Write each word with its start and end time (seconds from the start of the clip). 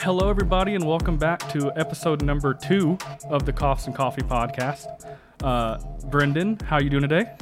Hello, 0.00 0.28
everybody, 0.28 0.74
and 0.74 0.84
welcome 0.86 1.16
back 1.16 1.48
to 1.48 1.72
episode 1.76 2.22
number 2.22 2.52
two 2.52 2.98
of 3.30 3.46
the 3.46 3.54
Coughs 3.54 3.86
and 3.86 3.94
Coffee 3.94 4.20
podcast. 4.20 4.86
Uh, 5.42 5.78
Brendan, 6.10 6.58
how 6.58 6.78
you 6.78 6.90
doing 6.90 7.08
today? 7.08 7.32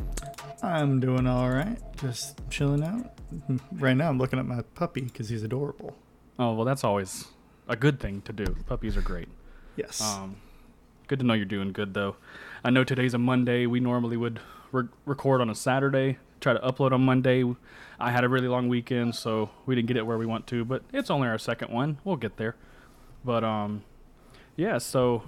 I'm 0.62 1.00
doing 1.00 1.26
all 1.26 1.50
right. 1.50 1.76
Just 1.96 2.40
chilling 2.50 2.84
out. 2.84 3.12
Right 3.72 3.96
now, 3.96 4.10
I'm 4.10 4.18
looking 4.18 4.38
at 4.38 4.46
my 4.46 4.62
puppy 4.76 5.00
because 5.00 5.28
he's 5.28 5.42
adorable. 5.42 5.96
Oh, 6.38 6.54
well, 6.54 6.66
that's 6.66 6.84
always 6.84 7.26
a 7.66 7.74
good 7.74 7.98
thing 7.98 8.22
to 8.22 8.32
do. 8.32 8.44
Puppies 8.66 8.96
are 8.96 9.02
great. 9.02 9.28
Yes. 9.74 10.00
Um, 10.00 10.36
good 11.08 11.18
to 11.18 11.26
know 11.26 11.34
you're 11.34 11.46
doing 11.46 11.72
good, 11.72 11.94
though. 11.94 12.14
I 12.62 12.70
know 12.70 12.84
today's 12.84 13.12
a 13.12 13.18
Monday. 13.18 13.66
We 13.66 13.80
normally 13.80 14.16
would 14.16 14.38
re- 14.72 14.88
record 15.06 15.40
on 15.40 15.50
a 15.50 15.54
Saturday, 15.54 16.18
try 16.40 16.52
to 16.52 16.60
upload 16.60 16.92
on 16.92 17.02
Monday. 17.02 17.44
I 18.00 18.10
had 18.10 18.24
a 18.24 18.28
really 18.28 18.48
long 18.48 18.68
weekend, 18.68 19.14
so 19.14 19.50
we 19.66 19.74
didn't 19.74 19.88
get 19.88 19.96
it 19.96 20.06
where 20.06 20.18
we 20.18 20.26
want 20.26 20.46
to, 20.48 20.64
but 20.64 20.82
it's 20.92 21.10
only 21.10 21.28
our 21.28 21.38
second 21.38 21.70
one. 21.72 21.98
We'll 22.04 22.16
get 22.16 22.36
there. 22.36 22.54
But, 23.24 23.42
um, 23.44 23.82
yeah, 24.56 24.78
so 24.78 25.24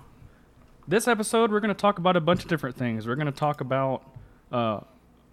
this 0.87 1.09
episode, 1.09 1.51
we're 1.51 1.61
going 1.61 1.75
to 1.75 1.81
talk 1.81 1.99
about 1.99 2.17
a 2.17 2.21
bunch 2.21 2.43
of 2.43 2.49
different 2.49 2.77
things. 2.77 3.07
We're 3.07 3.17
going 3.17 3.27
to 3.27 3.33
talk 3.33 3.61
about 3.61 4.03
uh, 4.53 4.81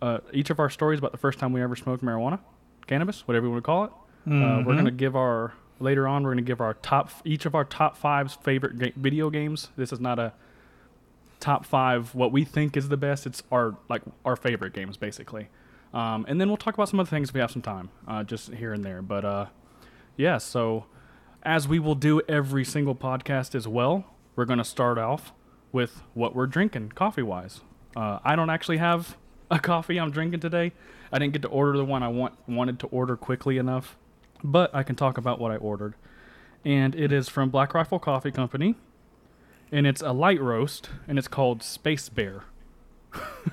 uh, 0.02 0.20
each 0.34 0.50
of 0.50 0.60
our 0.60 0.70
stories 0.70 1.00
about 1.00 1.12
the 1.12 1.18
first 1.18 1.40
time 1.40 1.54
we 1.54 1.62
ever 1.62 1.76
smoked 1.76 2.04
marijuana, 2.04 2.40
cannabis, 2.88 3.28
whatever 3.28 3.46
you 3.46 3.52
want 3.52 3.64
to 3.64 3.66
call 3.66 3.84
it. 3.86 3.92
Uh, 4.28 4.64
we're 4.66 4.74
going 4.74 4.86
to 4.86 4.92
give 4.92 5.16
our 5.16 5.54
later 5.80 6.08
on. 6.08 6.24
We're 6.24 6.32
going 6.34 6.44
to 6.44 6.48
give 6.50 6.60
our 6.60 6.74
top 6.74 7.10
each 7.24 7.46
of 7.46 7.56
our 7.56 7.64
top 7.64 7.96
five 7.96 8.34
favorite 8.44 8.78
ga- 8.78 8.94
video 8.98 9.30
games. 9.30 9.70
This 9.78 9.94
is 9.94 10.00
not 10.00 10.20
a 10.20 10.34
top 11.40 11.66
five 11.66 12.16
what 12.16 12.32
we 12.32 12.44
think 12.44 12.76
is 12.78 12.90
the 12.90 12.98
best. 12.98 13.26
It's 13.26 13.44
our 13.52 13.78
like 13.90 14.02
our 14.26 14.36
favorite 14.36 14.74
games 14.74 14.98
basically. 14.98 15.50
Um, 15.94 16.26
and 16.28 16.40
then 16.40 16.50
we'll 16.50 16.58
talk 16.58 16.74
about 16.74 16.90
some 16.90 17.00
other 17.00 17.10
things 17.10 17.30
if 17.30 17.36
we 17.36 17.42
have 17.42 17.52
some 17.52 17.62
time, 17.62 17.90
uh, 18.08 18.24
just 18.24 18.54
here 18.54 18.74
and 18.74 18.84
there. 18.84 19.02
But 19.02 19.26
uh, 19.26 19.46
yeah, 20.16 20.38
so 20.38 20.86
as 21.44 21.68
we 21.68 21.80
will 21.80 21.96
do 21.96 22.22
every 22.28 22.66
single 22.66 22.96
podcast 22.96 23.56
as 23.56 23.68
well, 23.68 24.06
we're 24.36 24.46
to 24.46 24.64
start 24.64 24.98
off 24.98 25.34
with 25.72 26.04
what 26.14 26.36
we're 26.36 26.48
drinking 26.48 26.90
coffee 26.90 27.22
wise. 27.22 27.62
Uh, 27.96 28.20
I 28.24 28.36
don't 28.36 28.50
actually 28.50 28.78
have 28.78 29.18
a 29.52 29.60
coffee 29.60 29.98
I'm 29.98 30.12
drinking 30.12 30.42
today. 30.42 30.74
I 31.12 31.20
didn't 31.20 31.34
get 31.34 31.42
to 31.44 31.48
order 31.48 31.78
the 31.78 31.86
one 31.86 32.04
I 32.04 32.10
want 32.10 32.36
wanted 32.48 32.80
to 32.80 32.88
order 32.88 33.16
quickly 33.16 33.58
enough, 33.58 33.98
but 34.44 34.74
I 34.76 34.84
can 34.84 34.96
talk 34.96 35.18
about 35.18 35.40
what 35.40 35.52
I 35.52 35.56
ordered. 35.56 35.96
And 36.66 36.94
it 36.96 37.14
is 37.14 37.30
from 37.30 37.50
Black 37.50 37.74
Rifle 37.74 37.98
Coffee 37.98 38.32
Company, 38.32 38.76
and 39.72 39.86
it's 39.88 40.02
a 40.02 40.12
light 40.12 40.42
roast, 40.42 40.90
and 41.08 41.18
it's 41.18 41.28
called 41.28 41.62
Space 41.64 42.10
Bear. 42.10 42.44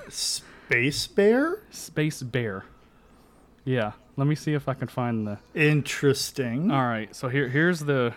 Space 0.08 1.06
Bear? 1.06 1.62
Space 1.70 2.22
Bear. 2.22 2.64
Yeah, 3.64 3.92
let 4.16 4.26
me 4.26 4.34
see 4.34 4.52
if 4.54 4.68
I 4.68 4.74
can 4.74 4.88
find 4.88 5.26
the. 5.26 5.38
Interesting. 5.54 6.70
All 6.70 6.84
right, 6.86 7.14
so 7.14 7.28
here 7.28 7.48
here's 7.48 7.80
the 7.80 8.14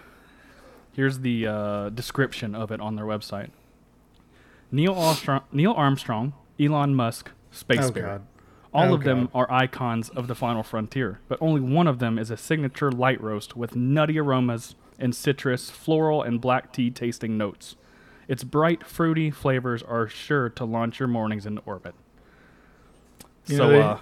here's 0.93 1.19
the 1.19 1.47
uh, 1.47 1.89
description 1.89 2.55
of 2.55 2.71
it 2.71 2.79
on 2.81 2.95
their 2.95 3.05
website. 3.05 3.49
Neil 4.71 4.93
Armstrong, 4.93 5.41
Neil 5.51 5.71
Armstrong, 5.73 6.33
Elon 6.59 6.93
Musk, 6.95 7.31
Space 7.51 7.85
Oh, 7.85 7.91
Bear. 7.91 8.03
God. 8.05 8.21
All 8.73 8.91
Oh, 8.91 8.95
of 8.95 9.03
them 9.03 9.29
are 9.33 9.49
icons 9.49 10.09
of 10.09 10.27
the 10.27 10.35
final 10.35 10.61
frontier, 10.61 11.21
but 11.29 11.41
only 11.41 11.61
one 11.61 11.87
of 11.87 11.99
them 11.99 12.19
is 12.19 12.29
a 12.29 12.37
signature 12.37 12.91
light 12.91 13.19
roast 13.21 13.55
with 13.55 13.75
nutty 13.75 14.19
aromas 14.19 14.75
and 14.99 15.15
citrus, 15.15 15.69
floral, 15.69 16.21
and 16.21 16.41
black 16.41 16.73
tea 16.73 16.91
tasting 16.91 17.37
notes. 17.37 17.75
Its 18.27 18.43
bright, 18.43 18.85
fruity 18.85 19.31
flavors 19.31 19.81
are 19.83 20.07
sure 20.07 20.49
to 20.49 20.65
launch 20.65 20.99
your 20.99 21.07
mornings 21.07 21.45
into 21.45 21.61
orbit. 21.65 21.95
You 23.47 23.57
so, 23.57 23.63
know, 23.65 23.69
they- 23.71 23.81
uh, 23.81 23.97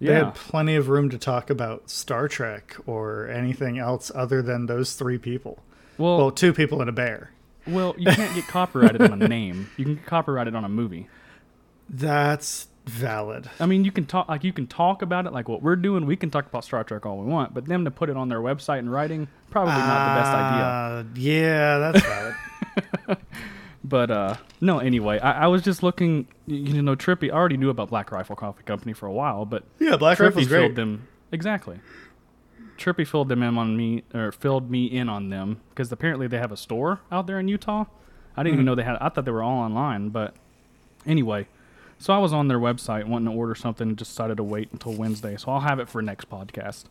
They 0.00 0.06
yeah. 0.08 0.24
had 0.26 0.34
plenty 0.34 0.74
of 0.76 0.88
room 0.88 1.08
to 1.10 1.18
talk 1.18 1.50
about 1.50 1.88
Star 1.90 2.28
Trek 2.28 2.76
or 2.86 3.26
anything 3.28 3.78
else 3.78 4.10
other 4.14 4.42
than 4.42 4.66
those 4.66 4.94
three 4.94 5.18
people. 5.18 5.58
well, 5.98 6.18
Well, 6.18 6.30
two 6.30 6.52
people 6.52 6.80
and 6.80 6.88
a 6.90 6.92
bear. 6.92 7.30
Well, 7.66 7.94
you 7.96 8.06
can't 8.10 8.34
get 8.34 8.46
copyrighted 8.48 9.02
on 9.02 9.22
a 9.22 9.28
name. 9.28 9.70
You 9.76 9.84
can 9.84 9.94
get 9.96 10.04
copyrighted 10.06 10.54
on 10.54 10.64
a 10.64 10.68
movie. 10.68 11.08
That's 11.88 12.68
valid. 12.86 13.48
I 13.58 13.66
mean, 13.66 13.84
you 13.84 13.90
can 13.92 14.04
talk 14.04 14.28
like 14.28 14.44
you 14.44 14.52
can 14.52 14.66
talk 14.66 15.00
about 15.02 15.24
it 15.26 15.32
like 15.32 15.48
what 15.48 15.62
we're 15.62 15.76
doing. 15.76 16.04
We 16.06 16.16
can 16.16 16.30
talk 16.30 16.46
about 16.46 16.64
Star 16.64 16.84
Trek 16.84 17.06
all 17.06 17.18
we 17.18 17.26
want, 17.26 17.54
but 17.54 17.64
them 17.64 17.84
to 17.86 17.90
put 17.90 18.10
it 18.10 18.16
on 18.16 18.28
their 18.28 18.40
website 18.40 18.80
in 18.80 18.88
writing 18.90 19.28
probably 19.50 19.72
not 19.74 20.14
the 20.14 20.20
best 20.20 20.34
idea. 20.34 20.64
Uh, 20.64 21.04
Yeah, 21.14 21.78
that's 21.78 22.04
valid. 22.04 23.18
But 23.84 24.10
uh, 24.10 24.36
no, 24.62 24.78
anyway, 24.78 25.18
I, 25.18 25.44
I 25.44 25.46
was 25.48 25.62
just 25.62 25.82
looking. 25.82 26.26
You 26.46 26.80
know, 26.80 26.96
Trippy. 26.96 27.30
I 27.30 27.34
already 27.34 27.58
knew 27.58 27.68
about 27.68 27.90
Black 27.90 28.10
Rifle 28.10 28.34
Coffee 28.34 28.62
Company 28.62 28.94
for 28.94 29.06
a 29.06 29.12
while, 29.12 29.44
but 29.44 29.64
yeah, 29.78 29.96
Black 29.96 30.16
Trippy 30.16 30.36
Rifle's 30.36 30.48
filled 30.48 30.48
great. 30.48 30.74
them 30.74 31.08
exactly. 31.30 31.80
Trippy 32.78 33.06
filled 33.06 33.28
them 33.28 33.42
in 33.42 33.56
on 33.58 33.76
me, 33.76 34.02
or 34.14 34.32
filled 34.32 34.70
me 34.70 34.86
in 34.86 35.08
on 35.08 35.28
them 35.28 35.60
because 35.70 35.92
apparently 35.92 36.26
they 36.26 36.38
have 36.38 36.50
a 36.50 36.56
store 36.56 37.00
out 37.12 37.26
there 37.26 37.38
in 37.38 37.46
Utah. 37.46 37.84
I 38.36 38.42
didn't 38.42 38.54
even 38.54 38.64
know 38.64 38.74
they 38.74 38.82
had. 38.82 38.96
I 39.00 39.10
thought 39.10 39.26
they 39.26 39.30
were 39.30 39.42
all 39.42 39.58
online, 39.60 40.08
but 40.08 40.34
anyway. 41.06 41.46
So 41.98 42.12
I 42.12 42.18
was 42.18 42.32
on 42.32 42.48
their 42.48 42.58
website 42.58 43.06
wanting 43.06 43.32
to 43.32 43.38
order 43.38 43.54
something 43.54 43.88
and 43.88 43.98
just 43.98 44.10
decided 44.10 44.38
to 44.38 44.42
wait 44.42 44.70
until 44.72 44.94
Wednesday. 44.94 45.36
So 45.36 45.52
I'll 45.52 45.60
have 45.60 45.78
it 45.78 45.88
for 45.88 46.02
next 46.02 46.28
podcast. 46.28 46.84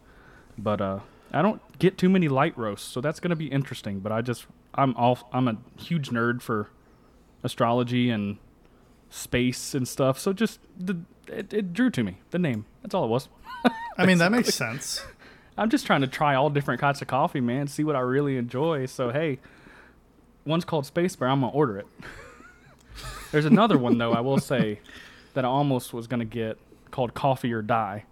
But 0.57 0.79
uh, 0.79 0.99
I 1.33 1.41
don't 1.41 1.61
get 1.79 1.97
too 1.97 2.09
many 2.09 2.29
light 2.29 2.57
roasts, 2.57 2.89
so 2.89 3.01
that's 3.01 3.19
going 3.19 3.31
to 3.31 3.35
be 3.35 3.47
interesting. 3.47 3.99
But 3.99 4.11
I 4.11 4.21
just 4.21 4.45
I'm 4.75 4.95
all 4.95 5.27
I'm 5.33 5.47
a 5.47 5.57
huge 5.77 6.09
nerd 6.09 6.41
for 6.41 6.69
astrology 7.43 8.09
and 8.09 8.37
space 9.09 9.73
and 9.75 9.87
stuff. 9.87 10.17
So 10.17 10.33
just 10.33 10.59
the 10.77 10.97
it, 11.27 11.53
it 11.53 11.73
drew 11.73 11.89
to 11.91 12.03
me 12.03 12.17
the 12.31 12.39
name. 12.39 12.65
That's 12.81 12.93
all 12.95 13.05
it 13.05 13.09
was. 13.09 13.29
I 13.97 14.05
mean, 14.05 14.17
that 14.17 14.31
makes 14.31 14.53
sense. 14.53 15.03
I'm 15.57 15.69
just 15.69 15.85
trying 15.85 16.01
to 16.01 16.07
try 16.07 16.35
all 16.35 16.49
different 16.49 16.81
kinds 16.81 17.01
of 17.01 17.07
coffee, 17.07 17.41
man. 17.41 17.67
See 17.67 17.83
what 17.83 17.95
I 17.95 17.99
really 17.99 18.37
enjoy. 18.37 18.87
So 18.87 19.09
hey, 19.11 19.39
one's 20.45 20.65
called 20.65 20.85
Space 20.85 21.15
Bear. 21.15 21.29
I'm 21.29 21.41
gonna 21.41 21.53
order 21.53 21.77
it. 21.79 21.87
There's 23.31 23.45
another 23.45 23.77
one 23.77 23.97
though. 23.97 24.13
I 24.13 24.21
will 24.21 24.39
say 24.39 24.79
that 25.33 25.45
I 25.45 25.47
almost 25.47 25.93
was 25.93 26.07
gonna 26.07 26.25
get 26.25 26.57
called 26.91 27.13
Coffee 27.13 27.53
or 27.53 27.61
Die. 27.61 28.05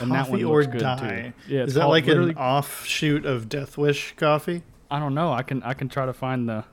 And 0.00 0.10
that 0.12 0.26
Coffee 0.26 0.44
one 0.44 0.54
or 0.54 0.60
looks 0.62 0.66
good, 0.68 0.78
too. 0.78 0.84
die. 0.84 1.32
Yeah, 1.46 1.64
Is 1.64 1.74
that 1.74 1.86
like 1.86 2.06
an 2.06 2.34
offshoot 2.36 3.26
of 3.26 3.48
Death 3.48 3.76
Wish 3.76 4.14
coffee? 4.16 4.62
I 4.90 4.98
don't 4.98 5.14
know. 5.14 5.32
I 5.32 5.42
can 5.42 5.62
I 5.62 5.74
can 5.74 5.88
try 5.88 6.06
to 6.06 6.12
find 6.12 6.48
the. 6.48 6.64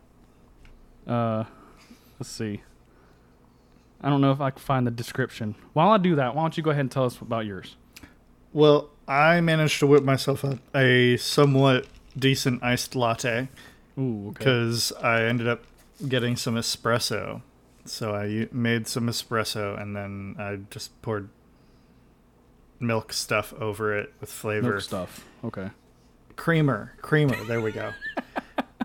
Uh, 1.05 1.43
let's 2.19 2.29
see. 2.29 2.61
I 4.01 4.09
don't 4.09 4.21
know 4.21 4.31
if 4.31 4.39
I 4.39 4.51
can 4.51 4.59
find 4.59 4.87
the 4.87 4.91
description. 4.91 5.55
While 5.73 5.89
I 5.89 5.97
do 5.97 6.15
that, 6.15 6.35
why 6.35 6.43
don't 6.43 6.55
you 6.55 6.63
go 6.63 6.69
ahead 6.69 6.81
and 6.81 6.91
tell 6.91 7.05
us 7.05 7.19
about 7.19 7.45
yours? 7.45 7.75
Well, 8.53 8.89
I 9.07 9.41
managed 9.41 9.79
to 9.79 9.87
whip 9.87 10.03
myself 10.03 10.45
up 10.45 10.59
a 10.75 11.17
somewhat 11.17 11.87
decent 12.17 12.63
iced 12.63 12.95
latte 12.95 13.49
Ooh, 13.97 14.29
okay. 14.29 14.37
because 14.37 14.91
I 14.93 15.23
ended 15.23 15.47
up 15.47 15.63
getting 16.07 16.35
some 16.35 16.55
espresso. 16.55 17.41
So 17.85 18.15
I 18.15 18.47
made 18.51 18.87
some 18.87 19.07
espresso 19.07 19.79
and 19.79 19.95
then 19.95 20.35
I 20.39 20.59
just 20.69 20.99
poured 21.01 21.29
milk 22.79 23.11
stuff 23.11 23.53
over 23.53 23.97
it 23.97 24.13
with 24.21 24.31
flavor. 24.31 24.71
Milk 24.71 24.81
stuff. 24.81 25.25
Okay. 25.43 25.69
Creamer, 26.35 26.93
creamer. 27.01 27.35
There 27.45 27.61
we 27.61 27.71
go. 27.71 27.91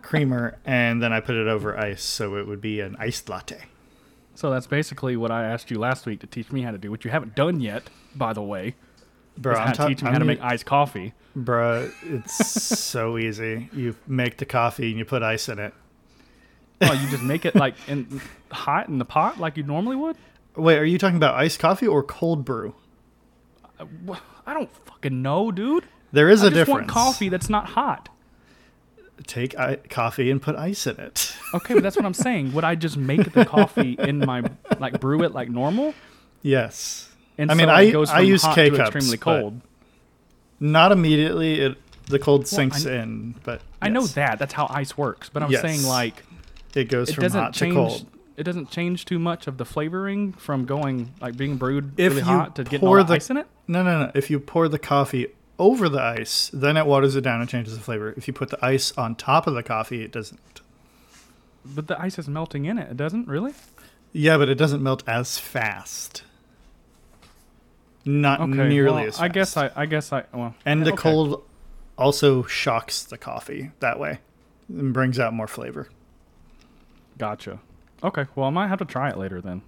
creamer, 0.04 0.58
and 0.64 1.02
then 1.02 1.12
I 1.12 1.20
put 1.20 1.34
it 1.34 1.48
over 1.48 1.76
ice, 1.78 2.02
so 2.02 2.36
it 2.36 2.46
would 2.46 2.60
be 2.60 2.80
an 2.80 2.96
iced 2.98 3.28
latte. 3.28 3.62
So 4.34 4.50
that's 4.50 4.66
basically 4.66 5.16
what 5.16 5.30
I 5.30 5.44
asked 5.44 5.70
you 5.70 5.78
last 5.78 6.06
week 6.06 6.20
to 6.20 6.26
teach 6.26 6.50
me 6.52 6.62
how 6.62 6.70
to 6.72 6.78
do, 6.78 6.90
which 6.90 7.04
you 7.04 7.10
haven't 7.10 7.34
done 7.34 7.60
yet, 7.60 7.84
by 8.14 8.32
the 8.32 8.42
way. 8.42 8.74
Bro, 9.38 9.54
I'm 9.56 9.72
ta- 9.72 9.88
teach 9.88 10.02
me 10.02 10.10
how 10.10 10.18
to 10.18 10.24
make 10.24 10.40
iced 10.42 10.66
coffee. 10.66 11.12
Bruh, 11.36 11.92
it's 12.02 12.34
so 12.78 13.18
easy. 13.18 13.68
You 13.72 13.96
make 14.06 14.36
the 14.38 14.44
coffee 14.46 14.90
and 14.90 14.98
you 14.98 15.04
put 15.04 15.22
ice 15.22 15.48
in 15.48 15.58
it. 15.58 15.72
Oh, 16.80 16.92
you 16.92 17.08
just 17.08 17.22
make 17.22 17.44
it 17.44 17.54
like 17.54 17.74
in 17.88 18.20
hot 18.50 18.88
in 18.88 18.98
the 18.98 19.04
pot 19.04 19.38
like 19.40 19.56
you 19.56 19.62
normally 19.62 19.96
would? 19.96 20.16
Wait, 20.56 20.78
are 20.78 20.84
you 20.84 20.98
talking 20.98 21.16
about 21.16 21.34
iced 21.34 21.58
coffee 21.58 21.86
or 21.86 22.02
cold 22.02 22.44
brew? 22.44 22.74
Uh, 23.78 23.86
wh- 24.08 24.20
I 24.46 24.54
don't 24.54 24.70
fucking 24.86 25.22
know, 25.22 25.50
dude. 25.50 25.84
There 26.12 26.28
is 26.28 26.44
I 26.44 26.48
a 26.48 26.50
difference. 26.50 26.90
coffee 26.90 27.28
that's 27.28 27.48
not 27.48 27.66
hot. 27.70 28.08
Take 29.26 29.58
I- 29.58 29.76
coffee 29.76 30.30
and 30.30 30.40
put 30.40 30.54
ice 30.56 30.86
in 30.86 30.98
it. 31.00 31.34
Okay, 31.54 31.74
but 31.74 31.82
that's 31.84 31.94
what 31.96 32.04
I'm 32.04 32.14
saying. 32.14 32.52
Would 32.52 32.64
I 32.64 32.74
just 32.74 32.96
make 32.96 33.32
the 33.32 33.44
coffee 33.44 33.94
in 33.98 34.18
my 34.18 34.42
like 34.80 34.98
brew 35.00 35.22
it 35.22 35.32
like 35.32 35.48
normal? 35.48 35.94
yes. 36.42 37.08
And 37.38 37.50
I 37.50 37.54
mean, 37.54 37.66
so 37.68 37.72
I- 37.72 37.82
it 37.82 37.92
goes 37.92 38.10
I 38.10 38.20
use 38.20 38.42
hot 38.42 38.54
K-cups, 38.56 38.80
extremely 38.80 39.16
cold. 39.18 39.60
Not 40.60 40.92
immediately. 40.92 41.60
It 41.60 41.78
the 42.06 42.18
cold 42.18 42.46
sinks 42.46 42.86
I- 42.86 42.92
in, 43.02 43.34
but 43.44 43.60
I 43.80 43.88
know 43.88 44.06
that. 44.08 44.38
That's 44.38 44.52
how 44.52 44.66
ice 44.68 44.96
works. 44.98 45.28
But 45.30 45.42
I'm 45.42 45.50
Yes. 45.50 45.62
saying 45.62 45.82
like 45.84 46.22
it 46.74 46.84
goes 46.90 47.08
it 47.08 47.14
from 47.14 47.30
hot 47.30 47.54
change. 47.54 47.72
to 47.74 47.76
cold. 47.76 48.06
It 48.36 48.42
doesn't 48.42 48.70
change 48.70 49.04
too 49.04 49.18
much 49.20 49.46
of 49.46 49.58
the 49.58 49.64
flavoring 49.64 50.32
from 50.32 50.64
going 50.64 51.12
like 51.20 51.36
being 51.36 51.56
brewed 51.56 51.92
If 51.98 52.10
really 52.12 52.22
hot 52.22 52.56
to 52.56 52.64
getting 52.64 52.86
all 52.86 53.02
the- 53.02 53.14
ice 53.14 53.30
in 53.30 53.36
it. 53.36 53.46
No, 53.68 53.82
no, 53.84 54.06
no. 54.06 54.10
If 54.14 54.28
you 54.28 54.40
pour 54.40 54.68
the 54.68 54.78
coffee 54.78 55.28
over 55.58 55.88
the 55.88 56.00
ice, 56.00 56.50
then 56.52 56.76
it 56.76 56.86
waters 56.86 57.16
it 57.16 57.20
down 57.20 57.40
and 57.40 57.48
changes 57.48 57.76
the 57.76 57.82
flavor. 57.82 58.14
If 58.16 58.26
you 58.26 58.34
put 58.34 58.50
the 58.50 58.64
ice 58.64 58.92
on 58.92 59.14
top 59.14 59.46
of 59.46 59.54
the 59.54 59.62
coffee, 59.62 60.02
it 60.02 60.12
doesn't. 60.12 60.60
But 61.64 61.86
the 61.86 62.00
ice 62.00 62.18
is 62.18 62.28
melting 62.28 62.64
in 62.66 62.78
it. 62.78 62.90
It 62.90 62.96
doesn't 62.96 63.26
really. 63.28 63.54
Yeah, 64.12 64.36
but 64.36 64.48
it 64.48 64.56
doesn't 64.56 64.82
melt 64.82 65.02
as 65.08 65.38
fast. 65.38 66.22
not 68.04 68.40
Okay. 68.40 68.68
nearly 68.68 69.00
well, 69.00 69.08
as 69.08 69.14
fast. 69.14 69.22
I 69.22 69.28
guess 69.28 69.56
I. 69.56 69.70
I 69.74 69.86
guess 69.86 70.12
I. 70.12 70.24
Well. 70.32 70.54
And 70.66 70.84
the 70.84 70.92
okay. 70.92 71.02
cold 71.02 71.42
also 71.96 72.42
shocks 72.44 73.02
the 73.02 73.16
coffee 73.16 73.70
that 73.80 73.98
way 73.98 74.18
and 74.68 74.92
brings 74.92 75.18
out 75.18 75.32
more 75.32 75.46
flavor. 75.46 75.88
Gotcha. 77.16 77.60
Okay. 78.02 78.26
Well, 78.34 78.46
I 78.46 78.50
might 78.50 78.68
have 78.68 78.80
to 78.80 78.84
try 78.84 79.08
it 79.08 79.16
later 79.16 79.40
then. 79.40 79.62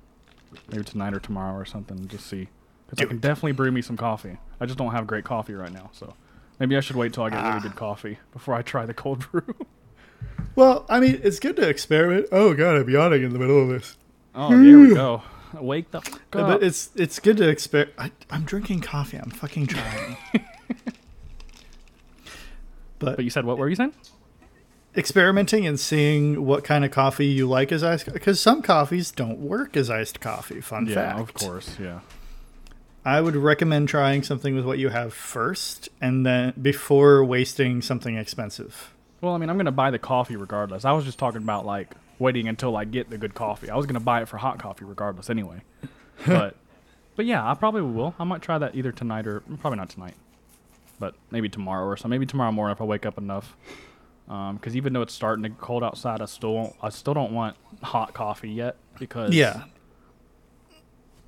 Maybe 0.71 0.85
tonight 0.85 1.15
or 1.15 1.21
tomorrow 1.21 1.57
or 1.57 1.65
something. 1.65 2.09
Just 2.09 2.27
see. 2.27 2.49
Because 2.87 3.05
I 3.05 3.09
can 3.09 3.17
it. 3.17 3.21
definitely 3.21 3.53
brew 3.53 3.73
me 3.73 3.83
some 3.83 3.97
coffee. 3.97 4.39
I 4.61 4.67
just 4.67 4.79
don't 4.79 4.93
have 4.93 5.07
great 5.07 5.25
coffee 5.25 5.55
right 5.55 5.73
now, 5.73 5.91
so 5.93 6.15
maybe 6.61 6.77
I 6.77 6.81
should 6.81 6.97
wait 6.97 7.13
till 7.13 7.25
I 7.25 7.31
get 7.31 7.41
Ah. 7.41 7.49
really 7.51 7.61
good 7.63 7.77
coffee 7.77 8.19
before 8.33 8.55
I 8.55 8.63
try 8.63 8.87
the 8.87 8.95
cold 8.95 9.31
brew. 9.33 9.55
Well, 10.55 10.87
I 10.89 11.01
mean, 11.01 11.21
it's 11.23 11.39
good 11.41 11.57
to 11.57 11.69
experiment. 11.69 12.29
Oh 12.33 12.55
god, 12.55 12.77
I'm 12.77 12.89
yawning 12.89 13.23
in 13.23 13.33
the 13.33 13.39
middle 13.39 13.61
of 13.63 13.69
this. 13.69 13.97
oh, 14.35 14.51
there 14.51 14.79
we 14.79 14.95
go. 14.95 15.23
Wake 15.55 15.91
the 15.91 16.01
fuck 16.03 16.21
But 16.31 16.63
it's 16.63 16.91
it's 16.97 17.19
good 17.19 17.37
to 17.39 17.49
experiment. 17.49 17.97
I'm 18.31 18.43
drinking 18.45 18.81
coffee. 18.83 19.17
I'm 19.17 19.31
fucking 19.31 19.67
trying. 19.69 20.17
but 22.99 23.17
But 23.17 23.25
you 23.25 23.31
said 23.31 23.45
what 23.45 23.59
were 23.59 23.69
you 23.69 23.77
saying? 23.77 23.93
experimenting 24.97 25.67
and 25.67 25.79
seeing 25.79 26.47
what 26.47 26.65
kind 26.65 26.83
of 26.83 26.91
coffee 26.91 27.27
you 27.27 27.47
like 27.47 27.71
as 27.71 27.85
iced 27.85 28.11
because 28.15 28.41
some 28.41 28.63
coffees 28.63 29.11
don't 29.11 29.39
work 29.39 29.77
as 29.77 29.91
iced 29.91 30.21
coffee. 30.21 30.61
Fun 30.63 30.87
fact. 30.87 30.97
yeah, 30.97 31.17
fact. 31.17 31.21
of 31.21 31.35
course. 31.35 31.77
Yeah. 31.79 32.01
I 33.07 33.21
would 33.21 33.37
recommend 33.37 33.89
trying 33.89 34.25
something 34.25 34.57
with 34.57 34.65
what 34.65 34.79
you 34.81 34.89
have 34.89 35.15
first, 35.15 35.89
and 36.01 36.27
then 36.27 36.55
before 36.61 37.25
wasting 37.25 37.81
something 37.81 38.17
expensive. 38.17 38.93
Well, 39.21 39.33
I 39.33 39.39
mean, 39.39 39.49
I'm 39.49 39.57
gonna 39.57 39.71
buy 39.71 39.93
the 39.93 39.99
coffee 40.01 40.35
regardless. 40.35 40.85
I 40.85 40.91
was 40.91 41.05
just 41.05 41.17
talking 41.17 41.41
about 41.41 41.65
like 41.65 41.95
waiting 42.19 42.49
until 42.49 42.77
I 42.77 42.85
get 42.85 43.09
the 43.09 43.17
good 43.17 43.33
coffee. 43.33 43.71
I 43.71 43.77
was 43.77 43.87
gonna 43.87 44.01
buy 44.01 44.23
it 44.23 44.29
for 44.29 44.39
hot 44.39 44.59
coffee 44.59 44.85
regardless 44.85 45.31
anyway. 45.31 45.63
But, 46.27 46.57
but 47.15 47.27
yeah, 47.27 47.49
I 47.49 47.53
probably 47.53 47.83
will. 47.83 48.15
I 48.19 48.25
might 48.25 48.41
try 48.41 48.57
that 48.57 48.75
either 48.75 48.91
tonight 48.91 49.27
or 49.27 49.41
probably 49.61 49.77
not 49.77 49.91
tonight, 49.91 50.15
but 50.99 51.15
maybe 51.31 51.51
tomorrow 51.51 51.85
or 51.87 51.95
so. 51.99 52.09
Maybe 52.09 52.25
tomorrow 52.25 52.51
morning 52.51 52.73
if 52.75 52.81
I 52.81 52.85
wake 52.85 53.05
up 53.05 53.19
enough. 53.19 53.55
Um, 54.27 54.57
because 54.57 54.75
even 54.77 54.95
though 54.95 55.03
it's 55.03 55.13
starting 55.13 55.43
to 55.43 55.51
get 55.51 55.59
cold 55.59 55.85
outside, 55.85 56.23
I 56.23 56.25
still 56.25 56.55
won't, 56.55 56.75
I 56.81 56.89
still 56.89 57.13
don't 57.13 57.33
want 57.33 57.55
hot 57.83 58.15
coffee 58.15 58.49
yet 58.49 58.77
because 58.99 59.35
Yeah, 59.35 59.65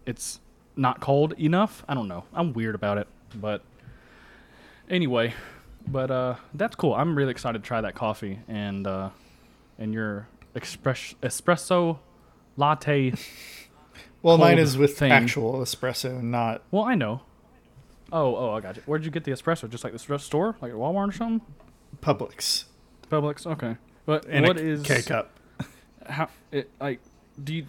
it's 0.07 0.41
not 0.79 1.01
cold 1.01 1.35
enough. 1.39 1.85
I 1.89 1.95
don't 1.95 2.09
know. 2.09 2.25
I'm 2.33 2.53
weird 2.53 2.75
about 2.75 2.99
it, 2.99 3.09
but 3.35 3.63
anyway, 4.89 5.35
but 5.87 6.11
uh, 6.11 6.37
that's 6.55 6.77
cool. 6.77 6.95
I'm 6.95 7.15
really 7.15 7.31
excited 7.31 7.63
to 7.63 7.67
try 7.67 7.81
that 7.81 7.95
coffee 7.95 8.41
and 8.49 8.87
uh, 8.87 9.11
and 9.79 9.93
your 9.93 10.29
express 10.55 11.15
espresso 11.23 11.99
latte. 12.57 13.15
well, 14.23 14.39
mine 14.39 14.59
is 14.59 14.79
with 14.79 14.97
thing. 14.97 15.13
actual 15.13 15.61
espresso, 15.61 16.23
not 16.23 16.63
Well, 16.71 16.85
I 16.85 16.95
know. 16.95 17.23
Oh, 18.11 18.37
oh, 18.37 18.51
I 18.55 18.61
got 18.61 18.77
you. 18.77 18.83
Where'd 18.87 19.05
you 19.05 19.11
get 19.11 19.25
the 19.25 19.33
espresso? 19.33 19.69
Just 19.69 19.85
like 19.85 19.93
the 19.93 20.19
store, 20.19 20.57
like 20.63 20.71
at 20.71 20.79
Walmart 20.79 21.11
or 21.11 21.13
something? 21.13 21.43
Publix 22.01 22.65
Publix. 23.11 23.47
Okay. 23.47 23.77
But 24.07 24.25
in 24.27 24.45
what 24.45 24.59
is 24.59 24.83
K 24.83 25.03
cup. 25.03 25.31
how 26.07 26.29
it 26.53 26.71
like? 26.81 27.01
Do 27.43 27.55
you? 27.55 27.67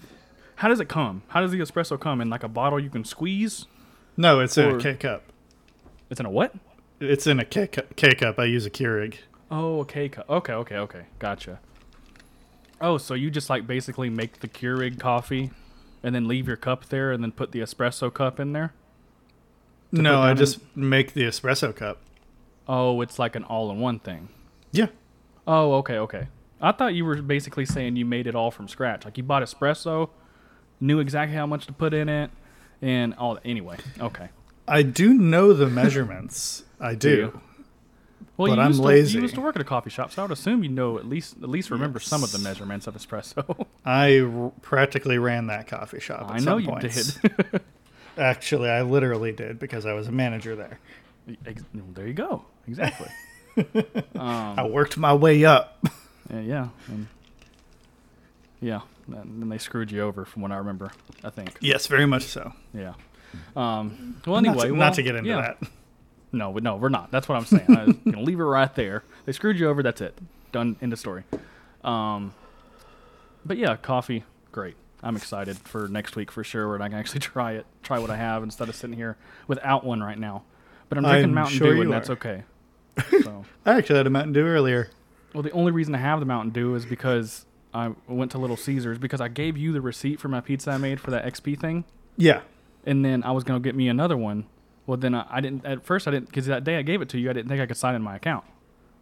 How 0.59 0.67
does 0.67 0.79
it 0.81 0.89
come? 0.89 1.23
How 1.29 1.39
does 1.41 1.51
the 1.51 1.59
espresso 1.59 1.97
come 1.99 2.19
in 2.21 2.29
like 2.29 2.43
a 2.43 2.49
bottle 2.49 2.79
you 2.79 2.89
can 2.89 3.05
squeeze? 3.05 3.65
No, 4.17 4.39
it's 4.41 4.57
in 4.57 4.75
a 4.75 4.77
K 4.77 4.95
cup. 4.95 5.23
It's 6.09 6.19
in 6.19 6.25
a 6.25 6.29
what? 6.29 6.53
It's 6.99 7.25
in 7.27 7.39
a 7.39 7.45
K 7.45 7.67
cup. 7.67 7.95
K 7.95 8.13
cup. 8.13 8.37
I 8.39 8.43
use 8.45 8.65
a 8.65 8.69
Keurig. 8.69 9.15
Oh, 9.49 9.79
okay. 9.79 10.09
cu- 10.09 10.23
Okay, 10.29 10.53
okay, 10.53 10.75
okay. 10.75 11.03
Gotcha. 11.17 11.59
Oh, 12.81 12.97
so 12.97 13.13
you 13.13 13.31
just 13.31 13.49
like 13.49 13.65
basically 13.67 14.09
make 14.09 14.41
the 14.41 14.47
Keurig 14.49 14.99
coffee 14.99 15.51
and 16.03 16.13
then 16.13 16.27
leave 16.27 16.45
your 16.47 16.57
cup 16.57 16.85
there 16.89 17.11
and 17.13 17.23
then 17.23 17.31
put 17.31 17.51
the 17.53 17.59
espresso 17.59 18.13
cup 18.13 18.39
in 18.39 18.51
there? 18.53 18.73
No, 19.93 20.19
I 20.19 20.27
down 20.27 20.31
in- 20.31 20.37
just 20.37 20.59
make 20.75 21.13
the 21.13 21.21
espresso 21.23 21.73
cup. 21.75 22.01
Oh, 22.67 22.99
it's 23.01 23.17
like 23.17 23.35
an 23.35 23.45
all 23.45 23.71
in 23.71 23.79
one 23.79 23.99
thing. 23.99 24.27
Yeah. 24.73 24.87
Oh, 25.47 25.73
okay, 25.75 25.97
okay. 25.97 26.27
I 26.61 26.73
thought 26.73 26.93
you 26.93 27.05
were 27.05 27.21
basically 27.21 27.65
saying 27.65 27.95
you 27.95 28.05
made 28.05 28.27
it 28.27 28.35
all 28.35 28.51
from 28.51 28.67
scratch. 28.67 29.05
Like 29.05 29.17
you 29.17 29.23
bought 29.23 29.41
espresso, 29.41 30.09
knew 30.79 30.99
exactly 30.99 31.35
how 31.35 31.45
much 31.45 31.65
to 31.67 31.73
put 31.73 31.93
in 31.93 32.09
it, 32.09 32.31
and 32.81 33.13
all 33.15 33.35
that. 33.35 33.45
Anyway, 33.45 33.77
okay. 33.99 34.29
I 34.67 34.83
do 34.83 35.13
know 35.13 35.53
the 35.53 35.67
measurements. 35.67 36.63
I 36.79 36.95
do. 36.95 37.09
you? 37.09 37.41
Well, 38.37 38.51
But 38.51 38.55
you 38.57 38.61
I'm 38.61 38.67
used 38.69 38.79
To, 38.81 38.87
lazy. 38.87 39.15
you 39.17 39.21
used 39.23 39.35
to 39.35 39.41
work 39.41 39.55
at 39.57 39.61
a 39.61 39.65
coffee 39.65 39.89
shop, 39.89 40.11
so 40.13 40.21
I 40.21 40.25
would 40.25 40.31
assume 40.31 40.63
you 40.63 40.69
know 40.69 40.97
at 40.97 41.05
least 41.05 41.35
at 41.43 41.49
least 41.49 41.69
remember 41.71 41.99
some 41.99 42.23
of 42.23 42.31
the 42.31 42.39
measurements 42.39 42.87
of 42.87 42.95
espresso. 42.95 43.65
I 43.85 44.19
r- 44.21 44.51
practically 44.61 45.17
ran 45.17 45.47
that 45.47 45.67
coffee 45.67 45.99
shop. 45.99 46.29
At 46.29 46.35
I 46.35 46.37
know 46.37 46.43
some 46.57 46.59
you 46.61 46.67
points. 46.67 47.15
did. 47.15 47.61
Actually, 48.17 48.69
I 48.69 48.81
literally 48.83 49.31
did 49.33 49.59
because 49.59 49.85
I 49.85 49.93
was 49.93 50.07
a 50.07 50.11
manager 50.11 50.55
there. 50.55 50.79
There 51.93 52.07
you 52.07 52.13
go. 52.13 52.43
Exactly. 52.67 53.07
um, 54.15 54.55
I 54.57 54.65
worked 54.67 54.95
my 54.97 55.13
way 55.13 55.43
up. 55.45 55.85
yeah, 56.29 56.39
yeah, 56.39 56.67
and 56.87 57.07
yeah. 58.61 58.81
And 59.13 59.51
they 59.51 59.57
screwed 59.57 59.91
you 59.91 60.01
over, 60.01 60.25
from 60.25 60.41
what 60.41 60.51
I 60.51 60.57
remember. 60.57 60.91
I 61.23 61.29
think. 61.29 61.57
yes, 61.61 61.87
very 61.87 62.05
much 62.05 62.23
so. 62.23 62.53
Yeah. 62.73 62.93
Um, 63.55 64.21
well, 64.25 64.41
Not 64.41 64.49
anyway, 64.49 64.67
to, 64.67 64.71
well, 64.73 64.79
not 64.79 64.93
to 64.95 65.03
get 65.03 65.15
into 65.15 65.29
yeah. 65.29 65.41
that. 65.41 65.69
No, 66.31 66.51
no, 66.53 66.75
we're 66.75 66.89
not. 66.89 67.11
That's 67.11 67.27
what 67.27 67.35
I'm 67.37 67.45
saying. 67.45 67.65
I'm 67.69 68.01
gonna 68.05 68.21
leave 68.21 68.39
it 68.39 68.43
right 68.43 68.73
there. 68.75 69.03
They 69.25 69.31
screwed 69.31 69.59
you 69.59 69.67
over. 69.69 69.81
That's 69.81 70.01
it. 70.01 70.17
Done. 70.51 70.75
End 70.81 70.93
of 70.93 70.99
story. 70.99 71.23
Um, 71.83 72.33
but 73.45 73.57
yeah, 73.57 73.75
coffee, 73.77 74.23
great. 74.51 74.75
I'm 75.01 75.15
excited 75.15 75.57
for 75.57 75.87
next 75.87 76.15
week 76.15 76.31
for 76.31 76.43
sure, 76.43 76.67
where 76.67 76.81
I 76.81 76.89
can 76.89 76.97
actually 76.97 77.19
try 77.21 77.53
it, 77.53 77.65
try 77.83 77.99
what 77.99 78.09
I 78.09 78.17
have 78.17 78.43
instead 78.43 78.69
of 78.69 78.75
sitting 78.75 78.95
here 78.95 79.17
without 79.47 79.83
one 79.83 80.01
right 80.01 80.17
now. 80.17 80.43
But 80.89 80.97
I'm 80.97 81.03
drinking 81.03 81.25
I'm 81.25 81.33
Mountain 81.33 81.57
sure 81.57 81.73
Dew, 81.75 81.81
and 81.81 81.91
that's 81.91 82.09
are. 82.09 82.13
okay. 82.13 82.43
So. 83.23 83.45
I 83.65 83.77
actually 83.77 83.95
had 83.97 84.07
a 84.07 84.09
Mountain 84.09 84.33
Dew 84.33 84.45
earlier. 84.45 84.89
Well, 85.33 85.43
the 85.43 85.51
only 85.51 85.71
reason 85.71 85.95
I 85.95 85.99
have 85.99 86.19
the 86.19 86.25
Mountain 86.25 86.51
Dew 86.51 86.75
is 86.75 86.85
because 86.85 87.45
I 87.73 87.91
went 88.07 88.31
to 88.31 88.37
Little 88.37 88.57
Caesars 88.57 88.97
because 88.97 89.21
I 89.21 89.27
gave 89.27 89.57
you 89.57 89.71
the 89.71 89.81
receipt 89.81 90.19
for 90.19 90.27
my 90.27 90.41
pizza 90.41 90.71
I 90.71 90.77
made 90.77 90.99
for 90.99 91.11
that 91.11 91.25
XP 91.25 91.59
thing, 91.59 91.83
Yeah. 92.17 92.41
and 92.85 93.05
then 93.05 93.23
I 93.23 93.31
was 93.31 93.43
gonna 93.43 93.59
get 93.59 93.75
me 93.75 93.87
another 93.89 94.17
one. 94.17 94.45
Well, 94.87 94.97
then 94.97 95.13
I, 95.13 95.25
I 95.29 95.39
didn't. 95.41 95.65
At 95.65 95.85
first, 95.85 96.07
I 96.07 96.11
didn't 96.11 96.27
because 96.27 96.47
that 96.47 96.63
day 96.63 96.77
I 96.77 96.81
gave 96.81 97.01
it 97.01 97.09
to 97.09 97.19
you, 97.19 97.29
I 97.29 97.33
didn't 97.33 97.47
think 97.49 97.61
I 97.61 97.65
could 97.67 97.77
sign 97.77 97.93
in 97.95 98.01
my 98.01 98.15
account, 98.15 98.43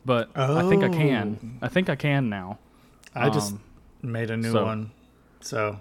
but 0.06 0.30
I 0.36 0.68
think 0.68 0.84
I 0.84 0.90
can. 0.90 1.60
I 1.62 1.70
think 1.70 1.90
I 1.90 1.96
can 1.96 2.30
now. 2.30 2.60
I 3.16 3.30
just 3.30 3.54
Um, 3.54 3.62
made 4.04 4.30
a 4.30 4.38
new 4.38 4.52
so- 4.52 4.66
one. 4.66 4.92
So 5.40 5.80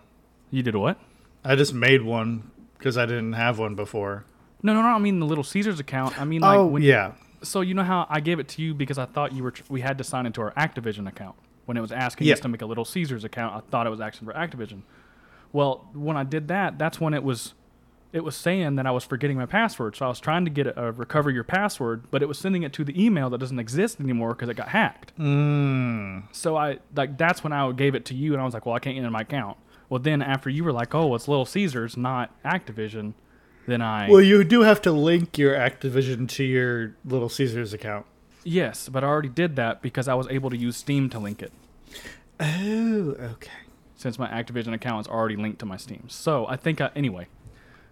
You 0.51 0.63
did 0.63 0.77
what? 0.77 0.99
I 1.45 1.57
just 1.57 1.75
made 1.75 2.03
one 2.03 2.51
because 2.79 2.97
I 2.97 3.05
didn't 3.07 3.33
have 3.33 3.59
one 3.59 3.75
before. 3.75 4.25
No, 4.63 4.73
no, 4.75 4.83
no. 4.83 4.89
I 4.89 4.99
mean 4.99 5.19
the 5.19 5.27
Little 5.27 5.45
Caesars 5.45 5.81
account. 5.81 6.21
I 6.21 6.25
mean 6.25 6.41
like 6.43 6.57
oh, 6.59 6.77
yeah. 6.77 7.13
So 7.43 7.61
you 7.63 7.75
know 7.75 7.83
how 7.83 8.07
I 8.09 8.21
gave 8.21 8.39
it 8.39 8.49
to 8.51 8.63
you 8.63 8.75
because 8.75 8.97
I 8.99 9.07
thought 9.07 9.33
you 9.33 9.43
were 9.43 9.51
tr- 9.51 9.63
we 9.69 9.81
had 9.81 9.99
to 9.99 10.05
sign 10.05 10.25
into 10.27 10.41
our 10.41 10.53
Activision 10.53 11.09
account 11.09 11.37
when 11.67 11.77
it 11.77 11.81
was 11.81 11.93
asking 11.93 12.27
Yeah. 12.29 12.35
us 12.35 12.41
to 12.41 12.49
make 12.49 12.63
a 12.63 12.67
Little 12.67 12.85
Caesars 12.85 13.23
account. 13.25 13.55
I 13.55 13.61
thought 13.71 13.87
it 13.87 13.91
was 13.91 14.01
asking 14.01 14.27
for 14.27 14.35
Activision. 14.35 14.83
Well, 15.53 15.89
when 15.93 16.17
I 16.17 16.25
did 16.25 16.49
that, 16.49 16.79
that's 16.79 17.01
when 17.01 17.15
it 17.15 17.23
was 17.23 17.55
it 18.13 18.25
was 18.25 18.37
saying 18.37 18.77
that 18.77 18.87
I 18.87 18.93
was 18.93 19.05
forgetting 19.05 19.37
my 19.37 19.45
password. 19.45 19.95
So 19.97 20.07
I 20.07 20.09
was 20.09 20.21
trying 20.21 20.45
to 20.47 20.51
get 20.51 20.67
a, 20.69 20.85
a 20.87 20.93
recover 20.93 21.29
your 21.31 21.45
password, 21.45 22.05
but 22.11 22.23
it 22.23 22.27
was 22.27 22.39
sending 22.39 22.63
it 22.63 22.73
to 22.75 22.85
the 22.85 23.05
email 23.05 23.29
that 23.29 23.39
doesn't 23.39 23.59
exist 23.59 24.01
anymore 24.01 24.31
because 24.31 24.49
it 24.49 24.57
got 24.57 24.69
hacked. 24.69 25.13
Mm. 25.19 26.23
So 26.33 26.57
I 26.57 26.79
like 26.95 27.19
that's 27.19 27.45
when 27.45 27.53
I 27.53 27.71
gave 27.73 27.95
it 27.95 28.05
to 28.07 28.15
you, 28.15 28.33
and 28.33 28.41
I 28.41 28.45
was 28.45 28.55
like, 28.55 28.65
well, 28.65 28.75
I 28.75 28.79
can't 28.79 28.97
get 28.97 29.05
in 29.05 29.13
my 29.13 29.21
account. 29.21 29.59
Well, 29.91 30.01
then 30.01 30.23
after 30.23 30.49
you 30.49 30.65
were 30.65 30.73
like, 30.73 30.95
oh, 30.95 31.15
it's 31.15 31.29
Little 31.29 31.45
Caesars, 31.45 31.97
not 31.97 32.31
Activision, 32.45 33.13
then 33.67 33.83
I 33.83 34.09
Well, 34.09 34.23
you 34.23 34.43
do 34.45 34.63
have 34.63 34.81
to 34.83 34.93
link 34.93 35.37
your 35.37 35.55
Activision 35.55 36.29
to 36.31 36.45
your 36.45 36.95
Little 37.05 37.29
Caesars 37.29 37.73
account. 37.75 38.07
Yes, 38.47 38.89
but 38.89 39.05
I 39.05 39.07
already 39.09 39.29
did 39.29 39.57
that 39.57 39.83
because 39.83 40.09
I 40.09 40.15
was 40.15 40.27
able 40.29 40.49
to 40.51 40.57
use 40.57 40.77
Steam 40.77 41.11
to 41.11 41.19
link 41.19 41.43
it. 41.43 41.53
Oh, 42.39 43.17
okay. 43.19 43.51
since 43.95 44.19
my 44.19 44.29
Activision 44.29 44.75
account 44.75 45.07
is 45.07 45.11
already 45.11 45.37
linked 45.37 45.59
to 45.61 45.67
my 45.67 45.77
Steam. 45.77 46.05
So 46.09 46.47
I 46.47 46.57
think 46.57 46.81
I, 46.81 46.91
anyway, 46.95 47.29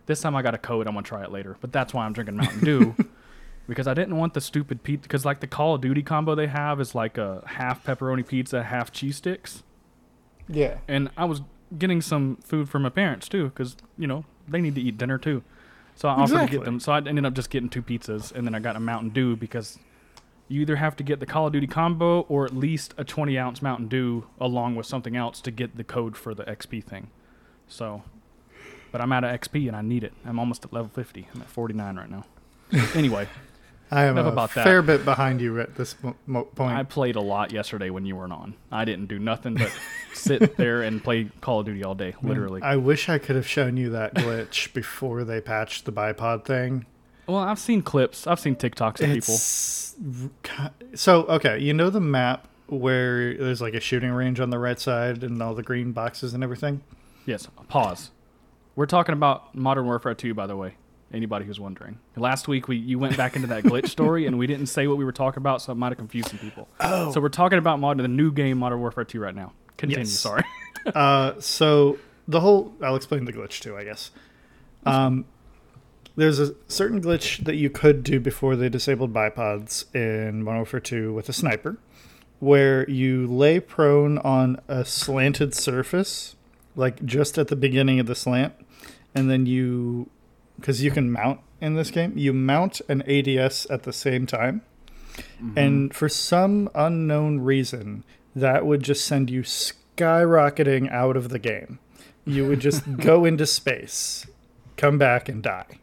this 0.06 0.20
time 0.20 0.36
I 0.36 0.42
got 0.42 0.54
a 0.54 0.58
code. 0.58 0.86
I'm 0.86 0.94
gonna 0.94 1.02
try 1.04 1.22
it 1.24 1.32
later. 1.32 1.56
But 1.60 1.72
that's 1.72 1.94
why 1.94 2.04
I'm 2.04 2.12
drinking 2.12 2.36
Mountain 2.36 2.60
Dew 2.64 2.94
because 3.68 3.86
I 3.86 3.94
didn't 3.94 4.16
want 4.16 4.34
the 4.34 4.40
stupid 4.42 4.82
pizza. 4.82 5.02
Because 5.02 5.24
like 5.24 5.40
the 5.40 5.46
Call 5.46 5.74
of 5.76 5.80
Duty 5.80 6.02
combo 6.02 6.34
they 6.34 6.46
have 6.48 6.80
is 6.80 6.94
like 6.94 7.16
a 7.16 7.42
half 7.46 7.84
pepperoni 7.84 8.26
pizza, 8.26 8.62
half 8.64 8.92
cheese 8.92 9.16
sticks, 9.16 9.62
Yeah. 10.48 10.78
and 10.88 11.10
I 11.16 11.24
was 11.24 11.40
getting 11.78 12.02
some 12.02 12.36
food 12.44 12.68
for 12.68 12.78
my 12.78 12.90
parents 12.90 13.28
too 13.28 13.44
because 13.44 13.76
you 13.96 14.06
know 14.06 14.24
they 14.46 14.60
need 14.60 14.74
to 14.74 14.80
eat 14.82 14.98
dinner 14.98 15.16
too. 15.16 15.42
So 15.96 16.08
I 16.08 16.12
offered 16.16 16.40
to 16.40 16.46
get 16.48 16.64
them. 16.64 16.80
So 16.80 16.92
I 16.92 16.98
ended 16.98 17.24
up 17.24 17.32
just 17.34 17.48
getting 17.48 17.70
two 17.70 17.80
pizzas, 17.82 18.30
and 18.32 18.46
then 18.46 18.54
I 18.54 18.58
got 18.58 18.76
a 18.76 18.80
Mountain 18.80 19.10
Dew 19.10 19.36
because 19.36 19.78
you 20.48 20.60
either 20.60 20.76
have 20.76 20.96
to 20.96 21.02
get 21.02 21.20
the 21.20 21.26
Call 21.26 21.46
of 21.46 21.52
Duty 21.52 21.66
combo 21.66 22.20
or 22.22 22.44
at 22.44 22.54
least 22.54 22.94
a 22.98 23.04
20 23.04 23.38
ounce 23.38 23.62
Mountain 23.62 23.88
Dew 23.88 24.26
along 24.38 24.76
with 24.76 24.86
something 24.86 25.16
else 25.16 25.40
to 25.42 25.50
get 25.50 25.76
the 25.76 25.84
code 25.84 26.16
for 26.16 26.34
the 26.34 26.44
XP 26.44 26.84
thing. 26.84 27.08
So, 27.66 28.02
but 28.92 29.00
I'm 29.00 29.12
out 29.12 29.24
of 29.24 29.40
XP 29.40 29.66
and 29.68 29.76
I 29.76 29.82
need 29.82 30.04
it. 30.04 30.12
I'm 30.24 30.38
almost 30.38 30.64
at 30.64 30.72
level 30.72 30.90
50. 30.94 31.28
I'm 31.34 31.40
at 31.42 31.48
49 31.48 31.96
right 31.96 32.10
now. 32.10 32.24
anyway, 32.94 33.28
I 33.90 34.04
am 34.04 34.18
a 34.18 34.24
about 34.26 34.54
that. 34.54 34.64
fair 34.64 34.82
bit 34.82 35.04
behind 35.04 35.40
you 35.40 35.60
at 35.60 35.76
this 35.76 35.94
mo- 36.26 36.44
point. 36.44 36.76
I 36.76 36.82
played 36.82 37.16
a 37.16 37.20
lot 37.20 37.52
yesterday 37.52 37.90
when 37.90 38.04
you 38.04 38.16
weren't 38.16 38.32
on. 38.32 38.54
I 38.72 38.84
didn't 38.84 39.06
do 39.06 39.18
nothing 39.18 39.54
but 39.54 39.72
sit 40.12 40.56
there 40.56 40.82
and 40.82 41.02
play 41.02 41.30
Call 41.40 41.60
of 41.60 41.66
Duty 41.66 41.84
all 41.84 41.94
day, 41.94 42.14
literally. 42.22 42.62
I 42.62 42.76
wish 42.76 43.08
I 43.08 43.18
could 43.18 43.36
have 43.36 43.46
shown 43.46 43.76
you 43.76 43.90
that 43.90 44.14
glitch 44.14 44.72
before 44.72 45.24
they 45.24 45.40
patched 45.40 45.84
the 45.84 45.92
bipod 45.92 46.44
thing. 46.44 46.86
Well, 47.26 47.38
I've 47.38 47.58
seen 47.58 47.82
clips. 47.82 48.26
I've 48.26 48.40
seen 48.40 48.56
TikToks 48.56 49.00
of 49.00 49.12
people. 49.12 50.96
So 50.96 51.22
okay. 51.24 51.58
You 51.58 51.74
know 51.74 51.90
the 51.90 52.00
map 52.00 52.48
where 52.66 53.36
there's 53.36 53.60
like 53.60 53.74
a 53.74 53.80
shooting 53.80 54.10
range 54.10 54.40
on 54.40 54.50
the 54.50 54.58
right 54.58 54.78
side 54.78 55.22
and 55.22 55.42
all 55.42 55.54
the 55.54 55.62
green 55.62 55.92
boxes 55.92 56.34
and 56.34 56.42
everything. 56.42 56.82
Yes. 57.26 57.48
Pause. 57.68 58.10
We're 58.76 58.86
talking 58.86 59.12
about 59.12 59.54
Modern 59.54 59.86
Warfare 59.86 60.14
2, 60.14 60.34
by 60.34 60.46
the 60.46 60.56
way. 60.56 60.74
Anybody 61.12 61.44
who's 61.44 61.60
wondering. 61.60 62.00
Last 62.16 62.48
week 62.48 62.66
we 62.66 62.76
you 62.76 62.98
went 62.98 63.16
back 63.16 63.36
into 63.36 63.46
that 63.48 63.62
glitch 63.62 63.88
story 63.88 64.26
and 64.26 64.36
we 64.36 64.48
didn't 64.48 64.66
say 64.66 64.88
what 64.88 64.98
we 64.98 65.04
were 65.04 65.12
talking 65.12 65.40
about, 65.40 65.62
so 65.62 65.70
it 65.72 65.76
might 65.76 65.90
have 65.90 65.98
confused 65.98 66.28
some 66.28 66.38
people. 66.38 66.66
Oh. 66.80 67.12
So 67.12 67.20
we're 67.20 67.28
talking 67.28 67.58
about 67.58 67.78
mod 67.78 67.98
the 67.98 68.08
new 68.08 68.32
game 68.32 68.58
Modern 68.58 68.80
Warfare 68.80 69.04
2 69.04 69.20
right 69.20 69.34
now. 69.34 69.52
Continue. 69.76 70.04
Yes. 70.04 70.10
Sorry. 70.10 70.42
uh, 70.94 71.34
so 71.38 71.98
the 72.26 72.40
whole 72.40 72.74
I'll 72.82 72.96
explain 72.96 73.26
the 73.26 73.32
glitch 73.32 73.60
too, 73.60 73.76
I 73.76 73.84
guess. 73.84 74.10
Um, 74.86 75.24
there's 76.16 76.38
a 76.38 76.54
certain 76.68 77.02
glitch 77.02 77.44
that 77.44 77.56
you 77.56 77.70
could 77.70 78.02
do 78.04 78.20
before 78.20 78.56
they 78.56 78.68
disabled 78.68 79.12
bipods 79.12 79.92
in 79.94 80.42
Modern 80.42 80.60
Warfare 80.60 80.80
2 80.80 81.12
with 81.12 81.28
a 81.28 81.32
sniper, 81.32 81.78
where 82.38 82.88
you 82.88 83.26
lay 83.26 83.58
prone 83.58 84.18
on 84.18 84.60
a 84.68 84.84
slanted 84.84 85.54
surface, 85.54 86.36
like 86.76 87.04
just 87.04 87.36
at 87.38 87.48
the 87.48 87.56
beginning 87.56 87.98
of 87.98 88.06
the 88.06 88.14
slant, 88.14 88.54
and 89.14 89.28
then 89.30 89.46
you, 89.46 90.08
because 90.56 90.82
you 90.82 90.90
can 90.90 91.10
mount 91.10 91.40
in 91.60 91.74
this 91.74 91.90
game, 91.90 92.12
you 92.16 92.32
mount 92.32 92.80
an 92.88 93.02
ADS 93.02 93.66
at 93.66 93.82
the 93.82 93.92
same 93.92 94.26
time. 94.26 94.62
Mm-hmm. 95.16 95.58
And 95.58 95.94
for 95.94 96.08
some 96.08 96.68
unknown 96.74 97.40
reason, 97.40 98.04
that 98.36 98.66
would 98.66 98.82
just 98.82 99.04
send 99.04 99.30
you 99.30 99.42
skyrocketing 99.42 100.90
out 100.90 101.16
of 101.16 101.28
the 101.28 101.38
game. 101.38 101.78
You 102.24 102.46
would 102.46 102.60
just 102.60 102.96
go 102.98 103.24
into 103.24 103.46
space, 103.46 104.26
come 104.76 104.98
back, 104.98 105.28
and 105.28 105.42
die. 105.42 105.78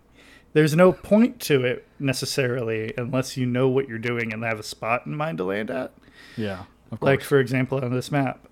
There's 0.54 0.76
no 0.76 0.92
point 0.92 1.40
to 1.42 1.64
it 1.64 1.88
necessarily 2.00 2.94
unless 2.98 3.38
you 3.38 3.46
know 3.46 3.70
what 3.70 3.88
you're 3.88 3.98
doing 3.98 4.34
and 4.34 4.44
have 4.44 4.60
a 4.60 4.64
spot 4.64 5.06
in 5.06 5.16
mind 5.16 5.38
to 5.38 5.46
land 5.46 5.72
at. 5.72 5.94
Yeah. 6.36 6.64
Of 6.92 7.02
Like, 7.02 7.22
for 7.22 7.40
example, 7.40 7.84
on 7.84 7.94
this 7.94 8.12
map. 8.12 8.48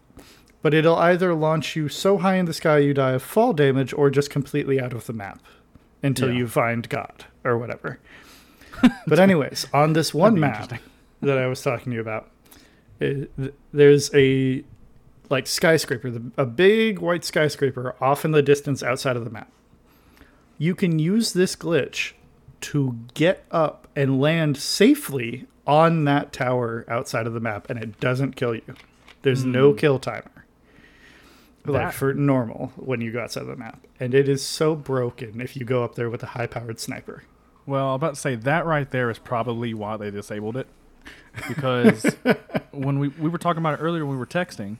But 0.61 0.73
it'll 0.73 0.95
either 0.95 1.33
launch 1.33 1.75
you 1.75 1.89
so 1.89 2.17
high 2.17 2.35
in 2.35 2.45
the 2.45 2.53
sky 2.53 2.79
you 2.79 2.93
die 2.93 3.11
of 3.11 3.23
fall 3.23 3.53
damage 3.53 3.93
or 3.93 4.09
just 4.09 4.29
completely 4.29 4.79
out 4.79 4.93
of 4.93 5.07
the 5.07 5.13
map 5.13 5.39
until 6.03 6.29
Yeah. 6.31 6.37
you 6.39 6.47
find 6.47 6.87
God 6.87 7.25
or 7.43 7.57
whatever. 7.57 7.99
but, 9.07 9.19
anyways, 9.19 9.67
on 9.73 9.93
this 9.93 10.13
one 10.13 10.39
map 10.39 10.71
that 11.21 11.37
I 11.37 11.47
was 11.47 11.61
talking 11.61 11.91
to 11.91 11.95
you 11.95 12.01
about, 12.01 12.29
eh, 13.01 13.25
it, 13.37 13.53
there's 13.73 14.13
a 14.15 14.63
like 15.29 15.47
skyscraper, 15.47 16.09
the, 16.09 16.31
a 16.37 16.45
big 16.45 16.99
white 16.99 17.23
skyscraper 17.23 17.95
off 18.01 18.23
in 18.25 18.31
the 18.31 18.41
distance 18.41 18.81
outside 18.81 19.15
of 19.15 19.25
the 19.25 19.29
map. 19.29 19.51
You 20.59 20.75
can 20.75 20.99
use 20.99 21.33
this 21.33 21.55
glitch 21.55 22.11
to 22.61 22.99
get 23.13 23.45
up 23.49 23.87
and 23.95 24.19
land 24.19 24.57
safely 24.57 25.47
on 25.65 26.03
that 26.03 26.33
tower 26.33 26.85
outside 26.87 27.25
of 27.25 27.33
the 27.33 27.39
map, 27.39 27.69
and 27.69 27.81
it 27.81 27.99
doesn't 27.99 28.35
kill 28.35 28.53
you. 28.53 28.75
There's 29.21 29.45
no 29.45 29.71
hmm. 29.71 29.77
kill 29.77 29.99
timer. 29.99 30.45
Like 31.65 31.87
That- 31.87 31.93
for 31.93 32.13
normal 32.13 32.73
when 32.75 33.01
you 33.01 33.11
go 33.11 33.21
outside 33.21 33.41
of 33.41 33.47
the 33.47 33.55
map. 33.55 33.85
And 33.99 34.13
it 34.13 34.27
is 34.27 34.45
so 34.45 34.75
broken 34.75 35.41
if 35.41 35.55
you 35.55 35.65
go 35.65 35.83
up 35.83 35.95
there 35.95 36.09
with 36.09 36.23
a 36.23 36.27
high 36.27 36.47
powered 36.47 36.79
sniper. 36.79 37.23
Well, 37.65 37.89
I'm 37.89 37.95
about 37.95 38.15
to 38.15 38.19
say 38.19 38.35
that 38.35 38.65
right 38.65 38.89
there 38.89 39.09
is 39.09 39.19
probably 39.19 39.73
why 39.73 39.95
they 39.95 40.11
disabled 40.11 40.57
it. 40.57 40.67
Because 41.47 42.03
when 42.71 42.99
we 42.99 43.09
we 43.09 43.29
were 43.29 43.37
talking 43.37 43.59
about 43.59 43.75
it 43.75 43.81
earlier 43.81 44.05
when 44.05 44.15
we 44.15 44.19
were 44.19 44.25
texting, 44.25 44.77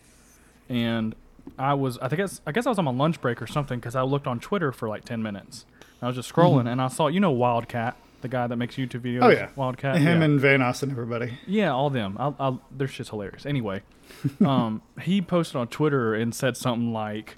and 0.67 1.15
I 1.57 1.73
was 1.73 1.97
I 1.99 2.07
think 2.07 2.21
I 2.45 2.51
guess 2.51 2.65
I 2.65 2.69
was 2.69 2.79
on 2.79 2.85
my 2.85 2.91
lunch 2.91 3.21
break 3.21 3.41
or 3.41 3.47
something 3.47 3.79
because 3.79 3.95
I 3.95 4.03
looked 4.03 4.27
on 4.27 4.39
Twitter 4.39 4.71
for 4.71 4.87
like 4.87 5.05
ten 5.05 5.21
minutes. 5.21 5.65
I 6.01 6.07
was 6.07 6.15
just 6.15 6.31
scrolling 6.33 6.69
and 6.71 6.81
I 6.81 6.87
saw 6.87 7.07
you 7.07 7.19
know 7.19 7.31
Wildcat, 7.31 7.97
the 8.21 8.27
guy 8.27 8.47
that 8.47 8.55
makes 8.55 8.75
YouTube 8.75 9.01
videos. 9.01 9.23
Oh, 9.23 9.29
yeah. 9.29 9.49
Wildcat. 9.55 9.97
Him 9.97 10.19
yeah. 10.19 10.25
and 10.25 10.39
Vanoss, 10.39 10.89
everybody. 10.89 11.37
Yeah, 11.45 11.71
all 11.71 11.89
them. 11.89 12.15
I'll, 12.19 12.35
I'll, 12.39 12.61
they're 12.71 12.87
just 12.87 13.09
hilarious. 13.09 13.45
Anyway, 13.45 13.83
um, 14.45 14.81
he 15.01 15.21
posted 15.21 15.57
on 15.57 15.67
Twitter 15.67 16.13
and 16.15 16.33
said 16.33 16.57
something 16.57 16.93
like, 16.93 17.35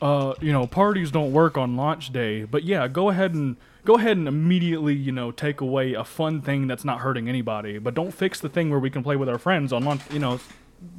uh, 0.00 0.34
you 0.40 0.52
know, 0.52 0.66
parties 0.66 1.10
don't 1.10 1.32
work 1.32 1.58
on 1.58 1.76
launch 1.76 2.12
day, 2.12 2.44
but 2.44 2.64
yeah, 2.64 2.88
go 2.88 3.10
ahead 3.10 3.34
and 3.34 3.56
go 3.84 3.96
ahead 3.96 4.16
and 4.16 4.28
immediately, 4.28 4.94
you 4.94 5.12
know, 5.12 5.30
take 5.30 5.60
away 5.60 5.94
a 5.94 6.04
fun 6.04 6.40
thing 6.40 6.66
that's 6.66 6.84
not 6.84 7.00
hurting 7.00 7.28
anybody, 7.28 7.78
but 7.78 7.94
don't 7.94 8.12
fix 8.12 8.40
the 8.40 8.48
thing 8.48 8.70
where 8.70 8.78
we 8.78 8.90
can 8.90 9.02
play 9.02 9.16
with 9.16 9.28
our 9.28 9.38
friends 9.38 9.72
on 9.72 9.84
launch. 9.84 10.00
You 10.10 10.18
know, 10.18 10.40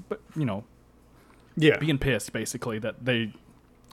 but 0.09 0.21
you 0.35 0.45
know, 0.45 0.63
Yeah. 1.55 1.77
being 1.77 1.97
pissed 1.97 2.31
basically 2.33 2.79
that 2.79 3.03
they 3.03 3.33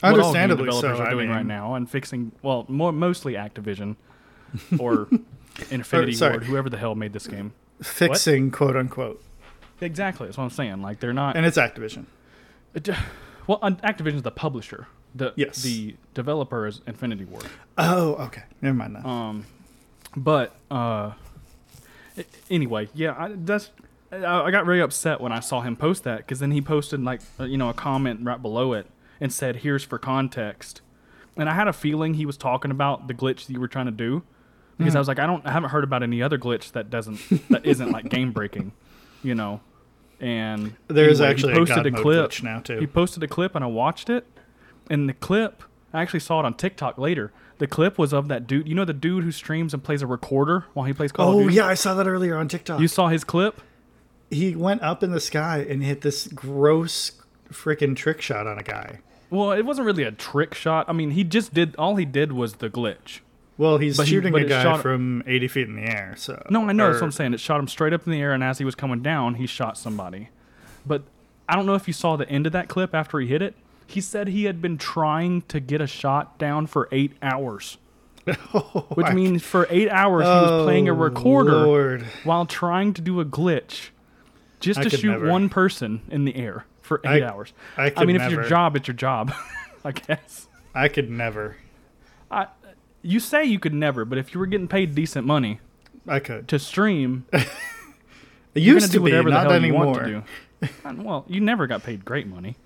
what 0.00 0.10
all 0.10 0.12
game 0.12 0.20
Understandably 0.20 0.64
developers 0.66 0.98
so. 0.98 1.02
are 1.04 1.06
I 1.08 1.10
doing 1.10 1.28
mean, 1.28 1.36
right 1.36 1.46
now 1.46 1.74
and 1.74 1.90
fixing 1.90 2.32
well, 2.42 2.64
more 2.68 2.92
mostly 2.92 3.32
Activision 3.34 3.96
or 4.78 5.08
Infinity 5.70 6.12
sorry. 6.12 6.32
Ward, 6.34 6.44
whoever 6.44 6.70
the 6.70 6.78
hell 6.78 6.94
made 6.94 7.12
this 7.12 7.26
game. 7.26 7.52
fixing 7.82 8.50
quote 8.50 8.76
unquote. 8.76 9.22
Exactly, 9.80 10.26
that's 10.26 10.36
what 10.38 10.44
I'm 10.44 10.50
saying. 10.50 10.82
Like 10.82 11.00
they're 11.00 11.12
not 11.12 11.36
And 11.36 11.44
it's 11.46 11.56
Activision. 11.58 12.06
It 12.74 12.88
well, 13.46 13.58
un- 13.62 13.76
Activision's 13.76 14.22
the 14.22 14.30
publisher. 14.30 14.86
The 15.14 15.32
Yes. 15.36 15.62
the 15.62 15.96
developer 16.14 16.66
is 16.66 16.80
Infinity 16.86 17.24
Ward. 17.24 17.46
Oh, 17.78 18.14
okay. 18.26 18.42
Never 18.60 18.74
mind 18.76 18.94
that. 18.96 19.06
Um, 19.06 19.46
but 20.16 20.54
uh, 20.70 21.12
anyway, 22.50 22.88
yeah, 22.94 23.14
I, 23.18 23.32
that's. 23.34 23.70
I, 24.12 24.42
I 24.42 24.50
got 24.50 24.66
really 24.66 24.80
upset 24.80 25.20
when 25.20 25.32
I 25.32 25.40
saw 25.40 25.60
him 25.60 25.76
post 25.76 26.04
that 26.04 26.18
because 26.18 26.40
then 26.40 26.50
he 26.50 26.60
posted 26.60 27.02
like 27.02 27.20
uh, 27.38 27.44
you 27.44 27.56
know 27.56 27.68
a 27.68 27.74
comment 27.74 28.20
right 28.22 28.40
below 28.40 28.72
it 28.72 28.86
and 29.20 29.32
said, 29.32 29.56
"Here's 29.56 29.84
for 29.84 29.98
context," 29.98 30.80
and 31.36 31.48
I 31.48 31.54
had 31.54 31.68
a 31.68 31.72
feeling 31.72 32.14
he 32.14 32.26
was 32.26 32.36
talking 32.36 32.70
about 32.70 33.08
the 33.08 33.14
glitch 33.14 33.46
that 33.46 33.52
you 33.52 33.60
were 33.60 33.68
trying 33.68 33.86
to 33.86 33.92
do 33.92 34.22
because 34.78 34.94
I 34.94 34.98
was 35.00 35.08
like, 35.08 35.18
I 35.18 35.26
don't, 35.26 35.44
I 35.44 35.50
haven't 35.50 35.70
heard 35.70 35.82
about 35.82 36.04
any 36.04 36.22
other 36.22 36.38
glitch 36.38 36.70
that 36.72 36.88
doesn't 36.88 37.20
that 37.50 37.66
isn't 37.66 37.90
like 37.90 38.08
game 38.08 38.32
breaking, 38.32 38.72
you 39.22 39.34
know. 39.34 39.60
And 40.20 40.76
There 40.88 41.08
is 41.08 41.20
anyway, 41.20 41.28
he 41.28 41.30
actually 41.32 41.52
a 41.52 41.56
posted 41.56 41.86
a 41.86 41.90
mode 41.90 42.02
clip 42.02 42.30
glitch 42.30 42.42
now, 42.42 42.60
too. 42.60 42.78
He 42.78 42.86
posted 42.86 43.22
a 43.22 43.28
clip 43.28 43.54
and 43.54 43.64
I 43.64 43.68
watched 43.68 44.08
it, 44.10 44.26
and 44.88 45.08
the 45.08 45.14
clip 45.14 45.62
I 45.92 46.02
actually 46.02 46.20
saw 46.20 46.40
it 46.40 46.44
on 46.44 46.54
TikTok 46.54 46.98
later. 46.98 47.32
The 47.58 47.66
clip 47.66 47.98
was 47.98 48.12
of 48.12 48.28
that 48.28 48.46
dude. 48.46 48.68
You 48.68 48.74
know 48.74 48.84
the 48.84 48.92
dude 48.92 49.24
who 49.24 49.32
streams 49.32 49.74
and 49.74 49.82
plays 49.82 50.02
a 50.02 50.06
recorder 50.06 50.66
while 50.74 50.86
he 50.86 50.92
plays 50.92 51.10
Call 51.12 51.30
of 51.30 51.34
Duty. 51.44 51.46
Oh 51.46 51.62
yeah, 51.64 51.68
I 51.68 51.74
saw 51.74 51.94
that 51.94 52.06
earlier 52.06 52.36
on 52.36 52.46
TikTok. 52.48 52.80
You 52.80 52.88
saw 52.88 53.08
his 53.08 53.24
clip? 53.24 53.60
He 54.30 54.54
went 54.54 54.82
up 54.82 55.02
in 55.02 55.10
the 55.12 55.20
sky 55.20 55.66
and 55.68 55.82
hit 55.82 56.00
this 56.02 56.26
gross 56.28 57.12
freaking 57.52 57.96
trick 57.96 58.20
shot 58.20 58.46
on 58.46 58.58
a 58.58 58.62
guy. 58.62 58.98
Well, 59.30 59.52
it 59.52 59.62
wasn't 59.64 59.86
really 59.86 60.02
a 60.04 60.12
trick 60.12 60.54
shot. 60.54 60.86
I 60.88 60.92
mean, 60.92 61.10
he 61.12 61.24
just 61.24 61.52
did 61.54 61.76
all 61.76 61.96
he 61.96 62.04
did 62.04 62.32
was 62.32 62.54
the 62.54 62.70
glitch. 62.70 63.20
Well, 63.56 63.78
he's 63.78 63.96
But 63.96 64.06
shooting 64.06 64.32
but 64.32 64.42
a 64.42 64.44
guy 64.46 64.62
shot- 64.62 64.80
from 64.82 65.22
80 65.26 65.48
feet 65.48 65.68
in 65.68 65.74
the 65.76 65.82
air. 65.82 66.14
So 66.16 66.40
No, 66.48 66.68
I 66.68 66.72
know 66.72 66.86
that's 66.86 66.98
or- 66.98 67.00
what 67.00 67.06
I'm 67.06 67.12
saying. 67.12 67.34
It 67.34 67.40
shot 67.40 67.58
him 67.58 67.66
straight 67.68 67.92
up 67.92 68.06
in 68.06 68.12
the 68.12 68.20
air, 68.20 68.32
and 68.32 68.42
as 68.44 68.58
he 68.58 68.64
was 68.64 68.74
coming 68.74 69.02
down, 69.02 69.34
he 69.34 69.46
shot 69.46 69.76
somebody. 69.76 70.28
But 70.86 71.02
I 71.48 71.56
don't 71.56 71.66
know 71.66 71.74
if 71.74 71.86
you 71.88 71.92
saw 71.92 72.16
the 72.16 72.28
end 72.30 72.46
of 72.46 72.52
that 72.52 72.68
clip 72.68 72.94
after 72.94 73.18
he 73.18 73.26
hit 73.26 73.42
it. 73.42 73.54
He 73.86 74.00
said 74.00 74.28
he 74.28 74.44
had 74.44 74.62
been 74.62 74.78
trying 74.78 75.42
to 75.48 75.60
get 75.60 75.80
a 75.80 75.86
shot 75.86 76.38
down 76.38 76.66
for 76.66 76.88
eight 76.92 77.12
hours, 77.22 77.78
oh 78.54 78.86
which 78.94 79.06
I- 79.06 79.14
means 79.14 79.42
for 79.42 79.66
eight 79.70 79.88
hours 79.90 80.24
he 80.24 80.28
was 80.30 80.64
playing 80.64 80.88
a 80.88 80.92
Oh, 80.92 80.96
recorder 80.96 81.52
Lord. 81.64 82.02
while 82.24 82.46
trying 82.46 82.92
to 82.94 83.00
do 83.02 83.18
a 83.20 83.24
glitch, 83.24 83.88
just 84.60 84.80
I 84.80 84.84
to 84.84 84.90
shoot 84.90 85.10
never. 85.10 85.28
one 85.30 85.48
person 85.48 86.02
in 86.10 86.24
the 86.24 86.34
air 86.36 86.64
for 86.82 87.00
I- 87.06 87.16
eight 87.16 87.22
hours. 87.22 87.52
I 87.76 87.92
I 87.96 88.04
mean, 88.04 88.16
if 88.16 88.22
it's 88.22 88.30
your 88.32 88.40
never. 88.42 88.48
job, 88.50 88.76
it's 88.76 88.88
your 88.88 88.94
job, 88.96 89.32
I 89.84 89.92
guess. 89.92 90.48
I 90.74 90.88
could 90.88 91.10
never. 91.10 91.56
I, 92.30 92.48
you 93.02 93.20
say 93.20 93.44
you 93.44 93.58
could 93.58 93.74
never, 93.74 94.04
but 94.04 94.18
if 94.18 94.34
you 94.34 94.40
were 94.40 94.46
getting 94.46 94.68
paid 94.68 94.94
decent 94.94 95.26
money 95.26 95.60
I 96.06 96.18
could. 96.20 96.48
to 96.48 96.58
stream, 96.58 97.26
It 98.54 98.62
used 98.62 98.86
to 98.86 98.92
do 98.92 98.98
be, 98.98 99.02
whatever 99.04 99.30
the 99.30 99.34
not 99.36 99.42
hell 99.44 99.52
anymore. 99.52 99.84
you 99.84 99.86
want 99.92 99.98
to 100.60 100.68
do. 100.68 100.68
And, 100.84 101.04
well, 101.04 101.24
you 101.28 101.40
never 101.40 101.66
got 101.66 101.84
paid 101.84 102.04
great 102.04 102.26
money. 102.26 102.56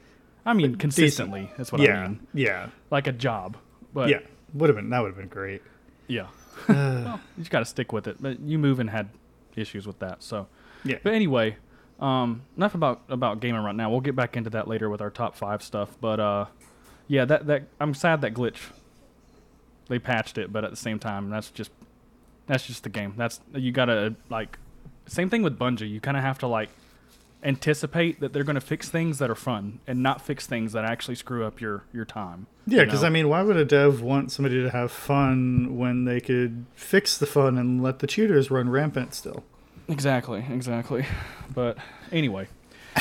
I 0.47 0.55
mean, 0.55 0.77
consistently. 0.77 1.51
That's 1.59 1.71
what 1.71 1.81
I 1.83 2.03
mean. 2.09 2.27
yeah, 2.35 2.69
Like 2.91 3.07
a 3.07 3.13
job. 3.13 3.57
But 3.93 4.09
yeah. 4.09 4.21
Would 4.55 4.69
have 4.71 4.77
been 4.77 4.91
that 4.91 5.01
would 5.01 5.09
have 5.09 5.17
been 5.17 5.29
great. 5.29 5.63
yeah. 6.09 6.27
well, 6.69 7.21
you 7.37 7.41
just 7.43 7.51
got 7.51 7.59
to 7.61 7.65
stick 7.65 7.93
with 7.93 8.07
it. 8.07 8.17
But 8.21 8.41
you 8.41 8.59
move 8.59 8.81
and 8.81 8.89
had 8.91 9.09
issues 9.57 9.87
with 9.87 9.99
that. 10.01 10.23
So, 10.23 10.47
Yeah. 10.85 10.97
but 11.03 11.13
anyway, 11.15 11.57
um, 12.03 12.43
enough 12.57 12.75
about 12.75 13.03
about 13.09 13.41
gaming 13.41 13.63
right 13.63 13.75
now. 13.75 13.89
We'll 13.89 14.01
get 14.01 14.17
back 14.17 14.37
into 14.37 14.51
that 14.51 14.67
later 14.67 14.91
with 14.91 15.01
our 15.01 15.11
top 15.11 15.37
five 15.37 15.63
stuff. 15.63 15.97
But 16.01 16.19
uh, 16.21 16.47
yeah, 17.07 17.25
that 17.25 17.47
that 17.47 17.63
I'm 17.81 17.95
sad 17.95 18.21
that 18.23 18.35
glitch. 18.35 18.59
They 19.89 19.99
patched 19.99 20.37
it, 20.37 20.53
but 20.53 20.65
at 20.65 20.71
the 20.71 20.77
same 20.77 20.99
time, 20.99 21.31
that's 21.31 21.51
just 21.51 21.71
that's 22.47 22.67
just 22.67 22.83
the 22.83 22.89
game. 22.89 23.15
That's 23.17 23.41
you 23.55 23.71
gotta 23.71 24.17
like 24.29 24.59
same 25.07 25.31
thing 25.31 25.43
with 25.43 25.59
Bungie. 25.59 25.89
You 25.89 26.01
kind 26.01 26.17
of 26.17 26.25
have 26.25 26.39
to 26.41 26.47
like 26.49 26.71
anticipate 27.45 28.21
that 28.21 28.33
they're 28.33 28.45
going 28.45 28.55
to 28.55 28.61
fix 28.61 28.89
things 28.89 29.19
that 29.19 29.29
are 29.29 29.35
fun 29.35 29.81
and 29.87 30.01
not 30.01 30.25
fix 30.25 30.47
things 30.47 30.73
that 30.73 30.85
actually 30.85 31.17
screw 31.17 31.45
up 31.45 31.61
your 31.61 31.85
your 31.93 32.05
time. 32.05 32.47
Yeah, 32.67 32.81
you 32.81 32.87
because 32.87 33.03
know? 33.03 33.09
I 33.09 33.11
mean, 33.11 33.29
why 33.29 33.43
would 33.43 33.57
a 33.57 33.65
dev 33.65 34.01
want 34.01 34.33
somebody 34.33 34.61
to 34.61 34.71
have 34.71 34.91
fun 34.91 35.77
when 35.79 36.05
they 36.05 36.21
could 36.21 36.67
fix 36.75 37.17
the 37.17 37.27
fun 37.27 37.59
and 37.59 37.81
let 37.81 38.01
the 38.01 38.07
cheaters 38.09 38.51
run 38.51 38.69
rampant 38.71 39.15
still? 39.15 39.45
Exactly, 39.89 40.45
exactly. 40.51 41.05
But 41.55 41.77
anyway, 42.11 42.49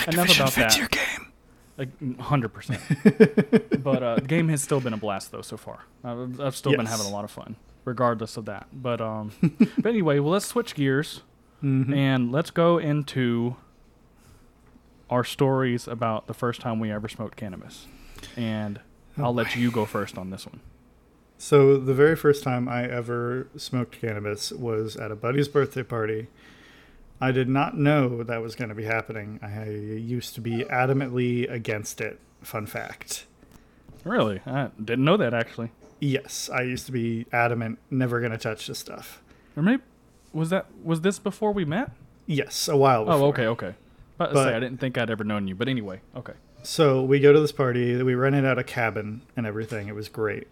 enough 0.09 0.35
about 0.35 0.51
that. 0.55 0.77
your 0.77 0.88
game. 0.89 1.31
Like 1.77 2.19
hundred 2.19 2.50
percent. 2.50 2.81
But 3.83 4.03
uh, 4.03 4.15
the 4.15 4.27
game 4.27 4.50
has 4.50 4.61
still 4.61 4.81
been 4.81 4.91
a 4.93 4.97
blast 4.97 5.31
though 5.31 5.41
so 5.41 5.55
far. 5.57 5.79
I've, 6.03 6.39
I've 6.41 6.55
still 6.55 6.73
been 6.73 6.81
Yes. 6.81 6.91
having 6.91 7.05
a 7.07 7.15
lot 7.15 7.23
of 7.23 7.31
fun, 7.31 7.55
regardless 7.85 8.35
of 8.35 8.45
that. 8.45 8.67
But 8.73 9.00
um, 9.00 9.31
but 9.77 9.85
anyway, 9.88 10.19
well, 10.19 10.33
let's 10.33 10.45
switch 10.45 10.75
gears 10.75 11.21
Mhm. 11.63 11.95
and 11.95 12.31
let's 12.31 12.51
go 12.51 12.77
into 12.77 13.55
our 15.09 15.23
stories 15.23 15.88
about 15.88 16.27
the 16.27 16.33
first 16.33 16.59
time 16.61 16.79
we 16.79 16.91
ever 16.91 17.07
smoked 17.07 17.38
cannabis. 17.38 17.88
And 18.35 18.79
Oh, 19.17 19.25
I'll 19.25 19.33
let 19.33 19.55
you 19.55 19.71
go 19.71 19.85
first 19.85 20.17
on 20.17 20.29
this 20.29 20.45
one. 20.45 20.59
So 21.38 21.77
the 21.77 21.93
very 21.93 22.15
first 22.15 22.43
time 22.43 22.67
I 22.69 22.83
ever 22.88 23.47
smoked 23.57 24.00
cannabis 24.00 24.51
was 24.51 24.95
at 24.95 25.11
a 25.11 25.15
buddy's 25.15 25.47
birthday 25.50 25.83
party. 25.83 26.27
I 27.21 27.31
did 27.31 27.47
not 27.47 27.77
know 27.77 28.23
that 28.23 28.41
was 28.41 28.55
going 28.55 28.69
to 28.69 28.75
be 28.75 28.85
happening. 28.85 29.39
I 29.43 29.69
used 29.69 30.33
to 30.35 30.41
be 30.41 30.63
adamantly 30.65 31.49
against 31.49 32.01
it. 32.01 32.19
Fun 32.41 32.65
fact. 32.65 33.25
Really, 34.03 34.41
I 34.47 34.69
didn't 34.83 35.05
know 35.05 35.17
that 35.17 35.33
actually. 35.33 35.71
Yes, 35.99 36.49
I 36.51 36.63
used 36.63 36.87
to 36.87 36.91
be 36.91 37.27
adamant, 37.31 37.77
never 37.91 38.19
going 38.19 38.31
to 38.31 38.37
touch 38.37 38.65
this 38.65 38.79
stuff. 38.79 39.21
Or 39.55 39.61
maybe 39.61 39.83
was 40.33 40.49
that 40.49 40.65
was 40.83 41.01
this 41.01 41.19
before 41.19 41.51
we 41.51 41.65
met? 41.65 41.91
Yes, 42.25 42.67
a 42.67 42.75
while 42.75 43.01
oh, 43.01 43.05
before. 43.05 43.19
Oh, 43.19 43.29
okay, 43.29 43.47
okay. 43.47 43.75
But, 44.17 44.33
But- 44.33 44.45
say 44.45 44.55
I 44.55 44.59
didn't 44.59 44.79
think 44.79 44.97
I'd 44.97 45.11
ever 45.11 45.23
known 45.23 45.47
you. 45.47 45.55
But 45.55 45.67
anyway, 45.67 46.01
okay. 46.15 46.33
So 46.63 47.03
we 47.03 47.19
go 47.19 47.33
to 47.33 47.39
this 47.39 47.51
party. 47.51 48.01
We 48.01 48.13
rented 48.13 48.45
out 48.45 48.59
a 48.59 48.63
cabin 48.63 49.21
and 49.35 49.45
everything. 49.45 49.87
It 49.87 49.95
was 49.95 50.09
great. 50.09 50.47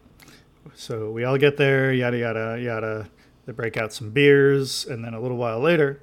So 0.76 1.12
we 1.12 1.24
all 1.24 1.38
get 1.38 1.58
there, 1.58 1.92
yada 1.92 2.18
yada 2.18 2.60
yada. 2.62 3.10
They 3.46 3.54
break 3.54 3.78
out 3.78 3.92
some 3.94 4.12
beers, 4.12 4.86
and 4.86 5.04
then 5.04 5.16
a 5.16 5.20
little 5.20 5.38
while 5.38 5.60
later, 5.60 6.02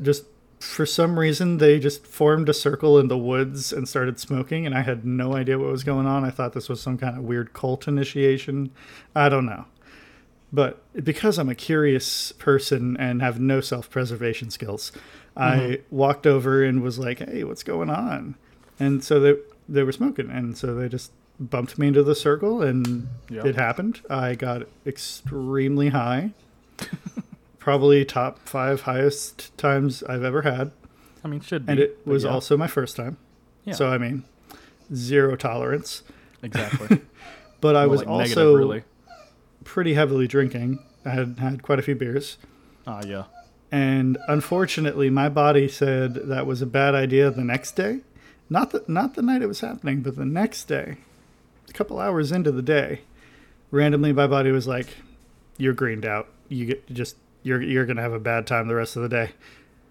just 0.00 0.24
for 0.62 0.86
some 0.86 1.18
reason, 1.18 1.58
they 1.58 1.78
just 1.78 2.06
formed 2.06 2.48
a 2.48 2.54
circle 2.54 2.98
in 2.98 3.08
the 3.08 3.18
woods 3.18 3.72
and 3.72 3.88
started 3.88 4.20
smoking. 4.20 4.64
And 4.64 4.74
I 4.74 4.82
had 4.82 5.04
no 5.04 5.34
idea 5.34 5.58
what 5.58 5.70
was 5.70 5.84
going 5.84 6.06
on. 6.06 6.24
I 6.24 6.30
thought 6.30 6.52
this 6.52 6.68
was 6.68 6.80
some 6.80 6.96
kind 6.96 7.16
of 7.16 7.24
weird 7.24 7.52
cult 7.52 7.88
initiation. 7.88 8.70
I 9.14 9.28
don't 9.28 9.46
know. 9.46 9.66
But 10.52 10.82
because 11.04 11.38
I'm 11.38 11.48
a 11.48 11.54
curious 11.54 12.32
person 12.32 12.96
and 12.98 13.22
have 13.22 13.40
no 13.40 13.60
self 13.60 13.90
preservation 13.90 14.50
skills, 14.50 14.92
I 15.36 15.56
mm-hmm. 15.56 15.96
walked 15.96 16.26
over 16.26 16.62
and 16.62 16.82
was 16.82 16.98
like, 16.98 17.18
hey, 17.18 17.42
what's 17.44 17.62
going 17.62 17.90
on? 17.90 18.36
And 18.78 19.02
so 19.02 19.18
they, 19.18 19.34
they 19.68 19.82
were 19.82 19.92
smoking. 19.92 20.30
And 20.30 20.56
so 20.56 20.74
they 20.74 20.88
just 20.88 21.10
bumped 21.40 21.78
me 21.78 21.88
into 21.88 22.02
the 22.02 22.14
circle 22.14 22.62
and 22.62 23.08
Yeah. 23.28 23.46
it 23.46 23.56
happened. 23.56 24.00
I 24.08 24.34
got 24.34 24.62
extremely 24.86 25.88
high. 25.88 26.32
Probably 27.62 28.04
top 28.04 28.40
five 28.40 28.80
highest 28.80 29.56
times 29.56 30.02
I've 30.02 30.24
ever 30.24 30.42
had. 30.42 30.72
I 31.24 31.28
mean, 31.28 31.40
should 31.40 31.64
be. 31.64 31.70
And 31.70 31.80
it 31.80 32.04
was 32.04 32.24
yeah. 32.24 32.30
also 32.30 32.56
my 32.56 32.66
first 32.66 32.96
time. 32.96 33.18
Yeah. 33.64 33.74
So, 33.74 33.86
I 33.86 33.98
mean, 33.98 34.24
zero 34.92 35.36
tolerance. 35.36 36.02
exactly. 36.42 37.00
But 37.60 37.76
I 37.76 37.86
was 37.86 38.00
like 38.00 38.08
also 38.08 38.24
negative, 38.24 38.58
really. 38.58 38.82
pretty 39.62 39.94
heavily 39.94 40.26
drinking. 40.26 40.80
I 41.04 41.10
had 41.10 41.38
had 41.38 41.62
quite 41.62 41.78
a 41.78 41.82
few 41.82 41.94
beers. 41.94 42.36
Ah, 42.88 43.02
yeah. 43.06 43.26
and 43.70 44.18
unfortunately 44.26 45.10
my 45.10 45.28
body 45.28 45.68
said 45.68 46.14
that 46.14 46.44
was 46.44 46.60
a 46.60 46.66
bad 46.66 46.96
idea 46.96 47.30
the 47.30 47.44
next 47.44 47.76
day 47.76 48.00
not 48.50 48.72
the 48.72 48.84
not 48.88 49.14
the 49.14 49.22
night 49.22 49.40
it 49.42 49.46
was 49.46 49.60
happening 49.60 50.02
but 50.02 50.16
the 50.16 50.24
next 50.24 50.64
day 50.64 50.96
a 51.68 51.72
couple 51.72 52.00
hours 52.00 52.32
into 52.32 52.50
the 52.50 52.62
day 52.62 53.02
randomly 53.70 54.12
my 54.12 54.26
body 54.26 54.50
was 54.50 54.66
like 54.66 54.96
you're 55.58 55.72
greened 55.72 56.04
out 56.04 56.26
you 56.48 56.66
get 56.66 56.92
just 56.92 57.14
you're 57.42 57.62
you're 57.62 57.86
going 57.86 57.96
to 57.96 58.02
have 58.02 58.12
a 58.12 58.20
bad 58.20 58.46
time 58.46 58.68
the 58.68 58.74
rest 58.74 58.96
of 58.96 59.02
the 59.02 59.08
day 59.08 59.30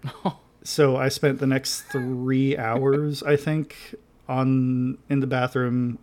so 0.64 0.96
i 0.96 1.08
spent 1.08 1.38
the 1.38 1.46
next 1.46 1.82
3 1.92 2.56
hours 2.56 3.22
i 3.22 3.36
think 3.36 3.94
on 4.28 4.98
in 5.08 5.20
the 5.20 5.26
bathroom 5.26 5.98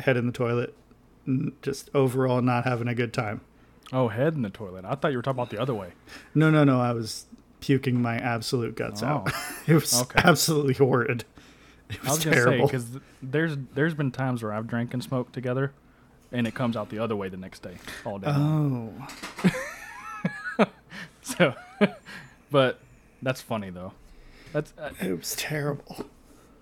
head 0.00 0.16
in 0.16 0.26
the 0.26 0.32
toilet 0.32 0.74
just 1.62 1.88
overall 1.94 2.42
not 2.42 2.64
having 2.64 2.88
a 2.88 2.94
good 2.94 3.12
time 3.12 3.40
Oh, 3.92 4.08
head 4.08 4.34
in 4.34 4.42
the 4.42 4.50
toilet. 4.50 4.84
I 4.84 4.94
thought 4.94 5.12
you 5.12 5.18
were 5.18 5.22
talking 5.22 5.38
about 5.38 5.50
the 5.50 5.60
other 5.60 5.74
way. 5.74 5.92
No, 6.34 6.50
no, 6.50 6.64
no. 6.64 6.80
I 6.80 6.92
was 6.92 7.26
puking 7.60 8.00
my 8.00 8.16
absolute 8.16 8.76
guts 8.76 9.02
oh. 9.02 9.06
out. 9.06 9.30
Oh. 9.32 9.56
It 9.66 9.74
was 9.74 10.02
Okay. 10.02 10.20
absolutely 10.24 10.74
horrid. 10.74 11.24
It 11.90 11.98
I 12.02 12.08
was, 12.08 12.16
was 12.16 12.24
gonna 12.24 12.36
say 12.36 12.42
terrible. 12.44 12.66
because 12.66 12.86
there's 13.22 13.56
there's 13.74 13.94
been 13.94 14.10
times 14.10 14.42
where 14.42 14.52
I've 14.52 14.66
drank 14.66 14.94
and 14.94 15.02
smoked 15.04 15.32
together, 15.34 15.72
and 16.32 16.46
it 16.46 16.54
comes 16.54 16.76
out 16.76 16.88
the 16.88 16.98
other 16.98 17.14
way 17.14 17.28
the 17.28 17.36
next 17.36 17.62
day 17.62 17.76
all 18.04 18.18
day. 18.18 18.26
oh, 18.30 18.90
So, 21.38 21.54
but 22.50 22.78
that's 23.22 23.40
funny 23.40 23.70
though. 23.70 23.92
That's 24.52 24.72
uh, 24.78 24.90
it 25.00 25.16
was 25.18 25.34
terrible. 25.36 26.06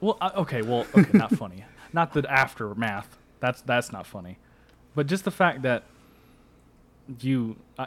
well, 0.00 0.16
uh, 0.20 0.30
okay, 0.36 0.62
well, 0.62 0.86
okay, 0.96 1.18
not 1.18 1.30
funny. 1.36 1.64
Not 1.92 2.12
the 2.14 2.24
aftermath. 2.30 3.18
That's 3.40 3.60
that's 3.62 3.92
not 3.92 4.06
funny, 4.06 4.38
but 4.94 5.06
just 5.08 5.24
the 5.24 5.30
fact 5.32 5.62
that 5.62 5.82
you 7.20 7.56
uh, 7.78 7.86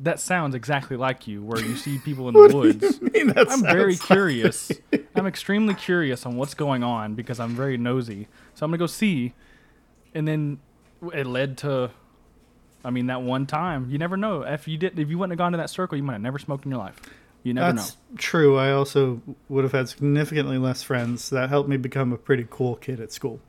that 0.00 0.20
sounds 0.20 0.54
exactly 0.54 0.96
like 0.96 1.26
you, 1.26 1.42
where 1.42 1.60
you 1.60 1.76
see 1.76 1.98
people 1.98 2.28
in 2.28 2.34
the 2.34 2.56
woods. 2.56 3.00
I 3.04 3.08
mean, 3.10 3.26
that 3.28 3.50
I'm 3.50 3.62
very 3.62 3.92
like- 3.94 4.00
curious. 4.00 4.70
I'm 5.16 5.26
extremely 5.26 5.74
curious 5.74 6.24
on 6.24 6.36
what's 6.36 6.54
going 6.54 6.82
on 6.84 7.14
because 7.14 7.40
I'm 7.40 7.54
very 7.56 7.76
nosy. 7.76 8.28
So 8.54 8.64
I'm 8.64 8.70
gonna 8.70 8.78
go 8.78 8.86
see, 8.86 9.34
and 10.14 10.26
then 10.28 10.60
it 11.12 11.26
led 11.26 11.58
to. 11.58 11.90
I 12.84 12.90
mean, 12.90 13.06
that 13.06 13.22
one 13.22 13.46
time 13.46 13.88
you 13.90 13.98
never 13.98 14.16
know 14.16 14.42
if 14.42 14.66
you 14.66 14.76
did 14.78 14.98
if 14.98 15.08
you 15.08 15.18
wouldn't 15.18 15.32
have 15.32 15.38
gone 15.38 15.52
to 15.52 15.58
that 15.58 15.70
circle, 15.70 15.96
you 15.96 16.02
might 16.02 16.14
have 16.14 16.22
never 16.22 16.38
smoked 16.38 16.64
in 16.64 16.70
your 16.72 16.80
life. 16.80 17.00
You 17.44 17.54
never 17.54 17.72
know. 17.74 17.80
That's 17.82 17.96
true. 18.18 18.56
I 18.56 18.72
also 18.72 19.20
would 19.48 19.64
have 19.64 19.72
had 19.72 19.88
significantly 19.88 20.58
less 20.58 20.82
friends. 20.82 21.30
That 21.30 21.48
helped 21.48 21.68
me 21.68 21.76
become 21.76 22.12
a 22.12 22.16
pretty 22.16 22.46
cool 22.48 22.76
kid 22.76 23.00
at 23.00 23.12
school. 23.12 23.40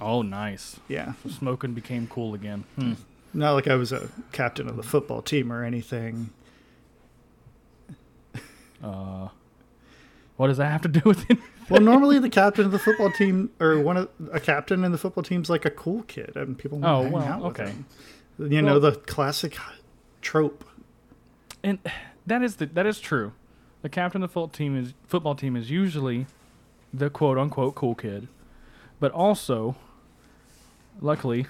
Oh, 0.00 0.22
nice. 0.22 0.78
Yeah, 0.88 1.14
So 1.22 1.30
smoking 1.30 1.72
became 1.74 2.06
cool 2.06 2.34
again. 2.34 2.64
Hmm. 2.78 2.94
not 3.34 3.52
like 3.52 3.66
I 3.68 3.74
was 3.76 3.92
a 3.92 4.08
captain 4.32 4.68
of 4.68 4.76
the 4.76 4.82
football 4.82 5.20
team 5.22 5.50
or 5.52 5.64
anything. 5.64 6.30
Uh, 8.82 9.28
what 10.36 10.48
does 10.48 10.58
that 10.58 10.70
have 10.70 10.82
to 10.82 10.88
do 10.88 11.00
with 11.04 11.28
it? 11.30 11.38
Well, 11.70 11.80
normally 11.80 12.18
the 12.18 12.28
captain 12.28 12.64
of 12.64 12.72
the 12.72 12.78
football 12.78 13.10
team 13.10 13.50
or 13.58 13.80
one 13.80 13.96
of 13.96 14.08
a 14.32 14.38
captain 14.40 14.84
in 14.84 14.92
the 14.92 14.98
football 14.98 15.24
team's 15.24 15.50
like 15.50 15.64
a 15.64 15.70
cool 15.70 16.02
kid, 16.04 16.32
and 16.36 16.56
people 16.58 16.78
want 16.78 16.90
Oh, 16.92 16.98
to 16.98 17.04
hang 17.04 17.12
well, 17.12 17.24
out 17.24 17.42
with 17.42 17.60
okay. 17.60 17.70
him. 17.70 17.86
You 18.38 18.62
know 18.62 18.72
Well- 18.78 18.80
the 18.80 18.92
classic 18.92 19.56
trope. 20.20 20.64
And 21.62 21.78
that 22.26 22.42
is 22.42 22.56
the, 22.56 22.66
that 22.66 22.86
is 22.86 23.00
true. 23.00 23.32
The 23.82 23.88
captain 23.88 24.22
of 24.22 24.30
the 24.30 24.32
football 24.32 24.48
team 24.48 24.76
is 24.76 24.94
football 25.06 25.34
team 25.34 25.56
is 25.56 25.70
usually 25.70 26.26
the 26.92 27.10
quote 27.10 27.38
unquote 27.38 27.74
cool 27.74 27.94
kid, 27.94 28.28
but 29.00 29.12
also, 29.12 29.76
luckily, 31.00 31.46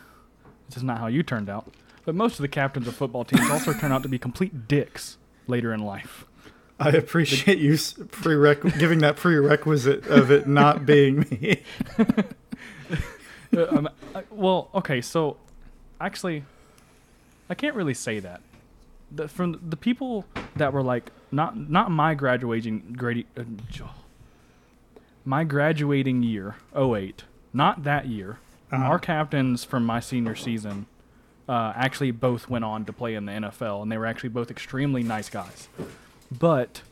this 0.68 0.76
is 0.76 0.82
not 0.82 0.98
how 0.98 1.06
you 1.06 1.22
turned 1.22 1.48
out. 1.48 1.72
But 2.04 2.14
most 2.14 2.34
of 2.34 2.42
the 2.42 2.48
captains 2.48 2.86
of 2.86 2.94
football 2.94 3.24
teams 3.24 3.48
also 3.50 3.72
turn 3.72 3.90
out 3.92 4.02
to 4.04 4.08
be 4.08 4.18
complete 4.18 4.68
dicks 4.68 5.18
later 5.46 5.72
in 5.72 5.80
life. 5.80 6.24
I 6.78 6.90
appreciate 6.90 7.58
you 7.58 7.72
prereq- 7.72 8.78
giving 8.78 8.98
that 9.00 9.16
prerequisite 9.16 10.06
of 10.08 10.30
it 10.30 10.46
not 10.46 10.84
being 10.86 11.20
me. 11.30 11.62
Uh, 13.56 13.66
um, 13.70 13.88
I- 14.14 14.24
well, 14.30 14.68
okay, 14.74 15.00
so 15.00 15.36
actually, 16.00 16.44
I 17.48 17.54
can't 17.54 17.74
really 17.74 17.94
say 17.94 18.20
that. 18.20 18.40
The, 19.10 19.28
from 19.28 19.60
the 19.68 19.76
people 19.76 20.24
that 20.56 20.72
were 20.72 20.82
like 20.82 21.12
not 21.30 21.56
not 21.56 21.90
my 21.90 22.14
graduating 22.14 22.94
grade, 22.96 23.26
uh, 23.36 23.44
my 25.24 25.44
graduating 25.44 26.22
year 26.22 26.56
08, 26.76 27.24
not 27.52 27.84
that 27.84 28.06
year. 28.06 28.38
Uh-huh. 28.72 28.82
Our 28.82 28.98
captains 28.98 29.62
from 29.64 29.86
my 29.86 30.00
senior 30.00 30.34
season 30.34 30.86
uh, 31.48 31.72
actually 31.76 32.10
both 32.10 32.48
went 32.48 32.64
on 32.64 32.84
to 32.84 32.92
play 32.92 33.14
in 33.14 33.26
the 33.26 33.32
NFL, 33.32 33.82
and 33.82 33.92
they 33.92 33.98
were 33.98 34.06
actually 34.06 34.30
both 34.30 34.50
extremely 34.50 35.02
nice 35.02 35.28
guys. 35.28 35.68
But 36.36 36.82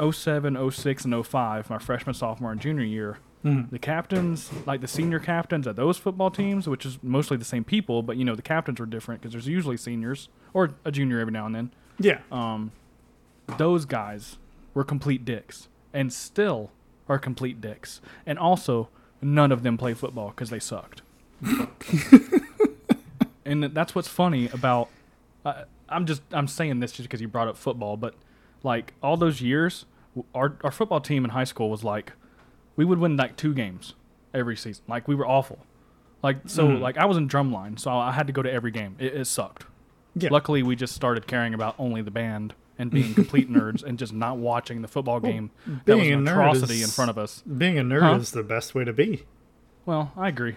07, 0.00 0.70
06, 0.70 1.04
and 1.04 1.26
05, 1.26 1.68
my 1.68 1.78
freshman, 1.78 2.14
sophomore, 2.14 2.52
and 2.52 2.60
junior 2.60 2.84
year, 2.84 3.18
Mhm. 3.44 3.70
the 3.70 3.78
captains, 3.78 4.50
like 4.66 4.82
the 4.82 4.88
senior 4.88 5.18
captains 5.18 5.66
at 5.66 5.74
those 5.76 5.96
football 5.96 6.30
teams, 6.30 6.68
which 6.68 6.84
is 6.84 6.98
mostly 7.02 7.38
the 7.38 7.44
same 7.44 7.64
people, 7.64 8.02
but 8.02 8.16
you 8.18 8.24
know 8.24 8.34
the 8.34 8.42
captains 8.42 8.78
were 8.78 8.84
different 8.86 9.22
because 9.22 9.32
there's 9.32 9.48
usually 9.48 9.78
seniors 9.78 10.28
or 10.52 10.72
a 10.84 10.92
junior 10.92 11.20
every 11.20 11.32
now 11.32 11.46
and 11.46 11.54
then. 11.54 11.70
Yeah. 11.98 12.18
Um, 12.30 12.72
those 13.56 13.86
guys 13.86 14.36
were 14.74 14.84
complete 14.84 15.24
dicks, 15.24 15.68
and 15.94 16.12
still 16.12 16.70
are 17.08 17.18
complete 17.18 17.60
dicks. 17.60 18.00
And 18.26 18.38
also, 18.38 18.88
none 19.22 19.52
of 19.52 19.62
them 19.62 19.78
play 19.78 19.94
football 19.94 20.28
because 20.30 20.50
they 20.50 20.60
sucked. 20.60 21.00
and 23.44 23.64
that's 23.64 23.94
what's 23.94 24.08
funny 24.08 24.48
about. 24.52 24.88
Uh, 25.44 25.64
I'm 25.88 26.06
just 26.06 26.22
I'm 26.32 26.46
saying 26.46 26.80
this 26.80 26.92
just 26.92 27.08
because 27.08 27.20
you 27.20 27.28
brought 27.28 27.48
up 27.48 27.56
football, 27.56 27.96
but 27.96 28.14
like 28.62 28.94
all 29.02 29.16
those 29.16 29.40
years, 29.40 29.86
our 30.34 30.56
our 30.62 30.70
football 30.70 31.00
team 31.00 31.24
in 31.24 31.30
high 31.30 31.44
school 31.44 31.70
was 31.70 31.82
like 31.82 32.12
we 32.80 32.86
would 32.86 32.98
win 32.98 33.14
like 33.14 33.36
two 33.36 33.52
games 33.52 33.92
every 34.32 34.56
season. 34.56 34.82
Like 34.88 35.06
we 35.06 35.14
were 35.14 35.26
awful. 35.26 35.58
Like 36.22 36.38
so 36.46 36.66
Mhm. 36.66 36.80
like 36.80 36.96
I 36.96 37.04
was 37.04 37.18
in 37.18 37.28
drumline, 37.28 37.78
so 37.78 37.90
I 37.92 38.10
had 38.12 38.26
to 38.26 38.32
go 38.32 38.40
to 38.40 38.50
every 38.50 38.70
game. 38.70 38.96
It, 38.98 39.14
it 39.14 39.24
sucked. 39.26 39.66
Yeah. 40.14 40.30
Luckily, 40.32 40.62
we 40.62 40.76
just 40.76 40.94
started 40.94 41.26
caring 41.26 41.52
about 41.52 41.74
only 41.78 42.00
the 42.00 42.10
band 42.10 42.54
and 42.78 42.90
being 42.90 43.12
complete 43.22 43.50
nerds 43.50 43.82
and 43.84 43.98
just 43.98 44.14
not 44.14 44.38
watching 44.38 44.80
the 44.80 44.88
football 44.88 45.20
Well, 45.20 45.30
game 45.30 45.50
that 45.84 45.96
was 45.98 46.04
being 46.06 46.14
an 46.14 46.26
a 46.26 46.30
nerd 46.30 46.34
atrocity 46.52 46.74
is- 46.76 46.84
in 46.84 46.88
front 46.88 47.10
of 47.10 47.18
us. 47.18 47.42
Being 47.42 47.78
a 47.78 47.82
nerd 47.82 48.00
Huh? 48.00 48.14
is 48.14 48.30
the 48.30 48.42
best 48.42 48.74
way 48.74 48.84
to 48.84 48.94
be. 48.94 49.24
Well, 49.84 50.12
I 50.16 50.28
agree. 50.28 50.56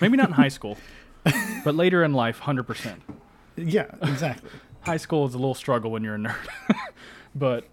Maybe 0.00 0.16
not 0.16 0.28
in 0.28 0.34
high 0.34 0.48
school, 0.48 0.78
but 1.64 1.74
later 1.74 2.04
in 2.04 2.12
life, 2.12 2.38
hundred 2.38 2.68
percent. 2.68 3.02
Yeah, 3.56 3.86
exactly. 4.00 4.48
high 4.82 4.96
school 4.98 5.26
is 5.26 5.34
a 5.34 5.38
little 5.38 5.54
struggle 5.54 5.90
when 5.90 6.04
you're 6.04 6.14
a 6.14 6.18
nerd. 6.18 6.36
but 7.34 7.66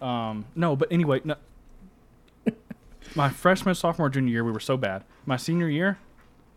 um, 0.00 0.44
no, 0.56 0.74
but 0.76 0.88
anyway, 0.90 1.20
no, 1.24 1.36
my 3.14 3.28
freshman, 3.28 3.74
sophomore, 3.74 4.08
junior 4.08 4.30
year, 4.30 4.44
we 4.44 4.52
were 4.52 4.60
so 4.60 4.76
bad. 4.76 5.04
My 5.24 5.36
senior 5.36 5.68
year, 5.68 5.98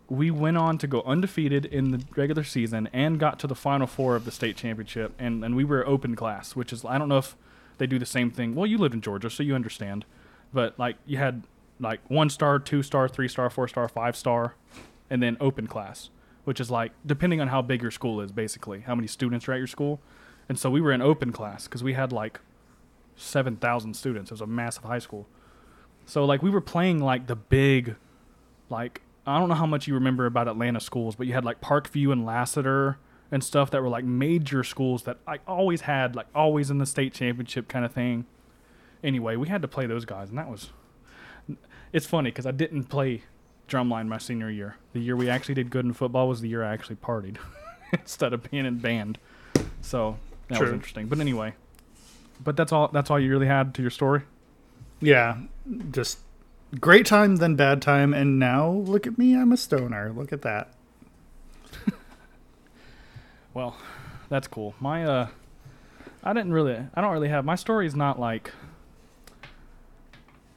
we 0.09 0.31
went 0.31 0.57
on 0.57 0.77
to 0.79 0.87
go 0.87 1.01
undefeated 1.03 1.65
in 1.65 1.91
the 1.91 2.03
regular 2.15 2.43
season 2.43 2.89
and 2.93 3.19
got 3.19 3.39
to 3.39 3.47
the 3.47 3.55
final 3.55 3.87
four 3.87 4.15
of 4.15 4.25
the 4.25 4.31
state 4.31 4.55
championship, 4.55 5.13
and 5.19 5.43
and 5.43 5.55
we 5.55 5.63
were 5.63 5.85
open 5.85 6.15
class, 6.15 6.55
which 6.55 6.71
is 6.71 6.85
I 6.85 6.97
don't 6.97 7.09
know 7.09 7.17
if 7.17 7.35
they 7.77 7.87
do 7.87 7.99
the 7.99 8.05
same 8.05 8.31
thing. 8.31 8.55
Well, 8.55 8.65
you 8.65 8.77
live 8.77 8.93
in 8.93 9.01
Georgia, 9.01 9.29
so 9.29 9.43
you 9.43 9.53
understand. 9.53 10.05
But 10.53 10.79
like 10.79 10.97
you 11.05 11.17
had 11.17 11.43
like 11.79 11.99
one 12.09 12.29
star, 12.29 12.57
two 12.59 12.81
star, 12.81 13.07
three 13.07 13.27
star, 13.27 13.49
four 13.49 13.67
star, 13.67 13.87
five 13.87 14.15
star, 14.15 14.55
and 15.09 15.21
then 15.21 15.37
open 15.39 15.67
class, 15.67 16.09
which 16.45 16.59
is 16.59 16.71
like 16.71 16.93
depending 17.05 17.41
on 17.41 17.49
how 17.49 17.61
big 17.61 17.81
your 17.81 17.91
school 17.91 18.21
is, 18.21 18.31
basically 18.31 18.81
how 18.81 18.95
many 18.95 19.07
students 19.07 19.47
are 19.47 19.53
at 19.53 19.57
your 19.57 19.67
school. 19.67 19.99
And 20.49 20.57
so 20.57 20.69
we 20.69 20.79
were 20.79 20.93
in 20.93 21.01
open 21.01 21.33
class 21.33 21.65
because 21.65 21.83
we 21.83 21.93
had 21.93 22.13
like 22.13 22.39
seven 23.17 23.57
thousand 23.57 23.95
students. 23.95 24.31
It 24.31 24.35
was 24.35 24.41
a 24.41 24.47
massive 24.47 24.85
high 24.85 24.99
school. 24.99 25.27
So 26.07 26.23
like 26.25 26.41
we 26.41 26.49
were 26.49 26.61
playing 26.61 26.99
like 26.99 27.27
the 27.27 27.35
big, 27.35 27.95
like 28.69 29.01
I 29.27 29.37
don't 29.37 29.49
know 29.49 29.55
how 29.55 29.65
much 29.65 29.87
you 29.87 29.93
remember 29.93 30.25
about 30.25 30.47
Atlanta 30.47 30.79
schools, 30.79 31.15
but 31.15 31.27
you 31.27 31.33
had 31.33 31.43
like 31.45 31.61
Parkview 31.61 32.13
and 32.13 32.25
Lassiter 32.25 32.97
and 33.29 33.43
stuff 33.43 33.69
that 33.71 33.81
were 33.81 33.89
like 33.89 34.05
major 34.05 34.63
schools 34.63 35.03
that 35.03 35.17
I 35.27 35.39
always 35.45 35.81
had 35.81 36.15
like 36.15 36.27
always 36.33 36.71
in 36.71 36.77
the 36.77 36.85
state 36.85 37.13
championship 37.13 37.67
kind 37.67 37.83
of 37.83 37.91
thing. 37.91 38.25
Anyway, 39.03 39.35
we 39.35 39.49
had 39.49 39.61
to 39.61 39.67
play 39.67 39.85
those 39.85 40.05
guys, 40.05 40.29
and 40.29 40.37
that 40.37 40.49
was. 40.49 40.69
It's 41.91 42.05
funny 42.05 42.31
because 42.31 42.45
I 42.45 42.51
didn't 42.51 42.85
play 42.85 43.23
drumline 43.67 44.07
my 44.07 44.17
senior 44.17 44.49
year. 44.49 44.77
The 44.93 44.99
year 44.99 45.15
we 45.15 45.29
actually 45.29 45.55
did 45.55 45.69
good 45.69 45.85
in 45.85 45.91
football 45.93 46.29
was 46.29 46.39
the 46.39 46.47
year 46.49 46.63
I 46.63 46.73
actually 46.73 46.95
partied 46.95 47.37
instead 47.93 48.31
of 48.31 48.49
being 48.49 48.65
in 48.65 48.79
band. 48.79 49.17
So 49.81 50.17
that 50.47 50.61
was 50.61 50.71
interesting. 50.71 51.07
But 51.07 51.19
anyway, 51.19 51.53
but 52.41 52.55
that's 52.55 52.71
all. 52.71 52.87
That's 52.87 53.11
all 53.11 53.19
you 53.19 53.29
really 53.29 53.47
had 53.47 53.73
to 53.75 53.81
your 53.81 53.91
story. 53.91 54.21
Yeah, 54.99 55.37
just 55.91 56.19
great 56.79 57.05
time, 57.05 57.35
then 57.37 57.55
bad 57.55 57.81
time, 57.81 58.13
and 58.13 58.39
now 58.39 58.69
look 58.69 59.05
at 59.07 59.17
me, 59.17 59.35
I'm 59.35 59.51
a 59.51 59.57
stoner. 59.57 60.11
Look 60.15 60.31
at 60.33 60.41
that. 60.43 60.73
Well, 63.53 63.75
that's 64.29 64.47
cool. 64.47 64.75
My 64.79 65.03
uh 65.03 65.27
I 66.23 66.33
didn't 66.33 66.53
really 66.53 66.77
I 66.93 67.01
don't 67.01 67.11
really 67.11 67.29
have 67.29 67.43
my 67.45 67.55
story 67.55 67.87
is 67.87 67.95
not 67.95 68.19
like 68.19 68.51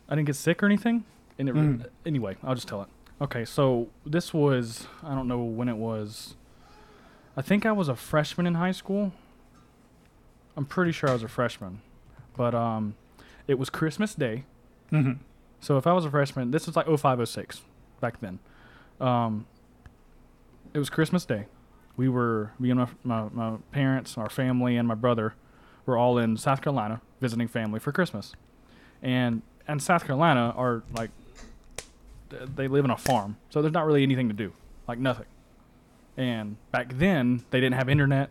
I 0.08 0.14
didn't 0.16 0.26
get 0.26 0.36
sick 0.36 0.62
or 0.62 0.66
anything. 0.66 1.04
And 1.38 1.48
it, 1.48 1.54
Mm. 1.54 1.86
anyway, 2.04 2.36
I'll 2.44 2.54
just 2.54 2.68
tell 2.68 2.82
it. 2.82 2.88
Okay, 3.22 3.44
so 3.46 3.88
this 4.04 4.34
was 4.34 4.86
I 5.02 5.14
don't 5.14 5.28
know 5.28 5.42
when 5.42 5.68
it 5.68 5.76
was. 5.76 6.34
I 7.36 7.42
think 7.42 7.64
I 7.64 7.72
was 7.72 7.88
a 7.88 7.96
freshman 7.96 8.46
in 8.46 8.54
high 8.56 8.72
school. 8.72 9.12
I'm 10.56 10.66
pretty 10.66 10.92
sure 10.92 11.08
I 11.08 11.12
was 11.14 11.22
a 11.22 11.28
freshman. 11.28 11.80
But 12.36 12.54
um 12.54 12.96
it 13.50 13.58
was 13.58 13.68
Christmas 13.68 14.14
Day. 14.14 14.44
hmm 14.90 15.14
So 15.60 15.76
if 15.76 15.86
I 15.86 15.92
was 15.92 16.04
a 16.04 16.10
freshman, 16.10 16.52
this 16.52 16.66
was 16.66 16.76
like 16.76 16.86
0506 16.86 17.62
back 18.00 18.20
then. 18.20 18.38
Um, 19.00 19.46
it 20.72 20.78
was 20.78 20.88
Christmas 20.88 21.24
Day. 21.24 21.46
We 21.96 22.08
were, 22.08 22.52
me 22.60 22.70
and 22.70 22.78
my, 22.78 22.88
my, 23.02 23.28
my 23.32 23.56
parents, 23.72 24.16
our 24.16 24.30
family, 24.30 24.76
and 24.76 24.86
my 24.86 24.94
brother 24.94 25.34
were 25.84 25.96
all 25.96 26.16
in 26.16 26.36
South 26.36 26.62
Carolina 26.62 27.00
visiting 27.20 27.48
family 27.48 27.80
for 27.80 27.90
Christmas. 27.90 28.34
And 29.02 29.42
and 29.66 29.82
South 29.82 30.04
Carolina 30.06 30.52
are 30.56 30.82
like, 30.94 31.10
they 32.30 32.68
live 32.68 32.84
in 32.84 32.90
a 32.90 32.96
farm, 32.96 33.36
so 33.50 33.62
there's 33.62 33.72
not 33.74 33.86
really 33.86 34.02
anything 34.02 34.28
to 34.28 34.34
do, 34.34 34.52
like 34.86 34.98
nothing. 34.98 35.26
And 36.16 36.56
back 36.70 36.98
then, 36.98 37.44
they 37.50 37.60
didn't 37.60 37.74
have 37.76 37.88
internet 37.88 38.30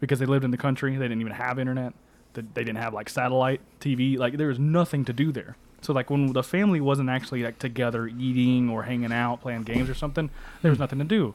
because 0.00 0.18
they 0.18 0.26
lived 0.26 0.44
in 0.44 0.50
the 0.50 0.56
country. 0.56 0.96
They 0.96 1.04
didn't 1.04 1.20
even 1.20 1.32
have 1.32 1.58
internet. 1.58 1.92
They 2.34 2.42
they 2.42 2.64
didn't 2.64 2.78
have 2.78 2.94
like 2.94 3.08
satellite 3.08 3.60
TV. 3.80 4.18
Like 4.18 4.36
there 4.36 4.48
was 4.48 4.58
nothing 4.58 5.04
to 5.06 5.12
do 5.12 5.32
there. 5.32 5.56
So 5.80 5.92
like 5.92 6.10
when 6.10 6.32
the 6.32 6.42
family 6.42 6.80
wasn't 6.80 7.10
actually 7.10 7.42
like 7.42 7.58
together 7.58 8.06
eating 8.06 8.70
or 8.70 8.84
hanging 8.84 9.12
out, 9.12 9.40
playing 9.40 9.62
games 9.62 9.90
or 9.90 9.94
something, 9.94 10.30
there 10.62 10.70
was 10.70 10.78
nothing 10.78 11.00
to 11.00 11.04
do. 11.04 11.34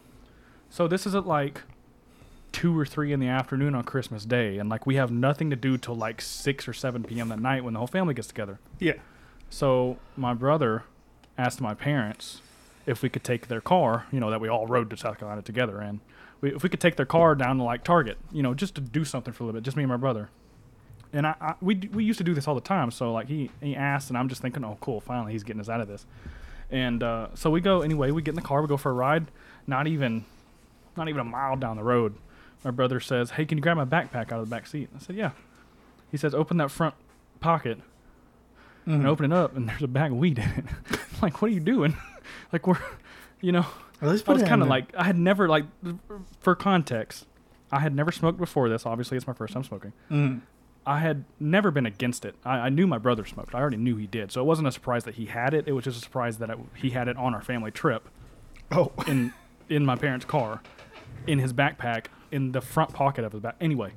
So 0.69 0.87
this 0.87 1.05
is 1.05 1.15
at 1.15 1.27
like 1.27 1.61
two 2.51 2.77
or 2.77 2.85
three 2.85 3.11
in 3.11 3.19
the 3.19 3.27
afternoon 3.27 3.75
on 3.75 3.83
Christmas 3.83 4.25
Day, 4.25 4.57
and 4.57 4.69
like 4.69 4.85
we 4.85 4.95
have 4.95 5.11
nothing 5.11 5.49
to 5.49 5.55
do 5.55 5.77
till 5.77 5.95
like 5.95 6.21
six 6.21 6.67
or 6.67 6.73
seven 6.73 7.03
p.m. 7.03 7.29
that 7.29 7.39
night 7.39 7.63
when 7.63 7.73
the 7.73 7.79
whole 7.79 7.87
family 7.87 8.13
gets 8.13 8.27
together. 8.27 8.59
Yeah. 8.79 8.93
So 9.49 9.97
my 10.15 10.33
brother 10.33 10.83
asked 11.37 11.61
my 11.61 11.73
parents 11.73 12.41
if 12.85 13.01
we 13.01 13.09
could 13.09 13.23
take 13.23 13.47
their 13.47 13.61
car, 13.61 14.05
you 14.11 14.19
know, 14.19 14.31
that 14.31 14.41
we 14.41 14.47
all 14.47 14.65
rode 14.65 14.89
to 14.89 14.97
South 14.97 15.19
Carolina 15.19 15.41
together, 15.41 15.79
and 15.79 15.99
we, 16.41 16.55
if 16.55 16.63
we 16.63 16.69
could 16.69 16.79
take 16.79 16.95
their 16.95 17.05
car 17.05 17.35
down 17.35 17.57
to 17.57 17.63
like 17.63 17.83
Target, 17.83 18.17
you 18.31 18.41
know, 18.41 18.53
just 18.53 18.75
to 18.75 18.81
do 18.81 19.03
something 19.03 19.33
for 19.33 19.43
a 19.43 19.45
little 19.45 19.59
bit, 19.59 19.65
just 19.65 19.77
me 19.77 19.83
and 19.83 19.91
my 19.91 19.97
brother. 19.97 20.29
And 21.13 21.25
I, 21.27 21.35
I 21.39 21.53
we 21.61 21.75
we 21.93 22.03
used 22.03 22.17
to 22.17 22.23
do 22.23 22.33
this 22.33 22.47
all 22.47 22.55
the 22.55 22.61
time. 22.61 22.91
So 22.91 23.11
like 23.13 23.27
he 23.27 23.49
he 23.61 23.75
asked, 23.75 24.09
and 24.09 24.17
I'm 24.17 24.29
just 24.29 24.41
thinking, 24.41 24.63
oh 24.65 24.77
cool, 24.81 24.99
finally 25.01 25.31
he's 25.33 25.43
getting 25.43 25.59
us 25.61 25.69
out 25.69 25.81
of 25.81 25.87
this. 25.87 26.05
And 26.69 27.01
uh, 27.01 27.27
so 27.33 27.49
we 27.49 27.61
go 27.61 27.81
anyway. 27.81 28.11
We 28.11 28.21
get 28.21 28.31
in 28.31 28.35
the 28.35 28.41
car, 28.41 28.61
we 28.61 28.67
go 28.67 28.77
for 28.77 28.89
a 28.91 28.93
ride. 28.93 29.27
Not 29.65 29.87
even 29.87 30.25
not 30.95 31.07
even 31.09 31.21
a 31.21 31.25
mile 31.25 31.55
down 31.55 31.77
the 31.77 31.83
road. 31.83 32.15
My 32.63 32.71
brother 32.71 32.99
says, 32.99 33.31
"Hey, 33.31 33.45
can 33.45 33.57
you 33.57 33.61
grab 33.61 33.77
my 33.77 33.85
backpack 33.85 34.31
out 34.31 34.39
of 34.39 34.49
the 34.49 34.55
back 34.55 34.67
seat?" 34.67 34.89
I 34.95 34.99
said, 34.99 35.15
"Yeah." 35.15 35.31
He 36.11 36.17
says, 36.17 36.33
"Open 36.33 36.57
that 36.57 36.71
front 36.71 36.95
pocket." 37.39 37.79
Mhm. 38.87 38.93
and 38.95 39.07
open 39.07 39.31
it 39.33 39.35
up 39.35 39.53
and 39.57 39.67
there's 39.67 39.81
a 39.83 39.87
bag 39.87 40.13
of 40.13 40.17
weed 40.17 40.39
in 40.39 40.47
it. 40.49 40.65
like, 41.21 41.41
what 41.41 41.51
are 41.51 41.53
you 41.53 41.59
doing? 41.59 41.97
like, 42.53 42.65
we're, 42.65 42.79
you 43.41 43.51
know, 43.51 43.65
At 44.01 44.07
least 44.07 44.29
I 44.29 44.31
was 44.31 44.43
kind 44.43 44.61
of 44.61 44.69
like, 44.69 44.95
I 44.95 45.03
had 45.03 45.17
never, 45.17 45.49
like, 45.49 45.65
for 46.39 46.55
context, 46.55 47.25
I 47.69 47.79
had 47.81 47.93
never 47.93 48.13
smoked 48.13 48.37
before 48.39 48.69
this. 48.69 48.85
Obviously, 48.85 49.17
it's 49.17 49.27
my 49.27 49.33
first 49.33 49.53
time 49.53 49.65
smoking. 49.65 49.91
Mhm. 50.09 50.39
I 50.87 50.99
had 50.99 51.25
never 51.39 51.69
been 51.69 51.85
against 51.85 52.23
it. 52.23 52.35
I, 52.45 52.59
I 52.59 52.69
knew 52.69 52.87
my 52.87 52.97
brother 52.97 53.25
smoked. 53.25 53.53
I 53.53 53.59
already 53.59 53.77
knew 53.77 53.97
he 53.97 54.07
did. 54.07 54.31
So 54.31 54.41
it 54.41 54.45
wasn't 54.45 54.69
a 54.69 54.71
surprise 54.71 55.03
that 55.03 55.15
he 55.15 55.25
had 55.25 55.53
it. 55.53 55.67
It 55.67 55.73
was 55.73 55.83
just 55.83 55.97
a 55.97 56.01
surprise 56.01 56.37
that 56.37 56.49
I, 56.49 56.55
he 56.75 56.91
had 56.91 57.09
it 57.09 57.17
on 57.17 57.35
our 57.35 57.41
family 57.41 57.71
trip 57.71 58.07
Oh, 58.71 58.91
in 59.07 59.33
in 59.69 59.85
my 59.85 59.95
parents' 59.95 60.25
car, 60.25 60.61
in 61.25 61.39
his 61.39 61.53
backpack, 61.53 62.07
in 62.31 62.51
the 62.51 62.61
front 62.61 62.93
pocket 62.93 63.23
of 63.23 63.31
his 63.31 63.41
back. 63.41 63.55
Anyway, 63.61 63.93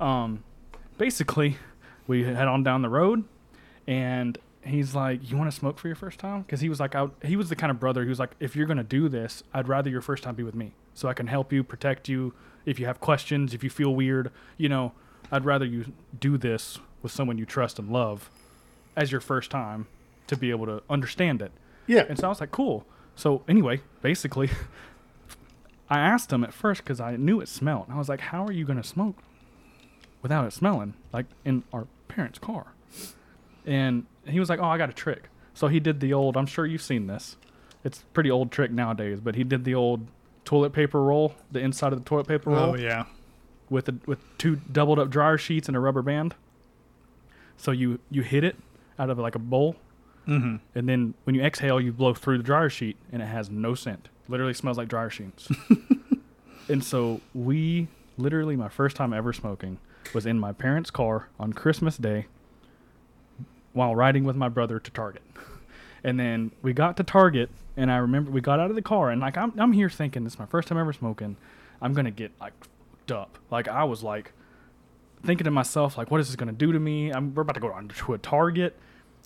um, 0.00 0.42
basically, 0.98 1.56
we 2.06 2.24
head 2.24 2.48
on 2.48 2.62
down 2.62 2.82
the 2.82 2.88
road, 2.88 3.24
and 3.86 4.38
he's 4.62 4.94
like, 4.94 5.28
"You 5.28 5.36
want 5.36 5.50
to 5.50 5.56
smoke 5.56 5.78
for 5.78 5.88
your 5.88 5.96
first 5.96 6.18
time?" 6.20 6.42
Because 6.42 6.60
he 6.60 6.68
was 6.68 6.78
like, 6.78 6.94
I, 6.94 7.08
he 7.24 7.36
was 7.36 7.48
the 7.48 7.56
kind 7.56 7.70
of 7.70 7.80
brother 7.80 8.04
who 8.04 8.08
was 8.08 8.20
like, 8.20 8.32
"If 8.38 8.54
you're 8.54 8.66
gonna 8.66 8.84
do 8.84 9.08
this, 9.08 9.42
I'd 9.52 9.68
rather 9.68 9.90
your 9.90 10.02
first 10.02 10.22
time 10.22 10.36
be 10.36 10.42
with 10.44 10.54
me, 10.54 10.72
so 10.94 11.08
I 11.08 11.14
can 11.14 11.26
help 11.26 11.52
you, 11.52 11.64
protect 11.64 12.08
you. 12.08 12.32
If 12.64 12.78
you 12.78 12.86
have 12.86 13.00
questions, 13.00 13.54
if 13.54 13.64
you 13.64 13.70
feel 13.70 13.94
weird, 13.94 14.30
you 14.56 14.68
know, 14.68 14.92
I'd 15.30 15.44
rather 15.44 15.64
you 15.64 15.92
do 16.18 16.36
this 16.38 16.78
with 17.02 17.12
someone 17.12 17.38
you 17.38 17.46
trust 17.46 17.78
and 17.78 17.90
love, 17.90 18.30
as 18.96 19.12
your 19.12 19.20
first 19.20 19.50
time, 19.50 19.86
to 20.26 20.36
be 20.36 20.50
able 20.50 20.66
to 20.66 20.82
understand 20.88 21.42
it." 21.42 21.52
yeah. 21.86 22.04
And 22.08 22.18
so 22.18 22.26
I 22.26 22.28
was 22.28 22.40
like, 22.40 22.50
cool. 22.50 22.84
So 23.14 23.42
anyway, 23.48 23.80
basically, 24.02 24.50
I 25.88 26.00
asked 26.00 26.32
him 26.32 26.44
at 26.44 26.52
first 26.52 26.82
because 26.82 27.00
I 27.00 27.16
knew 27.16 27.40
it 27.40 27.48
smelled. 27.48 27.86
And 27.86 27.94
I 27.94 27.98
was 27.98 28.08
like, 28.08 28.20
how 28.20 28.44
are 28.44 28.52
you 28.52 28.64
going 28.64 28.80
to 28.80 28.86
smoke 28.86 29.16
without 30.22 30.46
it 30.46 30.52
smelling? 30.52 30.94
Like 31.12 31.26
in 31.44 31.62
our 31.72 31.86
parents' 32.08 32.38
car. 32.38 32.66
And 33.64 34.06
he 34.26 34.40
was 34.40 34.48
like, 34.48 34.60
oh, 34.60 34.64
I 34.64 34.78
got 34.78 34.90
a 34.90 34.92
trick. 34.92 35.28
So 35.54 35.68
he 35.68 35.80
did 35.80 36.00
the 36.00 36.12
old, 36.12 36.36
I'm 36.36 36.46
sure 36.46 36.66
you've 36.66 36.82
seen 36.82 37.06
this. 37.06 37.36
It's 37.84 38.00
a 38.00 38.04
pretty 38.06 38.30
old 38.30 38.50
trick 38.50 38.70
nowadays, 38.70 39.20
but 39.20 39.36
he 39.36 39.44
did 39.44 39.64
the 39.64 39.74
old 39.74 40.06
toilet 40.44 40.72
paper 40.72 41.02
roll, 41.02 41.34
the 41.50 41.60
inside 41.60 41.92
of 41.92 41.98
the 41.98 42.04
toilet 42.04 42.26
paper 42.26 42.50
oh, 42.50 42.54
roll 42.54 42.70
Oh, 42.70 42.76
yeah. 42.76 43.04
With 43.70 43.88
a, 43.88 43.96
with 44.06 44.18
two 44.38 44.56
doubled 44.70 44.98
up 44.98 45.10
dryer 45.10 45.38
sheets 45.38 45.68
and 45.68 45.76
a 45.76 45.80
rubber 45.80 46.02
band. 46.02 46.34
So 47.56 47.70
you 47.70 47.98
you 48.10 48.22
hit 48.22 48.44
it 48.44 48.56
out 48.98 49.10
of 49.10 49.18
like 49.18 49.34
a 49.34 49.38
bowl 49.38 49.76
hmm 50.26 50.56
and 50.74 50.88
then 50.88 51.14
when 51.24 51.34
you 51.36 51.42
exhale, 51.42 51.80
you 51.80 51.92
blow 51.92 52.12
through 52.12 52.36
the 52.36 52.42
dryer 52.44 52.68
sheet, 52.68 52.96
and 53.12 53.22
it 53.22 53.26
has 53.26 53.48
no 53.48 53.74
scent. 53.74 54.08
Literally 54.28 54.54
smells 54.54 54.76
like 54.76 54.88
dryer 54.88 55.08
sheets. 55.08 55.48
and 56.68 56.82
so 56.82 57.20
we, 57.32 57.86
literally, 58.18 58.56
my 58.56 58.68
first 58.68 58.96
time 58.96 59.12
ever 59.12 59.32
smoking 59.32 59.78
was 60.12 60.26
in 60.26 60.38
my 60.38 60.52
parents' 60.52 60.90
car 60.90 61.28
on 61.38 61.52
Christmas 61.52 61.96
Day, 61.96 62.26
while 63.72 63.94
riding 63.94 64.24
with 64.24 64.34
my 64.36 64.48
brother 64.48 64.80
to 64.80 64.90
Target. 64.90 65.22
And 66.02 66.18
then 66.18 66.50
we 66.60 66.72
got 66.72 66.96
to 66.96 67.04
Target, 67.04 67.50
and 67.76 67.90
I 67.90 67.98
remember 67.98 68.32
we 68.32 68.40
got 68.40 68.58
out 68.58 68.70
of 68.70 68.76
the 68.76 68.82
car, 68.82 69.10
and 69.10 69.20
like 69.20 69.36
I'm, 69.36 69.52
I'm 69.58 69.72
here 69.72 69.88
thinking 69.88 70.24
this 70.24 70.32
is 70.34 70.38
my 70.40 70.46
first 70.46 70.66
time 70.66 70.78
ever 70.78 70.92
smoking. 70.92 71.36
I'm 71.80 71.94
gonna 71.94 72.10
get 72.10 72.32
like 72.40 72.52
fucked 73.06 73.12
up. 73.12 73.38
Like 73.50 73.68
I 73.68 73.84
was 73.84 74.02
like 74.02 74.32
thinking 75.24 75.44
to 75.44 75.50
myself 75.50 75.96
like, 75.98 76.10
what 76.10 76.20
is 76.20 76.28
this 76.28 76.36
going 76.36 76.48
to 76.48 76.54
do 76.54 76.72
to 76.72 76.78
me? 76.78 77.10
I'm 77.10 77.34
we're 77.34 77.42
about 77.42 77.54
to 77.54 77.60
go 77.60 77.72
on 77.72 77.88
to 77.88 78.14
a 78.14 78.18
Target. 78.18 78.76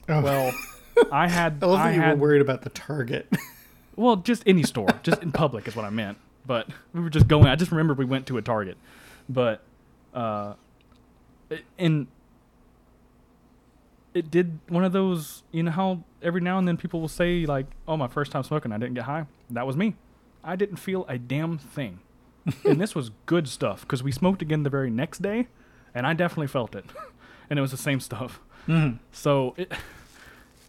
Oh. 0.08 0.22
Well, 0.22 0.52
I 1.12 1.28
had 1.28 1.62
I 1.62 1.66
love 1.66 1.80
I 1.80 1.90
that 1.90 1.96
you 1.96 2.02
had 2.02 2.18
were 2.18 2.28
worried 2.28 2.42
about 2.42 2.62
the 2.62 2.70
target. 2.70 3.32
well, 3.96 4.16
just 4.16 4.42
any 4.46 4.62
store, 4.62 4.88
just 5.02 5.22
in 5.22 5.32
public 5.32 5.68
is 5.68 5.76
what 5.76 5.84
I 5.84 5.90
meant. 5.90 6.18
But 6.46 6.68
we 6.92 7.00
were 7.00 7.10
just 7.10 7.28
going. 7.28 7.46
I 7.46 7.54
just 7.54 7.70
remember 7.70 7.94
we 7.94 8.04
went 8.04 8.26
to 8.28 8.38
a 8.38 8.42
Target, 8.42 8.76
but 9.28 9.62
uh, 10.14 10.54
and 11.78 12.06
it 14.14 14.30
did 14.30 14.58
one 14.68 14.84
of 14.84 14.92
those. 14.92 15.42
You 15.52 15.62
know 15.62 15.70
how 15.70 16.02
every 16.22 16.40
now 16.40 16.58
and 16.58 16.66
then 16.66 16.76
people 16.76 17.00
will 17.00 17.08
say 17.08 17.46
like, 17.46 17.66
"Oh, 17.86 17.96
my 17.96 18.08
first 18.08 18.32
time 18.32 18.42
smoking, 18.42 18.72
I 18.72 18.78
didn't 18.78 18.94
get 18.94 19.04
high." 19.04 19.26
That 19.50 19.66
was 19.66 19.76
me. 19.76 19.94
I 20.42 20.56
didn't 20.56 20.76
feel 20.76 21.04
a 21.08 21.18
damn 21.18 21.58
thing, 21.58 22.00
and 22.64 22.80
this 22.80 22.94
was 22.94 23.10
good 23.26 23.48
stuff 23.48 23.82
because 23.82 24.02
we 24.02 24.12
smoked 24.12 24.42
again 24.42 24.62
the 24.62 24.70
very 24.70 24.90
next 24.90 25.22
day, 25.22 25.48
and 25.94 26.06
I 26.06 26.14
definitely 26.14 26.46
felt 26.48 26.74
it, 26.74 26.84
and 27.48 27.58
it 27.58 27.62
was 27.62 27.70
the 27.70 27.76
same 27.76 28.00
stuff. 28.00 28.40
Mhm. 28.68 28.98
So 29.12 29.54
it 29.56 29.72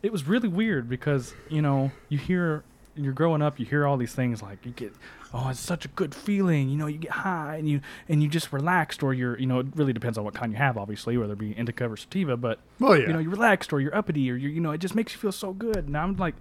it 0.01 0.11
was 0.11 0.27
really 0.27 0.47
weird 0.47 0.89
because 0.89 1.33
you 1.49 1.61
know 1.61 1.91
you 2.09 2.17
hear 2.17 2.63
you're 2.95 3.13
growing 3.13 3.41
up, 3.41 3.59
you 3.59 3.65
hear 3.65 3.85
all 3.87 3.95
these 3.97 4.13
things 4.13 4.41
like 4.41 4.65
you 4.65 4.71
get 4.71 4.93
oh 5.33 5.47
it's 5.49 5.59
such 5.61 5.85
a 5.85 5.87
good 5.89 6.13
feeling, 6.13 6.67
you 6.69 6.77
know 6.77 6.87
you 6.87 6.97
get 6.97 7.11
high 7.11 7.55
and 7.55 7.69
you 7.69 7.79
and 8.09 8.21
you 8.21 8.27
just 8.27 8.51
relaxed 8.51 9.01
or 9.03 9.13
you're 9.13 9.37
you 9.39 9.45
know 9.45 9.59
it 9.59 9.67
really 9.75 9.93
depends 9.93 10.17
on 10.17 10.23
what 10.25 10.33
kind 10.33 10.51
you 10.51 10.57
have 10.57 10.77
obviously 10.77 11.15
whether 11.17 11.33
it 11.33 11.39
be 11.39 11.51
indica 11.57 11.89
or 11.89 11.95
sativa, 11.95 12.35
but 12.35 12.59
Well, 12.79 12.97
yeah. 12.97 13.07
you 13.07 13.13
know 13.13 13.19
you're 13.19 13.31
relaxed 13.31 13.71
or 13.71 13.79
you're 13.79 13.95
uppity 13.95 14.29
or 14.31 14.35
you 14.35 14.49
you 14.49 14.59
know 14.59 14.71
it 14.71 14.79
just 14.79 14.93
makes 14.95 15.13
you 15.13 15.19
feel 15.19 15.31
so 15.31 15.53
good. 15.53 15.87
And 15.87 15.95
I'm 15.97 16.15
like 16.17 16.35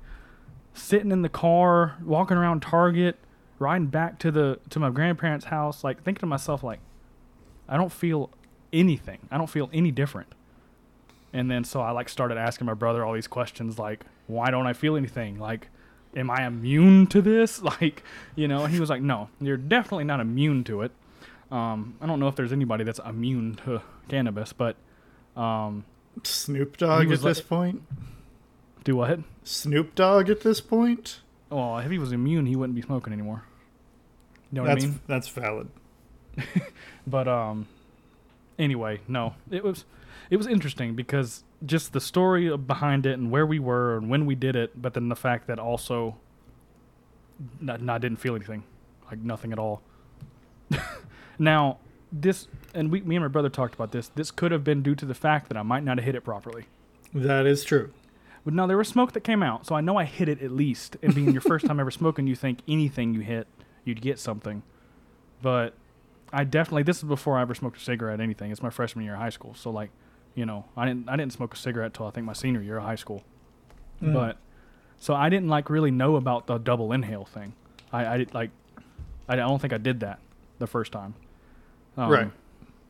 sitting 0.75 1.11
in 1.13 1.23
the 1.23 1.29
car, 1.29 1.97
walking 2.05 2.37
around 2.37 2.63
Target, 2.63 3.17
riding 3.61 3.87
back 3.87 4.19
to 4.19 4.33
the 4.33 4.59
to 4.71 4.81
my 4.81 4.91
grandparents' 4.91 5.45
house, 5.45 5.85
like 5.85 6.03
thinking 6.03 6.21
to 6.21 6.27
myself 6.27 6.65
like 6.65 6.81
I 7.69 7.77
don't 7.77 7.93
feel 7.93 8.31
anything. 8.73 9.21
I 9.31 9.39
don't 9.39 9.49
feel 9.49 9.71
any 9.73 9.93
different. 9.93 10.35
And 11.33 11.49
then 11.49 11.63
so 11.63 11.81
I 11.81 11.93
like 11.93 12.09
started 12.09 12.37
asking 12.37 12.67
my 12.67 12.75
brother 12.75 13.05
all 13.05 13.13
these 13.13 13.29
questions 13.29 13.79
like 13.79 14.05
why 14.27 14.51
don't 14.51 14.67
I 14.67 14.73
feel 14.73 14.97
anything? 14.97 15.39
Like 15.39 15.69
am 16.17 16.29
I 16.31 16.45
immune 16.45 17.07
to 17.09 17.23
this? 17.23 17.63
Like, 17.81 18.03
you 18.35 18.49
know, 18.49 18.65
and 18.65 18.75
he 18.75 18.81
was 18.81 18.91
like 18.91 19.03
no, 19.03 19.29
you're 19.41 19.57
definitely 19.57 20.05
not 20.05 20.19
immune 20.19 20.65
to 20.65 20.83
it. 20.83 20.91
Um, 21.53 21.97
I 22.01 22.07
don't 22.07 22.19
know 22.19 22.29
if 22.29 22.37
there's 22.37 22.53
anybody 22.53 22.85
that's 22.85 23.01
immune 23.05 23.57
to 23.65 23.83
cannabis, 24.09 24.53
but 24.53 24.77
um, 25.37 25.85
Snoop 26.23 26.77
Dogg 26.77 27.11
at 27.11 27.21
this 27.21 27.41
point. 27.41 27.83
do 28.85 28.97
what? 28.97 29.21
Snoop 29.45 29.95
Dogg 29.95 30.31
at 30.31 30.43
this 30.43 30.61
point. 30.61 31.21
Well, 31.51 31.79
if 31.79 31.91
he 31.91 31.99
was 31.99 32.13
immune, 32.13 32.47
he 32.47 32.55
wouldn't 32.55 32.77
be 32.77 32.83
smoking 32.83 33.13
anymore. 33.13 33.45
You 34.53 34.57
know 34.57 34.63
what 34.63 34.69
that's 34.69 34.85
I 34.85 34.89
mean? 34.89 35.01
that's 35.07 35.29
valid. 35.29 35.69
But 37.07 37.29
um, 37.29 37.67
anyway, 38.59 39.01
no, 39.09 39.35
it 39.51 39.65
was 39.65 39.85
it 40.31 40.37
was 40.37 40.47
interesting 40.47 40.95
because 40.95 41.45
just 41.65 41.93
the 41.93 42.01
story 42.01 42.57
behind 42.57 43.07
it 43.07 43.19
and 43.19 43.31
where 43.31 43.47
we 43.47 43.59
were 43.59 43.97
and 43.97 44.09
when 44.09 44.27
we 44.27 44.35
did 44.35 44.57
it, 44.57 44.81
but 44.81 44.95
then 44.95 45.09
the 45.09 45.17
fact 45.17 45.47
that 45.49 45.59
also, 45.59 46.17
not, 47.61 47.87
I 47.89 47.99
didn't 47.99 48.19
feel 48.19 48.35
anything, 48.37 48.63
like 49.09 49.19
nothing 49.19 49.53
at 49.53 49.59
all. 49.59 49.83
now 51.39 51.79
this 52.13 52.49
and 52.75 52.91
we, 52.93 53.01
me 53.01 53.17
and 53.17 53.25
my 53.25 53.29
brother 53.29 53.49
talked 53.49 53.75
about 53.75 53.93
this. 53.93 54.09
This 54.09 54.31
could 54.31 54.53
have 54.53 54.63
been 54.63 54.83
due 54.83 54.95
to 54.95 55.07
the 55.07 55.15
fact 55.15 55.49
that 55.49 55.57
I 55.57 55.63
might 55.63 55.85
not 55.85 55.99
have 55.99 56.05
hit 56.05 56.15
it 56.15 56.23
properly. 56.23 56.67
That 57.13 57.47
is 57.47 57.65
true. 57.65 57.93
But 58.45 58.55
no, 58.55 58.67
there 58.67 58.79
was 58.79 58.89
smoke 58.89 59.13
that 59.13 59.21
came 59.21 59.43
out, 59.43 59.67
so 59.67 59.75
I 59.75 59.81
know 59.81 59.97
I 59.97 60.05
hit 60.05 60.29
it 60.29 60.41
at 60.41 60.51
least. 60.51 60.97
And 61.03 61.15
being 61.15 61.33
your 61.33 61.43
first 61.43 61.67
time 61.67 61.79
ever 61.81 61.91
smoking, 61.91 62.27
you 62.27 62.37
think 62.37 62.61
anything 62.67 63.13
you 63.15 63.21
hit, 63.21 63.47
you'd 63.85 64.01
get 64.01 64.19
something. 64.19 64.63
But 65.43 65.75
I 66.33 66.45
definitely 66.45 66.83
this 66.85 66.99
is 66.99 67.05
before 67.05 67.39
I 67.39 67.43
ever 67.43 67.55
smoked 67.55 67.77
a 67.79 67.81
cigarette. 67.81 68.21
Anything. 68.21 68.51
It's 68.51 68.63
my 68.63 68.71
freshman 68.71 69.05
year 69.05 69.15
of 69.15 69.21
high 69.21 69.31
school, 69.31 69.55
so 69.55 69.71
like, 69.71 69.91
you 70.35 70.47
know, 70.47 70.65
I 70.77 70.87
didn't 70.87 71.09
I 71.09 71.17
didn't 71.17 71.33
smoke 71.33 71.55
a 71.55 71.57
cigarette 71.57 71.95
till 71.95 72.07
I 72.07 72.11
think 72.11 72.27
my 72.27 72.33
senior 72.35 72.63
year 72.63 72.77
of 72.79 72.85
high 72.85 72.95
school. 72.97 73.23
Mm. 74.03 74.13
But 74.13 74.37
so 74.99 75.15
I 75.15 75.29
didn't 75.29 75.49
like 75.49 75.71
really 75.71 75.91
know 75.91 76.17
about 76.17 76.47
the 76.47 76.59
double 76.59 76.93
inhale 76.93 77.25
thing. 77.25 77.55
I 77.93 78.07
I 78.07 78.17
did, 78.19 78.35
like 78.35 78.51
I 79.29 79.37
don't 79.37 79.61
think 79.61 79.73
I 79.73 79.79
did 79.79 80.01
that 80.01 80.19
the 80.59 80.67
first 80.67 80.93
time. 80.93 81.15
Um, 81.97 82.11
Right. 82.11 82.31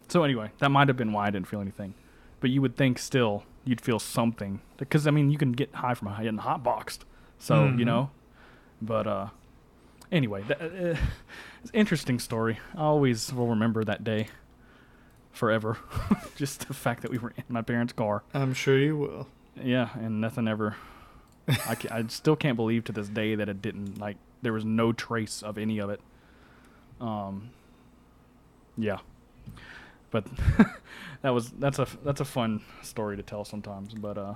So 0.08 0.24
anyway, 0.24 0.50
that 0.58 0.70
might 0.70 0.88
have 0.88 0.96
been 0.96 1.12
why 1.12 1.26
I 1.28 1.30
didn't 1.30 1.46
feel 1.46 1.60
anything. 1.60 1.94
But 2.40 2.50
you 2.50 2.60
would 2.62 2.76
think 2.76 2.98
still 2.98 3.44
you'd 3.64 3.80
feel 3.80 3.98
something 3.98 4.60
because 4.78 5.06
I 5.06 5.10
mean 5.10 5.30
you 5.30 5.38
can 5.38 5.52
get 5.52 5.72
high 5.74 5.94
from 5.94 6.08
getting 6.16 6.38
hot 6.38 6.62
boxed. 6.64 7.04
So 7.38 7.64
you 7.66 7.70
Mhm. 7.70 7.84
know, 7.86 8.10
but 8.82 9.06
uh, 9.06 9.26
anyway, 10.12 10.42
that, 10.48 10.60
uh, 10.60 10.96
it's 11.62 11.70
an 11.72 11.74
interesting 11.74 12.18
story. 12.18 12.58
I 12.76 12.80
always 12.82 13.32
will 13.32 13.48
remember 13.48 13.84
that 13.84 14.04
day 14.04 14.28
forever. 15.32 15.78
Just 16.36 16.68
the 16.68 16.74
fact 16.74 17.02
that 17.02 17.10
we 17.10 17.18
were 17.18 17.32
in 17.36 17.44
my 17.48 17.62
parents' 17.62 17.92
car. 17.92 18.22
I'm 18.34 18.54
sure 18.54 18.78
you 18.78 18.96
will. 18.96 19.26
Yeah, 19.62 19.90
and 19.94 20.20
nothing 20.20 20.48
ever. 20.48 20.76
I, 21.68 21.74
ca- 21.74 21.88
I 21.94 22.04
still 22.08 22.36
can't 22.36 22.56
believe 22.56 22.84
to 22.84 22.92
this 22.92 23.08
day 23.08 23.34
that 23.34 23.48
it 23.48 23.60
didn't 23.60 23.98
like 23.98 24.16
there 24.42 24.52
was 24.52 24.64
no 24.64 24.92
trace 24.92 25.42
of 25.42 25.58
any 25.58 25.78
of 25.78 25.90
it. 25.90 26.00
Um. 27.00 27.50
Yeah, 28.78 28.98
but 30.10 30.24
that 31.22 31.30
was 31.30 31.50
that's 31.50 31.78
a 31.78 31.86
that's 32.04 32.20
a 32.20 32.24
fun 32.24 32.62
story 32.82 33.16
to 33.16 33.22
tell 33.22 33.44
sometimes. 33.44 33.92
But 33.94 34.16
uh, 34.16 34.34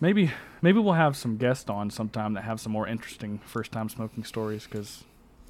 maybe 0.00 0.30
maybe 0.62 0.78
we'll 0.78 0.94
have 0.94 1.16
some 1.16 1.36
guests 1.36 1.68
on 1.70 1.90
sometime 1.90 2.34
that 2.34 2.42
have 2.44 2.60
some 2.60 2.72
more 2.72 2.86
interesting 2.86 3.38
first 3.46 3.72
time 3.72 3.88
smoking 3.88 4.24
stories 4.24 4.64
because 4.64 5.04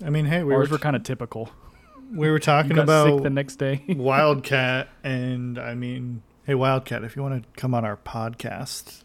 I 0.05 0.11
mean, 0.11 0.27
hey, 0.27 0.43
we 0.43 0.55
ours 0.55 0.69
were 0.71 0.75
were 0.75 0.79
kind 0.79 0.97
of 0.97 1.03
typical. 1.03 1.51
we 2.13 2.31
were 2.31 2.39
talking 2.39 2.79
about 2.79 3.23
the 3.23 3.31
next 3.31 3.57
day. 3.57 3.83
Wildcat, 3.89 4.89
and 5.03 5.59
I 5.59 5.75
mean, 5.75 6.23
hey, 6.45 6.55
Wildcat, 6.55 7.03
if 7.05 7.17
you 7.17 7.23
want 7.23 7.43
to 7.43 7.61
come 7.61 7.75
on 7.75 7.85
our 7.85 7.97
podcast, 7.97 9.03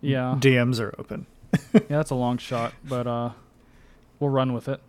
yeah, 0.00 0.36
DMs 0.38 0.80
are 0.80 0.94
open. 0.98 1.26
Yeah, 1.72 1.80
that's 1.96 2.10
a 2.10 2.14
long 2.14 2.36
shot, 2.36 2.74
but 2.84 3.06
uh, 3.06 3.30
we'll 4.20 4.28
run 4.30 4.52
with 4.52 4.68
it. 4.68 4.80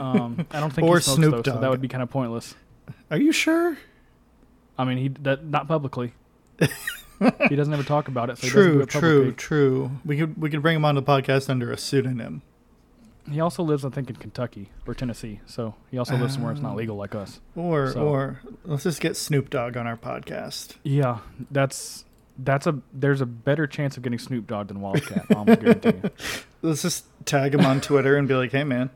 Um, 0.00 0.44
I 0.50 0.58
don't 0.58 0.72
think 0.72 0.88
Or 0.88 0.96
he 0.96 1.02
smokes 1.02 1.16
Snoop 1.16 1.44
though, 1.44 1.52
so 1.52 1.60
that 1.60 1.70
would 1.70 1.80
be 1.80 1.86
kind 1.86 2.02
of 2.02 2.10
pointless. 2.10 2.54
Are 3.12 3.16
you 3.16 3.30
sure? 3.30 3.78
I 4.76 4.84
mean, 4.84 4.98
he 4.98 5.08
that 5.22 5.44
not 5.44 5.68
publicly. 5.68 6.14
he 7.48 7.56
doesn't 7.56 7.72
ever 7.72 7.82
talk 7.82 8.08
about 8.08 8.30
it. 8.30 8.38
So 8.38 8.46
he 8.46 8.52
doesn't 8.52 8.72
do 8.72 8.72
true, 8.72 8.82
it 8.82 8.88
true, 8.88 9.32
true. 9.32 9.90
We 10.04 10.16
could 10.16 10.36
we 10.40 10.50
could 10.50 10.62
bring 10.62 10.76
him 10.76 10.84
on 10.84 10.94
the 10.94 11.02
podcast 11.02 11.48
under 11.50 11.70
a 11.72 11.76
pseudonym. 11.76 12.42
He 13.30 13.40
also 13.40 13.62
lives, 13.62 13.84
I 13.86 13.88
think, 13.88 14.10
in 14.10 14.16
Kentucky 14.16 14.70
or 14.86 14.94
Tennessee. 14.94 15.40
So 15.46 15.74
he 15.90 15.96
also 15.96 16.14
lives 16.16 16.34
somewhere 16.34 16.52
it's 16.52 16.60
not 16.60 16.72
Oh. 16.74 16.76
legal 16.76 16.96
like 16.96 17.14
us. 17.14 17.40
Or 17.56 17.90
So- 17.92 18.06
or 18.06 18.40
let's 18.64 18.82
just 18.82 19.00
get 19.00 19.16
Snoop 19.16 19.48
Dogg 19.48 19.76
on 19.78 19.86
our 19.86 19.96
podcast. 19.96 20.76
Yeah, 20.82 21.18
that's 21.50 22.04
that's 22.38 22.66
a 22.66 22.80
there's 22.92 23.20
a 23.20 23.26
better 23.26 23.66
chance 23.66 23.96
of 23.96 24.02
getting 24.02 24.18
Snoop 24.18 24.46
Dogg 24.46 24.66
than 24.68 24.80
Wildcat. 24.80 25.24
I'm 25.34 25.46
guarantee 25.46 25.92
you. 26.02 26.10
Let's 26.62 26.82
just 26.82 27.04
tag 27.26 27.54
him 27.54 27.64
on 27.64 27.80
Twitter 27.80 28.16
and 28.16 28.26
be 28.26 28.34
like, 28.34 28.50
"Hey, 28.50 28.64
man, 28.64 28.90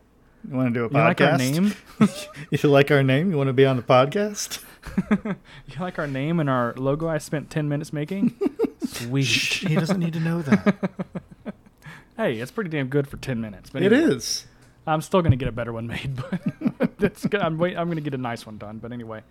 you 0.51 0.57
want 0.57 0.73
to 0.73 0.81
do 0.81 0.85
a 0.85 0.89
You 0.89 0.95
podcast? 0.95 1.07
like 1.07 1.21
our 1.21 1.39
name? 1.39 1.75
You 2.51 2.69
like 2.71 2.91
our 2.91 3.03
name? 3.03 3.31
You 3.31 3.37
want 3.37 3.49
to 3.49 3.53
be 3.53 3.67
on 3.67 3.77
the 3.77 3.83
podcast? 3.83 4.63
You 5.67 5.81
like 5.81 5.99
our 5.99 6.07
name 6.07 6.41
and 6.41 6.49
our 6.49 6.73
logo? 6.77 7.09
I 7.09 7.19
spent 7.19 7.51
ten 7.51 7.69
minutes 7.69 7.93
making. 7.93 8.35
Sweet. 8.87 9.25
Shh, 9.25 9.67
he 9.67 9.75
doesn't 9.75 10.01
need 10.01 10.15
to 10.15 10.21
know 10.21 10.41
that. 10.43 10.77
Hey, 12.17 12.39
it's 12.39 12.51
pretty 12.51 12.71
damn 12.71 12.89
good 12.89 13.07
for 13.07 13.17
ten 13.19 13.41
minutes. 13.41 13.71
But 13.71 13.83
it 13.83 13.93
anyway. 13.93 14.15
is. 14.15 14.47
I'm 14.87 15.03
still 15.03 15.21
gonna 15.21 15.37
get 15.37 15.49
a 15.49 15.53
better 15.53 15.73
one 15.73 15.87
made, 15.87 16.17
but 16.17 16.99
that's 16.99 17.27
good. 17.27 17.41
I'm 17.43 17.59
wait. 17.59 17.77
I'm 17.77 17.89
gonna 17.89 18.01
get 18.01 18.15
a 18.15 18.19
nice 18.19 18.47
one 18.47 18.57
done. 18.57 18.79
But 18.79 18.93
anyway, 18.93 19.23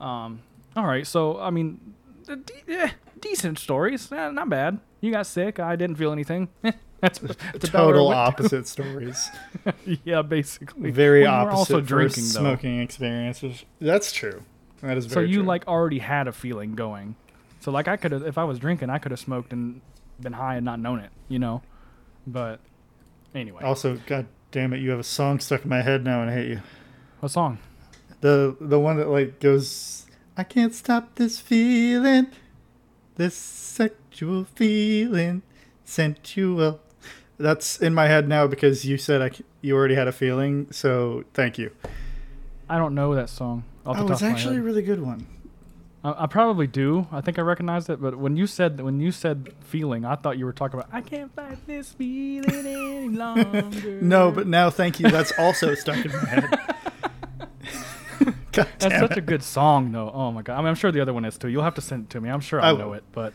um, 0.00 0.40
all 0.74 0.86
right. 0.86 1.06
So 1.06 1.38
I 1.38 1.50
mean, 1.50 1.78
de- 2.26 2.40
eh, 2.68 2.90
decent 3.20 3.58
stories. 3.58 4.10
Eh, 4.10 4.30
not 4.30 4.48
bad. 4.48 4.80
You 5.02 5.12
got 5.12 5.26
sick. 5.26 5.60
I 5.60 5.76
didn't 5.76 5.96
feel 5.96 6.12
anything. 6.12 6.48
That's, 7.00 7.18
that's 7.20 7.36
Total 7.70 8.08
opposite 8.08 8.66
stories. 8.66 9.30
yeah, 10.04 10.22
basically. 10.22 10.90
Very 10.90 11.22
Well, 11.22 11.34
opposite 11.34 11.58
also 11.74 11.80
drinking 11.80 12.24
though. 12.24 12.40
smoking 12.40 12.80
experiences. 12.80 13.64
That's 13.80 14.12
true. 14.12 14.42
That 14.82 14.96
is 14.96 15.10
So 15.10 15.20
you 15.20 15.38
true. 15.38 15.42
like 15.44 15.66
already 15.68 15.98
had 15.98 16.28
a 16.28 16.32
feeling 16.32 16.74
going. 16.74 17.16
So 17.60 17.70
like 17.72 17.88
I 17.88 17.96
could 17.96 18.12
have, 18.12 18.24
if 18.26 18.38
I 18.38 18.44
was 18.44 18.58
drinking, 18.58 18.90
I 18.90 18.98
could 18.98 19.10
have 19.12 19.20
smoked 19.20 19.52
and 19.52 19.80
been 20.20 20.32
high 20.34 20.56
and 20.56 20.64
not 20.64 20.78
known 20.80 21.00
it. 21.00 21.10
You 21.28 21.38
know, 21.38 21.62
but 22.26 22.60
anyway. 23.34 23.62
Also, 23.62 23.98
god 24.06 24.26
damn 24.50 24.72
it, 24.72 24.78
you 24.80 24.90
have 24.90 25.00
a 25.00 25.04
song 25.04 25.40
stuck 25.40 25.64
in 25.64 25.68
my 25.68 25.82
head 25.82 26.04
now, 26.04 26.22
and 26.22 26.30
I 26.30 26.34
hate 26.34 26.48
you. 26.48 26.60
what 27.20 27.30
song? 27.30 27.58
The 28.20 28.56
the 28.60 28.78
one 28.80 28.96
that 28.96 29.08
like 29.08 29.38
goes, 29.40 30.06
I 30.36 30.42
can't 30.44 30.74
stop 30.74 31.16
this 31.16 31.38
feeling, 31.40 32.28
this 33.16 33.34
sexual 33.36 34.44
feeling, 34.44 35.42
sensual. 35.84 36.80
That's 37.38 37.78
in 37.80 37.94
my 37.94 38.08
head 38.08 38.28
now 38.28 38.46
because 38.46 38.84
you 38.84 38.98
said 38.98 39.22
I 39.22 39.30
you 39.60 39.76
already 39.76 39.94
had 39.94 40.08
a 40.08 40.12
feeling. 40.12 40.66
So 40.72 41.24
thank 41.34 41.56
you. 41.58 41.70
I 42.68 42.78
don't 42.78 42.94
know 42.94 43.14
that 43.14 43.30
song. 43.30 43.64
Oh, 43.86 44.10
it's 44.12 44.22
actually 44.22 44.56
a 44.58 44.62
really 44.62 44.82
good 44.82 45.00
one. 45.00 45.26
I, 46.04 46.24
I 46.24 46.26
probably 46.26 46.66
do. 46.66 47.06
I 47.10 47.20
think 47.20 47.38
I 47.38 47.42
recognized 47.42 47.88
it, 47.90 48.00
but 48.02 48.16
when 48.18 48.36
you 48.36 48.46
said 48.46 48.80
when 48.80 49.00
you 49.00 49.10
said 49.12 49.54
feeling, 49.60 50.04
I 50.04 50.16
thought 50.16 50.36
you 50.38 50.44
were 50.44 50.52
talking 50.52 50.78
about 50.80 50.90
I 50.92 51.00
can't 51.00 51.32
fight 51.34 51.58
this 51.66 51.92
feeling 51.92 52.50
any 52.66 53.08
longer. 53.16 54.00
No, 54.02 54.30
but 54.30 54.46
now 54.46 54.68
thank 54.70 55.00
you. 55.00 55.08
That's 55.10 55.32
also 55.38 55.74
stuck 55.74 56.04
in 56.04 56.12
my 56.12 56.24
head. 56.24 56.44
That's 58.52 58.86
damn 58.86 59.00
such 59.00 59.12
it. 59.12 59.18
a 59.18 59.20
good 59.20 59.42
song, 59.44 59.92
though. 59.92 60.10
Oh 60.12 60.32
my 60.32 60.42
god! 60.42 60.54
I 60.54 60.58
mean, 60.58 60.66
I'm 60.66 60.74
sure 60.74 60.90
the 60.90 61.00
other 61.00 61.14
one 61.14 61.24
is 61.24 61.38
too. 61.38 61.48
You'll 61.48 61.62
have 61.62 61.76
to 61.76 61.80
send 61.80 62.04
it 62.06 62.10
to 62.10 62.20
me. 62.20 62.28
I'm 62.28 62.40
sure 62.40 62.60
I 62.60 62.70
I 62.70 62.72
know 62.76 62.92
it, 62.94 63.04
but 63.12 63.32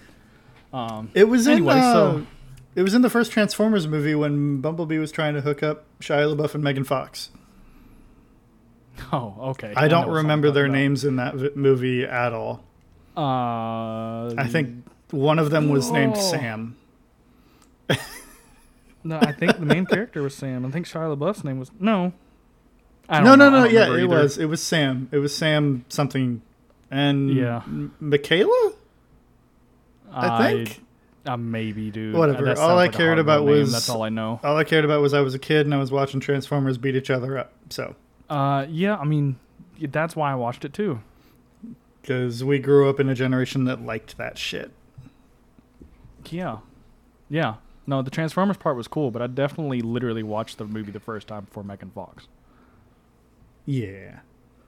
um, 0.74 1.10
It 1.14 1.24
was 1.30 1.48
Anyway, 1.48 1.74
in. 1.74 1.80
Uh, 1.80 1.94
so- 1.94 2.26
it 2.76 2.82
was 2.84 2.94
in 2.94 3.02
the 3.02 3.10
first 3.10 3.32
Transformers 3.32 3.88
movie 3.88 4.16
when 4.16 4.62
Bumblebee 4.62 4.98
was 4.98 5.12
trying 5.12 5.34
to 5.36 5.42
hook 5.42 5.62
up 5.64 5.86
Shia 6.00 6.36
LaBeouf 6.36 6.54
and 6.56 6.64
Megan 6.64 6.84
Fox. 6.84 7.30
oh, 9.12 9.36
okay. 9.52 9.74
I 9.76 9.84
know 9.84 9.90
don't 10.04 10.10
remember 10.12 10.52
their 10.52 10.68
talking 10.68 10.82
names 10.82 11.04
in 11.06 11.16
that 11.18 11.36
v- 11.36 11.50
movie 11.56 12.04
at 12.04 12.34
all. 12.34 12.64
about. 13.16 14.30
Uh, 14.32 14.42
I 14.42 14.48
think 14.48 14.86
one 15.12 15.40
of 15.40 15.50
them 15.52 15.70
was 15.70 15.92
named 15.92 16.14
Oh. 16.18 16.20
Sam. 16.32 16.76
no. 19.04 19.18
I 19.20 19.32
think 19.32 19.58
the 19.60 19.66
main 19.66 19.86
character 19.86 20.22
was 20.24 20.36
Sam. 20.36 20.66
I 20.66 20.72
think 20.72 20.88
Shia 20.88 21.16
LaBeouf's 21.16 21.44
name 21.44 21.60
was 21.60 21.72
no. 21.80 22.14
I 23.10 23.20
No, 23.20 23.36
don't 23.36 23.40
no, 23.40 23.50
know. 23.50 23.58
I 23.58 23.60
no. 23.60 23.64
don't 23.66 23.74
Yeah, 23.74 23.88
it 23.94 24.04
either. 24.04 24.08
was. 24.08 24.38
It 24.38 24.46
was 24.46 24.64
Sam. 24.64 25.10
It 25.12 25.18
was 25.18 25.36
Sam 25.36 25.86
something. 25.90 26.42
And 26.90 27.30
Yeah. 27.34 27.62
M- 27.66 27.94
Mikaela. 28.02 28.74
I 30.12 30.52
think. 30.54 30.83
Uh, 31.26 31.38
maybe, 31.38 31.90
dude. 31.90 32.16
Whatever. 32.16 32.44
That 32.46 32.58
All 32.58 32.72
I 32.72 32.74
like 32.74 32.92
cared 32.94 33.18
about 33.20 33.46
name. 33.46 33.60
was- 33.60 33.72
That's 33.72 33.90
all 33.90 34.02
I 34.04 34.10
know. 34.10 34.40
All 34.44 34.58
I 34.58 34.64
cared 34.66 34.84
about 34.84 35.02
was 35.02 35.14
I 35.14 35.22
was 35.22 35.34
a 35.34 35.40
kid 35.40 35.66
and 35.66 35.74
I 35.74 35.78
was 35.78 35.92
watching 35.92 36.20
Transformers 36.20 36.78
beat 36.78 36.96
each 36.96 37.10
other 37.10 37.38
up. 37.38 37.54
So, 37.70 37.96
Uh, 38.30 38.66
yeah. 38.70 38.98
I 38.98 39.06
mean, 39.06 39.38
that's 39.80 40.16
why 40.16 40.32
I 40.32 40.36
watched 40.36 40.66
it 40.66 40.74
too. 40.74 41.00
because 42.02 42.44
we 42.44 42.60
grew 42.60 42.90
up 42.90 43.00
in 43.00 43.08
a 43.08 43.16
generation 43.16 43.64
that 43.64 43.82
liked 43.82 44.18
that 44.18 44.38
shit. 44.38 44.72
Yeah. 46.30 46.58
Yeah. 47.30 47.56
No, 47.88 48.02
the 48.02 48.12
Transformers 48.12 48.58
part 48.58 48.76
was 48.76 48.88
cool, 48.90 49.10
but 49.12 49.22
I 49.22 49.28
definitely 49.28 49.82
literally 49.82 50.24
watched 50.24 50.58
the 50.58 50.66
movie 50.66 50.92
the 50.92 51.00
first 51.00 51.28
time 51.30 51.46
before 51.46 51.64
Megan 51.64 51.92
Fox. 51.92 52.28
Yeah. 53.66 54.20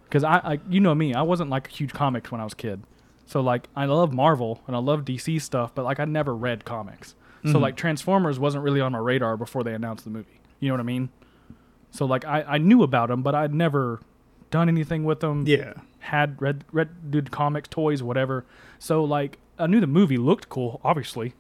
Because 0.06 0.24
I, 0.24 0.38
I, 0.44 0.60
you 0.70 0.80
know 0.80 0.96
me, 0.96 1.14
I 1.14 1.22
wasn't 1.24 1.50
like 1.50 1.68
a 1.68 1.72
huge 1.72 1.92
comics 1.94 2.32
when 2.32 2.40
I 2.40 2.44
was 2.46 2.54
a 2.54 2.58
kid. 2.58 2.82
So 3.26 3.42
like, 3.42 3.68
I 3.76 3.86
love 3.86 4.14
Marvel 4.14 4.62
and 4.68 4.76
I 4.76 4.80
love 4.80 5.04
DC 5.06 5.42
stuff, 5.42 5.74
but 5.74 5.84
like 5.86 6.00
I 6.00 6.06
never 6.06 6.36
read 6.36 6.64
comics. 6.66 7.16
So 7.46 7.54
Mhm. 7.54 7.62
like 7.62 7.76
Transformers 7.76 8.40
wasn't 8.40 8.64
really 8.64 8.82
on 8.82 8.92
my 8.94 8.98
radar 9.00 9.38
before 9.38 9.64
they 9.64 9.74
announced 9.74 10.04
the 10.04 10.10
movie. 10.12 10.40
You 10.60 10.70
know 10.70 10.74
what 10.76 10.80
I 10.80 10.84
mean? 10.84 11.10
So 11.92 12.06
like 12.06 12.26
I, 12.26 12.42
I 12.44 12.58
knew 12.58 12.82
about 12.84 13.10
them, 13.10 13.22
but 13.24 13.36
I'd 13.36 13.54
never 13.54 14.00
done 14.52 14.68
anything 14.70 15.04
with 15.04 15.20
them. 15.22 15.44
Yeah. 15.48 15.74
Had 16.00 16.40
read 16.42 16.66
read 16.72 17.10
did 17.12 17.32
comics, 17.32 17.68
toys, 17.68 18.02
whatever. 18.04 18.46
So 18.80 19.04
like 19.04 19.40
I 19.58 19.68
knew 19.68 19.80
the 19.80 19.88
movie 19.88 20.18
looked 20.18 20.50
cool, 20.50 20.80
obviously. 20.84 21.34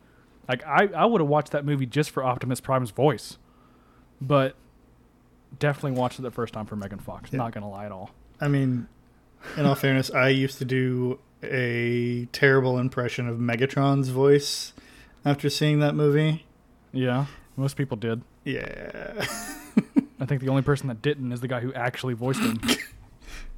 Like 0.47 0.65
I, 0.65 0.89
I 0.95 1.05
would 1.05 1.21
have 1.21 1.27
watched 1.29 1.51
that 1.51 1.65
movie 1.65 1.85
just 1.85 2.09
for 2.11 2.23
Optimus 2.23 2.61
Prime's 2.61 2.91
voice. 2.91 3.37
But 4.21 4.55
definitely 5.59 5.99
watched 5.99 6.19
it 6.19 6.23
the 6.23 6.31
first 6.31 6.53
time 6.53 6.65
for 6.65 6.75
Megan 6.75 6.99
Fox. 6.99 7.31
Yeah. 7.31 7.37
Not 7.37 7.51
gonna 7.53 7.69
lie 7.69 7.85
at 7.85 7.91
all. 7.91 8.11
I 8.41 8.47
mean, 8.47 8.87
in 9.57 9.65
all 9.65 9.75
fairness, 9.75 10.09
I 10.11 10.29
used 10.29 10.57
to 10.59 10.65
do 10.65 11.19
a 11.51 12.25
terrible 12.31 12.77
impression 12.77 13.27
of 13.27 13.37
Megatron's 13.37 14.09
voice 14.09 14.73
after 15.23 15.49
seeing 15.49 15.79
that 15.79 15.95
movie. 15.95 16.45
Yeah, 16.91 17.25
most 17.55 17.75
people 17.75 17.97
did. 17.97 18.21
Yeah. 18.43 19.25
I 20.19 20.25
think 20.25 20.41
the 20.41 20.49
only 20.49 20.61
person 20.61 20.87
that 20.87 21.01
didn't 21.01 21.31
is 21.31 21.41
the 21.41 21.47
guy 21.47 21.59
who 21.59 21.73
actually 21.73 22.13
voiced 22.13 22.41
him. 22.41 22.59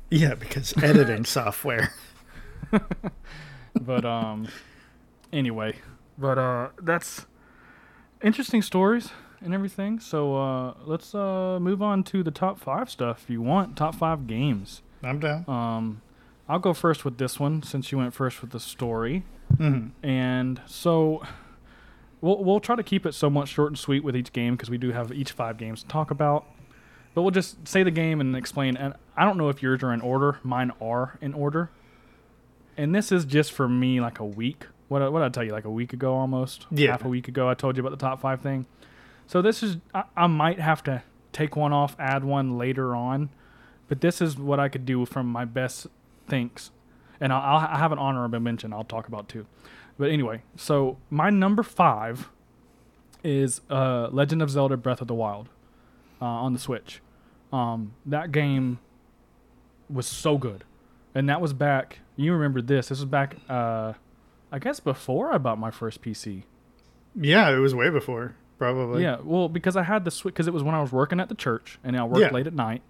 Yeah, 0.10 0.36
because 0.36 0.74
editing 0.82 1.26
software. 1.26 1.94
but 3.80 4.06
um, 4.06 4.48
anyway, 5.34 5.76
but 6.18 6.38
uh, 6.38 6.70
that's 6.82 7.26
interesting 8.24 8.62
stories 8.62 9.10
and 9.42 9.54
everything. 9.54 10.00
So 10.00 10.36
uh, 10.38 10.74
let's 10.86 11.14
uh 11.14 11.60
move 11.60 11.82
on 11.82 12.04
to 12.06 12.24
the 12.24 12.32
top 12.32 12.58
five 12.58 12.90
stuff 12.90 13.24
if 13.24 13.30
you 13.30 13.42
want. 13.42 13.76
Top 13.76 13.96
five 13.96 14.28
games. 14.28 14.82
I'm 15.04 15.20
down. 15.20 15.44
Um, 15.48 16.02
I'll 16.50 16.60
go 16.60 16.74
first 16.74 17.04
with 17.06 17.18
this 17.18 17.40
one 17.40 17.62
since 17.64 17.92
you 17.92 17.98
went 17.98 18.14
first 18.14 18.42
with 18.42 18.52
the 18.52 18.60
story. 18.60 19.24
hmm 19.58 19.88
And 20.04 20.62
so 20.66 21.24
we'll 22.22 22.44
we'll 22.44 22.60
try 22.60 22.76
to 22.76 22.84
keep 22.84 23.06
it 23.06 23.14
somewhat 23.14 23.48
short 23.48 23.70
and 23.72 23.78
sweet 23.80 24.04
with 24.04 24.16
each 24.16 24.32
game 24.34 24.56
because 24.56 24.70
we 24.70 24.78
do 24.78 24.92
have 24.92 25.12
each 25.12 25.32
five 25.32 25.58
games 25.58 25.82
to 25.84 25.88
talk 25.90 26.12
about. 26.12 26.46
But 27.14 27.24
we'll 27.24 27.32
just 27.32 27.68
say 27.68 27.84
the 27.84 27.92
game 27.92 28.22
and 28.22 28.36
explain. 28.36 28.78
And 28.78 28.94
I 29.16 29.26
don't 29.26 29.38
know 29.38 29.50
if 29.50 29.62
yours 29.64 29.82
are 29.84 29.92
in 29.94 30.02
order. 30.02 30.38
Mine 30.44 30.72
are 30.80 31.18
in 31.20 31.34
order. 31.34 31.72
And 32.78 32.94
this 32.94 33.12
is 33.12 33.26
just 33.26 33.52
for 33.52 33.68
me 33.68 34.00
like 34.00 34.20
a 34.20 34.26
week. 34.26 34.68
What 34.88 35.12
what 35.12 35.20
did 35.20 35.26
I 35.26 35.30
tell 35.30 35.44
you 35.44 35.52
like 35.52 35.66
a 35.66 35.72
week 35.72 35.94
ago 35.94 36.14
almost? 36.14 36.68
Yeah. 36.72 36.92
half 36.92 37.04
a 37.04 37.10
week 37.10 37.28
ago 37.28 37.50
I 37.50 37.56
told 37.56 37.76
you 37.76 37.82
about 37.82 37.98
the 37.98 38.06
top 38.06 38.22
five 38.22 38.42
thing. 38.42 38.68
So 39.26 39.42
this 39.42 39.64
is 39.64 39.78
I, 39.94 40.04
I 40.16 40.28
might 40.28 40.60
have 40.60 40.84
to 40.84 41.04
take 41.34 41.56
one 41.56 41.74
off, 41.74 41.96
add 42.00 42.24
one 42.24 42.58
later 42.58 42.96
on. 42.96 43.30
But 43.90 44.02
this 44.02 44.22
is 44.22 44.38
what 44.38 44.60
I 44.60 44.70
could 44.70 44.86
do 44.86 45.06
from 45.06 45.28
my 45.28 45.46
best 45.46 45.88
thinks, 46.28 46.72
and 47.20 47.32
I'll, 47.34 47.42
I'll 47.42 47.68
I 47.68 47.78
have 47.78 47.92
an 47.92 48.00
honorable 48.00 48.40
mention 48.40 48.74
I'll 48.74 48.84
talk 48.84 49.08
about 49.08 49.28
too. 49.30 49.46
But 49.98 50.12
anyway, 50.12 50.44
so 50.56 50.98
my 51.10 51.30
number 51.30 51.64
five 51.64 52.30
is 53.24 53.62
uh, 53.70 54.10
Legend 54.12 54.42
of 54.42 54.50
Zelda: 54.50 54.78
Breath 54.78 55.02
of 55.02 55.08
the 55.08 55.16
Wild 55.16 55.50
uh, 56.22 56.26
on 56.26 56.54
the 56.54 56.60
Switch. 56.60 57.02
Um, 57.52 57.94
that 58.06 58.32
game 58.32 58.80
was 59.90 60.06
so 60.06 60.38
good, 60.38 60.64
and 61.16 61.28
that 61.30 61.42
was 61.42 61.54
back. 61.54 62.00
You 62.16 62.34
remember 62.34 62.62
this? 62.62 62.90
This 62.90 63.00
was 63.00 63.06
back, 63.06 63.38
uh, 63.50 63.94
I 64.52 64.60
guess, 64.60 64.80
before 64.80 65.32
I 65.34 65.38
bought 65.38 65.58
my 65.60 65.72
first 65.72 66.02
PC. 66.02 66.44
Yeah, 67.16 67.50
it 67.50 67.58
was 67.60 67.74
way 67.74 67.90
before, 67.90 68.36
probably. 68.58 69.02
Yeah, 69.04 69.18
well, 69.24 69.50
because 69.50 69.76
I 69.76 69.84
had 69.84 70.04
the 70.06 70.12
Switch, 70.12 70.34
because 70.34 70.48
it 70.48 70.54
was 70.54 70.62
when 70.64 70.76
I 70.76 70.82
was 70.82 70.92
working 70.92 71.20
at 71.20 71.30
the 71.30 71.36
church, 71.36 71.80
and 71.84 71.98
I 71.98 72.04
worked 72.04 72.20
Yeah. 72.22 72.32
late 72.32 72.48
at 72.48 72.54
night. 72.54 72.82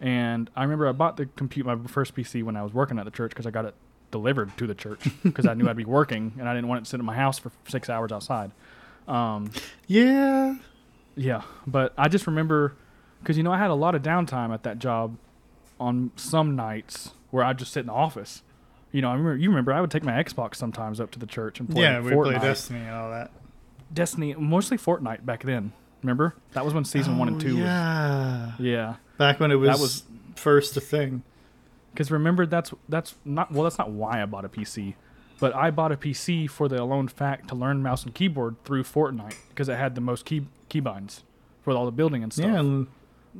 And 0.00 0.48
I 0.56 0.62
remember 0.62 0.88
I 0.88 0.92
bought 0.92 1.16
the 1.18 1.26
compute 1.26 1.66
my 1.66 1.76
first 1.86 2.14
PC 2.14 2.42
when 2.42 2.56
I 2.56 2.62
was 2.62 2.72
working 2.72 2.98
at 2.98 3.04
the 3.04 3.10
church 3.10 3.30
because 3.30 3.46
I 3.46 3.50
got 3.50 3.66
it 3.66 3.74
delivered 4.10 4.56
to 4.56 4.66
the 4.66 4.74
church 4.74 5.00
because 5.22 5.46
I 5.46 5.54
knew 5.54 5.68
I'd 5.68 5.76
be 5.76 5.84
working 5.84 6.32
and 6.38 6.48
I 6.48 6.54
didn't 6.54 6.68
want 6.68 6.80
it 6.80 6.84
to 6.84 6.90
sit 6.90 7.00
in 7.00 7.06
my 7.06 7.14
house 7.14 7.38
for 7.38 7.52
six 7.68 7.88
hours 7.90 8.10
outside. 8.12 8.50
Um, 9.06 9.50
Yeah. 9.86 10.56
yeah, 11.16 11.42
but 11.66 11.92
I 11.98 12.08
just 12.08 12.26
remember 12.26 12.74
because 13.20 13.36
you 13.36 13.42
know 13.42 13.52
I 13.52 13.58
had 13.58 13.70
a 13.70 13.74
lot 13.74 13.94
of 13.94 14.02
downtime 14.02 14.52
at 14.54 14.62
that 14.62 14.78
job 14.78 15.16
on 15.78 16.10
some 16.16 16.56
nights 16.56 17.10
where 17.30 17.44
I'd 17.44 17.58
just 17.58 17.72
sit 17.72 17.80
in 17.80 17.86
the 17.86 17.92
office. 17.92 18.42
You 18.92 19.02
know, 19.02 19.08
I 19.10 19.12
remember 19.12 19.36
you 19.36 19.50
remember 19.50 19.72
I 19.72 19.80
would 19.80 19.90
take 19.90 20.02
my 20.04 20.12
Xbox 20.12 20.54
sometimes 20.56 20.98
up 21.00 21.10
to 21.12 21.18
the 21.18 21.26
church 21.26 21.60
and 21.60 21.68
play 21.68 21.82
Yeah, 21.82 22.00
we 22.00 22.10
Fortnite. 22.12 22.24
played 22.38 22.40
Destiny 22.42 22.80
and 22.80 22.90
all 22.90 23.10
that. 23.10 23.30
Destiny, 23.92 24.34
mostly 24.34 24.78
Fortnite 24.78 25.24
back 25.26 25.42
then. 25.42 25.72
Remember 26.02 26.34
that 26.52 26.64
was 26.64 26.72
when 26.74 26.84
season 26.84 27.18
one 27.18 27.28
and 27.28 27.36
Oh, 27.36 27.40
two. 27.40 27.54
was 27.56 27.64
Yeah. 27.64 28.52
Yeah, 28.58 28.94
Back 29.18 29.38
when 29.40 29.50
it 29.50 29.56
was, 29.56 29.68
that 29.68 29.78
was- 29.78 30.04
first 30.36 30.76
a 30.76 30.80
thing. 30.80 31.22
because 31.92 32.10
remember 32.10 32.46
that's 32.46 32.72
that's 32.88 33.14
not 33.24 33.52
well 33.52 33.64
that's 33.64 33.76
not 33.78 33.90
why 33.90 34.22
I 34.22 34.26
bought 34.26 34.44
a 34.44 34.48
PC, 34.48 34.94
but 35.38 35.54
I 35.54 35.70
bought 35.70 35.92
a 35.92 35.96
PC 35.96 36.48
for 36.48 36.68
the 36.68 36.80
alone 36.82 37.08
fact 37.08 37.48
to 37.48 37.54
learn 37.54 37.82
mouse 37.82 38.04
and 38.04 38.14
keyboard 38.14 38.56
through 38.64 38.84
Fortnite 38.84 39.34
because 39.50 39.68
it 39.68 39.76
had 39.76 39.94
the 39.94 40.00
most 40.00 40.24
key 40.24 40.46
keybinds 40.70 41.22
for 41.62 41.72
all 41.74 41.84
the 41.84 41.90
building 41.92 42.22
and 42.22 42.32
stuff. 42.32 42.46
Yeah, 42.46 42.60
and 42.60 42.86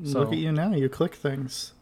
So- 0.05 0.21
look 0.21 0.33
at 0.33 0.39
you 0.39 0.53
now. 0.53 0.73
You 0.75 0.89
click 0.91 1.15
things. 1.15 1.73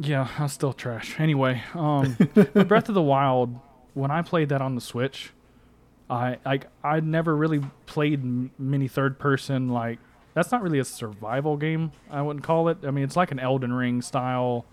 Yeah, 0.00 0.28
I'm 0.38 0.48
still 0.48 0.72
trash. 0.72 1.20
Anyway, 1.20 1.62
um, 1.74 2.16
Breath 2.66 2.88
of 2.88 2.94
the 2.94 3.02
Wild, 3.02 3.58
when 3.92 4.10
I 4.10 4.22
played 4.22 4.48
that 4.48 4.62
on 4.62 4.74
the 4.74 4.80
Switch, 4.80 5.32
I 6.08 6.38
like 6.46 6.66
I 6.82 7.00
never 7.00 7.36
really 7.36 7.60
played 7.84 8.20
m- 8.20 8.52
many 8.58 8.88
third 8.88 9.18
person 9.18 9.68
like 9.68 9.98
that's 10.34 10.50
not 10.52 10.62
really 10.62 10.78
a 10.78 10.84
survival 10.84 11.56
game. 11.56 11.92
I 12.10 12.22
wouldn't 12.22 12.44
call 12.44 12.68
it. 12.68 12.78
I 12.84 12.90
mean, 12.90 13.04
it's 13.04 13.16
like 13.16 13.30
an 13.32 13.38
Elden 13.38 13.72
Ring 13.72 14.02
style. 14.02 14.64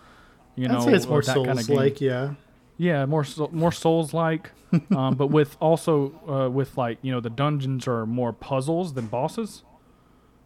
You 0.55 0.67
know, 0.67 0.77
I'd 0.77 0.83
say 0.83 0.93
it's 0.93 1.07
more 1.07 1.21
that 1.21 1.35
kind 1.35 1.49
of 1.59 1.61
Souls 1.65 1.69
like, 1.77 2.01
yeah. 2.01 2.33
Yeah, 2.77 3.05
more 3.05 3.25
more 3.51 3.71
Souls 3.71 4.13
like, 4.13 4.51
um, 4.95 5.15
but 5.15 5.27
with 5.27 5.57
also 5.59 6.13
uh, 6.27 6.49
with 6.49 6.77
like 6.77 6.97
you 7.01 7.11
know 7.11 7.19
the 7.19 7.29
dungeons 7.29 7.87
are 7.87 8.05
more 8.05 8.31
puzzles 8.33 8.93
than 8.93 9.07
bosses. 9.07 9.63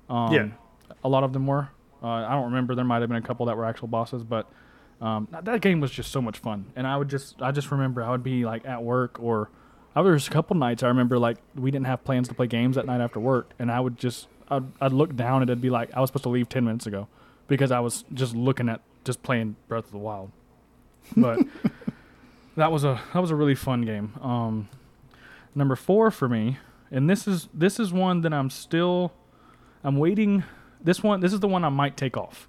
Um, 0.09 0.33
Yeah. 0.33 0.47
a 1.03 1.09
lot 1.09 1.23
of 1.23 1.33
them 1.33 1.47
were. 1.47 1.69
Uh, 2.01 2.07
I 2.07 2.31
don't 2.33 2.45
remember. 2.45 2.75
There 2.75 2.83
might 2.85 2.99
have 3.01 3.09
been 3.09 3.17
a 3.17 3.25
couple 3.25 3.45
that 3.45 3.55
were 3.55 3.65
actual 3.65 3.87
bosses, 3.87 4.23
but 4.23 4.49
um, 5.01 5.27
that- 5.31 5.61
game 5.61 5.79
was 5.79 5.91
just 5.91 6.11
so 6.11 6.21
much 6.21 6.37
fun. 6.39 6.65
And 6.75 6.85
I 6.87 6.97
would 6.97 7.09
just 7.09 7.41
I 7.41 7.51
just 7.51 7.71
remember 7.71 8.03
I 8.03 8.11
would 8.11 8.23
be 8.23 8.45
like 8.45 8.65
at 8.65 8.83
work 8.83 9.19
or 9.21 9.49
I 9.95 10.01
there 10.01 10.13
was 10.13 10.27
a 10.27 10.31
couple 10.31 10.55
nights 10.57 10.81
I 10.83 10.87
remember 10.87 11.19
like 11.19 11.37
we 11.55 11.69
didn't 11.71 11.85
have 11.85 12.03
plans 12.03 12.27
to 12.29 12.33
play 12.33 12.47
games 12.47 12.75
that 12.75 12.85
night 12.85 12.99
after 13.01 13.19
work, 13.19 13.51
and 13.59 13.71
I 13.71 13.79
would 13.79 13.97
just 13.97 14.27
I'd, 14.57 14.63
I'd 14.81 14.91
look 14.93 15.15
down 15.15 15.41
and 15.41 15.49
it'd 15.49 15.61
be 15.61 15.69
like 15.69 15.89
I 15.93 15.99
was 16.01 16.09
supposed 16.09 16.23
to 16.23 16.29
leave 16.29 16.49
ten 16.49 16.63
minutes 16.65 16.85
ago 16.87 17.07
because 17.47 17.71
I 17.71 17.79
was 17.79 18.05
just 18.13 18.35
looking 18.35 18.69
at 18.69 18.81
just 19.03 19.21
playing 19.23 19.55
Breath 19.67 19.85
of 19.85 19.91
the 19.91 19.97
Wild. 19.97 20.31
But 21.17 21.39
that 22.55 22.71
was 22.71 22.83
a 22.83 23.01
that 23.13 23.19
was 23.19 23.31
a 23.31 23.35
really 23.35 23.55
fun 23.55 23.81
game. 23.81 24.13
Um, 24.21 24.69
number 25.55 25.75
four 25.75 26.11
for 26.11 26.29
me, 26.29 26.57
and 26.91 27.09
this 27.09 27.27
is 27.27 27.49
this 27.53 27.79
is 27.79 27.91
one 27.91 28.21
that 28.21 28.33
I'm 28.33 28.49
still 28.49 29.11
I'm 29.83 29.97
waiting. 29.97 30.43
This 30.81 31.01
one 31.03 31.19
this 31.19 31.33
is 31.33 31.39
the 31.39 31.47
one 31.47 31.63
I 31.63 31.69
might 31.69 31.97
take 31.97 32.17
off, 32.17 32.47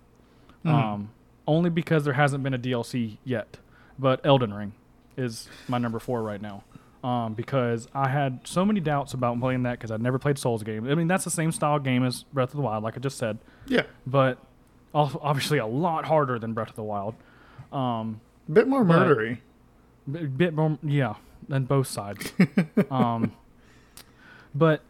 Mhm. 0.65 0.71
um, 0.73 1.11
only 1.47 1.71
because 1.71 2.05
there 2.05 2.15
hasn't 2.15 2.43
been 2.43 2.55
a 2.55 2.59
DLC 2.59 3.19
yet. 3.25 3.59
But 3.99 4.25
Elden 4.27 4.53
Ring 4.53 4.73
is 5.17 5.49
my 5.69 5.79
number 5.79 5.99
four 6.01 6.23
right 6.23 6.41
now. 6.43 6.65
Um, 7.05 7.35
because 7.35 7.87
I 7.95 8.09
had 8.09 8.41
so 8.45 8.65
many 8.65 8.81
doubts 8.81 9.13
about 9.13 9.39
playing 9.39 9.65
that 9.65 9.73
because 9.73 9.91
I'd 9.91 10.01
never 10.01 10.19
played 10.19 10.39
Souls 10.39 10.63
game. 10.63 10.89
I 10.89 10.95
mean, 10.95 11.07
that's 11.07 11.25
the 11.25 11.31
same 11.31 11.53
style 11.53 11.79
game 11.79 12.03
as 12.03 12.23
Breath 12.33 12.49
of 12.49 12.57
the 12.57 12.63
Wild, 12.63 12.83
like 12.83 12.97
I 12.97 13.01
just 13.01 13.19
said 13.19 13.39
Yeah. 13.67 13.83
but 14.07 14.39
obviously 14.95 15.59
a 15.59 15.67
lot 15.67 16.07
harder 16.07 16.39
than 16.39 16.55
Breath 16.55 16.71
of 16.71 16.77
the 16.77 16.83
Wild. 16.83 17.15
Um, 17.73 18.23
bit 18.51 18.67
more 18.67 18.83
murdery. 18.85 19.39
B- 20.11 20.25
bit 20.27 20.55
more 20.55 20.79
yeah 20.83 21.15
than 21.49 21.65
both 21.65 21.87
sides 21.89 22.33
um 22.91 23.33
but 24.55 24.81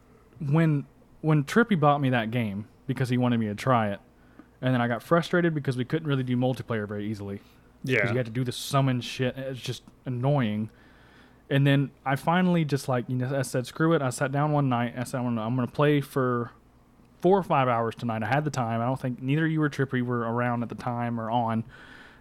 when 0.41 0.87
when 1.21 1.43
trippy 1.45 1.79
bought 1.79 2.01
me 2.01 2.11
that 2.11 2.31
game 2.31 2.67
because 2.87 3.09
he 3.09 3.17
wanted 3.19 3.39
me 3.41 3.47
to 3.47 3.55
try 3.55 3.91
it 3.91 4.01
and 4.61 4.73
then 4.75 4.81
i 4.81 4.87
got 4.89 5.03
frustrated 5.03 5.55
because 5.55 5.77
we 5.77 5.85
couldn't 5.85 6.07
really 6.09 6.23
do 6.23 6.37
multiplayer 6.37 6.87
very 6.87 7.07
easily 7.09 7.41
Yeah. 7.85 7.97
because 7.97 8.11
you 8.11 8.17
had 8.17 8.27
to 8.27 8.33
do 8.33 8.45
the 8.45 8.53
summon 8.53 9.01
shit 9.01 9.37
it's 9.37 9.61
just 9.61 9.83
annoying 10.07 10.71
and 11.51 11.67
then 11.67 11.91
i 12.05 12.17
finally 12.17 12.65
just 12.65 12.89
like 12.89 13.05
you 13.09 13.17
know 13.17 13.37
i 13.37 13.43
said 13.43 13.67
screw 13.67 13.93
it. 13.93 14.03
I 14.03 14.11
sat 14.11 14.33
down 14.33 14.53
one 14.53 14.69
night 14.69 14.95
i 14.97 15.05
said 15.05 15.19
i'm 15.19 15.25
gonna, 15.25 15.43
I'm 15.43 15.55
gonna 15.55 15.67
play 15.67 16.01
for 16.01 16.51
four 17.21 17.39
or 17.39 17.43
five 17.43 17.69
hours 17.69 17.95
tonight. 17.95 18.23
I 18.23 18.27
had 18.27 18.45
the 18.45 18.51
time. 18.51 18.83
I 18.83 18.85
don't 18.85 19.01
think 19.01 19.23
neither 19.23 19.47
you 19.47 19.63
or 19.63 19.71
trippy 19.71 20.03
were 20.03 20.21
around 20.21 20.63
at 20.63 20.69
the 20.69 20.75
time 20.75 21.19
or 21.19 21.31
on. 21.31 21.65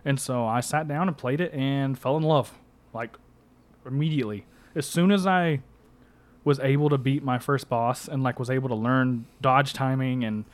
And 0.06 0.20
so 0.20 0.46
i 0.46 0.60
sat 0.60 0.88
down 0.88 1.08
and 1.08 1.18
played 1.18 1.42
it 1.42 1.54
and 1.54 1.98
fell 1.98 2.18
in 2.18 2.24
love 2.24 2.54
like 2.94 3.16
immediately. 3.86 4.46
As 4.76 4.86
soon 4.86 5.12
as 5.12 5.28
i 5.28 5.62
was 6.46 6.60
able 6.60 6.90
to 6.90 6.98
beat 6.98 7.24
my 7.24 7.40
first 7.40 7.70
boss 7.70 8.08
and 8.08 8.22
like 8.22 8.40
was 8.40 8.50
able 8.50 8.68
to 8.70 8.76
learn 8.76 9.26
dodge 9.42 9.74
timing 9.74 10.24
and 10.24 10.46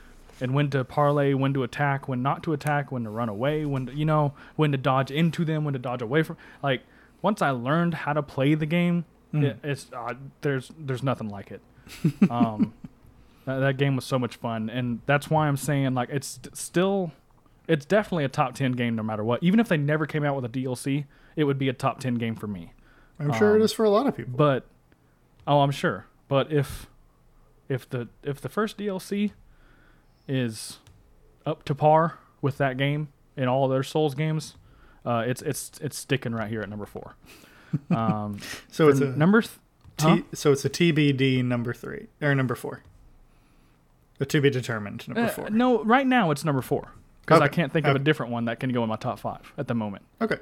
and 0.42 0.54
when 0.54 0.70
to 0.70 0.84
parlay, 0.86 1.34
when 1.34 1.54
to 1.54 1.64
attack, 1.64 2.08
when 2.08 2.22
not 2.22 2.44
to 2.44 2.54
attack, 2.54 2.92
when 2.92 3.04
to 3.04 3.10
run 3.10 3.28
away, 3.28 3.66
when 3.66 3.88
to, 3.88 3.94
you 3.94 4.06
know, 4.06 4.34
when 4.56 4.72
to 4.72 4.78
dodge 4.78 5.12
into 5.12 5.44
them, 5.44 5.66
when 5.66 5.74
to 5.74 5.80
dodge 5.80 6.02
away 6.02 6.24
from. 6.24 6.38
Like 6.64 6.84
once 7.22 7.42
I 7.42 7.52
learned 7.52 7.94
how 7.94 8.14
to 8.14 8.24
play 8.24 8.56
the 8.56 8.66
game, 8.66 9.06
it, 9.34 9.58
it's 9.64 9.88
uh, 9.96 10.14
there's 10.42 10.72
there's 10.78 11.04
nothing 11.04 11.30
like 11.30 11.52
it. 11.52 11.62
Um, 12.30 12.74
that, 13.46 13.60
that 13.60 13.78
game 13.78 13.96
was 13.96 14.06
so 14.06 14.20
much 14.20 14.36
fun, 14.36 14.70
and 14.70 15.02
that's 15.08 15.30
why 15.30 15.48
I'm 15.48 15.58
saying 15.58 15.96
like 15.96 16.10
it's 16.12 16.28
st- 16.28 16.56
still, 16.56 17.12
it's 17.68 17.86
definitely 17.86 18.26
a 18.26 18.30
top 18.30 18.54
ten 18.54 18.74
game 18.74 18.96
no 18.96 19.02
matter 19.02 19.24
what. 19.24 19.42
Even 19.42 19.60
if 19.60 19.68
they 19.68 19.78
never 19.78 20.06
came 20.06 20.24
out 20.24 20.36
with 20.36 20.46
a 20.46 20.50
DLC, 20.50 21.06
it 21.36 21.46
would 21.46 21.58
be 21.58 21.68
a 21.68 21.74
top 21.74 22.00
ten 22.00 22.16
game 22.16 22.36
for 22.36 22.46
me. 22.48 22.74
I'm 23.20 23.34
sure 23.34 23.56
um, 23.56 23.62
it 23.62 23.64
is 23.64 23.74
for 23.74 23.86
a 23.86 23.90
lot 23.90 24.06
of 24.06 24.16
people. 24.16 24.34
But 24.36 24.68
oh, 25.48 25.62
I'm 25.62 25.72
sure. 25.72 26.06
But 26.28 26.52
if 26.52 26.88
if 27.68 27.90
the 27.90 28.08
if 28.24 28.40
the 28.40 28.50
first 28.50 28.78
DLC 28.78 29.32
is 30.28 30.78
up 31.46 31.64
to 31.64 31.74
par 31.74 32.20
with 32.42 32.58
that 32.60 32.78
game 32.78 33.10
in 33.36 33.48
all 33.48 33.68
their 33.68 33.84
Souls 33.84 34.14
games, 34.14 34.56
uh, 35.06 35.24
it's 35.28 35.42
it's 35.42 35.72
it's 35.82 35.98
sticking 35.98 36.34
right 36.34 36.50
here 36.50 36.62
at 36.62 36.70
number 36.70 36.86
four. 36.86 37.16
Um, 37.92 38.40
so 38.72 38.88
it's 38.90 39.00
a 39.00 39.06
number. 39.16 39.42
Th- 39.42 39.54
T, 39.98 40.06
huh? 40.08 40.18
so 40.34 40.52
it's 40.52 40.66
a 40.66 40.70
TBD 40.72 41.44
number 41.46 41.72
three 41.74 42.08
or 42.22 42.34
number 42.34 42.56
four. 42.56 42.82
A 44.20 44.26
to 44.26 44.42
be 44.42 44.50
determined 44.50 45.08
number 45.08 45.22
Uh, 45.26 45.28
four. 45.30 45.50
no, 45.52 45.84
right 45.84 46.08
now 46.08 46.32
it's 46.32 46.44
number 46.44 46.62
four 46.64 46.90
because 47.22 47.42
I 47.42 47.48
can't 47.48 47.72
think 47.72 47.86
of 47.86 47.96
a 47.96 48.00
different 48.00 48.32
one 48.32 48.46
that 48.46 48.60
can 48.60 48.72
go 48.74 48.82
in 48.82 48.90
my 48.90 48.96
top 48.96 49.20
five 49.20 49.54
at 49.58 49.68
the 49.68 49.76
moment. 49.76 50.04
Okay. 50.20 50.38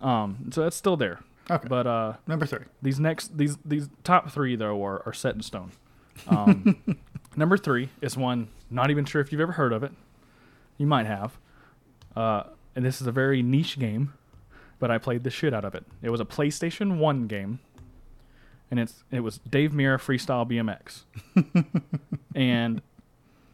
Um, 0.00 0.50
so 0.50 0.66
it's 0.66 0.76
still 0.76 0.96
there. 0.96 1.20
Okay. 1.50 1.68
But 1.68 1.86
uh, 1.86 2.14
number 2.26 2.46
three. 2.46 2.64
These 2.80 2.98
next 2.98 3.36
these 3.36 3.58
these 3.66 3.88
top 4.02 4.30
three 4.30 4.56
though 4.56 4.82
are, 4.82 5.02
are 5.04 5.12
set 5.12 5.34
in 5.34 5.42
stone. 5.42 5.72
Um, 6.28 6.82
number 7.36 7.58
three 7.58 7.90
is 8.00 8.16
one 8.16 8.48
not 8.70 8.90
even 8.90 9.04
sure 9.04 9.20
if 9.20 9.30
you've 9.30 9.40
ever 9.42 9.52
heard 9.52 9.72
of 9.74 9.82
it. 9.82 9.92
You 10.78 10.86
might 10.86 11.04
have. 11.06 11.36
Uh, 12.16 12.44
and 12.74 12.84
this 12.84 13.00
is 13.00 13.06
a 13.06 13.12
very 13.12 13.42
niche 13.42 13.78
game, 13.78 14.14
but 14.78 14.90
I 14.90 14.98
played 14.98 15.24
the 15.24 15.30
shit 15.30 15.52
out 15.54 15.64
of 15.64 15.74
it. 15.74 15.84
It 16.02 16.10
was 16.10 16.20
a 16.20 16.24
PlayStation 16.24 16.96
One 16.98 17.26
game, 17.26 17.58
and 18.70 18.80
it's 18.80 19.04
it 19.10 19.20
was 19.20 19.38
Dave 19.48 19.72
Mirra 19.72 19.98
Freestyle 19.98 20.48
BMX. 20.48 21.04
and 22.34 22.82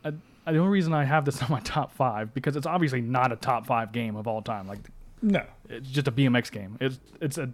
I, 0.05 0.13
I, 0.47 0.53
the 0.53 0.59
only 0.59 0.71
reason 0.73 0.93
I 0.93 1.05
have 1.05 1.25
this 1.25 1.43
on 1.43 1.51
my 1.51 1.61
top 1.61 1.93
five 1.93 2.33
because 2.35 2.57
it's 2.57 2.67
obviously 2.67 3.01
not 3.01 3.33
a 3.33 3.37
top 3.37 3.67
five 3.67 3.93
game 3.93 4.17
of 4.17 4.27
all 4.27 4.43
time. 4.43 4.67
Like 4.69 4.81
No. 5.23 5.45
it's 5.69 5.89
just 5.89 6.09
a 6.09 6.13
BMX 6.13 6.51
game. 6.51 6.77
It's 6.81 6.99
it's 7.21 7.39
a, 7.39 7.51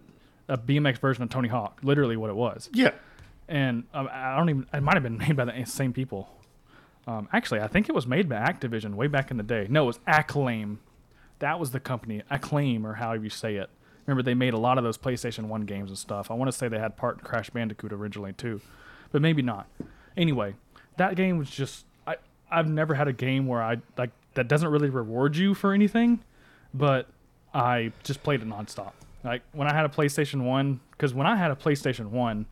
a 0.49 0.59
BMX 0.59 0.99
version 0.99 1.23
of 1.23 1.31
Tony 1.31 1.49
Hawk, 1.49 1.81
literally 1.83 2.17
what 2.17 2.31
it 2.31 2.37
was. 2.37 2.69
Yeah. 2.73 2.93
And 3.49 3.85
um, 3.93 4.09
I 4.11 4.37
don't 4.37 4.49
even. 4.51 4.67
It 4.73 4.83
might 4.83 4.95
have 4.95 5.03
been 5.03 5.19
made 5.27 5.37
by 5.37 5.45
the 5.47 5.65
same 5.67 5.93
people. 5.93 6.29
Um, 7.07 7.29
actually, 7.35 7.61
I 7.61 7.67
think 7.67 7.91
it 7.91 7.95
was 7.95 8.07
made 8.07 8.31
by 8.31 8.37
Activision 8.37 8.95
way 8.95 9.09
back 9.09 9.31
in 9.31 9.37
the 9.37 9.43
day. 9.43 9.67
No, 9.69 9.83
it 9.85 9.87
was 9.89 9.99
Acclaim. 10.07 10.79
That 11.41 11.59
was 11.59 11.73
the 11.73 11.81
company, 11.81 12.23
Acclaim, 12.31 12.87
or 12.87 12.95
however 12.95 13.25
you 13.25 13.31
say 13.31 13.57
it. 13.57 13.71
Remember, 14.07 14.23
they 14.23 14.35
made 14.35 14.55
a 14.55 14.59
lot 14.59 14.79
of 14.79 14.85
those 14.85 14.99
PlayStation 14.99 15.45
One 15.45 15.63
games 15.63 15.91
and 15.91 15.99
stuff. 15.99 16.31
I 16.31 16.35
want 16.35 16.51
to 16.51 16.57
say 16.57 16.69
they 16.69 16.79
had 16.79 16.97
part 16.97 17.23
Crash 17.23 17.51
Bandicoot 17.51 17.93
originally 17.93 18.33
too, 18.33 18.61
but 19.13 19.23
maybe 19.23 19.43
not. 19.43 19.67
Anyway, 20.17 20.55
that 20.97 21.17
game 21.17 21.39
was 21.39 21.51
just. 21.51 21.87
I 22.07 22.17
I've 22.51 22.69
never 22.69 22.95
had 22.95 23.09
a 23.09 23.13
game 23.13 23.47
where 23.47 23.63
I 23.63 23.79
like 23.97 24.11
that 24.35 24.49
doesn't 24.49 24.69
really 24.69 24.91
reward 24.91 25.37
you 25.37 25.55
for 25.55 25.73
anything, 25.73 26.21
but 26.73 27.09
I 27.53 27.93
just 28.03 28.23
played 28.23 28.43
it 28.43 28.49
nonstop. 28.49 28.93
Like 29.23 29.43
when 29.53 29.67
I 29.67 29.75
had 29.75 29.87
a 29.87 29.89
PlayStation 29.89 30.43
One, 30.43 30.81
because 30.91 31.15
when 31.15 31.27
I 31.27 31.37
had 31.37 31.51
a 31.51 31.57
PlayStation 31.57 32.09
One, 32.11 32.47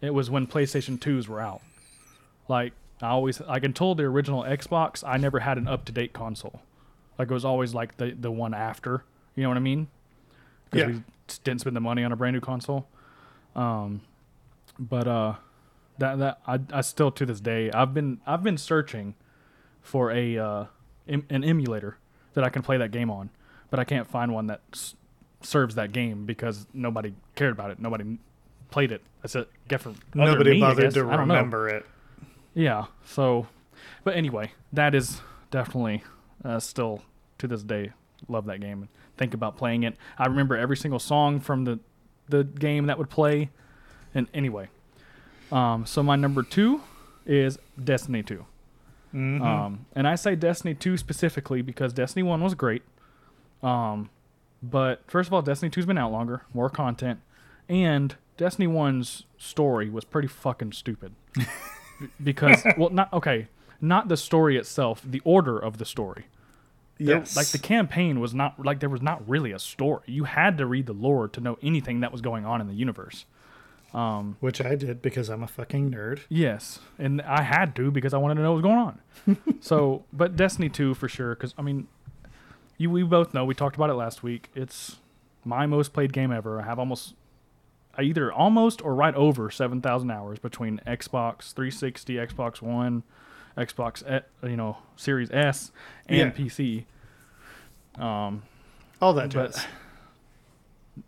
it 0.00 0.12
was 0.12 0.30
when 0.30 0.46
PlayStation 0.46 1.00
Twos 1.00 1.26
were 1.26 1.40
out. 1.40 1.62
Like 2.48 2.74
I 3.00 3.08
always, 3.08 3.40
like 3.40 3.64
until 3.64 3.94
the 3.94 4.04
original 4.04 4.42
Xbox, 4.42 5.02
I 5.06 5.16
never 5.16 5.40
had 5.40 5.56
an 5.58 5.68
up 5.68 5.84
to 5.86 5.92
date 5.92 6.12
console. 6.12 6.60
Like 7.18 7.30
it 7.30 7.34
was 7.34 7.44
always 7.44 7.74
like 7.74 7.96
the 7.96 8.10
the 8.18 8.30
one 8.30 8.54
after. 8.54 9.04
You 9.34 9.42
know 9.44 9.48
what 9.50 9.56
I 9.56 9.60
mean? 9.60 9.88
Yeah. 10.72 10.86
we 10.86 11.02
didn't 11.44 11.60
spend 11.60 11.74
the 11.76 11.80
money 11.80 12.04
on 12.04 12.12
a 12.12 12.16
brand 12.16 12.34
new 12.34 12.40
console. 12.40 12.86
Um, 13.56 14.02
but 14.78 15.08
uh, 15.08 15.34
that 15.98 16.18
that 16.18 16.40
I 16.46 16.60
I 16.72 16.80
still 16.82 17.10
to 17.12 17.26
this 17.26 17.40
day 17.40 17.70
I've 17.72 17.92
been 17.94 18.20
I've 18.26 18.42
been 18.42 18.58
searching 18.58 19.14
for 19.80 20.10
a 20.10 20.38
uh 20.38 20.64
em- 21.08 21.26
an 21.30 21.42
emulator 21.44 21.96
that 22.34 22.44
I 22.44 22.50
can 22.50 22.62
play 22.62 22.76
that 22.76 22.90
game 22.90 23.10
on, 23.10 23.30
but 23.70 23.80
I 23.80 23.84
can't 23.84 24.06
find 24.06 24.32
one 24.32 24.46
that 24.46 24.60
s- 24.72 24.94
serves 25.40 25.74
that 25.76 25.92
game 25.92 26.26
because 26.26 26.66
nobody 26.72 27.14
cared 27.34 27.52
about 27.52 27.70
it. 27.70 27.80
Nobody 27.80 28.18
played 28.70 28.92
it. 28.92 29.02
I 29.24 29.26
said, 29.28 29.46
get 29.66 29.80
for 29.80 29.88
other 29.90 29.96
than 30.12 30.24
Nobody 30.24 30.50
me, 30.52 30.60
bothered 30.60 30.92
to 30.94 31.02
know. 31.02 31.16
remember 31.18 31.68
it. 31.68 31.86
Yeah. 32.54 32.86
So, 33.06 33.46
but 34.04 34.14
anyway, 34.14 34.52
that 34.72 34.94
is 34.94 35.20
definitely 35.50 36.04
uh, 36.44 36.58
still 36.60 37.02
to 37.38 37.46
this 37.46 37.62
day 37.62 37.92
love 38.28 38.46
that 38.46 38.60
game 38.60 38.80
and 38.80 38.88
think 39.16 39.32
about 39.34 39.56
playing 39.56 39.84
it. 39.84 39.96
I 40.18 40.26
remember 40.26 40.56
every 40.56 40.76
single 40.76 40.98
song 40.98 41.40
from 41.40 41.64
the 41.64 41.78
the 42.28 42.44
game 42.44 42.86
that 42.86 42.98
would 42.98 43.08
play. 43.10 43.50
And 44.14 44.26
anyway, 44.34 44.68
um, 45.52 45.86
so 45.86 46.02
my 46.02 46.16
number 46.16 46.42
two 46.42 46.82
is 47.26 47.58
Destiny 47.82 48.22
Two. 48.22 48.44
Mhm. 49.14 49.40
Um, 49.40 49.86
and 49.94 50.06
I 50.06 50.16
say 50.16 50.36
Destiny 50.36 50.74
2 50.74 50.98
specifically 50.98 51.62
because 51.62 51.94
Destiny 51.94 52.22
1 52.22 52.42
was 52.42 52.54
great. 52.54 52.82
Um, 53.62 54.10
but 54.62 55.00
first 55.06 55.28
of 55.28 55.32
all, 55.32 55.40
Destiny 55.40 55.70
2's 55.70 55.86
been 55.86 55.96
out 55.96 56.12
longer, 56.12 56.42
more 56.52 56.68
content, 56.68 57.20
and 57.70 58.16
Destiny 58.36 58.66
1's 58.66 59.24
story 59.38 59.88
was 59.88 60.04
pretty 60.04 60.28
fucking 60.28 60.72
stupid. 60.72 61.14
Because, 62.22 62.64
well, 62.76 62.90
not, 62.90 63.12
okay, 63.12 63.48
not 63.80 64.08
the 64.08 64.16
story 64.16 64.56
itself, 64.56 65.02
the 65.04 65.20
order 65.24 65.58
of 65.58 65.78
the 65.78 65.84
story. 65.84 66.26
There- 66.98 67.18
yes. 67.18 67.36
Like 67.36 67.48
the 67.48 67.58
campaign 67.58 68.18
was 68.20 68.34
not, 68.34 68.64
like 68.64 68.80
there 68.80 68.88
was 68.88 69.02
not 69.02 69.26
really 69.28 69.52
a 69.52 69.58
story. 69.58 70.02
You 70.06 70.24
had 70.24 70.58
to 70.58 70.66
read 70.66 70.86
the 70.86 70.92
lore 70.92 71.28
to 71.28 71.40
know 71.40 71.58
anything 71.62 72.00
that 72.00 72.10
was 72.10 72.20
going 72.20 72.44
on 72.44 72.60
in 72.60 72.66
the 72.66 72.74
universe. 72.74 73.24
Um, 73.94 74.36
Which 74.40 74.60
I 74.60 74.74
did 74.74 75.00
because 75.00 75.28
I'm 75.30 75.42
a 75.42 75.46
fucking 75.46 75.90
nerd. 75.90 76.20
Yes, 76.28 76.80
and 76.98 77.22
I 77.22 77.42
had 77.42 77.74
to 77.76 77.90
because 77.90 78.12
I 78.12 78.18
wanted 78.18 78.34
to 78.34 78.42
know 78.42 78.52
what 78.52 78.62
was 78.62 78.70
going 78.70 78.78
on. 78.78 79.58
so, 79.60 80.04
but 80.12 80.36
Destiny 80.36 80.68
2 80.68 80.92
for 80.94 81.08
sure 81.08 81.34
cuz 81.34 81.54
I 81.56 81.62
mean 81.62 81.88
you 82.76 82.90
we 82.90 83.02
both 83.02 83.32
know 83.32 83.44
we 83.46 83.54
talked 83.54 83.76
about 83.76 83.88
it 83.88 83.94
last 83.94 84.22
week. 84.22 84.50
It's 84.54 84.98
my 85.44 85.64
most 85.66 85.94
played 85.94 86.12
game 86.12 86.30
ever. 86.30 86.60
I 86.60 86.64
have 86.64 86.78
almost 86.78 87.14
I 87.96 88.02
either 88.02 88.30
almost 88.30 88.82
or 88.84 88.94
right 88.94 89.14
over 89.14 89.50
7,000 89.50 90.10
hours 90.10 90.38
between 90.38 90.80
Xbox 90.86 91.52
360, 91.54 92.14
Xbox 92.16 92.60
1, 92.62 93.02
Xbox 93.58 94.02
E- 94.08 94.48
you 94.48 94.56
know, 94.56 94.78
Series 94.96 95.30
S 95.30 95.72
and 96.06 96.18
Yeah. 96.18 96.30
PC. 96.30 96.84
Um 98.00 98.42
All 99.02 99.12
that 99.14 99.28
jazz. 99.30 99.66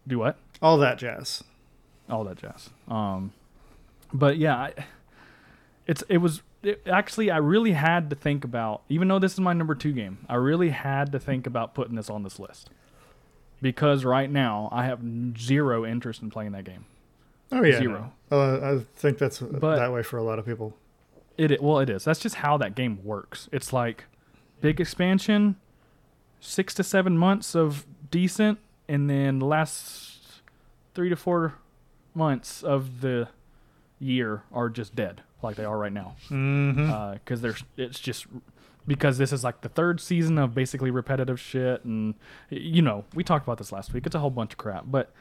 do 0.06 0.18
what? 0.18 0.36
All 0.62 0.76
that 0.78 0.98
jazz. 0.98 1.42
all 2.08 2.24
that 2.24 2.36
jazz. 2.38 2.70
Um, 2.88 3.32
but 4.12 4.36
yeah, 4.36 4.56
I, 4.56 4.72
it's 5.86 6.02
it 6.08 6.18
was 6.18 6.42
it, 6.62 6.82
actually 6.86 7.30
I 7.30 7.36
really 7.38 7.72
had 7.72 8.10
to 8.10 8.16
think 8.16 8.44
about 8.44 8.82
even 8.88 9.08
though 9.08 9.18
this 9.20 9.32
is 9.34 9.40
my 9.40 9.52
number 9.52 9.74
two 9.74 9.92
game, 9.92 10.18
I 10.28 10.34
really 10.34 10.70
had 10.70 11.12
to 11.12 11.18
think 11.20 11.46
about 11.46 11.74
putting 11.74 11.94
this 11.94 12.10
on 12.10 12.22
this 12.24 12.38
list 12.38 12.68
because 13.62 14.04
right 14.04 14.30
now 14.30 14.68
I 14.72 14.84
have 14.84 15.00
zero 15.38 15.86
interest 15.86 16.20
in 16.22 16.30
playing 16.30 16.52
that 16.52 16.64
game. 16.64 16.84
Oh 17.52 17.62
yeah. 17.62 17.78
Zero. 17.78 18.12
no. 18.30 18.36
Uh, 18.36 18.74
I 18.80 18.84
think 18.98 19.18
that's 19.18 19.38
But- 19.40 19.76
that 19.76 19.92
way 19.92 20.02
for 20.02 20.16
a 20.18 20.22
lot 20.22 20.38
of 20.38 20.44
people. 20.46 20.76
It, 21.40 21.62
well 21.62 21.78
it 21.78 21.88
is. 21.88 22.04
That's 22.04 22.20
just 22.20 22.36
how 22.36 22.58
that 22.58 22.74
game 22.74 23.02
works. 23.02 23.48
It's 23.50 23.72
like 23.72 24.04
big 24.60 24.78
expansion, 24.80 25.56
six 26.38 26.74
to 26.74 26.84
seven 26.84 27.16
months 27.16 27.54
of 27.54 27.86
decent, 28.10 28.58
and 28.88 29.08
then 29.08 29.38
the 29.38 29.46
last 29.46 30.42
three 30.94 31.08
to 31.08 31.16
four 31.16 31.54
months 32.14 32.62
of 32.62 33.00
the 33.00 33.28
year 33.98 34.42
are 34.52 34.68
just 34.68 34.94
dead, 34.94 35.22
like 35.42 35.56
they 35.56 35.64
are 35.64 35.78
right 35.78 35.92
now. 35.92 36.16
Mm-hmm. 36.28 37.14
because 37.14 37.40
there's 37.40 37.64
it's 37.78 37.98
just 37.98 38.26
because 38.86 39.16
this 39.16 39.32
is 39.32 39.42
like 39.42 39.62
the 39.62 39.68
third 39.70 40.00
season 40.00 40.36
of 40.36 40.54
basically 40.54 40.90
repetitive 40.90 41.38
shit 41.40 41.84
and 41.84 42.14
you 42.48 42.82
know 42.82 43.04
we 43.14 43.22
talked 43.22 43.46
about 43.46 43.58
this 43.58 43.72
last 43.72 43.92
week 43.92 44.06
it's 44.06 44.14
a 44.14 44.18
whole 44.18 44.30
bunch 44.30 44.52
of 44.52 44.58
crap 44.58 44.84
but 44.86 45.12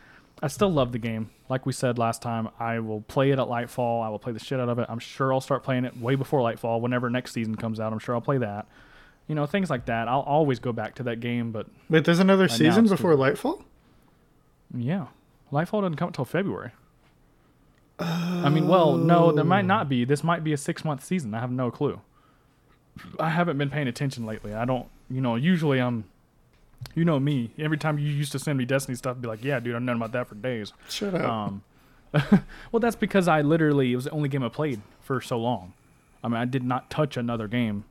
i 0.42 0.48
still 0.48 0.72
love 0.72 0.92
the 0.92 0.98
game. 1.00 1.30
Like 1.50 1.66
we 1.66 1.74
said 1.74 1.98
last 1.98 2.22
time 2.22 2.50
i 2.60 2.80
will 2.80 3.02
play 3.02 3.32
it 3.32 3.40
at 3.40 3.48
lightfall. 3.48 4.04
I 4.06 4.10
will 4.10 4.20
play 4.20 4.32
the 4.34 4.40
shit 4.40 4.60
out 4.60 4.70
of 4.70 4.80
it. 4.80 4.86
I'm 4.90 5.00
sure 5.00 5.34
i'll 5.34 5.42
start 5.42 5.64
playing 5.64 5.86
it 5.86 5.98
way 5.98 6.16
before 6.16 6.42
lightfall 6.42 6.80
whenever 6.82 7.10
next 7.10 7.34
season 7.34 7.56
comes 7.56 7.80
out. 7.80 7.92
I'm 7.94 8.00
sure 8.00 8.16
i'll 8.16 8.22
play 8.22 8.38
that. 8.40 8.68
You 9.28 9.36
know 9.36 9.46
things 9.46 9.70
like 9.70 9.86
that. 9.86 10.08
I'll 10.08 10.22
always 10.22 10.60
go 10.60 10.72
back 10.72 10.96
to 10.96 11.04
that 11.04 11.20
game 11.20 11.52
but 11.52 11.68
Wait, 11.90 12.06
there's 12.06 12.20
another 12.20 12.48
now 12.48 12.54
season 12.56 12.88
before 12.88 13.16
Lightfall? 13.16 13.64
yeah. 14.76 15.08
Lightfall 15.52 15.82
doesn't 15.82 15.96
come 15.96 16.08
until 16.10 16.26
february. 16.26 16.72
I 18.00 18.50
mean 18.50 18.68
well 18.68 18.96
no 18.96 19.32
there 19.32 19.44
might 19.44 19.66
not 19.66 19.90
be. 19.90 20.06
This 20.06 20.24
might 20.24 20.44
be 20.44 20.54
a 20.54 20.58
six 20.58 20.86
month 20.86 21.04
season. 21.04 21.34
I 21.34 21.40
have 21.40 21.52
no 21.52 21.70
clue. 21.72 22.00
I 23.20 23.30
haven't 23.30 23.58
been 23.58 23.70
paying 23.70 23.88
attention 23.88 24.26
lately. 24.26 24.54
I 24.54 24.66
don't 24.66 24.88
you 25.10 25.22
know 25.22 25.36
usually 25.36 25.80
i'm 25.82 26.04
you 26.96 27.06
know 27.06 27.20
me 27.20 27.52
every 27.58 27.78
time 27.78 27.98
you 28.00 28.08
used 28.10 28.32
to 28.32 28.40
send 28.40 28.58
me 28.58 28.66
destiny 28.66 28.96
stuff 28.96 29.16
I'd 29.18 29.22
be 29.22 29.28
like 29.28 29.44
yeah 29.44 29.60
dude 29.60 29.76
i've 29.76 29.82
known 29.82 29.98
about 29.98 30.12
that 30.14 30.28
for 30.28 30.36
days 30.36 30.74
Shut 30.90 31.14
up. 31.14 31.30
um 31.30 31.64
well 32.72 32.80
that's 32.80 32.96
because 32.96 33.28
i 33.28 33.42
literally 33.42 33.94
it 33.94 33.96
was 33.96 34.06
the 34.06 34.12
only 34.12 34.30
game 34.30 34.44
i 34.44 34.50
played 34.50 34.82
for 35.02 35.22
so 35.22 35.38
long 35.38 35.74
i 36.24 36.28
mean 36.28 36.38
i 36.38 36.46
did 36.46 36.64
not 36.64 36.90
touch 36.90 37.18
another 37.18 37.48
game 37.48 37.84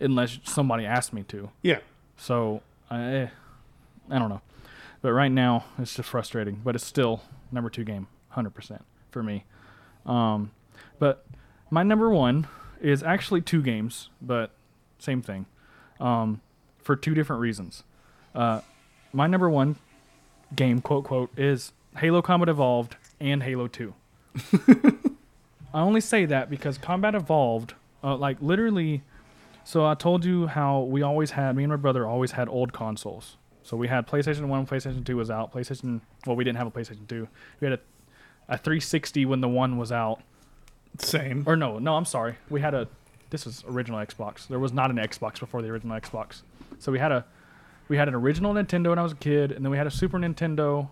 unless 0.00 0.38
somebody 0.44 0.84
asked 0.84 1.12
me 1.12 1.22
to 1.24 1.50
yeah. 1.62 1.78
so 2.16 2.62
I, 2.90 3.02
eh, 3.02 3.28
I 4.10 4.18
don't 4.18 4.28
know, 4.28 4.40
but 5.00 5.12
right 5.12 5.30
now 5.30 5.64
it's 5.78 5.94
just 5.94 6.08
frustrating. 6.08 6.60
But 6.64 6.74
it's 6.74 6.84
still 6.84 7.22
number 7.52 7.70
two 7.70 7.84
game, 7.84 8.08
hundred 8.30 8.50
percent 8.50 8.84
for 9.10 9.22
me. 9.22 9.44
Um, 10.04 10.50
but 10.98 11.24
my 11.70 11.82
number 11.82 12.10
one 12.10 12.48
is 12.80 13.02
actually 13.02 13.42
two 13.42 13.62
games, 13.62 14.08
but 14.20 14.50
same 14.98 15.22
thing, 15.22 15.46
um, 16.00 16.40
for 16.82 16.96
two 16.96 17.14
different 17.14 17.40
reasons. 17.40 17.84
Uh, 18.34 18.60
my 19.12 19.26
number 19.26 19.48
one 19.50 19.76
game, 20.54 20.80
quote 20.80 21.04
quote, 21.04 21.30
is 21.36 21.72
Halo 21.96 22.22
Combat 22.22 22.48
Evolved 22.48 22.96
and 23.20 23.42
Halo 23.42 23.66
Two. 23.66 23.94
I 25.72 25.80
only 25.80 26.00
say 26.00 26.24
that 26.26 26.50
because 26.50 26.78
Combat 26.78 27.14
Evolved, 27.14 27.74
uh, 28.02 28.16
like 28.16 28.38
literally. 28.40 29.02
So 29.62 29.86
I 29.86 29.94
told 29.94 30.24
you 30.24 30.46
how 30.46 30.80
we 30.80 31.02
always 31.02 31.32
had 31.32 31.54
me 31.54 31.64
and 31.64 31.70
my 31.70 31.76
brother 31.76 32.06
always 32.06 32.32
had 32.32 32.48
old 32.48 32.72
consoles. 32.72 33.36
So 33.62 33.76
we 33.76 33.88
had 33.88 34.06
PlayStation 34.06 34.46
One, 34.46 34.66
PlayStation 34.66 35.04
Two 35.04 35.16
was 35.16 35.30
out. 35.30 35.52
PlayStation 35.52 36.00
well, 36.26 36.36
we 36.36 36.44
didn't 36.44 36.58
have 36.58 36.66
a 36.66 36.70
PlayStation 36.70 37.06
Two. 37.08 37.28
We 37.60 37.68
had 37.68 37.78
a, 37.78 38.54
a 38.54 38.58
360 38.58 39.26
when 39.26 39.40
the 39.40 39.48
one 39.48 39.76
was 39.76 39.92
out. 39.92 40.20
Same. 40.98 41.44
Or 41.46 41.56
no, 41.56 41.78
no, 41.78 41.96
I'm 41.96 42.04
sorry. 42.04 42.36
We 42.48 42.60
had 42.60 42.74
a. 42.74 42.88
This 43.30 43.44
was 43.44 43.62
original 43.68 44.04
Xbox. 44.04 44.48
There 44.48 44.58
was 44.58 44.72
not 44.72 44.90
an 44.90 44.96
Xbox 44.96 45.38
before 45.38 45.62
the 45.62 45.68
original 45.68 45.98
Xbox. 46.00 46.42
So 46.80 46.90
we 46.90 46.98
had 46.98 47.12
a, 47.12 47.24
we 47.90 47.96
had 47.96 48.06
an 48.08 48.14
original 48.14 48.54
Nintendo 48.54 48.90
when 48.90 48.98
I 49.00 49.02
was 49.02 49.12
a 49.12 49.16
kid, 49.16 49.50
and 49.50 49.64
then 49.64 49.70
we 49.70 49.76
had 49.76 49.86
a 49.86 49.90
Super 49.90 50.16
Nintendo. 50.16 50.88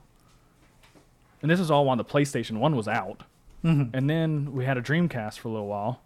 And 1.40 1.48
this 1.50 1.60
is 1.60 1.70
all 1.70 1.84
while 1.86 1.96
the 1.96 2.04
PlayStation 2.04 2.58
One 2.58 2.74
was 2.74 2.88
out. 2.88 3.22
Mhm. 3.64 3.90
And 3.94 4.10
then 4.10 4.52
we 4.52 4.64
had 4.64 4.76
a 4.76 4.82
Dreamcast 4.82 5.38
for 5.38 5.46
a 5.48 5.52
little 5.52 5.68
while. 5.68 6.00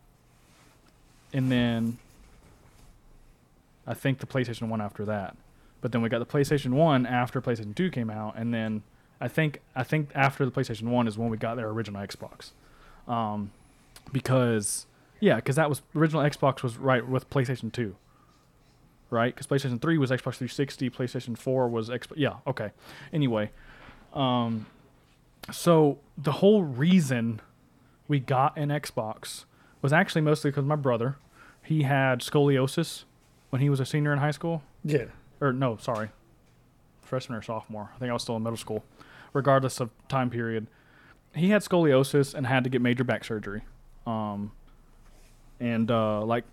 And 1.32 1.51
then 1.51 1.97
I 3.86 3.95
think 3.95 4.18
the 4.18 4.26
PlayStation 4.26 4.68
1 4.68 4.80
after 4.82 5.07
that. 5.07 5.34
But 5.80 5.93
then 5.93 6.03
we 6.03 6.11
got 6.11 6.18
the 6.18 6.26
PlayStation 6.26 6.72
1 6.74 7.07
after 7.07 7.40
PlayStation 7.40 7.74
2 7.74 7.90
came 7.90 8.11
out 8.11 8.34
and 8.36 8.53
then 8.53 8.82
I 9.20 9.28
think 9.28 9.61
I 9.74 9.82
think 9.82 10.11
after 10.14 10.45
the 10.45 10.51
PlayStation 10.51 10.84
1 10.88 11.09
is 11.09 11.16
when 11.16 11.30
we 11.30 11.36
got 11.38 11.57
their 11.57 11.68
original 11.68 12.01
Xbox. 12.07 12.51
Um 13.09 13.51
because 14.12 14.86
yeah, 15.20 15.40
cuz 15.40 15.57
that 15.57 15.68
was 15.70 15.80
original 15.97 16.22
Xbox 16.22 16.62
was 16.62 16.76
right 16.76 17.07
with 17.09 17.28
PlayStation 17.30 17.72
2. 17.72 17.97
Right? 19.13 19.37
Cuz 19.37 19.47
PlayStation 19.47 19.81
3 19.81 19.99
was 19.99 20.11
Xbox 20.11 20.37
360, 20.37 20.91
PlayStation 20.91 21.37
4 21.39 21.69
was 21.69 21.91
Xbox 21.91 22.15
yeah, 22.17 22.37
okay. 22.47 22.71
Anyway, 23.13 23.51
um 24.15 24.67
so 25.51 25.99
the 26.17 26.33
whole 26.33 26.63
reason 26.63 27.41
we 28.09 28.21
got 28.21 28.57
an 28.57 28.69
Xbox 28.69 29.45
was 29.81 29.93
actually 29.93 30.23
mostly 30.23 30.51
because 30.51 30.65
my 30.65 30.77
brother, 30.77 31.17
he 31.63 31.83
had 31.83 32.21
scoliosis 32.21 33.05
when 33.51 33.61
he 33.61 33.69
was 33.69 33.81
a 33.81 33.87
senior 33.87 34.13
in 34.13 34.19
high 34.19 34.31
school. 34.31 34.63
Yeah. 34.85 35.07
Or 35.41 35.53
no, 35.53 35.77
sorry, 35.77 36.11
freshman 37.03 37.39
or 37.39 37.43
sophomore. 37.43 37.91
I 37.95 37.99
think 37.99 38.11
I 38.11 38.13
was 38.13 38.23
still 38.23 38.37
in 38.37 38.43
middle 38.43 38.57
school. 38.57 38.85
Regardless 39.33 39.81
of 39.81 39.91
time 40.09 40.31
period, 40.31 40.67
he 41.35 41.51
had 41.51 41.63
scoliosis 41.63 42.35
and 42.35 42.47
had 42.47 42.65
to 42.65 42.71
get 42.71 42.81
major 42.81 43.05
back 43.05 43.25
surgery. 43.25 43.63
Um, 44.07 44.53
and 45.59 45.91
uh, 45.91 46.23
like, 46.25 46.45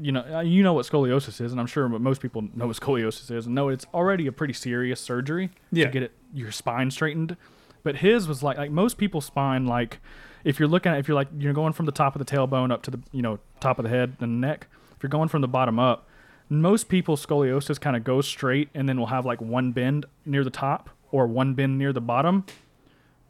you 0.00 0.12
know, 0.12 0.24
uh, 0.36 0.40
you 0.40 0.62
know 0.62 0.72
what 0.72 0.86
scoliosis 0.86 1.40
is, 1.40 1.52
and 1.52 1.60
I'm 1.60 1.66
sure 1.66 1.88
most 1.88 2.20
people 2.22 2.42
know 2.54 2.66
what 2.68 2.76
scoliosis 2.76 3.30
is, 3.30 3.46
and 3.46 3.54
know 3.54 3.68
it's 3.68 3.86
already 3.92 4.26
a 4.26 4.32
pretty 4.32 4.54
serious 4.54 5.00
surgery 5.00 5.50
Yeah. 5.70 5.86
to 5.86 5.90
get 5.90 6.02
it 6.02 6.12
your 6.32 6.50
spine 6.52 6.90
straightened. 6.90 7.36
But 7.82 7.96
his 7.96 8.28
was 8.28 8.42
like 8.42 8.58
like 8.58 8.70
most 8.70 8.98
people's 8.98 9.24
spine 9.24 9.66
like 9.66 10.00
if 10.44 10.58
you're 10.58 10.68
looking 10.68 10.92
at 10.92 10.98
if 10.98 11.08
you're 11.08 11.14
like 11.14 11.28
you're 11.38 11.52
going 11.54 11.72
from 11.72 11.86
the 11.86 11.92
top 11.92 12.14
of 12.14 12.24
the 12.24 12.30
tailbone 12.36 12.70
up 12.72 12.82
to 12.82 12.90
the 12.90 13.00
you 13.12 13.22
know 13.22 13.38
top 13.60 13.78
of 13.78 13.84
the 13.84 13.88
head 13.88 14.16
and 14.20 14.40
neck 14.40 14.66
if 14.96 15.02
you're 15.02 15.08
going 15.10 15.28
from 15.28 15.40
the 15.40 15.48
bottom 15.48 15.78
up 15.78 16.06
most 16.50 16.88
people's 16.88 17.24
scoliosis 17.24 17.80
kind 17.80 17.96
of 17.96 18.04
goes 18.04 18.26
straight 18.26 18.68
and 18.74 18.86
then 18.88 18.98
will 18.98 19.06
have 19.06 19.24
like 19.24 19.40
one 19.40 19.72
bend 19.72 20.04
near 20.26 20.44
the 20.44 20.50
top 20.50 20.90
or 21.10 21.26
one 21.26 21.54
bend 21.54 21.78
near 21.78 21.92
the 21.92 22.00
bottom 22.02 22.44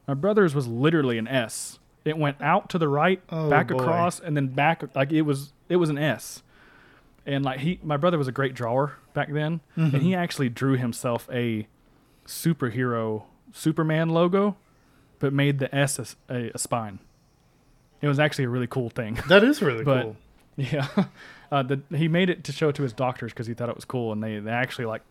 my 0.08 0.14
brother's 0.14 0.54
was 0.54 0.66
literally 0.66 1.16
an 1.18 1.28
s 1.28 1.78
it 2.04 2.16
went 2.18 2.40
out 2.40 2.68
to 2.70 2.78
the 2.78 2.88
right 2.88 3.22
Oh, 3.28 3.48
back 3.50 3.68
boy. 3.68 3.78
across 3.78 4.18
and 4.20 4.36
then 4.36 4.48
back 4.48 4.82
like 4.96 5.12
it 5.12 5.22
was 5.22 5.52
it 5.68 5.76
was 5.76 5.90
an 5.90 5.98
s 5.98 6.42
and 7.26 7.44
like 7.44 7.60
he 7.60 7.78
my 7.82 7.96
brother 7.96 8.16
was 8.18 8.28
a 8.28 8.32
great 8.32 8.54
drawer 8.54 8.96
back 9.14 9.32
then 9.32 9.60
and 9.76 9.94
he 10.02 10.14
actually 10.14 10.48
drew 10.48 10.76
himself 10.76 11.28
a 11.32 11.66
superhero 12.26 13.24
superman 13.52 14.08
logo 14.08 14.56
but 15.18 15.32
made 15.32 15.58
the 15.58 15.74
s 15.74 15.98
a, 15.98 16.06
a, 16.34 16.50
a 16.54 16.58
spine 16.58 16.98
it 18.00 18.08
was 18.08 18.18
actually 18.18 18.44
a 18.44 18.48
really 18.48 18.66
cool 18.66 18.88
thing 18.88 19.18
That 19.28 19.44
is 19.44 19.60
really 19.60 19.84
But- 19.84 20.02
cool. 20.02 20.16
yeah, 20.56 20.86
uh, 21.52 21.62
the, 21.62 21.80
he 21.94 22.08
made 22.08 22.30
it 22.30 22.44
to 22.44 22.52
show 22.52 22.68
it 22.70 22.74
to 22.76 22.82
his 22.82 22.92
doctors 22.92 23.32
because 23.32 23.46
he 23.46 23.54
thought 23.54 23.68
it 23.68 23.74
was 23.76 23.84
cool, 23.84 24.12
and 24.12 24.22
they, 24.22 24.38
they 24.40 24.50
actually 24.50 24.84
like 24.86 25.02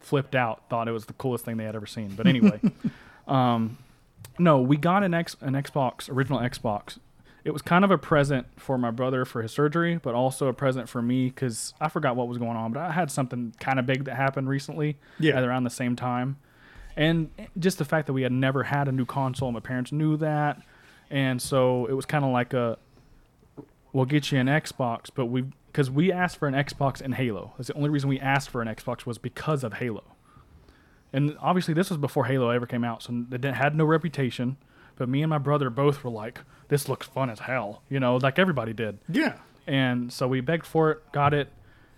flipped 0.00 0.34
out, 0.34 0.62
thought 0.68 0.88
it 0.88 0.92
was 0.92 1.06
the 1.06 1.12
coolest 1.14 1.44
thing 1.44 1.56
they 1.56 1.64
had 1.64 1.76
ever 1.76 1.86
seen. 1.86 2.14
But 2.16 2.26
anyway, 2.26 2.60
um, 3.28 3.78
no, 4.38 4.60
we 4.60 4.76
got 4.76 5.02
an 5.04 5.14
X 5.14 5.36
an 5.40 5.52
Xbox, 5.54 6.08
original 6.10 6.38
Xbox. 6.40 6.98
It 7.44 7.50
was 7.52 7.60
kind 7.62 7.84
of 7.84 7.90
a 7.90 7.98
present 7.98 8.46
for 8.56 8.78
my 8.78 8.90
brother 8.92 9.24
for 9.24 9.42
his 9.42 9.50
surgery, 9.52 9.98
but 10.00 10.14
also 10.14 10.46
a 10.46 10.52
present 10.52 10.88
for 10.88 11.02
me 11.02 11.26
because 11.26 11.74
I 11.80 11.88
forgot 11.88 12.14
what 12.14 12.28
was 12.28 12.38
going 12.38 12.56
on, 12.56 12.72
but 12.72 12.80
I 12.80 12.92
had 12.92 13.10
something 13.10 13.52
kind 13.58 13.78
of 13.80 13.86
big 13.86 14.04
that 14.04 14.14
happened 14.16 14.48
recently 14.48 14.96
Yeah. 15.18 15.36
at 15.36 15.42
around 15.44 15.64
the 15.64 15.70
same 15.70 15.96
time. 15.96 16.36
And 16.96 17.30
just 17.58 17.78
the 17.78 17.84
fact 17.84 18.06
that 18.06 18.12
we 18.12 18.22
had 18.22 18.32
never 18.32 18.62
had 18.64 18.86
a 18.86 18.92
new 18.92 19.06
console, 19.06 19.50
my 19.50 19.60
parents 19.60 19.90
knew 19.92 20.16
that. 20.18 20.62
And 21.10 21.42
so 21.42 21.86
it 21.86 21.94
was 21.94 22.06
kind 22.06 22.24
of 22.24 22.30
like 22.30 22.54
a, 22.54 22.78
we'll 23.92 24.04
get 24.04 24.30
you 24.30 24.38
an 24.38 24.46
Xbox, 24.46 25.10
but 25.14 25.26
we 25.26 25.44
because 25.66 25.90
we 25.90 26.12
asked 26.12 26.36
for 26.36 26.46
an 26.46 26.52
Xbox 26.54 27.00
and 27.00 27.14
Halo. 27.14 27.54
That's 27.56 27.68
the 27.68 27.74
only 27.74 27.88
reason 27.88 28.08
we 28.10 28.20
asked 28.20 28.50
for 28.50 28.60
an 28.60 28.68
Xbox 28.68 29.06
was 29.06 29.16
because 29.16 29.64
of 29.64 29.72
Halo. 29.74 30.04
And 31.14 31.34
obviously, 31.40 31.72
this 31.72 31.88
was 31.88 31.96
before 31.98 32.26
Halo 32.26 32.50
ever 32.50 32.66
came 32.66 32.84
out, 32.84 33.02
so 33.02 33.24
it 33.32 33.42
had 33.42 33.74
no 33.74 33.84
reputation. 33.86 34.58
But 34.96 35.08
me 35.08 35.22
and 35.22 35.30
my 35.30 35.38
brother 35.38 35.70
both 35.70 36.04
were 36.04 36.10
like, 36.10 36.40
"This 36.68 36.88
looks 36.88 37.06
fun 37.06 37.30
as 37.30 37.40
hell," 37.40 37.82
you 37.88 38.00
know, 38.00 38.16
like 38.16 38.38
everybody 38.38 38.72
did. 38.72 38.98
Yeah. 39.08 39.36
And 39.66 40.12
so 40.12 40.26
we 40.28 40.40
begged 40.40 40.66
for 40.66 40.90
it, 40.90 41.12
got 41.12 41.34
it. 41.34 41.52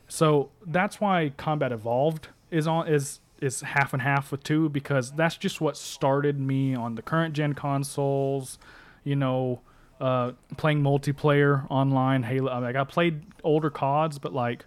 So 0.08 0.50
that's 0.66 1.00
why 1.00 1.32
Combat 1.36 1.72
Evolved 1.72 2.28
is 2.50 2.66
on 2.66 2.88
is 2.88 3.20
is 3.40 3.60
half 3.62 3.92
and 3.92 4.02
half 4.02 4.30
with 4.30 4.42
two 4.42 4.68
because 4.68 5.12
that's 5.12 5.36
just 5.36 5.60
what 5.60 5.76
started 5.76 6.38
me 6.38 6.74
on 6.74 6.94
the 6.94 7.02
current 7.02 7.34
gen 7.34 7.54
consoles. 7.54 8.58
You 9.02 9.16
know, 9.16 9.60
uh, 10.00 10.32
playing 10.56 10.82
multiplayer 10.82 11.66
online 11.70 12.22
Halo. 12.22 12.50
I 12.50 12.58
Like 12.58 12.76
I 12.76 12.84
played 12.84 13.22
older 13.42 13.70
CODs, 13.70 14.18
but 14.18 14.32
like 14.32 14.66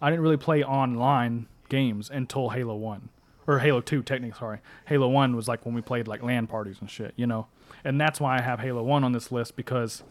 I 0.00 0.10
didn't 0.10 0.22
really 0.22 0.36
play 0.36 0.62
online 0.62 1.46
games 1.68 2.10
until 2.10 2.50
Halo 2.50 2.76
One 2.76 3.08
or 3.46 3.58
Halo 3.58 3.80
Two. 3.80 4.02
Technically, 4.02 4.38
sorry, 4.38 4.58
Halo 4.86 5.08
One 5.08 5.36
was 5.36 5.48
like 5.48 5.64
when 5.64 5.74
we 5.74 5.80
played 5.82 6.08
like 6.08 6.22
LAN 6.22 6.46
parties 6.46 6.76
and 6.80 6.90
shit. 6.90 7.12
You 7.16 7.26
know, 7.26 7.46
and 7.84 8.00
that's 8.00 8.20
why 8.20 8.38
I 8.38 8.42
have 8.42 8.60
Halo 8.60 8.82
One 8.82 9.04
on 9.04 9.12
this 9.12 9.30
list 9.30 9.56
because 9.56 10.02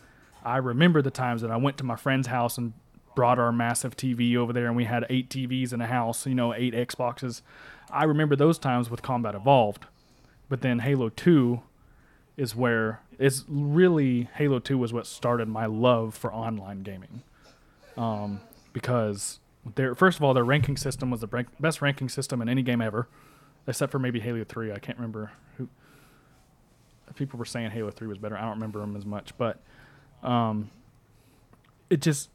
I 0.43 0.57
remember 0.57 1.01
the 1.01 1.11
times 1.11 1.41
that 1.41 1.51
I 1.51 1.57
went 1.57 1.77
to 1.77 1.83
my 1.83 1.95
friend's 1.95 2.27
house 2.27 2.57
and 2.57 2.73
brought 3.15 3.39
our 3.39 3.51
massive 3.51 3.95
TV 3.95 4.35
over 4.35 4.53
there, 4.53 4.67
and 4.67 4.75
we 4.75 4.85
had 4.85 5.05
eight 5.09 5.29
TVs 5.29 5.73
in 5.73 5.81
a 5.81 5.87
house. 5.87 6.27
You 6.27 6.35
know, 6.35 6.53
eight 6.53 6.73
Xboxes. 6.73 7.41
I 7.89 8.03
remember 8.03 8.35
those 8.35 8.59
times 8.59 8.89
with 8.89 9.01
Combat 9.01 9.35
Evolved, 9.35 9.85
but 10.49 10.61
then 10.61 10.79
Halo 10.79 11.09
Two 11.09 11.61
is 12.37 12.55
where 12.55 13.01
is 13.17 13.45
really 13.47 14.29
Halo 14.35 14.59
Two 14.59 14.77
was 14.77 14.93
what 14.93 15.07
started 15.07 15.47
my 15.47 15.65
love 15.65 16.13
for 16.13 16.33
online 16.33 16.83
gaming, 16.83 17.23
um, 17.97 18.41
because 18.73 19.39
their 19.75 19.95
first 19.95 20.17
of 20.17 20.23
all 20.23 20.33
their 20.33 20.43
ranking 20.43 20.77
system 20.77 21.09
was 21.09 21.21
the 21.21 21.27
rank, 21.27 21.47
best 21.59 21.81
ranking 21.81 22.09
system 22.09 22.41
in 22.41 22.49
any 22.49 22.61
game 22.61 22.81
ever, 22.81 23.07
except 23.65 23.91
for 23.91 23.99
maybe 23.99 24.19
Halo 24.19 24.43
Three. 24.43 24.71
I 24.71 24.79
can't 24.79 24.97
remember 24.97 25.31
who. 25.57 25.69
People 27.15 27.39
were 27.39 27.45
saying 27.45 27.71
Halo 27.71 27.91
Three 27.91 28.07
was 28.07 28.17
better. 28.17 28.37
I 28.37 28.41
don't 28.41 28.51
remember 28.51 28.79
them 28.79 28.95
as 28.95 29.05
much, 29.05 29.37
but 29.37 29.59
um, 30.23 30.69
it 31.89 32.01
just 32.01 32.29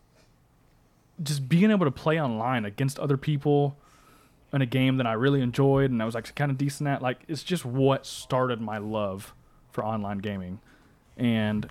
just 1.22 1.48
being 1.48 1.70
able 1.70 1.84
to 1.84 1.90
play 1.90 2.20
online 2.20 2.64
against 2.64 2.98
other 2.98 3.16
people 3.16 3.76
in 4.52 4.62
a 4.62 4.66
game 4.66 4.96
that 4.96 5.06
I 5.06 5.12
really 5.12 5.42
enjoyed 5.42 5.90
and 5.90 6.02
I 6.02 6.06
was 6.06 6.16
actually 6.16 6.34
kind 6.34 6.50
of 6.50 6.58
decent 6.58 6.88
at, 6.88 7.02
like 7.02 7.20
it's 7.28 7.42
just 7.42 7.64
what 7.64 8.06
started 8.06 8.60
my 8.60 8.78
love 8.78 9.34
for 9.70 9.84
online 9.84 10.18
gaming. 10.18 10.60
And 11.16 11.68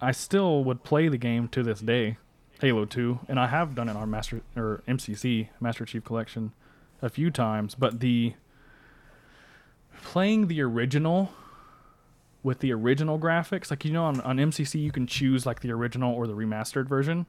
I 0.00 0.12
still 0.12 0.62
would 0.64 0.84
play 0.84 1.08
the 1.08 1.18
game 1.18 1.48
to 1.48 1.62
this 1.62 1.80
day, 1.80 2.18
Halo 2.60 2.84
2, 2.84 3.20
and 3.28 3.40
I 3.40 3.46
have 3.48 3.74
done 3.74 3.88
it 3.88 3.96
on 3.96 4.10
Master 4.10 4.42
or 4.56 4.82
MCC, 4.86 5.48
Master 5.60 5.84
Chief 5.84 6.04
Collection, 6.04 6.52
a 7.00 7.08
few 7.08 7.30
times, 7.30 7.74
but 7.74 8.00
the 8.00 8.34
playing 10.02 10.46
the 10.46 10.60
original 10.62 11.32
with 12.42 12.60
the 12.60 12.72
original 12.72 13.18
graphics, 13.18 13.70
like 13.70 13.84
you 13.84 13.92
know 13.92 14.04
on, 14.04 14.20
on 14.22 14.36
MCC 14.36 14.80
you 14.80 14.92
can 14.92 15.06
choose 15.06 15.44
like 15.46 15.60
the 15.60 15.70
original 15.72 16.14
or 16.14 16.26
the 16.26 16.34
remastered 16.34 16.88
version. 16.88 17.26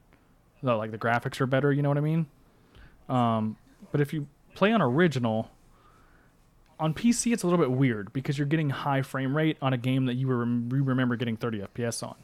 So, 0.62 0.76
like 0.76 0.90
the 0.90 0.98
graphics 0.98 1.40
are 1.40 1.46
better, 1.46 1.72
you 1.72 1.82
know 1.82 1.88
what 1.88 1.98
I 1.98 2.02
mean? 2.02 2.26
Um, 3.08 3.56
but 3.92 4.00
if 4.00 4.12
you 4.12 4.26
play 4.54 4.72
on 4.72 4.82
original 4.82 5.50
on 6.78 6.94
PC 6.94 7.32
it's 7.32 7.42
a 7.42 7.46
little 7.46 7.58
bit 7.62 7.70
weird 7.70 8.12
because 8.12 8.38
you're 8.38 8.46
getting 8.46 8.70
high 8.70 9.02
frame 9.02 9.36
rate 9.36 9.56
on 9.60 9.72
a 9.72 9.76
game 9.78 10.06
that 10.06 10.14
you 10.14 10.26
remember 10.28 11.16
getting 11.16 11.36
30 11.36 11.60
FPS 11.74 12.02
on. 12.02 12.14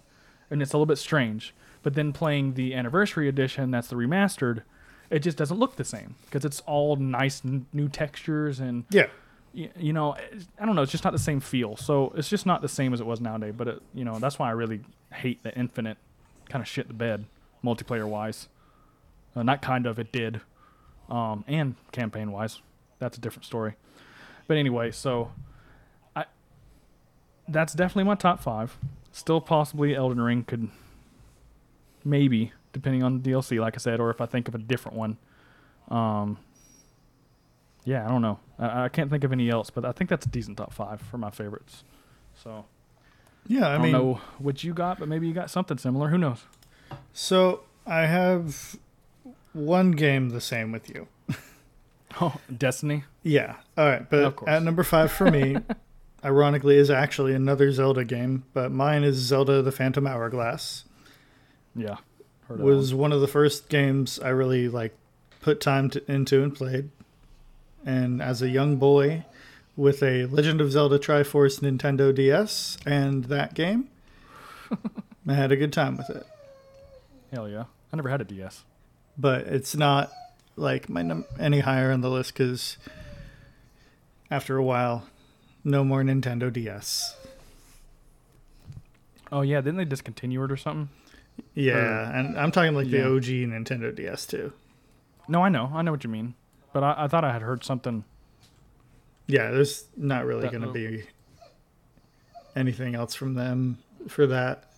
And 0.50 0.62
it's 0.62 0.72
a 0.72 0.76
little 0.76 0.86
bit 0.86 0.98
strange. 0.98 1.54
But 1.82 1.94
then 1.94 2.12
playing 2.12 2.54
the 2.54 2.74
anniversary 2.74 3.28
edition, 3.28 3.70
that's 3.70 3.88
the 3.88 3.96
remastered, 3.96 4.62
it 5.10 5.20
just 5.20 5.36
doesn't 5.36 5.58
look 5.58 5.76
the 5.76 5.84
same 5.84 6.14
because 6.24 6.44
it's 6.44 6.60
all 6.66 6.96
nice 6.96 7.42
n- 7.44 7.66
new 7.72 7.88
textures 7.88 8.58
and 8.60 8.84
Yeah. 8.90 9.06
You 9.56 9.92
know 9.92 10.16
I 10.58 10.66
don't 10.66 10.76
know 10.76 10.82
it's 10.82 10.92
just 10.92 11.04
not 11.04 11.12
the 11.12 11.18
same 11.18 11.40
feel. 11.40 11.76
So 11.76 12.12
it's 12.16 12.28
just 12.28 12.46
not 12.46 12.62
the 12.62 12.68
same 12.68 12.92
as 12.92 13.00
it 13.00 13.06
was 13.06 13.20
nowadays. 13.20 13.54
But 13.56 13.68
it, 13.68 13.82
you 13.94 14.04
know 14.04 14.18
that's 14.18 14.38
why 14.38 14.48
I 14.48 14.52
really 14.52 14.80
hate 15.12 15.42
the 15.42 15.56
Infinite 15.56 15.98
kind 16.48 16.62
of 16.62 16.68
shit 16.68 16.88
the 16.88 16.94
bed 16.94 17.24
multiplayer 17.64 18.06
wise. 18.06 18.48
Uh, 19.34 19.42
not 19.42 19.60
kind 19.60 19.86
of 19.86 19.98
it 19.98 20.12
did, 20.12 20.40
um, 21.10 21.44
and 21.46 21.74
campaign 21.92 22.32
wise, 22.32 22.60
that's 22.98 23.18
a 23.18 23.20
different 23.20 23.44
story. 23.44 23.74
But 24.46 24.56
anyway, 24.56 24.90
so 24.90 25.32
I 26.14 26.24
that's 27.48 27.74
definitely 27.74 28.04
my 28.04 28.14
top 28.14 28.42
five. 28.42 28.78
Still 29.12 29.40
possibly 29.40 29.94
Elden 29.94 30.20
Ring 30.20 30.44
could 30.44 30.68
maybe 32.04 32.52
depending 32.72 33.02
on 33.02 33.20
the 33.22 33.30
DLC, 33.30 33.58
like 33.58 33.74
I 33.74 33.78
said, 33.78 34.00
or 34.00 34.10
if 34.10 34.20
I 34.20 34.26
think 34.26 34.48
of 34.48 34.54
a 34.54 34.58
different 34.58 34.98
one. 34.98 35.16
Um, 35.88 36.38
yeah, 37.86 38.04
I 38.04 38.08
don't 38.08 38.20
know. 38.20 38.38
I, 38.58 38.84
I 38.84 38.88
can't 38.90 39.10
think 39.10 39.24
of 39.24 39.32
any 39.32 39.48
else, 39.48 39.70
but 39.70 39.86
I 39.86 39.92
think 39.92 40.10
that's 40.10 40.26
a 40.26 40.28
decent 40.28 40.58
top 40.58 40.74
five 40.74 41.00
for 41.00 41.16
my 41.16 41.30
favorites. 41.30 41.84
So 42.34 42.66
Yeah, 43.46 43.68
I, 43.68 43.76
I, 43.76 43.78
mean, 43.78 43.92
don't 43.92 44.02
know 44.02 44.20
what 44.38 44.62
you 44.62 44.74
got, 44.74 44.98
but 44.98 45.08
maybe 45.08 45.26
you 45.26 45.32
got 45.32 45.50
something 45.50 45.78
similar. 45.78 46.08
Who 46.08 46.18
knows? 46.18 46.44
so 47.12 47.60
I 47.86 48.00
have 48.06 48.76
one 49.52 49.92
game 49.92 50.30
the 50.30 50.40
same 50.40 50.72
with 50.72 50.90
you. 50.90 51.08
Oh, 52.18 52.34
Destiny. 52.56 53.04
Yeah. 53.22 53.56
All 53.76 53.86
right. 53.86 54.08
But 54.08 54.42
at 54.46 54.62
number 54.62 54.82
five 54.82 55.12
for 55.12 55.30
me, 55.30 55.58
ironically, 56.24 56.76
is 56.76 56.90
actually 56.90 57.34
another 57.34 57.70
Zelda 57.72 58.06
game, 58.06 58.44
but 58.54 58.72
mine 58.72 59.04
is 59.04 59.16
Zelda 59.16 59.60
the 59.60 59.72
Phantom 59.72 60.06
Hourglass. 60.06 60.84
Yeah, 61.74 61.96
heard 62.48 62.60
of 62.60 62.64
was 62.64 62.94
one 62.94 63.12
of 63.12 63.20
the 63.20 63.28
first 63.28 63.68
games 63.68 64.18
I 64.18 64.30
really 64.30 64.66
like 64.68 64.96
put 65.42 65.60
time 65.60 65.90
to, 65.90 66.10
into 66.10 66.42
and 66.42 66.54
played. 66.54 66.88
And 67.86 68.20
as 68.20 68.42
a 68.42 68.48
young 68.48 68.76
boy 68.76 69.24
with 69.76 70.02
a 70.02 70.26
Legend 70.26 70.60
of 70.60 70.72
Zelda 70.72 70.98
Triforce 70.98 71.60
Nintendo 71.60 72.14
DS 72.14 72.76
and 72.84 73.24
that 73.26 73.54
game, 73.54 73.88
I 75.28 75.32
had 75.34 75.52
a 75.52 75.56
good 75.56 75.72
time 75.72 75.96
with 75.96 76.10
it. 76.10 76.26
Hell 77.32 77.48
yeah! 77.48 77.64
I 77.92 77.96
never 77.96 78.08
had 78.08 78.20
a 78.20 78.24
DS. 78.24 78.64
But 79.16 79.42
it's 79.46 79.74
not 79.76 80.10
like 80.56 80.88
my 80.88 81.02
num- 81.02 81.24
any 81.38 81.60
higher 81.60 81.92
on 81.92 82.00
the 82.00 82.10
list 82.10 82.34
because 82.34 82.76
after 84.30 84.56
a 84.56 84.62
while, 84.64 85.06
no 85.64 85.84
more 85.84 86.02
Nintendo 86.02 86.52
DS. 86.52 87.16
Oh 89.32 89.42
yeah, 89.42 89.60
didn't 89.60 89.76
they 89.76 89.84
discontinue 89.84 90.42
it 90.44 90.50
or 90.52 90.56
something? 90.56 90.88
Yeah, 91.54 92.18
and 92.18 92.38
I'm 92.38 92.50
talking 92.50 92.74
like 92.74 92.86
Yeah. 92.88 93.02
the 93.02 93.14
OG 93.16 93.24
Nintendo 93.24 93.94
DS 93.94 94.26
too. 94.26 94.52
No, 95.28 95.42
I 95.42 95.48
know, 95.48 95.70
I 95.74 95.82
know 95.82 95.90
what 95.90 96.04
you 96.04 96.10
mean, 96.10 96.34
but 96.76 96.84
I, 96.84 97.04
I 97.04 97.08
thought 97.08 97.24
I 97.24 97.32
had 97.32 97.40
heard 97.40 97.64
something. 97.64 98.04
Yeah, 99.26 99.50
there's 99.50 99.86
not 99.96 100.26
really 100.26 100.46
going 100.50 100.60
to 100.60 100.70
be 100.70 101.04
anything 102.54 102.94
else 102.94 103.14
from 103.14 103.32
them 103.32 103.78
for 104.08 104.26
that. 104.26 104.70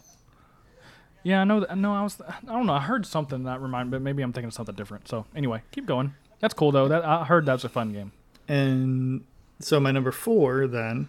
Yeah, 1.24 1.40
I 1.40 1.44
know. 1.44 1.66
No, 1.74 1.92
I 1.92 2.04
was. 2.04 2.20
I 2.20 2.36
don't 2.46 2.66
know. 2.66 2.74
I 2.74 2.80
heard 2.82 3.04
something 3.04 3.42
that 3.42 3.60
reminded, 3.60 3.90
but 3.90 4.00
maybe 4.00 4.22
I'm 4.22 4.32
thinking 4.32 4.46
of 4.46 4.54
something 4.54 4.76
different. 4.76 5.08
So 5.08 5.26
anyway, 5.34 5.62
keep 5.72 5.86
going. 5.86 6.14
That's 6.38 6.54
cool 6.54 6.70
though. 6.70 6.86
That 6.86 7.04
I 7.04 7.24
heard 7.24 7.44
that's 7.44 7.64
a 7.64 7.68
fun 7.68 7.92
game. 7.92 8.12
And 8.46 9.24
so 9.58 9.80
my 9.80 9.90
number 9.90 10.12
four 10.12 10.68
then 10.68 11.08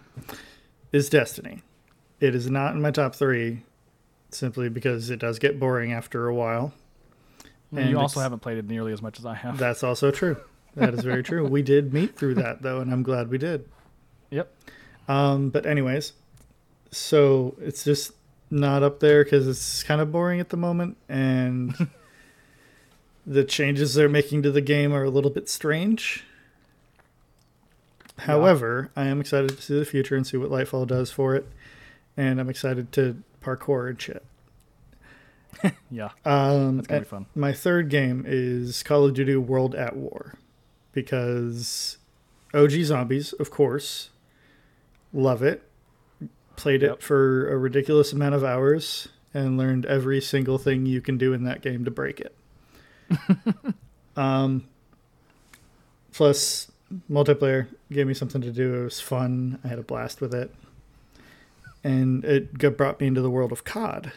is 0.90 1.08
Destiny. 1.08 1.62
It 2.18 2.34
is 2.34 2.50
not 2.50 2.74
in 2.74 2.82
my 2.82 2.90
top 2.90 3.14
three 3.14 3.62
simply 4.30 4.68
because 4.68 5.08
it 5.08 5.20
does 5.20 5.38
get 5.38 5.60
boring 5.60 5.92
after 5.92 6.26
a 6.26 6.34
while. 6.34 6.74
And 7.70 7.88
you 7.90 7.96
also 7.96 8.18
haven't 8.18 8.40
played 8.40 8.58
it 8.58 8.66
nearly 8.66 8.92
as 8.92 9.00
much 9.00 9.20
as 9.20 9.24
I 9.24 9.34
have. 9.34 9.56
That's 9.56 9.84
also 9.84 10.10
true. 10.10 10.36
That 10.76 10.94
is 10.94 11.00
very 11.04 11.22
true. 11.22 11.46
We 11.46 11.62
did 11.62 11.92
meet 11.92 12.16
through 12.16 12.34
that 12.36 12.62
though, 12.62 12.80
and 12.80 12.92
I'm 12.92 13.02
glad 13.02 13.28
we 13.28 13.38
did. 13.38 13.68
Yep. 14.30 14.52
Um, 15.08 15.50
but 15.50 15.66
anyways, 15.66 16.12
so 16.90 17.56
it's 17.60 17.82
just 17.84 18.12
not 18.50 18.82
up 18.82 19.00
there 19.00 19.24
because 19.24 19.48
it's 19.48 19.82
kind 19.82 20.00
of 20.00 20.12
boring 20.12 20.38
at 20.40 20.50
the 20.50 20.56
moment, 20.56 20.96
and 21.08 21.88
the 23.26 23.44
changes 23.44 23.94
they're 23.94 24.08
making 24.08 24.42
to 24.44 24.50
the 24.52 24.60
game 24.60 24.92
are 24.92 25.04
a 25.04 25.10
little 25.10 25.30
bit 25.30 25.48
strange. 25.48 26.24
However, 28.18 28.90
I 28.94 29.06
am 29.06 29.20
excited 29.20 29.50
to 29.56 29.62
see 29.62 29.78
the 29.78 29.84
future 29.84 30.14
and 30.14 30.26
see 30.26 30.36
what 30.36 30.50
Lightfall 30.50 30.86
does 30.86 31.10
for 31.10 31.34
it, 31.34 31.46
and 32.16 32.38
I'm 32.38 32.50
excited 32.50 32.92
to 32.92 33.22
parkour 33.42 33.88
and 33.90 34.00
shit. 34.00 34.24
Yeah, 35.90 36.10
Um, 36.24 36.76
that's 36.76 36.86
gonna 36.86 37.00
be 37.00 37.06
fun. 37.06 37.26
my 37.34 37.52
third 37.52 37.88
game 37.88 38.24
is 38.26 38.82
Call 38.84 39.04
of 39.06 39.14
Duty 39.14 39.34
World 39.36 39.74
at 39.74 39.96
War 39.96 40.34
because 40.92 41.98
OG 42.54 42.70
Zombies, 42.82 43.32
of 43.34 43.50
course, 43.50 44.10
love 45.12 45.42
it. 45.42 45.62
Played 46.56 46.82
Yep. 46.82 46.90
it 46.92 47.02
for 47.02 47.50
a 47.50 47.56
ridiculous 47.56 48.12
amount 48.12 48.34
of 48.34 48.44
hours 48.44 49.08
and 49.32 49.56
learned 49.56 49.86
every 49.86 50.20
single 50.20 50.58
thing 50.58 50.84
you 50.86 51.00
can 51.00 51.16
do 51.16 51.32
in 51.32 51.44
that 51.44 51.62
game 51.62 51.84
to 51.84 51.90
break 51.90 52.20
it. 52.20 52.34
um, 54.16 54.64
plus, 56.12 56.70
multiplayer 57.10 57.68
gave 57.90 58.06
me 58.06 58.14
something 58.14 58.40
to 58.42 58.50
do. 58.52 58.74
It 58.80 58.84
was 58.84 59.00
fun. 59.00 59.58
I 59.64 59.68
had 59.68 59.78
a 59.78 59.82
blast 59.82 60.20
with 60.20 60.34
it. 60.34 60.52
And 61.82 62.24
it 62.24 62.58
got, 62.58 62.76
brought 62.76 63.00
me 63.00 63.06
into 63.06 63.22
the 63.22 63.30
world 63.30 63.52
of 63.52 63.64
COD. 63.64 64.12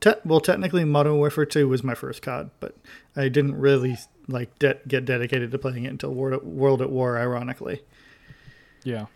Te- 0.00 0.12
well, 0.24 0.40
technically, 0.40 0.84
Modern 0.84 1.16
Warfare 1.18 1.44
2 1.46 1.68
was 1.68 1.84
my 1.84 1.94
first 1.94 2.22
COD, 2.22 2.50
but 2.58 2.74
I 3.14 3.28
didn't 3.28 3.58
really 3.58 3.98
like 4.28 4.56
de- 4.58 4.78
get 4.86 5.04
dedicated 5.04 5.50
to 5.50 5.58
playing 5.58 5.84
it 5.84 5.88
until 5.88 6.12
World 6.12 6.34
at, 6.42 6.44
World 6.46 6.82
at 6.82 6.90
War. 6.90 7.18
Ironically, 7.18 7.80
Yeah. 8.84 9.06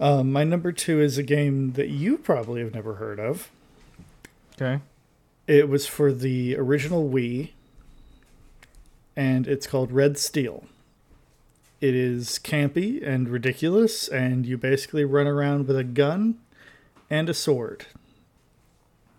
um, 0.00 0.32
my 0.32 0.42
number 0.44 0.72
two 0.72 1.00
is 1.00 1.18
a 1.18 1.22
game 1.22 1.72
that 1.72 1.88
you 1.88 2.16
probably 2.18 2.60
have 2.62 2.74
never 2.74 2.94
heard 2.94 3.20
of. 3.20 3.50
Okay. 4.60 4.80
It 5.46 5.68
was 5.68 5.86
for 5.86 6.12
the 6.12 6.56
original 6.56 7.08
Wii, 7.10 7.50
and 9.16 9.46
it's 9.46 9.66
called 9.66 9.92
Red 9.92 10.16
Steel. 10.18 10.64
It 11.80 11.94
is 11.96 12.38
campy 12.42 13.04
and 13.06 13.28
ridiculous, 13.28 14.06
and 14.08 14.46
you 14.46 14.56
basically 14.56 15.04
run 15.04 15.26
around 15.26 15.66
with 15.66 15.76
a 15.76 15.84
gun 15.84 16.38
and 17.10 17.28
a 17.28 17.34
sword, 17.34 17.86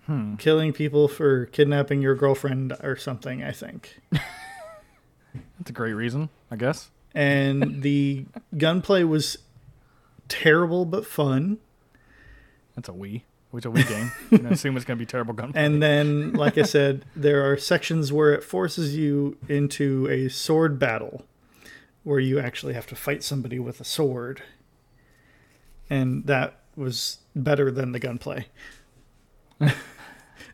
Hmm. 0.05 0.35
killing 0.37 0.71
people 0.73 1.07
for 1.07 1.45
kidnapping 1.47 2.01
your 2.01 2.15
girlfriend 2.15 2.73
or 2.81 2.95
something. 2.95 3.43
I 3.43 3.51
think. 3.51 3.99
That's 5.63 5.69
a 5.69 5.73
great 5.73 5.93
reason, 5.93 6.27
I 6.51 6.57
guess. 6.57 6.91
and 7.15 7.81
the 7.83 8.25
gunplay 8.57 9.03
was 9.03 9.37
terrible 10.27 10.83
but 10.83 11.05
fun. 11.05 11.59
That's 12.75 12.89
a 12.89 12.91
Wii. 12.91 13.21
Which 13.51 13.63
a 13.63 13.71
Wii 13.71 13.87
game. 13.87 14.11
Can 14.29 14.45
assume 14.47 14.75
it's 14.75 14.85
gonna 14.85 14.97
be 14.97 15.05
terrible 15.05 15.33
gunplay. 15.33 15.63
And 15.63 15.81
then, 15.81 16.33
like 16.33 16.57
I 16.57 16.63
said, 16.63 17.05
there 17.15 17.49
are 17.49 17.55
sections 17.55 18.11
where 18.11 18.33
it 18.33 18.43
forces 18.43 18.97
you 18.97 19.37
into 19.47 20.05
a 20.09 20.27
sword 20.27 20.79
battle 20.79 21.23
where 22.03 22.19
you 22.19 22.41
actually 22.41 22.73
have 22.73 22.87
to 22.87 22.95
fight 22.95 23.23
somebody 23.23 23.57
with 23.57 23.79
a 23.79 23.85
sword. 23.85 24.43
And 25.89 26.25
that 26.25 26.59
was 26.75 27.19
better 27.37 27.71
than 27.71 27.93
the 27.93 27.99
gunplay. 27.99 28.47
and 29.61 29.71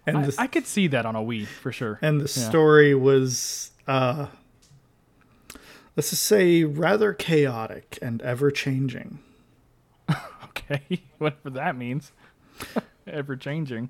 I, 0.05 0.25
the, 0.27 0.35
I 0.37 0.45
could 0.45 0.67
see 0.67 0.85
that 0.87 1.07
on 1.07 1.15
a 1.15 1.21
Wii 1.21 1.47
for 1.47 1.71
sure. 1.71 1.97
and 2.03 2.21
the 2.21 2.39
yeah. 2.39 2.49
story 2.49 2.93
was, 2.93 3.71
uh, 3.87 4.27
let's 5.99 6.11
just 6.11 6.23
say, 6.23 6.63
rather 6.63 7.11
chaotic 7.11 7.99
and 8.01 8.21
ever 8.21 8.51
changing. 8.51 9.19
Okay, 10.45 11.01
whatever 11.17 11.49
that 11.51 11.75
means. 11.75 12.11
Ever 13.07 13.35
changing. 13.35 13.89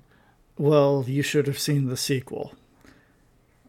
Well, 0.56 1.04
you 1.06 1.22
should 1.22 1.46
have 1.46 1.58
seen 1.58 1.86
the 1.86 1.96
sequel. 1.96 2.54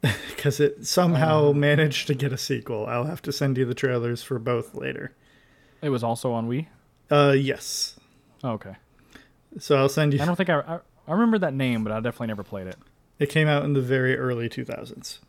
because 0.01 0.59
it 0.59 0.85
somehow 0.85 1.51
managed 1.51 2.07
to 2.07 2.13
get 2.13 2.31
a 2.31 2.37
sequel. 2.37 2.85
I'll 2.85 3.05
have 3.05 3.21
to 3.23 3.31
send 3.31 3.57
you 3.57 3.65
the 3.65 3.73
trailers 3.73 4.21
for 4.23 4.39
both 4.39 4.75
later. 4.75 5.13
It 5.81 5.89
was 5.89 6.03
also 6.03 6.31
on 6.31 6.47
Wii. 6.47 6.67
Uh, 7.09 7.33
yes. 7.37 7.99
Oh, 8.43 8.51
okay. 8.51 8.75
So 9.59 9.77
I'll 9.77 9.89
send 9.89 10.13
you. 10.13 10.21
I 10.21 10.25
don't 10.25 10.35
think 10.35 10.49
I, 10.49 10.59
I 10.59 10.79
I 11.07 11.13
remember 11.13 11.39
that 11.39 11.53
name, 11.53 11.83
but 11.83 11.91
I 11.91 11.99
definitely 12.01 12.27
never 12.27 12.43
played 12.43 12.67
it. 12.67 12.77
It 13.19 13.29
came 13.29 13.47
out 13.47 13.63
in 13.65 13.73
the 13.73 13.81
very 13.81 14.17
early 14.17 14.47
2000s, 14.47 15.19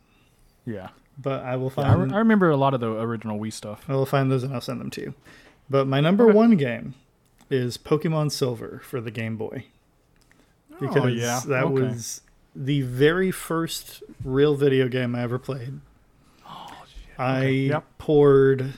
Yeah. 0.65 0.89
But 1.17 1.43
I 1.43 1.55
will 1.55 1.71
I, 1.77 1.93
re- 1.93 1.99
find 1.99 2.15
I 2.15 2.17
remember 2.19 2.49
a 2.49 2.57
lot 2.57 2.73
of 2.73 2.79
the 2.79 2.91
original 2.91 3.39
Wii 3.39 3.53
stuff. 3.53 3.85
I 3.87 3.93
will 3.93 4.05
find 4.05 4.31
those 4.31 4.43
and 4.43 4.53
I'll 4.53 4.61
send 4.61 4.81
them 4.81 4.89
to 4.91 5.01
you. 5.01 5.13
But 5.69 5.87
my 5.87 5.99
number 6.01 6.25
Okay. 6.25 6.33
one 6.33 6.57
game 6.57 6.95
is 7.49 7.77
Pokemon 7.77 8.31
Silver 8.31 8.81
for 8.83 8.99
the 8.99 9.11
Game 9.11 9.37
Boy 9.37 9.65
oh, 10.73 10.75
because 10.79 11.03
oh 11.03 11.07
yeah. 11.07 11.41
that 11.47 11.65
okay. 11.65 11.73
was 11.73 12.21
the 12.55 12.81
very 12.81 13.31
first 13.31 14.03
real 14.23 14.55
video 14.55 14.87
game 14.87 15.15
I 15.15 15.21
ever 15.23 15.39
played. 15.39 15.79
Oh. 16.47 16.71
I 17.17 17.37
Okay, 17.37 17.51
yep. 17.53 17.83
poured 17.97 18.73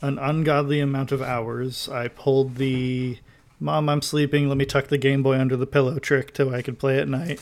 an 0.00 0.18
ungodly 0.18 0.78
amount 0.80 1.10
of 1.12 1.20
hours. 1.20 1.88
I 1.88 2.06
pulled 2.08 2.54
the 2.56 3.18
"Mom, 3.60 3.88
I'm 3.88 4.02
sleeping. 4.02 4.48
Let 4.48 4.56
me 4.56 4.64
tuck 4.64 4.86
the 4.86 4.98
Game 4.98 5.22
Boy 5.24 5.38
under 5.38 5.56
the 5.56 5.66
pillow" 5.66 5.98
trick 5.98 6.32
till 6.32 6.54
I 6.54 6.62
could 6.62 6.78
play 6.78 6.98
at 7.00 7.08
night. 7.08 7.40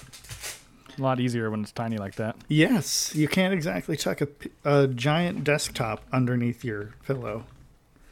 A 0.98 1.02
lot 1.02 1.20
easier 1.20 1.50
when 1.50 1.62
it's 1.62 1.72
tiny 1.72 1.96
like 1.98 2.14
that. 2.16 2.36
Yes, 2.48 3.14
you 3.14 3.28
can't 3.28 3.52
exactly 3.54 3.96
tuck 3.96 4.20
a, 4.20 4.28
a 4.64 4.86
giant 4.88 5.44
desktop 5.44 6.02
underneath 6.12 6.64
your 6.64 6.94
pillow. 7.06 7.44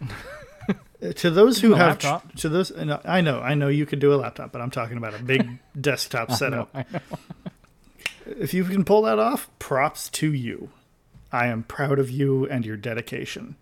To 1.16 1.30
those 1.30 1.61
who 1.61 1.74
A 1.74 1.76
have 1.76 2.03
laptop. 2.03 2.35
to 2.37 2.49
those, 2.49 2.70
no, 2.74 2.99
I 3.05 3.20
know, 3.20 3.41
I 3.41 3.53
know 3.53 3.68
you 3.68 3.85
could 3.85 3.99
do 3.99 4.14
a 4.14 4.16
laptop, 4.16 4.53
but 4.53 4.62
I'm 4.62 4.70
talking 4.70 4.97
about 4.97 5.12
a 5.14 5.22
big 5.22 5.59
desktop 5.78 6.32
setup. 6.32 6.70
I 6.72 6.87
know. 6.91 7.01
If 8.24 8.55
you 8.55 8.64
can 8.64 8.85
pull 8.87 9.03
that 9.03 9.18
off, 9.18 9.51
props 9.59 10.09
to 10.11 10.32
you. 10.32 10.70
I 11.30 11.49
am 11.49 11.62
proud 11.64 11.99
of 11.99 12.11
you 12.11 12.49
and 12.49 12.64
your 12.64 12.78
dedication. 12.78 13.57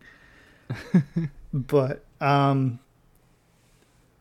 but 1.52 2.04
um 2.20 2.78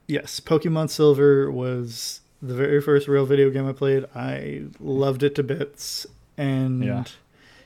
yes, 0.08 0.40
Pokemon 0.40 0.90
Silver 0.90 1.52
was 1.52 2.21
the 2.42 2.54
very 2.56 2.82
first 2.82 3.08
real 3.08 3.26
video 3.26 3.50
game 3.50 3.68
I 3.68 3.74
played. 3.74 4.06
I 4.16 4.64
loved 4.80 5.24
it 5.24 5.36
to 5.36 5.44
bits 5.44 6.08
and 6.38 6.84
Yeah. 6.84 7.04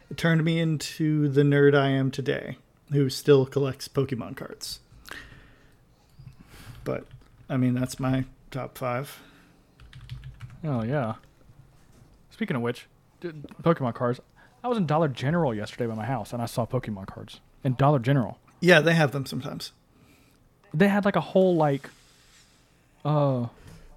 it 0.09 0.17
turned 0.17 0.43
me 0.43 0.59
into 0.59 1.27
the 1.29 1.41
nerd 1.43 1.75
I 1.75 1.89
am 1.89 2.11
today, 2.11 2.57
who 2.91 3.09
still 3.09 3.45
collects 3.45 3.87
Pokemon 3.87 4.35
cards. 4.35 4.79
But 6.83 7.05
I 7.49 7.57
mean, 7.57 7.73
that's 7.73 7.99
my 7.99 8.25
top 8.51 8.77
5. 8.77 9.19
Oh 10.63 10.83
yeah. 10.83 11.15
Speaking 12.31 12.55
of 12.55 12.61
which, 12.61 12.87
Pokemon 13.21 13.93
cards. 13.93 14.19
I 14.63 14.67
was 14.67 14.77
in 14.77 14.85
Dollar 14.87 15.07
General 15.07 15.53
yesterday 15.53 15.85
by 15.85 15.93
my 15.95 16.05
house, 16.05 16.33
and 16.33 16.41
I 16.41 16.47
saw 16.47 16.65
Pokemon 16.65 17.05
cards 17.07 17.39
in 17.63 17.75
Dollar 17.75 17.99
General. 17.99 18.39
Yeah, 18.59 18.81
they 18.81 18.95
have 18.95 19.11
them 19.11 19.25
sometimes. 19.27 19.71
They 20.73 20.87
had 20.87 21.05
like 21.05 21.15
a 21.15 21.21
whole 21.21 21.55
like, 21.55 21.89
uh, 23.05 23.47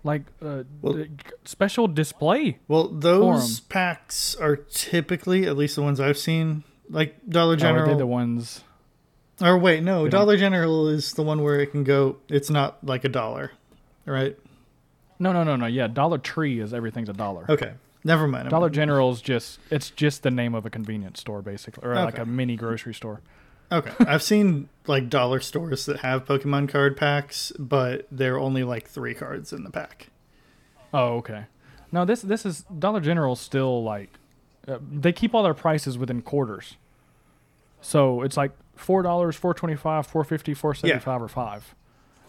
like 0.05 0.23
uh, 0.43 0.65
Well- 0.83 0.95
d- 0.95 1.09
special 1.45 1.89
display. 1.89 2.59
Well, 2.69 2.89
those 2.89 3.61
packs 3.61 4.35
are 4.37 4.57
typically, 4.57 5.47
at 5.47 5.57
least 5.57 5.77
the 5.77 5.83
ones 5.83 6.01
I've 6.01 6.19
seen, 6.19 6.65
like 6.91 7.17
Dollar 7.29 7.55
Oh, 7.55 7.57
General. 7.57 7.97
the 7.97 8.07
ones? 8.07 8.63
or 9.41 9.57
wait, 9.59 9.83
no, 9.85 10.03
don't- 10.09 10.11
Dollar 10.11 10.37
General 10.37 10.89
is 10.89 11.13
the 11.15 11.23
one 11.23 11.43
where 11.43 11.61
it 11.61 11.67
can 11.73 11.85
go. 11.85 12.17
It's 12.29 12.51
not 12.51 12.85
like 12.85 13.05
a 13.05 13.09
dollar, 13.09 13.53
right? 14.05 14.37
No, 15.21 15.33
no, 15.33 15.45
no, 15.45 15.55
no. 15.57 15.67
Yeah, 15.67 15.87
Dollar 15.89 16.19
Tree 16.19 16.59
is 16.61 16.73
everything's 16.75 17.09
a 17.09 17.13
dollar. 17.13 17.45
Okay, 17.49 17.73
never 18.05 18.27
mind. 18.27 18.51
Dollar 18.51 18.71
General's 18.71 19.21
just 19.21 19.59
it's 19.71 19.91
just 19.91 20.23
the 20.25 20.31
name 20.31 20.55
of 20.55 20.65
a 20.67 20.71
convenience 20.71 21.21
store 21.21 21.43
basically, 21.43 21.87
or 21.89 21.95
like 21.95 22.19
a 22.19 22.25
mini 22.27 22.57
grocery 22.57 22.95
store. 22.95 23.21
Okay, 23.71 23.93
I've 24.01 24.23
seen 24.23 24.69
like 24.87 25.09
dollar 25.11 25.41
stores 25.41 25.87
that 25.87 26.01
have 26.01 26.25
Pokemon 26.25 26.69
card 26.69 26.97
packs, 26.97 27.53
but 27.59 28.07
there 28.11 28.35
are 28.35 28.39
only 28.39 28.64
like 28.64 28.89
three 28.89 29.14
cards 29.14 29.53
in 29.53 29.64
the 29.64 29.71
pack. 29.71 30.09
Oh, 30.93 31.16
okay. 31.16 31.45
No, 31.93 32.05
this 32.05 32.23
this 32.23 32.45
is 32.45 32.64
Dollar 32.79 33.01
General 33.01 33.37
still 33.37 33.83
like 33.83 34.11
uh, 34.66 34.79
they 34.91 35.12
keep 35.12 35.35
all 35.35 35.43
their 35.43 35.55
prices 35.55 35.97
within 35.99 36.23
quarters. 36.23 36.77
So 37.81 38.23
it's 38.23 38.37
like 38.37 38.53
four 38.77 39.03
dollars, 39.03 39.37
four 39.37 39.55
twenty 39.55 39.77
five, 39.77 40.07
four 40.07 40.25
fifty, 40.25 40.55
four 40.55 40.75
seventy 40.75 41.01
five, 41.01 41.23
or 41.23 41.29
five. 41.29 41.75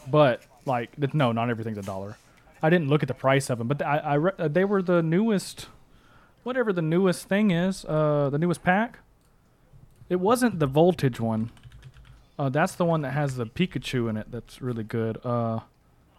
But 0.08 0.44
like 0.66 1.14
no, 1.14 1.32
not 1.32 1.50
everything's 1.50 1.78
a 1.78 1.82
dollar. 1.82 2.18
I 2.62 2.70
didn't 2.70 2.90
look 2.90 3.02
at 3.02 3.08
the 3.08 3.14
price 3.14 3.50
of 3.50 3.58
them, 3.58 3.68
but 3.68 3.82
I, 3.82 3.98
I 3.98 4.14
re- 4.16 4.32
uh, 4.38 4.48
they 4.50 4.66
were 4.66 4.82
the 4.82 5.02
newest, 5.02 5.68
whatever 6.44 6.74
the 6.74 6.82
newest 6.82 7.28
thing 7.30 7.52
is, 7.52 7.86
uh, 7.86 8.30
the 8.30 8.38
newest 8.38 8.64
pack. 8.64 9.00
It 10.10 10.20
wasn't 10.20 10.60
the 10.60 10.66
voltage 10.68 11.20
one. 11.20 11.52
Uh, 12.38 12.50
that's 12.50 12.76
the 12.76 12.86
one 12.86 13.02
that 13.02 13.12
has 13.12 13.36
the 13.36 13.46
Pikachu 13.46 14.10
in 14.10 14.18
it. 14.18 14.32
That's 14.32 14.62
really 14.62 14.84
good. 14.84 15.20
Uh, 15.26 15.60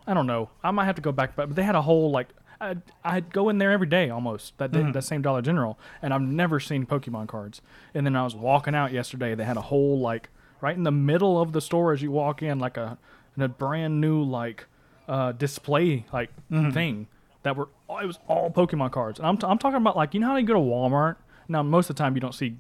I 0.07 0.15
don't 0.15 0.27
know. 0.27 0.51
I 0.63 0.71
might 0.71 0.85
have 0.85 0.97
to 0.97 1.03
go 1.03 1.13
back, 1.13 1.35
but 1.35 1.55
they 1.55 1.63
had 1.63 1.75
a 1.75 1.83
whole 1.83 2.11
like 2.11 2.29
I'd, 2.63 2.83
I'd 3.03 3.33
go 3.33 3.49
in 3.49 3.57
there 3.57 3.71
every 3.73 3.87
day 3.87 4.11
almost 4.11 4.59
that 4.59 4.71
day, 4.71 4.81
Mhm. 4.81 4.93
that 4.93 5.03
same 5.05 5.23
Dollar 5.23 5.41
General, 5.41 5.79
and 6.03 6.13
I've 6.13 6.21
never 6.21 6.61
seen 6.61 6.85
Pokemon 6.85 7.27
cards. 7.29 7.63
And 7.95 8.05
then 8.05 8.15
I 8.15 8.23
was 8.23 8.35
walking 8.35 8.75
out 8.75 8.93
yesterday. 8.93 9.35
They 9.35 9.45
had 9.45 9.57
a 9.57 9.63
whole 9.63 9.99
like 9.99 10.29
right 10.61 10.77
in 10.77 10.83
the 10.83 10.91
middle 10.93 11.41
of 11.41 11.53
the 11.53 11.63
store 11.63 11.95
as 11.95 12.03
you 12.03 12.11
walk 12.11 12.43
in, 12.43 12.59
like 12.59 12.77
a 12.77 12.99
a 13.39 13.49
brand 13.49 13.99
new 14.03 14.23
like 14.23 14.67
uh, 15.09 15.33
display 15.33 16.05
like 16.13 16.29
Mhm. 16.53 16.75
thing 16.75 17.07
that 17.45 17.57
were 17.57 17.69
it 17.89 18.07
was 18.07 18.19
all 18.29 18.51
Pokemon 18.51 18.91
cards. 18.93 19.19
And 19.19 19.27
I'm 19.27 19.39
t- 19.39 19.47
I'm 19.47 19.57
talking 19.57 19.79
about 19.79 19.97
like 19.97 20.13
you 20.13 20.21
know 20.21 20.27
how 20.29 20.37
you 20.37 20.47
go 20.47 20.53
to 20.53 20.61
Walmart. 20.61 21.17
Now 21.49 21.63
most 21.63 21.89
of 21.89 21.97
the 21.97 22.03
time 22.03 22.15
you 22.15 22.21
don't 22.21 22.35
see 22.35 22.59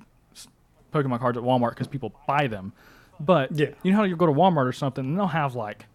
Pokemon 0.91 1.18
cards 1.20 1.38
at 1.38 1.45
Walmart 1.45 1.70
because 1.70 1.86
people 1.88 2.12
buy 2.26 2.47
them. 2.47 2.72
But 3.18 3.53
Yeah. 3.53 3.70
you 3.82 3.91
know 3.93 3.99
how 3.99 4.05
you 4.05 4.16
go 4.16 4.26
to 4.26 4.32
Walmart 4.32 4.66
or 4.66 4.72
something, 4.72 5.05
and 5.05 5.18
they'll 5.18 5.26
have 5.28 5.55
like 5.55 5.86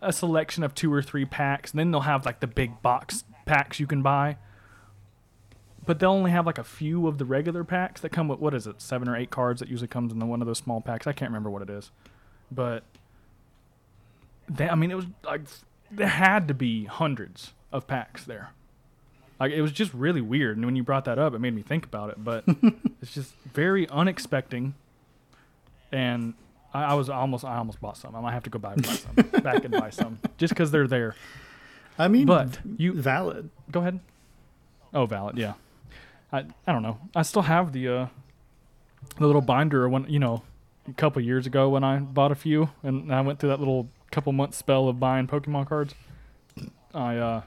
a 0.00 0.12
selection 0.12 0.62
of 0.64 0.74
two 0.74 0.92
or 0.92 1.02
three 1.02 1.24
packs, 1.24 1.70
and 1.72 1.78
then 1.78 1.90
they'll 1.90 2.00
have 2.02 2.24
like 2.26 2.40
the 2.40 2.46
big 2.46 2.82
box 2.82 3.24
packs 3.46 3.78
you 3.80 3.86
can 3.86 4.02
buy. 4.02 4.36
But 5.86 5.98
they'll 6.00 6.10
only 6.10 6.30
have 6.32 6.44
like 6.46 6.58
a 6.58 6.64
few 6.64 7.06
of 7.06 7.18
the 7.18 7.24
regular 7.24 7.64
packs 7.64 8.00
that 8.02 8.10
come 8.10 8.28
with 8.28 8.38
what 8.40 8.52
is 8.54 8.66
it, 8.66 8.80
seven 8.82 9.08
or 9.08 9.16
eight 9.16 9.30
cards 9.30 9.60
that 9.60 9.68
usually 9.68 9.88
comes 9.88 10.12
in 10.12 10.18
the, 10.18 10.26
one 10.26 10.40
of 10.42 10.46
those 10.46 10.58
small 10.58 10.80
packs. 10.80 11.06
I 11.06 11.12
can't 11.12 11.30
remember 11.30 11.48
what 11.50 11.62
it 11.62 11.70
is, 11.70 11.90
but 12.50 12.82
they, 14.48 14.68
I 14.68 14.74
mean, 14.74 14.90
it 14.90 14.94
was 14.96 15.06
like 15.24 15.42
there 15.90 16.08
had 16.08 16.46
to 16.48 16.54
be 16.54 16.84
hundreds 16.84 17.54
of 17.72 17.86
packs 17.86 18.24
there. 18.24 18.50
Like 19.40 19.52
it 19.52 19.62
was 19.62 19.72
just 19.72 19.94
really 19.94 20.20
weird, 20.20 20.56
and 20.56 20.66
when 20.66 20.74
you 20.76 20.82
brought 20.82 21.04
that 21.04 21.18
up, 21.18 21.32
it 21.34 21.38
made 21.38 21.54
me 21.54 21.62
think 21.62 21.84
about 21.84 22.10
it. 22.10 22.22
But 22.22 22.44
it's 23.02 23.12
just 23.14 23.32
very 23.52 23.88
unexpected, 23.88 24.72
and 25.92 26.34
I, 26.74 26.84
I 26.84 26.94
was 26.94 27.08
almost 27.08 27.44
I 27.44 27.56
almost 27.56 27.80
bought 27.80 27.96
some. 27.96 28.14
I 28.16 28.20
might 28.20 28.32
have 28.32 28.42
to 28.44 28.50
go 28.50 28.60
and 28.62 28.82
buy 28.82 28.92
some, 28.92 29.14
back 29.42 29.64
and 29.64 29.72
buy 29.72 29.90
some, 29.90 30.18
just 30.38 30.52
because 30.54 30.70
they're 30.70 30.88
there. 30.88 31.14
I 31.98 32.08
mean, 32.08 32.26
But 32.26 32.58
you 32.76 32.92
valid. 32.94 33.50
go 33.70 33.80
ahead. 33.80 34.00
Oh, 34.92 35.06
valid, 35.06 35.36
yeah. 35.38 35.54
I 36.32 36.44
I 36.66 36.72
don't 36.72 36.82
know. 36.82 36.98
I 37.14 37.22
still 37.22 37.42
have 37.42 37.72
the 37.72 37.88
uh 37.88 38.06
the 39.18 39.26
little 39.26 39.40
binder 39.42 39.88
when 39.88 40.08
you 40.08 40.18
know 40.18 40.42
a 40.88 40.92
couple 40.94 41.22
years 41.22 41.46
ago 41.46 41.68
when 41.68 41.84
I 41.84 41.98
bought 41.98 42.32
a 42.32 42.34
few 42.34 42.70
and 42.82 43.12
I 43.14 43.20
went 43.20 43.38
through 43.38 43.50
that 43.50 43.58
little 43.60 43.88
couple 44.10 44.32
month 44.32 44.54
spell 44.54 44.88
of 44.88 44.98
buying 44.98 45.26
Pokemon 45.26 45.68
cards. 45.68 45.94
I 46.94 47.16
uh 47.16 47.42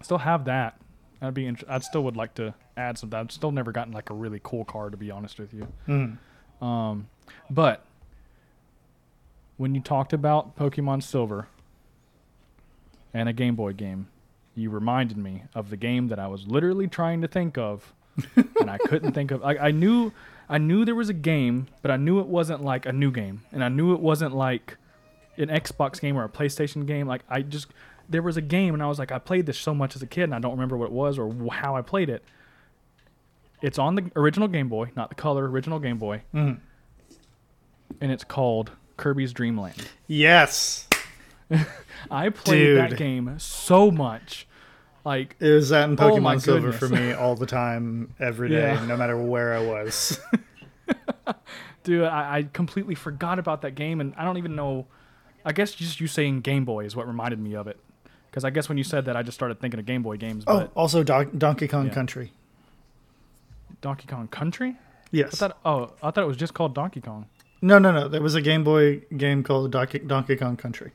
still 0.00 0.18
have 0.18 0.44
that. 0.46 0.78
I'd 1.22 1.34
be 1.34 1.46
int- 1.46 1.64
I'd 1.68 1.84
still 1.84 2.02
would 2.04 2.16
like 2.16 2.34
to 2.34 2.54
add 2.76 2.98
some. 2.98 3.14
I've 3.14 3.30
still 3.30 3.52
never 3.52 3.72
gotten 3.72 3.92
like 3.92 4.10
a 4.10 4.14
really 4.14 4.40
cool 4.42 4.64
car 4.64 4.90
to 4.90 4.96
be 4.96 5.10
honest 5.10 5.38
with 5.38 5.54
you. 5.54 5.68
Mm. 5.88 6.18
Um, 6.64 7.08
but 7.48 7.84
when 9.56 9.74
you 9.74 9.80
talked 9.80 10.12
about 10.12 10.56
Pokemon 10.56 11.02
Silver 11.02 11.48
and 13.14 13.28
a 13.28 13.32
Game 13.32 13.54
Boy 13.54 13.72
game, 13.72 14.08
you 14.54 14.70
reminded 14.70 15.16
me 15.16 15.44
of 15.54 15.70
the 15.70 15.76
game 15.76 16.08
that 16.08 16.18
I 16.18 16.26
was 16.26 16.46
literally 16.46 16.88
trying 16.88 17.20
to 17.22 17.28
think 17.28 17.56
of, 17.56 17.92
and 18.36 18.70
I 18.70 18.78
couldn't 18.78 19.12
think 19.12 19.30
of. 19.30 19.42
I, 19.44 19.56
I 19.56 19.70
knew, 19.70 20.12
I 20.48 20.58
knew 20.58 20.84
there 20.84 20.94
was 20.94 21.08
a 21.08 21.14
game, 21.14 21.68
but 21.80 21.90
I 21.90 21.96
knew 21.96 22.20
it 22.20 22.26
wasn't 22.26 22.62
like 22.62 22.86
a 22.86 22.92
new 22.92 23.10
game, 23.10 23.42
and 23.52 23.62
I 23.64 23.68
knew 23.68 23.94
it 23.94 24.00
wasn't 24.00 24.34
like 24.34 24.76
an 25.38 25.48
Xbox 25.48 26.00
game 26.00 26.16
or 26.16 26.24
a 26.24 26.28
PlayStation 26.28 26.86
game. 26.86 27.06
Like 27.06 27.22
I 27.28 27.42
just, 27.42 27.68
there 28.12 28.22
was 28.22 28.36
a 28.36 28.40
game, 28.42 28.74
and 28.74 28.82
I 28.82 28.86
was 28.86 28.98
like, 28.98 29.10
I 29.12 29.18
played 29.18 29.46
this 29.46 29.58
so 29.58 29.74
much 29.74 29.96
as 29.96 30.02
a 30.02 30.06
kid, 30.06 30.24
and 30.24 30.34
I 30.34 30.38
don't 30.38 30.52
remember 30.52 30.76
what 30.76 30.86
it 30.86 30.92
was 30.92 31.18
or 31.18 31.34
how 31.52 31.76
I 31.76 31.82
played 31.82 32.08
it. 32.10 32.22
It's 33.60 33.78
on 33.78 33.94
the 33.94 34.10
original 34.16 34.48
Game 34.48 34.68
Boy, 34.68 34.90
not 34.96 35.08
the 35.08 35.14
color 35.14 35.48
original 35.48 35.78
Game 35.78 35.98
Boy 35.98 36.22
Mm. 36.34 36.58
and 38.00 38.10
it's 38.12 38.24
called 38.24 38.72
Kirby's 38.96 39.32
Dream 39.32 39.56
Land. 39.58 39.88
Yes, 40.06 40.88
I 42.10 42.30
played 42.30 42.76
that 42.78 42.96
game 42.96 43.34
so 43.38 43.90
much. 43.90 44.46
Like, 45.04 45.36
it 45.40 45.50
was 45.50 45.70
that 45.70 45.88
in 45.88 45.92
Oh 45.98 46.10
Pokemon 46.10 46.22
my 46.22 46.36
Silver 46.38 46.70
goodness. 46.72 46.78
for 46.78 46.88
me 46.88 47.12
all 47.12 47.34
the 47.34 47.46
time, 47.46 48.14
every 48.20 48.48
day, 48.48 48.72
Yeah. 48.74 48.86
no 48.86 48.96
matter 48.96 49.16
where 49.16 49.54
I 49.54 49.64
was. 49.64 50.20
dude, 51.82 52.04
I, 52.04 52.38
I 52.38 52.42
completely 52.52 52.94
forgot 52.94 53.38
about 53.38 53.62
that 53.62 53.74
game, 53.74 54.00
and 54.00 54.14
I 54.16 54.24
don't 54.24 54.38
even 54.38 54.54
know. 54.54 54.86
I 55.44 55.52
guess 55.52 55.72
just 55.72 56.00
you 56.00 56.06
saying 56.06 56.42
Game 56.42 56.64
Boy 56.64 56.84
is 56.84 56.94
what 56.94 57.06
reminded 57.08 57.40
me 57.40 57.54
of 57.54 57.66
it. 57.66 57.78
Because 58.32 58.44
I 58.44 58.50
guess 58.50 58.66
when 58.70 58.78
you 58.78 58.84
said 58.84 59.04
that, 59.04 59.14
I 59.16 59.22
just 59.22 59.34
started 59.36 59.60
thinking 59.60 59.78
of 59.78 59.84
Game 59.86 60.02
Boy 60.02 60.16
games. 60.16 60.42
oh, 60.46 60.70
also 60.74 61.04
Don- 61.04 61.36
Donkey 61.38 61.68
Kong 61.68 61.86
Yeah. 61.88 61.92
Country. 61.92 62.32
Donkey 63.82 64.06
Kong 64.08 64.26
Country? 64.28 64.76
Yes. 65.10 65.34
I 65.34 65.48
thought 65.48 65.58
oh, 65.64 65.92
I 66.02 66.10
thought 66.10 66.24
it 66.24 66.26
was 66.26 66.36
just 66.38 66.54
called 66.54 66.74
Donkey 66.74 67.00
Kong. 67.02 67.26
no, 67.60 67.78
no, 67.78 67.92
no. 67.92 68.08
There 68.08 68.22
was 68.22 68.34
a 68.34 68.40
Game 68.40 68.64
Boy 68.64 69.02
game 69.16 69.42
called 69.42 69.70
Donkey, 69.70 69.98
Donkey 70.00 70.36
Kong 70.36 70.56
Country. 70.56 70.92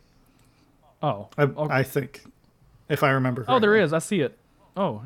Oh. 1.04 1.28
I, 1.38 1.44
oh, 1.44 1.68
I 1.70 1.84
think, 1.84 2.24
if 2.90 3.04
I 3.04 3.12
remember. 3.12 3.46
oh, 3.48 3.60
there 3.60 3.76
is. 3.76 3.94
I 3.94 4.00
see 4.00 4.22
it. 4.22 4.38
Oh. 4.76 5.04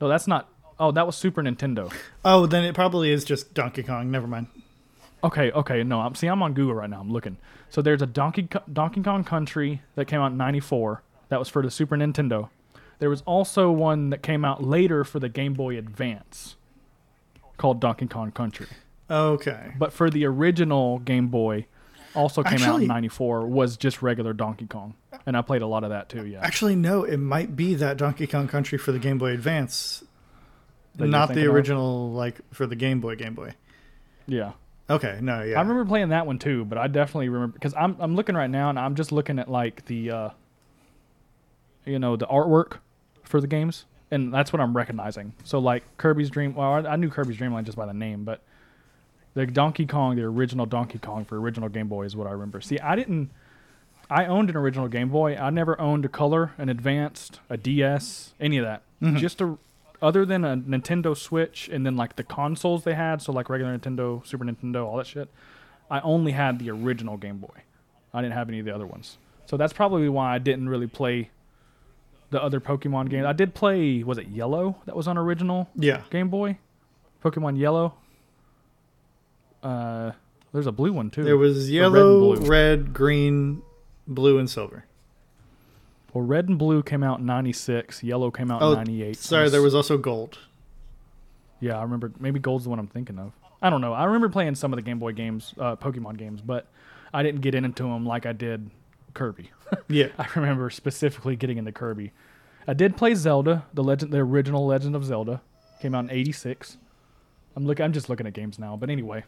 No, 0.00 0.08
that's 0.08 0.26
not 0.26 0.48
Oh, 0.78 0.92
that 0.92 1.06
was 1.06 1.16
Super 1.16 1.42
Nintendo. 1.42 1.92
Oh, 2.24 2.46
then 2.46 2.64
it 2.64 2.74
probably 2.74 3.10
is 3.10 3.24
just 3.24 3.54
Donkey 3.54 3.82
Kong. 3.82 4.10
Never 4.10 4.26
mind. 4.26 4.46
Okay, 5.24 5.50
okay, 5.50 5.82
no, 5.82 6.00
I'm 6.00 6.14
see 6.14 6.26
I'm 6.26 6.42
on 6.42 6.52
Google 6.52 6.74
right 6.74 6.90
now. 6.90 7.00
I'm 7.00 7.10
looking. 7.10 7.38
So 7.70 7.80
there's 7.82 8.02
a 8.02 8.06
Donkey 8.06 8.48
Donkey 8.72 9.02
Kong 9.02 9.24
Country 9.24 9.82
that 9.94 10.04
came 10.06 10.20
out 10.20 10.32
in 10.32 10.36
94. 10.36 11.02
That 11.28 11.38
was 11.38 11.48
for 11.48 11.62
the 11.62 11.70
Super 11.70 11.96
Nintendo. 11.96 12.48
There 12.98 13.10
was 13.10 13.22
also 13.22 13.70
one 13.70 14.10
that 14.10 14.22
came 14.22 14.44
out 14.44 14.62
later 14.62 15.04
for 15.04 15.18
the 15.20 15.28
Game 15.28 15.52
Boy 15.52 15.76
Advance 15.76 16.56
called 17.58 17.80
Donkey 17.80 18.06
Kong 18.06 18.30
Country. 18.30 18.68
Okay. 19.10 19.72
But 19.78 19.92
for 19.92 20.10
the 20.10 20.24
original 20.24 20.98
Game 21.00 21.28
Boy 21.28 21.66
also 22.14 22.42
came 22.42 22.62
out 22.62 22.80
in 22.80 22.88
94 22.88 23.46
was 23.46 23.76
just 23.76 24.02
regular 24.02 24.32
Donkey 24.32 24.66
Kong. 24.66 24.94
And 25.26 25.36
I 25.36 25.42
played 25.42 25.62
a 25.62 25.66
lot 25.66 25.84
of 25.84 25.90
that 25.90 26.08
too, 26.08 26.26
yeah. 26.26 26.40
Actually, 26.40 26.76
no. 26.76 27.04
It 27.04 27.18
might 27.18 27.54
be 27.54 27.74
that 27.74 27.96
Donkey 27.98 28.26
Kong 28.26 28.48
Country 28.48 28.78
for 28.78 28.92
the 28.92 28.98
Game 28.98 29.18
Boy 29.18 29.32
Advance, 29.32 30.02
not 30.98 31.28
the 31.28 31.34
thinking 31.34 31.48
of? 31.48 31.54
original 31.54 32.12
like 32.12 32.40
for 32.52 32.66
the 32.66 32.76
Game 32.76 33.00
Boy. 33.00 33.16
Game 33.16 33.34
Boy. 33.34 33.54
Yeah. 34.26 34.52
Okay. 34.88 35.18
No. 35.20 35.42
Yeah. 35.42 35.58
I 35.58 35.62
remember 35.62 35.84
playing 35.84 36.08
that 36.10 36.26
one 36.26 36.38
too, 36.38 36.64
but 36.64 36.78
I 36.78 36.86
definitely 36.86 37.28
remember 37.28 37.52
because 37.54 37.74
I'm 37.74 37.96
I'm 37.98 38.16
looking 38.16 38.34
right 38.34 38.50
now 38.50 38.70
and 38.70 38.78
I'm 38.78 38.94
just 38.94 39.12
looking 39.12 39.38
at 39.38 39.50
like 39.50 39.84
the 39.86 40.10
uh 40.10 40.30
you 41.86 41.98
know 41.98 42.16
the 42.16 42.26
artwork 42.26 42.78
for 43.22 43.40
the 43.40 43.46
games 43.46 43.86
and 44.10 44.32
that's 44.32 44.52
what 44.52 44.60
I'm 44.60 44.76
recognizing. 44.76 45.32
So 45.44 45.58
like 45.58 45.84
Kirby's 45.96 46.30
Dream, 46.30 46.54
well 46.54 46.86
I, 46.86 46.92
I 46.92 46.96
knew 46.96 47.10
Kirby's 47.10 47.36
Dream 47.36 47.54
Land 47.54 47.66
just 47.66 47.78
by 47.78 47.86
the 47.86 47.94
name, 47.94 48.24
but 48.24 48.42
the 49.34 49.46
Donkey 49.46 49.86
Kong, 49.86 50.16
the 50.16 50.22
original 50.22 50.66
Donkey 50.66 50.98
Kong 50.98 51.24
for 51.24 51.38
original 51.38 51.68
Game 51.68 51.88
Boy 51.88 52.04
is 52.04 52.16
what 52.16 52.26
I 52.26 52.30
remember. 52.30 52.60
See, 52.60 52.78
I 52.78 52.96
didn't. 52.96 53.30
I 54.08 54.26
owned 54.26 54.48
an 54.48 54.56
original 54.56 54.88
Game 54.88 55.10
Boy. 55.10 55.36
I 55.36 55.50
never 55.50 55.78
owned 55.80 56.04
a 56.04 56.08
color, 56.08 56.52
an 56.58 56.68
advanced, 56.68 57.40
a 57.50 57.56
DS, 57.56 58.32
any 58.40 58.56
of 58.56 58.64
that. 58.64 58.82
Mm-hmm. 59.02 59.16
Just 59.16 59.40
a 59.40 59.58
other 60.00 60.24
than 60.24 60.44
a 60.44 60.56
Nintendo 60.56 61.16
Switch 61.16 61.68
and 61.68 61.84
then 61.84 61.96
like 61.96 62.16
the 62.16 62.22
consoles 62.22 62.84
they 62.84 62.94
had, 62.94 63.20
so 63.20 63.32
like 63.32 63.48
regular 63.48 63.76
Nintendo, 63.76 64.26
Super 64.26 64.44
Nintendo, 64.44 64.86
all 64.86 64.96
that 64.96 65.06
shit. 65.06 65.28
I 65.90 66.00
only 66.00 66.32
had 66.32 66.58
the 66.58 66.70
original 66.70 67.16
Game 67.16 67.38
Boy. 67.38 67.62
I 68.14 68.22
didn't 68.22 68.34
have 68.34 68.48
any 68.48 68.58
of 68.58 68.64
the 68.64 68.74
other 68.74 68.86
ones. 68.86 69.18
So 69.46 69.56
that's 69.56 69.72
probably 69.72 70.08
why 70.08 70.34
I 70.34 70.38
didn't 70.38 70.68
really 70.68 70.86
play 70.86 71.30
the 72.30 72.42
other 72.42 72.60
Pokemon 72.60 73.08
games. 73.10 73.26
I 73.26 73.32
did 73.32 73.54
play 73.54 74.02
was 74.02 74.18
it 74.18 74.28
Yellow 74.28 74.76
that 74.86 74.96
was 74.96 75.06
on 75.08 75.16
original 75.18 75.68
yeah. 75.76 76.02
Game 76.10 76.28
Boy? 76.28 76.58
Pokemon 77.24 77.58
Yellow. 77.58 77.94
Uh 79.62 80.12
there's 80.52 80.66
a 80.66 80.72
blue 80.72 80.92
one 80.92 81.10
too. 81.10 81.24
There 81.24 81.36
was 81.36 81.66
red 81.66 81.72
yellow, 81.74 82.34
blue. 82.34 82.46
red, 82.46 82.94
green, 82.94 83.62
blue, 84.06 84.38
and 84.38 84.48
silver. 84.48 84.84
Well, 86.14 86.24
red 86.24 86.48
and 86.48 86.58
blue 86.58 86.82
came 86.82 87.02
out 87.02 87.18
in 87.18 87.26
96, 87.26 88.02
yellow 88.02 88.30
came 88.30 88.50
out 88.50 88.62
Oh, 88.62 88.70
in 88.72 88.78
98. 88.78 89.16
Sorry, 89.18 89.50
there 89.50 89.60
was 89.60 89.74
also 89.74 89.98
gold. 89.98 90.38
Yeah, 91.60 91.78
I 91.78 91.82
remember. 91.82 92.10
Maybe 92.18 92.40
Gold's 92.40 92.64
the 92.64 92.70
one 92.70 92.78
I'm 92.78 92.86
thinking 92.86 93.18
of. 93.18 93.32
I 93.60 93.68
don't 93.68 93.82
know. 93.82 93.92
I 93.92 94.04
remember 94.04 94.28
playing 94.30 94.54
some 94.54 94.72
of 94.72 94.76
the 94.76 94.82
Game 94.82 94.98
Boy 94.98 95.12
games, 95.12 95.52
uh, 95.58 95.76
Pokemon 95.76 96.16
games, 96.16 96.40
but 96.40 96.66
I 97.12 97.22
didn't 97.22 97.40
get 97.42 97.54
into 97.54 97.82
them 97.82 98.06
like 98.06 98.24
I 98.24 98.32
did 98.32 98.70
Kirby. 99.16 99.50
Yeah. 99.88 100.08
I 100.16 100.28
remember 100.36 100.70
specifically 100.70 101.34
getting 101.34 101.58
into 101.58 101.72
Kirby. 101.72 102.12
I 102.68 102.72
did 102.72 102.96
play 102.96 103.16
Zelda, 103.16 103.66
the 103.74 103.82
legend, 103.82 104.12
the 104.12 104.18
original 104.18 104.64
Legend 104.64 104.94
of 104.94 105.04
Zelda, 105.04 105.42
came 105.80 105.92
out 105.92 106.04
in 106.04 106.10
'86. 106.12 106.76
I'm 107.56 107.66
looking. 107.66 107.84
I'm 107.84 107.92
just 107.92 108.08
looking 108.08 108.28
at 108.28 108.32
games 108.32 108.60
now, 108.60 108.76
but 108.76 108.90
anyway. 108.90 109.24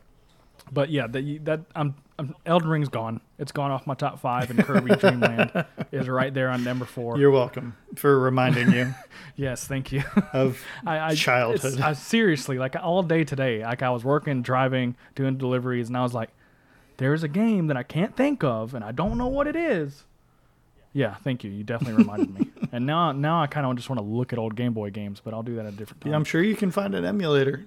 But 0.71 0.91
yeah, 0.91 1.07
that 1.09 1.45
that 1.45 1.61
I'm, 1.75 1.95
I'm 2.19 2.35
Elden 2.47 2.69
Ring's 2.69 2.89
gone. 2.89 3.21
It's 3.39 3.53
gone 3.53 3.71
off 3.71 3.87
my 3.87 3.95
top 3.95 4.21
five, 4.21 4.51
and 4.51 4.59
Kirby 4.61 4.95
Dream 5.01 5.21
Land 5.21 5.65
is 5.91 6.09
right 6.09 6.33
there 6.33 6.51
on 6.51 6.63
number 6.63 6.85
four. 6.85 7.19
You're 7.19 7.31
welcome 7.31 7.77
for 7.97 8.19
reminding 8.19 8.71
you 8.73 8.95
yes, 9.37 9.67
thank 9.67 9.91
you. 9.93 10.05
of 10.33 10.63
I, 10.87 10.99
I 11.01 11.15
Childhood. 11.15 11.81
I 11.81 11.95
seriously 11.95 12.59
like 12.59 12.77
all 12.77 13.03
day 13.03 13.25
today. 13.25 13.65
Like 13.65 13.83
I 13.83 13.91
was 13.91 14.05
working, 14.05 14.43
driving, 14.43 14.97
doing 15.15 15.37
deliveries, 15.37 15.89
and 15.89 15.97
I 15.97 16.03
was 16.03 16.15
like, 16.15 16.31
"There's 16.99 17.23
a 17.23 17.29
game 17.29 17.67
that 17.69 17.77
I 17.77 17.83
can't 17.83 18.15
think 18.15 18.45
of, 18.45 18.75
and 18.75 18.85
I 18.85 18.93
don't 18.93 19.17
know 19.19 19.27
what 19.29 19.47
it 19.47 19.57
is." 19.57 20.05
Yeah, 20.93 21.15
thank 21.17 21.43
you. 21.45 21.51
You 21.51 21.65
definitely 21.65 22.03
reminded 22.03 22.39
me. 22.39 22.51
And 22.71 22.85
now, 22.85 23.13
now 23.13 23.41
I 23.43 23.47
kind 23.47 23.65
of 23.65 23.75
just 23.77 23.89
want 23.89 23.99
to 23.99 24.05
look 24.05 24.35
at 24.35 24.39
old 24.39 24.55
Game 24.55 24.75
Boy 24.75 24.91
games, 24.91 25.23
but 25.25 25.33
I'll 25.33 25.43
do 25.43 25.55
that 25.57 25.65
at 25.65 25.73
a 25.73 25.77
different 25.77 26.03
time. 26.03 26.11
Yeah, 26.13 26.17
I'm 26.17 26.25
sure 26.25 26.43
you 26.43 26.55
can 26.55 26.71
find 26.71 26.95
an 26.95 27.07
emulator. 27.07 27.65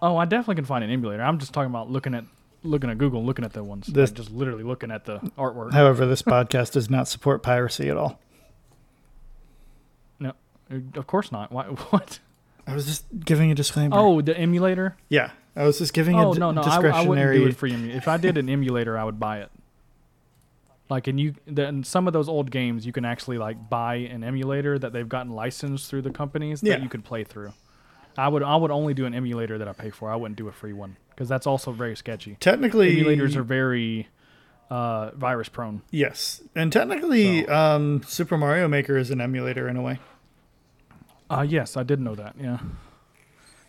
oh, 0.00 0.16
I 0.16 0.24
definitely 0.24 0.54
can 0.54 0.64
find 0.64 0.82
an 0.82 0.88
emulator. 0.88 1.22
I'm 1.22 1.38
just 1.38 1.52
talking 1.52 1.68
about 1.68 1.90
looking 1.90 2.14
at 2.14 2.24
looking 2.62 2.88
at 2.88 2.96
Google, 2.96 3.18
and 3.20 3.26
looking 3.26 3.44
at 3.44 3.52
the 3.52 3.62
ones. 3.62 3.86
This- 3.86 4.08
Like, 4.10 4.16
just 4.16 4.30
literally 4.30 4.62
looking 4.64 4.90
at 4.90 5.04
the 5.04 5.18
artwork. 5.36 5.72
However, 5.74 6.06
this 6.06 6.22
podcast 6.22 6.72
does 6.72 6.88
not 6.88 7.06
support 7.06 7.42
piracy 7.42 7.90
at 7.90 7.98
all. 7.98 8.18
No, 10.18 10.32
of 10.94 11.06
course 11.06 11.30
not. 11.32 11.52
Why? 11.52 11.64
What? 11.90 12.18
I 12.66 12.74
was 12.74 12.86
just 12.86 13.04
giving 13.24 13.50
a 13.50 13.54
disclaimer. 13.54 13.96
Oh, 13.98 14.20
the 14.22 14.36
emulator. 14.38 14.96
yeah. 15.10 15.30
I 15.58 15.64
was 15.64 15.78
just 15.78 15.92
giving 15.92 16.16
Oh 16.18 16.30
a 16.30 16.34
d- 16.34 16.40
no, 16.40 16.52
no, 16.52 16.62
I, 16.62 16.76
I 16.86 17.06
wouldn't 17.06 17.32
do 17.34 17.46
it 17.46 17.56
for 17.56 17.66
you. 17.66 17.90
If 17.90 18.06
I 18.08 18.16
did 18.16 18.38
an 18.38 18.48
emulator, 18.56 18.96
I 18.96 19.04
would 19.04 19.18
buy 19.20 19.40
it. 19.40 19.50
Like, 20.88 21.06
and 21.06 21.18
you, 21.20 21.34
then 21.46 21.84
some 21.84 22.06
of 22.06 22.12
those 22.14 22.28
old 22.28 22.50
games, 22.50 22.86
you 22.86 22.92
can 22.92 23.04
actually 23.04 23.36
like 23.36 23.68
buy 23.68 23.96
an 23.96 24.24
emulator 24.24 24.78
that 24.78 24.92
they've 24.94 25.08
gotten 25.08 25.32
licensed 25.32 25.90
through 25.90 26.02
the 26.02 26.10
companies 26.10 26.62
Yeah. 26.62 26.74
that 26.76 26.82
you 26.82 26.88
could 26.88 27.04
play 27.04 27.24
through. 27.24 27.52
I 28.16 28.28
would, 28.28 28.42
I 28.42 28.56
would 28.56 28.70
only 28.70 28.94
do 28.94 29.04
an 29.04 29.14
emulator 29.14 29.58
that 29.58 29.68
I 29.68 29.72
pay 29.72 29.90
for. 29.90 30.10
I 30.10 30.16
wouldn't 30.16 30.36
do 30.38 30.48
a 30.48 30.52
free 30.52 30.72
one 30.72 30.96
because 31.10 31.28
that's 31.28 31.46
also 31.46 31.72
very 31.72 31.94
sketchy. 31.96 32.36
technically, 32.40 32.96
Emulators 32.96 33.36
are 33.36 33.42
very 33.42 34.08
uh, 34.70 35.10
virus 35.12 35.48
prone. 35.48 35.82
yes, 35.90 36.40
and 36.54 36.72
technically, 36.72 37.46
um, 37.48 38.02
Super 38.06 38.36
Mario 38.38 38.68
Maker 38.68 38.96
is 38.96 39.10
an 39.10 39.20
emulator 39.20 39.68
in 39.68 39.76
a 39.76 39.82
way. 39.82 39.98
Uh, 41.30 41.44
yes, 41.48 41.76
I 41.76 41.82
did 41.82 42.00
know 42.00 42.14
that. 42.14 42.34
Yeah, 42.40 42.58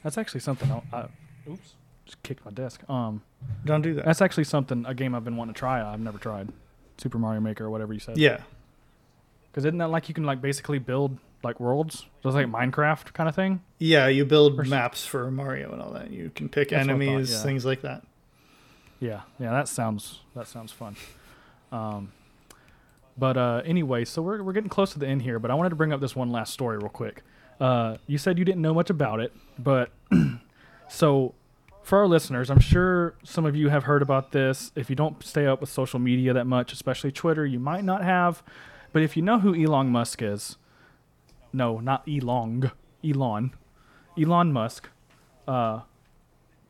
that's 0.03 0.17
actually 0.17 0.39
something. 0.41 0.71
I, 0.71 0.81
I, 0.95 1.07
oops, 1.49 1.73
just 2.09 2.21
kicked 2.23 2.43
my 2.45 2.51
desk. 2.51 2.81
Um, 2.89 3.21
Don't 3.65 3.81
do 3.81 3.93
that. 3.95 4.05
that's 4.05 4.21
actually 4.21 4.43
something 4.45 4.85
a 4.87 4.93
game 4.93 5.13
I've 5.15 5.23
been 5.23 5.37
wanting 5.37 5.53
to 5.53 5.59
try. 5.59 5.81
I've 5.81 5.99
never 5.99 6.17
tried. 6.17 6.49
Super 6.97 7.17
Mario 7.17 7.39
Maker 7.39 7.65
or 7.65 7.69
whatever 7.69 7.93
you 7.93 7.99
said. 7.99 8.17
yeah, 8.17 8.41
Because 9.51 9.63
isn't 9.65 9.77
that 9.77 9.89
like 9.89 10.09
you 10.09 10.13
can 10.15 10.25
like 10.25 10.41
basically 10.41 10.79
build 10.79 11.17
like 11.43 11.59
worlds, 11.59 12.05
just 12.23 12.35
like 12.35 12.47
Minecraft 12.47 13.13
kind 13.13 13.29
of 13.29 13.35
thing? 13.35 13.61
yeah. 13.77 14.07
You 14.07 14.25
build 14.25 14.59
Or 14.59 14.63
maps 14.65 15.05
for 15.05 15.31
Mario 15.31 15.71
and 15.71 15.81
all 15.81 15.91
that. 15.93 16.11
You 16.11 16.29
can 16.35 16.49
pick 16.49 16.73
I 16.73 16.77
thought, 16.77 16.89
enemies, 16.89 17.31
yeah. 17.31 17.43
things 17.43 17.65
like 17.65 17.81
that. 17.83 18.03
Yeah, 18.99 19.21
yeah, 19.39 19.51
that 19.51 19.69
sounds 19.69 20.19
that 20.35 20.47
sounds 20.47 20.73
fun. 20.73 20.97
Um, 21.71 22.11
but 23.17 23.37
uh, 23.37 23.61
anyway, 23.63 24.03
so 24.03 24.21
we're 24.21 24.43
we're 24.43 24.51
getting 24.53 24.69
close 24.69 24.91
to 24.93 24.99
the 24.99 25.07
end 25.07 25.21
here, 25.21 25.39
but 25.39 25.51
I 25.51 25.53
wanted 25.53 25.69
to 25.69 25.75
bring 25.77 25.93
up 25.93 26.01
this 26.01 26.15
one 26.17 26.31
last 26.31 26.51
story 26.51 26.77
real 26.77 26.89
quick. 26.89 27.21
Uh, 27.61 27.95
you 28.07 28.17
said 28.17 28.37
you 28.37 28.43
didn't 28.43 28.61
know 28.61 28.73
much 28.73 28.89
about 28.89 29.21
it, 29.21 29.33
but 29.57 29.91
so 30.89 31.33
for 31.89 31.97
our 31.97 32.07
listeners, 32.07 32.51
I'm 32.51 32.59
sure 32.59 33.15
some 33.23 33.47
of 33.47 33.55
you 33.55 33.69
have 33.69 33.85
heard 33.85 34.03
about 34.03 34.31
this. 34.31 34.71
If 34.75 34.91
you 34.91 34.95
don't 34.95 35.23
stay 35.23 35.47
up 35.47 35.59
with 35.59 35.71
social 35.71 35.97
media 35.97 36.33
that 36.33 36.45
much, 36.45 36.71
especially 36.71 37.11
Twitter, 37.11 37.47
you 37.47 37.59
might 37.59 37.83
not 37.83 38.03
have. 38.03 38.43
But 38.93 39.01
if 39.01 39.17
you 39.17 39.23
know 39.23 39.39
who 39.39 39.55
Elon 39.55 39.89
Musk 39.89 40.21
is, 40.21 40.57
no, 41.51 41.79
not 41.79 42.07
Elon, 42.07 42.69
Elon, 43.03 43.55
Elon 44.21 44.53
Musk, 44.53 44.87
uh, 45.47 45.79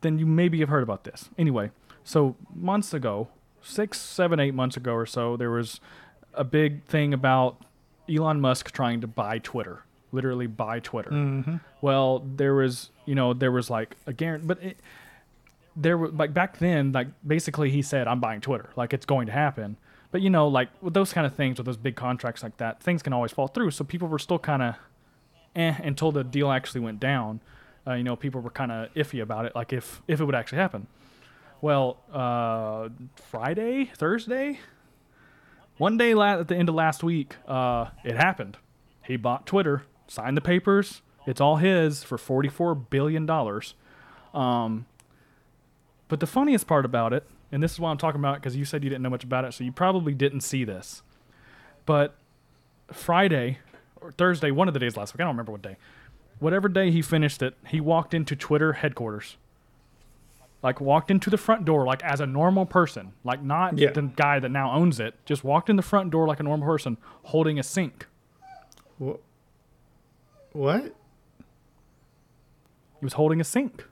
then 0.00 0.18
you 0.18 0.24
maybe 0.24 0.58
have 0.60 0.70
heard 0.70 0.82
about 0.82 1.04
this. 1.04 1.28
Anyway, 1.36 1.70
so 2.02 2.34
months 2.54 2.94
ago, 2.94 3.28
six, 3.60 4.00
seven, 4.00 4.40
eight 4.40 4.54
months 4.54 4.78
ago 4.78 4.94
or 4.94 5.04
so, 5.04 5.36
there 5.36 5.50
was 5.50 5.80
a 6.32 6.44
big 6.44 6.82
thing 6.86 7.12
about 7.12 7.62
Elon 8.08 8.40
Musk 8.40 8.72
trying 8.72 9.02
to 9.02 9.06
buy 9.06 9.38
Twitter, 9.38 9.84
literally 10.12 10.46
buy 10.46 10.80
Twitter. 10.80 11.10
Mm-hmm. 11.10 11.56
Well, 11.82 12.24
there 12.36 12.54
was, 12.54 12.88
you 13.04 13.14
know, 13.14 13.34
there 13.34 13.52
was 13.52 13.68
like 13.68 13.96
a 14.06 14.14
guarantee, 14.14 14.46
but 14.46 14.62
it, 14.62 14.78
there 15.76 15.96
were 15.96 16.08
like 16.08 16.34
back 16.34 16.58
then, 16.58 16.92
like 16.92 17.08
basically 17.26 17.70
he 17.70 17.82
said, 17.82 18.06
"I'm 18.08 18.20
buying 18.20 18.40
Twitter," 18.40 18.70
like 18.76 18.92
it's 18.92 19.06
going 19.06 19.26
to 19.26 19.32
happen. 19.32 19.76
But 20.10 20.22
you 20.22 20.30
know, 20.30 20.48
like 20.48 20.68
with 20.82 20.94
those 20.94 21.12
kind 21.12 21.26
of 21.26 21.34
things, 21.34 21.58
with 21.58 21.66
those 21.66 21.76
big 21.76 21.96
contracts 21.96 22.42
like 22.42 22.56
that, 22.56 22.82
things 22.82 23.02
can 23.02 23.12
always 23.12 23.32
fall 23.32 23.46
through. 23.48 23.70
So 23.70 23.84
people 23.84 24.08
were 24.08 24.18
still 24.18 24.38
kind 24.40 24.62
of, 24.62 24.74
eh, 25.54 25.74
until 25.82 26.10
the 26.12 26.24
deal 26.24 26.50
actually 26.50 26.80
went 26.80 26.98
down. 27.00 27.40
Uh, 27.86 27.94
you 27.94 28.04
know, 28.04 28.16
people 28.16 28.40
were 28.40 28.50
kind 28.50 28.72
of 28.72 28.92
iffy 28.94 29.22
about 29.22 29.44
it, 29.46 29.54
like 29.54 29.72
if 29.72 30.02
if 30.08 30.20
it 30.20 30.24
would 30.24 30.34
actually 30.34 30.58
happen. 30.58 30.86
Well, 31.62 31.98
uh, 32.12 32.88
Friday, 33.30 33.90
Thursday, 33.94 34.60
one 35.78 35.96
day 35.96 36.14
la- 36.14 36.40
at 36.40 36.48
the 36.48 36.56
end 36.56 36.68
of 36.68 36.74
last 36.74 37.02
week, 37.02 37.36
uh, 37.46 37.86
it 38.04 38.16
happened. 38.16 38.56
He 39.04 39.16
bought 39.16 39.46
Twitter, 39.46 39.82
signed 40.08 40.36
the 40.36 40.40
papers. 40.42 41.02
It's 41.26 41.40
all 41.40 41.56
his 41.56 42.02
for 42.02 42.18
forty-four 42.18 42.74
billion 42.74 43.26
dollars. 43.26 43.74
Um, 44.34 44.86
but 46.10 46.20
the 46.20 46.26
funniest 46.26 46.66
part 46.66 46.84
about 46.84 47.14
it, 47.14 47.24
and 47.50 47.62
this 47.62 47.72
is 47.72 47.80
why 47.80 47.90
I'm 47.90 47.96
talking 47.98 48.20
about 48.20 48.34
it 48.36 48.40
because 48.42 48.56
you 48.56 48.64
said 48.66 48.84
you 48.84 48.90
didn't 48.90 49.02
know 49.02 49.08
much 49.10 49.24
about 49.24 49.44
it, 49.46 49.54
so 49.54 49.64
you 49.64 49.72
probably 49.72 50.12
didn't 50.12 50.42
see 50.42 50.64
this. 50.64 51.02
But 51.86 52.14
Friday 52.92 53.58
or 54.00 54.12
Thursday, 54.12 54.50
one 54.50 54.68
of 54.68 54.74
the 54.74 54.80
days 54.80 54.96
last 54.96 55.14
week, 55.14 55.20
I 55.20 55.24
don't 55.24 55.32
remember 55.34 55.52
what 55.52 55.62
day, 55.62 55.76
whatever 56.38 56.68
day 56.68 56.90
he 56.90 57.00
finished 57.00 57.40
it, 57.42 57.54
he 57.66 57.80
walked 57.80 58.12
into 58.12 58.36
Twitter 58.36 58.74
headquarters. 58.74 59.36
Like 60.62 60.78
walked 60.78 61.10
into 61.10 61.30
the 61.30 61.38
front 61.38 61.64
door 61.64 61.86
like 61.86 62.02
as 62.04 62.20
a 62.20 62.26
normal 62.26 62.66
person, 62.66 63.12
like 63.24 63.42
not 63.42 63.78
Yeah. 63.78 63.92
the 63.92 64.02
guy 64.02 64.38
that 64.40 64.50
now 64.50 64.72
owns 64.72 65.00
it. 65.00 65.14
Just 65.24 65.42
walked 65.42 65.70
in 65.70 65.76
the 65.76 65.82
front 65.82 66.10
door 66.10 66.26
like 66.26 66.38
a 66.38 66.42
normal 66.42 66.66
person, 66.66 66.98
holding 67.24 67.58
a 67.58 67.62
sink. 67.62 68.06
Wh- 69.02 69.14
What? 70.52 70.84
He 72.98 73.04
was 73.06 73.14
holding 73.14 73.40
a 73.40 73.44
sink 73.44 73.86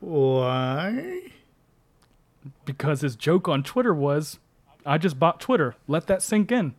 Why? 0.00 1.20
because 2.64 3.00
his 3.00 3.16
joke 3.16 3.48
on 3.48 3.62
Twitter 3.62 3.94
was, 3.94 4.38
"I 4.84 4.98
just 4.98 5.18
bought 5.18 5.40
Twitter. 5.40 5.74
Let 5.86 6.06
that 6.06 6.22
sink 6.22 6.52
in." 6.52 6.74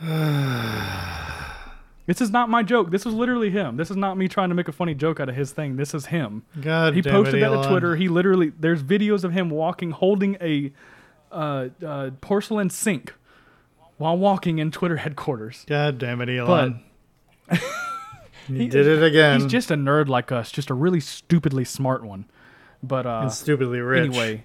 this 2.06 2.20
is 2.20 2.30
not 2.30 2.48
my 2.48 2.62
joke. 2.62 2.90
This 2.90 3.04
is 3.04 3.12
literally 3.12 3.50
him. 3.50 3.76
This 3.76 3.90
is 3.90 3.96
not 3.96 4.16
me 4.16 4.28
trying 4.28 4.48
to 4.48 4.54
make 4.54 4.68
a 4.68 4.72
funny 4.72 4.94
joke 4.94 5.20
out 5.20 5.28
of 5.28 5.36
his 5.36 5.52
thing. 5.52 5.76
This 5.76 5.94
is 5.94 6.06
him. 6.06 6.44
God 6.60 6.94
he 6.94 7.02
posted 7.02 7.36
it, 7.36 7.40
that 7.40 7.62
to 7.62 7.68
Twitter. 7.68 7.96
He 7.96 8.08
literally 8.08 8.52
there's 8.58 8.82
videos 8.82 9.24
of 9.24 9.32
him 9.32 9.50
walking 9.50 9.90
holding 9.90 10.36
a 10.40 10.72
uh, 11.30 11.68
uh, 11.84 12.10
porcelain 12.20 12.70
sink 12.70 13.14
while 13.98 14.16
walking 14.16 14.58
in 14.58 14.70
Twitter 14.70 14.96
headquarters. 14.96 15.64
God 15.68 15.98
damn 15.98 16.20
it, 16.22 16.30
Elon. 16.30 16.82
But 17.48 17.60
he- 18.56 18.68
did 18.68 18.86
it 18.86 19.02
again. 19.02 19.40
he's 19.40 19.50
just 19.50 19.70
a 19.70 19.74
nerd 19.76 20.08
like 20.08 20.30
us, 20.32 20.50
just 20.50 20.70
a 20.70 20.74
really 20.74 21.00
stupidly 21.00 21.64
smart 21.64 22.02
one. 22.04 22.24
But 22.82 23.06
uh, 23.06 23.20
and 23.22 23.32
stupidly 23.32 23.80
rich. 23.80 24.08
anyway, 24.08 24.44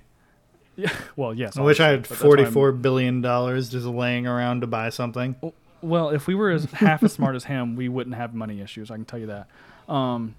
yeah. 0.75 0.93
Well, 1.15 1.33
yes. 1.33 1.57
I 1.57 1.61
wish 1.61 1.79
I 1.79 1.89
had 1.89 2.01
but 2.01 2.09
that's 2.09 2.21
why 2.21 2.25
I'm- 2.27 2.37
forty-four 2.37 2.71
billion 2.73 3.21
dollars 3.21 3.69
just 3.69 3.85
laying 3.85 4.27
around 4.27 4.61
to 4.61 4.67
buy 4.67 4.89
something. 4.89 5.35
Well, 5.81 6.09
if 6.09 6.25
we 6.27 6.35
were 6.35 6.49
as 6.51 6.65
half 6.65 7.03
as 7.03 7.13
smart 7.13 7.35
as 7.35 7.43
him, 7.45 7.75
we 7.75 7.87
wouldn't 7.89 8.15
have 8.15 8.33
money 8.33 8.59
issues. 8.59 8.89
I 8.89 8.95
can 8.95 9.05
tell 9.05 9.19
you 9.19 9.27
that. 9.27 9.47
Um, 9.87 10.35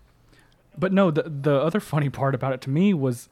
but 0.77 0.93
no, 0.93 1.11
the 1.11 1.23
the 1.23 1.55
other 1.55 1.81
funny 1.81 2.11
part 2.11 2.35
about 2.35 2.53
it 2.53 2.61
to 2.63 2.71
me 2.71 2.93
was, 2.93 3.29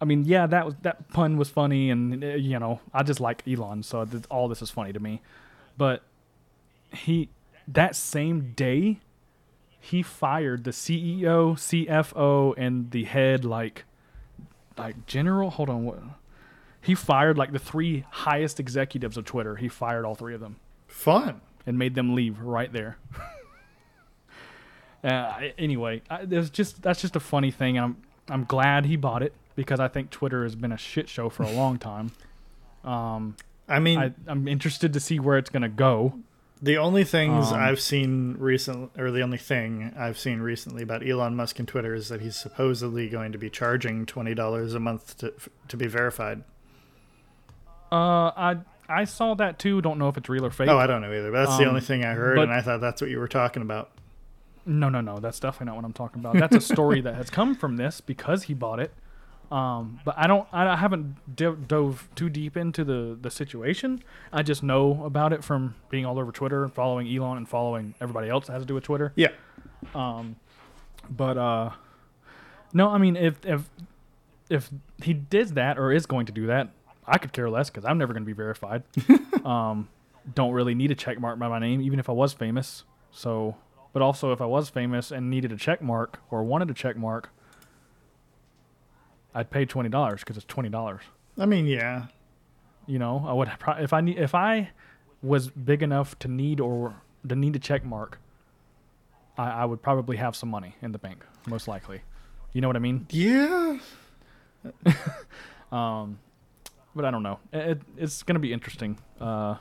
I 0.00 0.04
mean, 0.06 0.24
yeah, 0.24 0.46
that 0.46 0.64
was 0.66 0.74
that 0.82 1.08
pun 1.10 1.36
was 1.36 1.50
funny, 1.50 1.90
and 1.90 2.24
uh, 2.24 2.26
you 2.28 2.58
know, 2.58 2.80
I 2.94 3.02
just 3.04 3.20
like 3.20 3.46
Elon, 3.46 3.82
so 3.82 4.04
th- 4.06 4.24
all 4.30 4.48
this 4.48 4.62
is 4.62 4.70
funny 4.70 4.92
to 4.92 5.00
me. 5.00 5.20
But 5.76 6.02
he 6.92 7.28
that 7.68 7.94
same 7.94 8.52
day, 8.56 8.98
he 9.80 10.02
fired 10.02 10.64
the 10.64 10.70
CEO, 10.70 11.54
CFO, 11.54 12.54
and 12.56 12.90
the 12.90 13.04
head 13.04 13.44
like 13.44 13.84
like 14.76 15.06
general. 15.06 15.50
Hold 15.50 15.70
on, 15.70 15.84
what? 15.84 16.00
He 16.82 16.94
fired 16.94 17.36
like 17.36 17.52
the 17.52 17.58
three 17.58 18.04
highest 18.10 18.60
executives 18.60 19.16
of 19.16 19.24
Twitter. 19.24 19.56
He 19.56 19.68
fired 19.68 20.04
all 20.04 20.14
three 20.14 20.34
of 20.34 20.40
them 20.40 20.56
Fun. 20.86 21.40
and 21.66 21.78
made 21.78 21.94
them 21.94 22.14
leave 22.14 22.40
right 22.40 22.72
there. 22.72 22.98
uh, 25.04 25.40
anyway, 25.58 26.02
I, 26.08 26.24
there's 26.26 26.50
just 26.50 26.82
that's 26.82 27.00
just 27.00 27.16
a 27.16 27.20
funny 27.20 27.50
thing. 27.50 27.78
I'm 27.78 27.96
I'm 28.28 28.44
glad 28.44 28.84
he 28.84 28.96
bought 28.96 29.22
it 29.22 29.32
because 29.56 29.80
I 29.80 29.88
think 29.88 30.10
Twitter 30.10 30.42
has 30.42 30.54
been 30.54 30.72
a 30.72 30.78
shit 30.78 31.08
show 31.08 31.30
for 31.30 31.42
a 31.42 31.50
long 31.50 31.78
time. 31.78 32.12
Um, 32.84 33.36
I 33.68 33.78
mean, 33.78 33.98
I, 33.98 34.12
I'm 34.26 34.46
interested 34.46 34.92
to 34.92 35.00
see 35.00 35.18
where 35.20 35.38
it's 35.38 35.50
gonna 35.50 35.68
go. 35.70 36.18
The 36.62 36.76
only 36.78 37.04
things 37.04 37.52
um, 37.52 37.58
I've 37.60 37.80
seen 37.80 38.36
recent, 38.38 38.90
or 38.98 39.10
the 39.10 39.22
only 39.22 39.38
thing 39.38 39.94
I've 39.98 40.18
seen 40.18 40.40
recently 40.40 40.82
about 40.82 41.06
Elon 41.06 41.34
Musk 41.36 41.58
and 41.58 41.66
Twitter 41.66 41.94
is 41.94 42.08
that 42.08 42.20
he's 42.20 42.36
supposedly 42.36 43.08
going 43.08 43.32
to 43.32 43.38
be 43.38 43.48
charging 43.50 44.06
twenty 44.06 44.34
dollars 44.34 44.74
a 44.74 44.80
month 44.80 45.16
to 45.18 45.32
to 45.68 45.76
be 45.76 45.86
verified. 45.86 46.44
Uh, 47.92 48.30
I 48.36 48.56
I 48.88 49.04
saw 49.04 49.34
that 49.34 49.58
too. 49.58 49.80
Don't 49.80 49.98
know 49.98 50.08
if 50.08 50.16
it's 50.16 50.28
real 50.28 50.44
or 50.46 50.50
fake. 50.50 50.68
Oh, 50.68 50.78
I 50.78 50.86
don't 50.86 51.00
know 51.02 51.12
either. 51.12 51.30
But 51.30 51.44
that's 51.46 51.56
the 51.58 51.64
Um, 51.64 51.70
only 51.70 51.80
thing 51.80 52.04
I 52.04 52.12
heard, 52.12 52.36
but- 52.36 52.42
and 52.44 52.52
I 52.52 52.60
thought 52.60 52.80
that's 52.80 53.00
what 53.00 53.10
you 53.10 53.18
were 53.18 53.28
talking 53.28 53.62
about. 53.62 53.90
No, 54.66 54.88
no, 54.88 55.00
no. 55.00 55.18
That's 55.18 55.40
definitely 55.40 55.66
not 55.66 55.76
what 55.76 55.84
I'm 55.86 55.92
talking 55.94 56.20
about. 56.20 56.34
That's 56.36 56.54
a 56.56 56.60
story 56.60 57.00
that 57.02 57.14
has 57.14 57.30
come 57.30 57.54
from 57.54 57.76
this 57.76 58.00
because 58.00 58.44
he 58.44 58.54
bought 58.54 58.78
it. 58.78 58.92
Um, 59.50 60.00
but 60.04 60.14
I 60.16 60.26
don't. 60.28 60.46
I 60.52 60.76
haven't 60.76 61.16
d- 61.34 61.56
dove 61.66 62.08
too 62.14 62.28
deep 62.28 62.56
into 62.56 62.84
the 62.84 63.18
the 63.20 63.30
situation. 63.30 64.02
I 64.32 64.42
just 64.42 64.62
know 64.62 65.04
about 65.04 65.32
it 65.32 65.42
from 65.42 65.74
being 65.88 66.06
all 66.06 66.18
over 66.18 66.30
Twitter, 66.30 66.62
and 66.62 66.72
following 66.72 67.12
Elon, 67.12 67.36
and 67.36 67.48
following 67.48 67.94
everybody 68.00 68.28
else 68.28 68.46
that 68.46 68.52
has 68.52 68.62
to 68.62 68.66
do 68.66 68.74
with 68.74 68.84
Twitter. 68.84 69.12
Yeah. 69.16 69.30
Um, 69.92 70.36
but 71.08 71.36
uh, 71.36 71.70
no, 72.72 72.90
I 72.90 72.98
mean, 72.98 73.16
if 73.16 73.44
if 73.44 73.68
if 74.48 74.70
he 75.02 75.14
did 75.14 75.48
that 75.56 75.78
or 75.78 75.92
is 75.92 76.06
going 76.06 76.26
to 76.26 76.32
do 76.32 76.46
that, 76.46 76.68
I 77.06 77.18
could 77.18 77.32
care 77.32 77.50
less 77.50 77.70
because 77.70 77.84
I'm 77.84 77.98
never 77.98 78.12
going 78.12 78.22
to 78.22 78.26
be 78.26 78.32
verified. 78.32 78.84
um, 79.44 79.88
don't 80.34 80.52
really 80.52 80.74
need 80.74 80.90
a 80.90 80.94
check 80.94 81.18
mark 81.20 81.38
by 81.38 81.48
my 81.48 81.58
name, 81.58 81.80
even 81.80 81.98
if 81.98 82.08
I 82.08 82.12
was 82.12 82.32
famous. 82.32 82.84
So, 83.10 83.56
but 83.92 84.02
also 84.02 84.32
if 84.32 84.40
I 84.40 84.46
was 84.46 84.68
famous 84.68 85.10
and 85.10 85.30
needed 85.30 85.50
a 85.52 85.56
check 85.56 85.82
mark 85.82 86.20
or 86.30 86.44
wanted 86.44 86.70
a 86.70 86.74
check 86.74 86.96
mark, 86.96 87.30
I'd 89.34 89.50
pay 89.50 89.64
twenty 89.64 89.88
dollars 89.88 90.20
because 90.20 90.36
it's 90.36 90.46
twenty 90.46 90.68
dollars. 90.68 91.02
I 91.38 91.46
mean, 91.46 91.66
yeah. 91.66 92.06
You 92.86 92.98
know, 92.98 93.24
I 93.26 93.32
would 93.32 93.48
pro- 93.58 93.74
if 93.82 93.92
I 93.92 94.00
need 94.00 94.18
if 94.18 94.34
I 94.34 94.70
was 95.22 95.48
big 95.50 95.82
enough 95.82 96.18
to 96.20 96.28
need 96.28 96.60
or 96.60 96.94
to 97.28 97.36
need 97.36 97.54
a 97.54 97.58
check 97.58 97.84
mark, 97.84 98.18
I, 99.38 99.50
I 99.50 99.64
would 99.64 99.82
probably 99.82 100.16
have 100.16 100.34
some 100.34 100.48
money 100.48 100.74
in 100.82 100.92
the 100.92 100.98
bank, 100.98 101.24
most 101.46 101.68
likely. 101.68 102.00
You 102.52 102.60
know 102.60 102.66
what 102.68 102.76
I 102.76 102.80
mean? 102.80 103.06
Yeah. 103.10 103.78
Um, 105.72 106.18
but 106.96 107.04
I 107.04 107.12
don't 107.12 107.22
know. 107.22 107.38
It, 107.52 107.58
it, 107.58 107.82
it's 107.96 108.24
going 108.24 108.34
to 108.34 108.40
be 108.40 108.52
interesting. 108.52 108.98
Uh, 109.20 109.54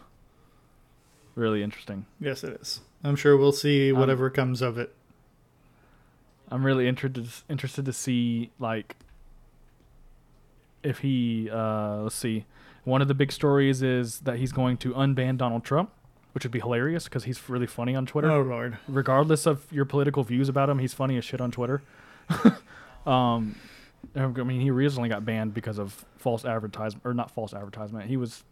really 1.36 1.62
interesting. 1.62 2.08
Yes, 2.20 2.44
it 2.44 2.60
is. 2.60 2.82
I'm 3.04 3.16
sure 3.16 3.38
we'll 3.38 3.52
see 3.52 3.92
Um, 3.94 4.00
whatever 4.00 4.32
comes 4.32 4.64
of 4.64 4.80
it. 4.80 4.96
I'm 6.50 6.66
really 6.66 6.88
interested 6.88 7.28
interested 7.48 7.86
to 7.86 7.94
see 7.94 8.50
like 8.58 8.96
if 10.84 11.00
he 11.00 11.50
uh, 11.52 11.98
let's 12.04 12.16
see. 12.16 12.46
One 12.86 13.02
of 13.02 13.08
the 13.08 13.14
big 13.14 13.32
stories 13.32 13.82
is 13.82 14.20
that 14.22 14.38
he's 14.38 14.52
going 14.52 14.78
to 14.78 14.94
unban 14.94 15.38
Donald 15.38 15.64
Trump, 15.64 15.92
which 16.34 16.44
would 16.46 16.52
be 16.52 16.60
hilarious 16.60 17.04
because 17.04 17.26
he's 17.26 17.50
really 17.50 17.68
funny 17.68 17.96
on 17.96 18.06
Twitter. 18.06 18.32
Oh 18.32 18.42
lord. 18.42 18.78
regardless 18.88 19.46
of 19.46 19.66
your 19.72 19.86
political 19.86 20.24
views 20.24 20.50
about 20.50 20.70
him, 20.70 20.80
he's 20.80 20.94
funny 20.94 21.18
as 21.18 21.26
shit 21.26 21.42
on 21.42 21.52
Twitter. 21.52 21.82
um, 23.06 23.56
I 24.16 24.28
mean, 24.28 24.62
he 24.62 24.72
recently 24.72 25.10
got 25.10 25.26
banned 25.26 25.54
because 25.54 25.78
of 25.78 26.06
false 26.18 26.46
advertisement, 26.46 27.06
or 27.06 27.14
not 27.14 27.32
false 27.32 27.54
advertisement. 27.54 28.06
He 28.08 28.18
was 28.18 28.44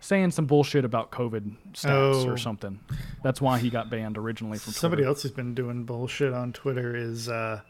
saying 0.00 0.32
some 0.32 0.46
bullshit 0.46 0.84
about 0.84 1.10
COVID 1.10 1.54
stats 1.72 2.26
Oh. 2.26 2.28
or 2.28 2.36
something. 2.36 2.80
That's 3.22 3.40
why 3.40 3.58
he 3.58 3.70
got 3.70 3.88
banned 3.90 4.18
originally 4.18 4.58
from 4.58 4.72
Somebody 4.72 5.00
Twitter. 5.00 5.08
else 5.08 5.22
who's 5.22 5.32
been 5.32 5.54
doing 5.54 5.84
bullshit 5.84 6.32
on 6.32 6.52
Twitter 6.52 6.94
is 6.94 7.28
uh, 7.28 7.60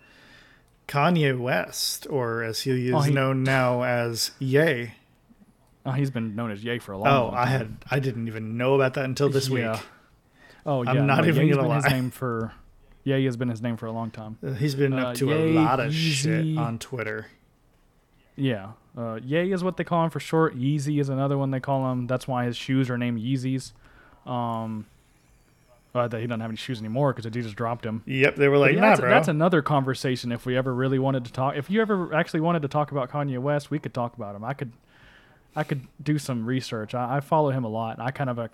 Kanye 0.89 1.39
West, 1.39 2.07
or 2.09 2.43
as 2.43 2.61
he 2.61 2.89
is 2.89 2.95
Oh, 2.95 3.01
he- 3.01 3.13
known 3.13 3.43
now 3.43 3.83
as 3.83 4.31
Ye. 4.39 4.93
Oh, 5.85 5.93
he's 5.93 6.11
been 6.11 6.35
known 6.35 6.51
as 6.51 6.63
Ye 6.65 6.79
for 6.79 6.93
a 6.93 6.99
long, 6.99 7.09
Oh, 7.09 7.25
long 7.27 7.35
I 7.35 7.45
time. 7.45 7.49
had 7.53 7.77
I 7.91 7.99
didn't 8.01 8.27
even 8.29 8.57
know 8.57 8.75
about 8.75 8.95
that 8.95 9.05
until 9.05 9.29
this 9.29 9.49
Yeah. 9.49 9.73
week. 9.75 9.81
Oh, 10.65 10.83
yeah. 10.83 10.91
I'm 10.91 11.07
not 11.07 11.23
no, 11.23 11.29
even 11.29 11.47
Ye's 11.47 11.57
gonna 11.57 11.69
been 11.69 11.77
his 11.77 11.91
name 11.93 12.11
for. 12.11 12.53
Ye 13.05 13.25
has 13.25 13.37
been 13.37 13.49
his 13.49 13.63
name 13.63 13.77
for 13.77 13.87
a 13.87 13.93
long 13.93 14.11
time. 14.11 14.37
Uh, 14.45 14.51
He's 14.55 14.75
been 14.75 14.93
Uh, 14.95 15.11
up 15.11 15.15
to 15.17 15.27
Ye, 15.27 15.57
a 15.57 15.61
lot 15.61 15.79
of 15.79 15.95
shit 15.95 16.59
on 16.59 16.79
Twitter. 16.81 17.27
Yeah. 18.35 18.73
Uh, 18.99 19.21
Ye 19.23 19.53
is 19.53 19.63
what 19.63 19.77
they 19.77 19.85
call 19.85 20.03
him 20.05 20.11
for 20.11 20.19
short. 20.21 20.57
Yeezy 20.59 21.01
is 21.01 21.09
another 21.09 21.39
one 21.39 21.53
they 21.53 21.61
call 21.61 21.91
him. 21.93 22.07
That's 22.09 22.27
why 22.27 22.47
his 22.47 22.57
shoes 22.57 22.91
are 22.91 22.99
named 22.99 23.21
Yeezys. 23.21 23.73
Um, 24.27 24.87
but 25.97 26.11
that 26.11 26.21
he 26.21 26.27
doesn't 26.27 26.41
have 26.41 26.51
any 26.51 26.59
shoes 26.59 26.79
anymore 26.79 27.15
because 27.15 27.25
Adidas 27.25 27.55
dropped 27.55 27.87
him. 27.87 28.03
Yep, 28.05 28.37
they 28.37 28.49
were 28.49 28.59
like, 28.59 28.75
yeah, 28.75 28.81
nah, 28.81 28.89
that's, 28.89 29.01
bro. 29.01 29.09
that's 29.09 29.29
another 29.29 29.63
conversation. 29.63 30.31
If 30.31 30.45
we 30.45 30.55
ever 30.55 30.75
really 30.75 30.99
wanted 30.99 31.25
to 31.25 31.33
talk, 31.33 31.57
if 31.57 31.71
you 31.71 31.81
ever 31.81 32.13
actually 32.13 32.41
wanted 32.41 32.61
to 32.63 32.69
talk 32.69 32.91
about 32.93 33.11
Kanye 33.11 33.39
West, 33.39 33.71
we 33.71 33.79
could 33.79 33.95
talk 33.95 34.15
about 34.15 34.37
him. 34.37 34.45
I 34.45 34.53
could, 34.53 34.73
I 35.57 35.65
could 35.65 35.87
do 36.03 36.19
some 36.19 36.45
research. 36.45 36.95
I, 36.95 37.17
I 37.17 37.21
follow 37.21 37.51
him 37.51 37.65
a 37.65 37.69
lot. 37.69 37.97
And 37.97 38.07
I 38.07 38.11
kind 38.11 38.29
of 38.29 38.39
uh, 38.39 38.49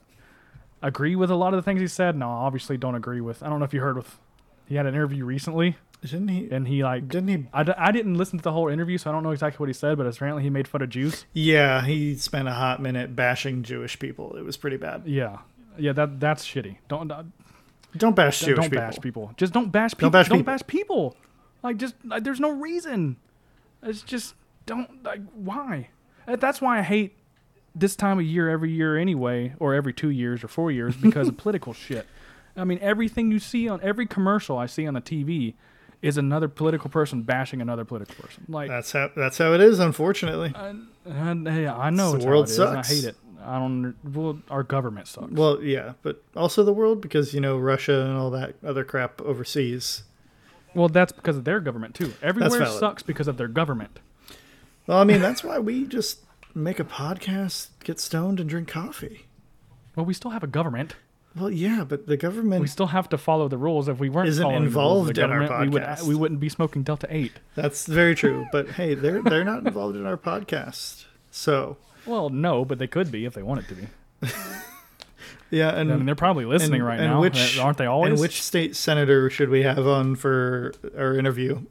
agree 0.83 1.17
with 1.17 1.33
a 1.33 1.35
lot 1.35 1.53
of 1.53 1.59
the 1.59 1.63
things 1.63 1.81
he 1.81 1.89
said. 1.89 2.17
No, 2.17 2.29
I 2.29 2.35
obviously 2.47 2.77
don't 2.77 2.95
agree 2.95 3.21
with. 3.21 3.43
I 3.43 3.49
don't 3.49 3.59
know 3.59 3.65
if 3.65 3.75
you 3.75 3.81
heard 3.81 3.97
with. 3.97 4.21
He 4.67 4.77
had 4.77 4.87
an 4.87 4.95
interview 4.95 5.25
recently, 5.25 5.77
didn't 6.03 6.29
he? 6.29 6.49
and 6.51 6.69
he 6.69 6.85
like 6.85 7.09
Didn't 7.09 7.29
he? 7.29 7.47
I, 7.53 7.65
d- 7.65 7.73
I 7.77 7.91
didn't 7.91 8.15
listen 8.15 8.39
to 8.39 8.43
the 8.43 8.53
whole 8.53 8.69
interview, 8.69 8.97
so 8.97 9.11
I 9.11 9.13
don't 9.13 9.25
know 9.25 9.33
exactly 9.33 9.59
what 9.59 9.69
he 9.69 9.73
said, 9.73 9.99
but 9.99 10.07
apparently 10.07 10.45
he 10.45 10.51
made 10.51 10.69
fun 10.69 10.81
of 10.81 10.89
Jews. 10.89 11.27
Yeah, 11.33 11.85
he 11.85 12.17
spent 12.17 12.47
a 12.47 12.53
hot 12.53 12.81
minute 12.81 13.15
bashing 13.17 13.65
Jewish 13.65 13.99
people. 13.99 14.37
It 14.37 14.45
was 14.45 14.57
pretty 14.57 14.77
bad. 14.77 15.03
Yeah, 15.05 15.39
yeah, 15.79 15.93
that 15.93 16.21
that's 16.21 16.47
shitty. 16.47 16.77
Don't 16.89 17.11
uh, 17.11 17.23
Don't 17.97 18.17
bash 18.17 18.41
Jewish 18.41 18.57
don't 18.57 18.65
people. 18.71 18.79
bash 18.79 18.99
people. 19.01 19.33
Just 19.37 19.53
don't 19.53 19.71
bash 19.71 19.93
people. 19.93 20.11
Don't 20.11 20.29
Don't 20.29 20.43
bash 20.43 20.61
bash, 20.63 20.67
people. 20.67 21.11
people. 21.11 21.17
Like 21.63 21.77
just 21.77 21.95
like, 22.05 22.25
there's 22.25 22.41
no 22.41 22.51
reason. 22.51 23.17
It's 23.83 24.03
just 24.03 24.35
don't 24.67 25.03
like 25.05 25.21
why. 25.35 25.89
Uh, 26.27 26.37
That's 26.37 26.61
why 26.61 26.79
I 26.79 26.83
hate 26.83 27.17
this 27.75 27.97
time 27.97 28.19
of 28.19 28.25
year 28.25 28.49
every 28.51 28.71
year 28.71 28.97
anyway, 28.97 29.55
or 29.59 29.75
every 29.75 29.93
two 29.93 30.11
years 30.11 30.45
or 30.45 30.49
four 30.49 30.71
years 30.71 30.97
because 30.97 31.29
of 31.29 31.37
political 31.45 31.73
shit. 31.73 32.07
I 32.57 32.65
mean, 32.65 32.79
everything 32.83 33.33
you 33.33 33.39
see 33.39 33.69
on 33.69 33.81
every 33.83 34.07
commercial 34.07 34.59
I 34.59 34.67
see 34.67 34.87
on 34.87 34.95
the 34.95 35.01
TV 35.01 35.55
is 36.03 36.19
another 36.19 36.49
political 36.49 36.91
person 36.91 37.23
bashing 37.23 37.61
another 37.63 37.85
political 37.85 38.15
person. 38.17 38.45
Like 38.49 38.69
That's 38.69 38.93
how 38.93 39.11
that's 39.17 39.39
how 39.39 39.53
it 39.55 39.61
is, 39.61 39.79
unfortunately. 39.79 40.53
Hey, 41.05 41.67
I 41.67 41.91
know 41.91 42.17
The 42.17 42.27
world 42.27 42.49
how 42.49 42.49
it 42.49 42.51
is, 42.51 42.59
and 42.59 42.79
I 42.79 42.83
hate 42.83 43.05
it. 43.05 43.17
I 43.45 43.59
don't. 43.59 43.95
Well, 44.05 44.41
our 44.51 44.63
government 44.63 45.09
sucks. 45.09 45.33
Well, 45.33 45.63
yeah, 45.63 45.95
but 46.03 46.23
also 46.37 46.65
the 46.65 46.73
world 46.73 47.01
because 47.01 47.35
you 47.35 47.41
know 47.41 47.59
Russia 47.59 48.03
and 48.03 48.17
all 48.17 48.31
that 48.31 48.55
other 48.65 48.85
crap 48.85 49.21
overseas. 49.23 50.05
Well, 50.75 50.89
that's 50.89 51.13
because 51.13 51.37
of 51.37 51.45
their 51.45 51.61
government 51.61 51.95
too. 51.95 52.15
Everywhere 52.23 52.67
sucks 52.67 53.03
because 53.03 53.29
of 53.29 53.37
their 53.37 53.49
government. 53.49 54.01
Well, 54.87 54.99
I 54.99 55.05
mean 55.05 55.21
that's 55.21 55.45
why 55.45 55.59
we 55.59 55.87
just 55.87 56.21
make 56.55 56.81
a 56.81 56.85
podcast, 56.85 57.69
get 57.85 58.01
stoned, 58.01 58.41
and 58.41 58.49
drink 58.49 58.69
coffee. 58.69 59.27
Well, 59.97 60.07
we 60.07 60.15
still 60.15 60.31
have 60.31 60.43
a 60.43 60.47
government. 60.47 60.97
Well, 61.35 61.51
yeah, 61.51 61.85
but 61.85 62.07
the 62.07 62.17
government 62.19 62.61
We 62.61 62.67
still 62.67 62.89
have 62.89 63.09
to 63.09 63.19
follow 63.19 63.49
the 63.49 63.57
rules. 63.57 63.89
If 63.89 63.99
we 63.99 64.11
weren't 64.11 64.29
Isn't 64.29 64.43
following 64.43 64.65
involved 64.65 65.15
the 65.15 65.25
in 65.25 65.31
our 65.31 65.39
rules 65.39 65.51
of 65.51 65.57
the 65.57 65.65
government, 65.65 65.83
podcast. 65.87 66.03
we 66.03 66.09
would 66.09 66.17
we 66.17 66.21
wouldn't 66.21 66.41
be 66.41 66.49
smoking 66.51 66.83
Delta 66.83 67.07
Eight. 67.11 67.33
That's 67.55 67.87
very 67.87 68.15
true. 68.15 68.47
But 68.53 68.71
hey, 68.73 68.95
they're 68.95 69.23
they're 69.23 69.45
not 69.45 69.67
involved 69.67 69.97
in 69.97 70.05
our 70.07 70.19
podcast. 70.19 71.07
So 71.31 71.79
Well, 72.07 72.29
no, 72.31 72.65
but 72.65 72.79
they 72.79 72.87
could 72.87 73.11
be 73.13 73.25
if 73.25 73.35
they 73.35 73.43
wanted 73.43 73.69
to 73.69 73.75
be. 73.75 73.87
yeah, 75.51 75.71
and 75.71 75.93
I 75.93 75.97
mean, 75.97 76.07
they're 76.07 76.15
probably 76.15 76.45
listening 76.45 76.81
and- 76.81 76.89
right 76.89 77.01
and 77.01 77.11
now, 77.13 77.21
which- 77.21 77.59
aren't 77.59 77.79
they? 77.79 77.87
Always. 77.87 78.13
and 78.13 78.21
which 78.21 78.43
state 78.43 78.75
senator 78.77 79.29
should 79.31 79.49
we 79.51 79.63
have 79.63 79.87
on 79.87 80.17
for 80.17 80.73
our 80.97 81.17
interview? 81.17 81.63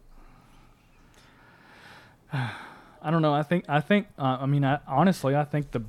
I 2.34 3.10
don't 3.10 3.22
know. 3.22 3.34
I 3.34 3.44
think 3.44 3.66
I 3.68 3.80
think 3.82 4.08
uh, 4.18 4.38
I 4.42 4.46
mean 4.46 4.64
I, 4.64 4.80
honestly 4.88 5.36
I 5.36 5.44
think 5.44 5.72
the 5.72 5.82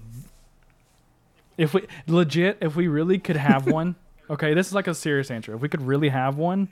if 1.59 1.75
we 1.75 1.87
legit 2.07 2.59
if 2.61 2.75
we 2.75 2.89
really 2.89 3.19
could 3.19 3.37
have 3.37 3.67
one 3.71 3.95
okay 4.31 4.55
this 4.55 4.67
is 4.69 4.73
like 4.73 4.87
a 4.87 4.95
serious 4.95 5.31
answer 5.31 5.55
if 5.55 5.61
we 5.61 5.69
could 5.69 5.83
really 5.83 6.09
have 6.09 6.39
one 6.39 6.69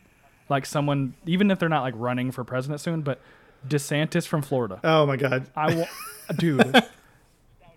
like 0.48 0.64
someone 0.64 1.12
even 1.26 1.50
if 1.50 1.58
they're 1.58 1.68
not 1.68 1.82
like 1.82 1.92
running 1.96 2.30
for 2.32 2.42
president 2.42 2.80
soon 2.80 3.02
but 3.02 3.20
DeSantis 3.68 4.26
from 4.26 4.40
Florida 4.40 4.80
Oh 4.82 5.04
my 5.04 5.16
God! 5.18 5.46
I 5.54 5.74
wa- 5.74 5.86
dude 6.38 6.82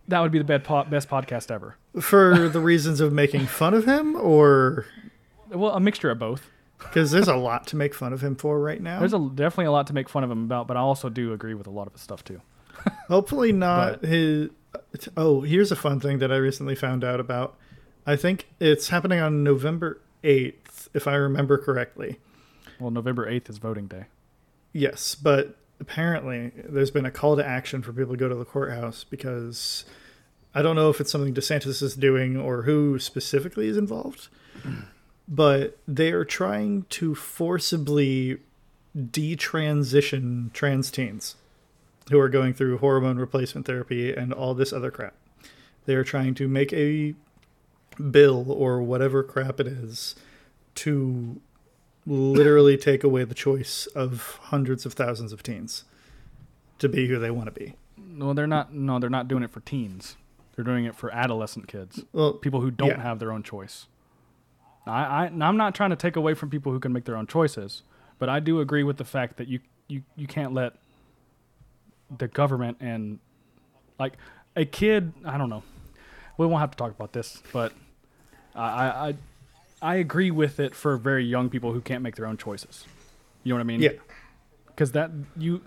that 0.07 0.19
would 0.19 0.31
be 0.31 0.37
the 0.37 0.43
best 0.43 0.63
po- 0.63 0.83
best 0.85 1.09
podcast 1.09 1.49
ever 1.51 1.75
For 1.99 2.49
the 2.49 2.59
reasons 2.59 2.99
of 2.99 3.13
making 3.13 3.45
fun 3.47 3.73
of 3.73 3.85
him, 3.85 4.15
or 4.15 4.85
well 5.49 5.71
a 5.75 5.79
mixture 5.79 6.09
of 6.11 6.19
both 6.19 6.49
because 6.79 7.11
there's 7.11 7.27
a 7.29 7.35
lot 7.35 7.65
to 7.67 7.75
make 7.77 7.93
fun 7.93 8.11
of 8.11 8.21
him 8.21 8.35
for 8.35 8.59
right 8.59 8.81
now. 8.81 8.99
there's 8.99 9.13
a 9.13 9.19
definitely 9.33 9.65
a 9.65 9.71
lot 9.71 9.87
to 9.87 9.93
make 9.93 10.09
fun 10.09 10.23
of 10.23 10.29
him 10.31 10.43
about 10.43 10.67
but 10.67 10.75
I 10.75 10.81
also 10.81 11.07
do 11.09 11.31
agree 11.33 11.53
with 11.53 11.67
a 11.67 11.71
lot 11.71 11.87
of 11.87 11.93
his 11.93 12.01
stuff 12.01 12.23
too 12.23 12.41
Hopefully 13.07 13.51
not 13.53 14.03
his. 14.03 14.49
Oh, 15.15 15.41
here's 15.41 15.71
a 15.71 15.75
fun 15.75 15.99
thing 15.99 16.17
that 16.19 16.31
I 16.31 16.35
recently 16.37 16.75
found 16.75 17.03
out 17.03 17.19
about. 17.19 17.55
I 18.05 18.15
think 18.17 18.47
it's 18.59 18.89
happening 18.89 19.19
on 19.19 19.43
November 19.43 20.01
8th, 20.23 20.89
if 20.93 21.07
I 21.07 21.13
remember 21.15 21.57
correctly. 21.57 22.19
well 22.79 22.91
November 22.91 23.29
8th 23.29 23.49
is 23.49 23.57
voting 23.59 23.87
day 23.87 24.05
Yes, 24.73 25.13
but 25.15 25.55
apparently 25.83 26.53
there's 26.55 26.91
been 26.91 27.05
a 27.05 27.11
call 27.11 27.35
to 27.35 27.45
action 27.45 27.81
for 27.81 27.91
people 27.91 28.13
to 28.13 28.17
go 28.17 28.29
to 28.29 28.35
the 28.35 28.45
courthouse 28.45 29.03
because 29.03 29.83
I 30.55 30.61
don't 30.61 30.77
know 30.77 30.89
if 30.89 31.01
it's 31.01 31.11
something 31.11 31.33
DeSantis 31.33 31.83
is 31.83 31.95
doing 31.95 32.37
or 32.37 32.61
who 32.61 32.99
specifically 32.99 33.67
is 33.67 33.75
involved, 33.75 34.29
but 35.27 35.77
they 35.85 36.13
are 36.13 36.23
trying 36.23 36.85
to 36.91 37.15
forcibly 37.15 38.37
detransition 38.97 40.53
trans 40.53 40.89
teens 40.89 41.35
who 42.09 42.17
are 42.17 42.29
going 42.29 42.53
through 42.53 42.77
hormone 42.77 43.17
replacement 43.17 43.67
therapy 43.67 44.13
and 44.13 44.31
all 44.31 44.53
this 44.53 44.71
other 44.71 44.89
crap. 44.89 45.15
They 45.85 45.95
are 45.95 46.05
trying 46.05 46.33
to 46.35 46.47
make 46.47 46.71
a 46.71 47.13
bill 48.09 48.49
or 48.49 48.81
whatever 48.81 49.21
crap 49.21 49.59
it 49.59 49.67
is 49.67 50.15
to 50.75 51.41
literally 52.05 52.77
take 52.77 53.03
away 53.03 53.23
the 53.23 53.33
choice 53.35 53.85
of 53.95 54.39
hundreds 54.43 54.85
of 54.85 54.93
thousands 54.93 55.31
of 55.31 55.41
teens 55.43 55.85
to 56.79 56.89
be 56.89 57.07
who 57.07 57.17
they 57.19 57.31
want 57.31 57.45
to 57.45 57.51
be. 57.59 57.75
No, 57.97 58.33
they're 58.33 58.47
not 58.47 58.73
no 58.73 58.99
they're 58.99 59.09
not 59.09 59.27
doing 59.27 59.43
it 59.43 59.49
for 59.51 59.61
teens 59.61 60.17
they're 60.55 60.65
doing 60.65 60.85
it 60.85 60.95
for 60.95 61.09
adolescent 61.11 61.67
kids 61.67 62.03
Well, 62.13 62.33
people 62.33 62.61
who 62.61 62.69
don't 62.71 62.89
Yeah. 62.89 63.01
have 63.01 63.19
their 63.19 63.31
own 63.31 63.41
choice. 63.43 63.87
I, 64.85 65.03
I, 65.03 65.25
I'm 65.25 65.57
not 65.57 65.73
trying 65.73 65.89
to 65.91 65.95
take 65.95 66.15
away 66.15 66.33
from 66.33 66.49
people 66.49 66.71
who 66.71 66.79
can 66.79 66.91
make 66.93 67.05
their 67.05 67.15
own 67.15 67.25
choices, 67.25 67.83
but 68.19 68.27
I 68.29 68.39
do 68.39 68.59
agree 68.59 68.83
with 68.83 68.97
the 68.97 69.05
fact 69.05 69.37
that 69.37 69.47
you 69.47 69.59
you, 69.87 70.03
you 70.15 70.27
can't 70.27 70.53
let 70.53 70.73
the 72.17 72.27
government 72.27 72.77
and 72.81 73.19
like 73.99 74.13
a 74.55 74.65
kid. 74.65 75.13
I 75.25 75.37
don't 75.37 75.49
know. 75.49 75.63
We 76.37 76.45
won't 76.45 76.59
have 76.59 76.71
to 76.71 76.77
talk 76.77 76.91
about 76.91 77.13
this, 77.13 77.41
but 77.53 77.71
I 78.55 79.09
I 79.09 79.15
I, 79.83 79.95
agree 79.95 80.31
with 80.31 80.59
it 80.59 80.73
for 80.73 80.97
very 80.97 81.25
young 81.25 81.49
people 81.49 81.73
who 81.73 81.81
can't 81.81 82.01
make 82.01 82.15
their 82.15 82.25
own 82.25 82.37
choices. 82.37 82.85
You 83.43 83.49
know 83.49 83.57
what 83.57 83.61
I 83.61 83.65
mean? 83.65 83.81
yeah, 83.81 83.91
because 84.67 84.93
that 84.93 85.11
you 85.37 85.61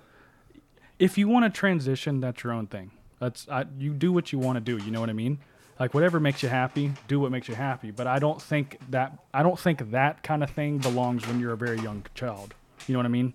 if 0.99 1.19
you 1.19 1.29
want 1.29 1.45
to 1.45 1.51
transition 1.51 2.21
that's 2.21 2.43
your 2.43 2.53
own 2.53 2.67
thing. 2.67 2.91
That's 3.21 3.49
I, 3.49 3.64
you 3.79 3.93
do 3.93 4.12
what 4.12 4.33
you 4.33 4.39
want 4.39 4.57
to 4.57 4.61
do 4.61 4.83
you 4.85 4.91
know 4.91 5.01
what 5.01 5.11
i 5.11 5.14
mean? 5.14 5.39
Like 5.79 5.93
whatever 5.93 6.19
makes 6.19 6.43
you 6.43 6.49
happy 6.49 6.93
do 7.07 7.21
what 7.21 7.31
makes 7.31 7.49
you 7.49 7.55
happy. 7.55 7.91
But 7.91 8.07
i 8.07 8.19
don't 8.19 8.41
think 8.41 8.79
that 8.91 9.19
i 9.33 9.43
don't 9.43 9.59
think 9.59 9.91
that 9.91 10.23
kind 10.23 10.43
of 10.43 10.51
thing 10.51 10.79
belongs 10.79 11.27
when 11.27 11.41
you're 11.41 11.53
a 11.53 11.57
very 11.57 11.81
young 11.81 12.05
child. 12.14 12.55
You 12.87 12.95
know 12.95 12.99
what 12.99 13.07
i 13.07 13.11
mean? 13.11 13.35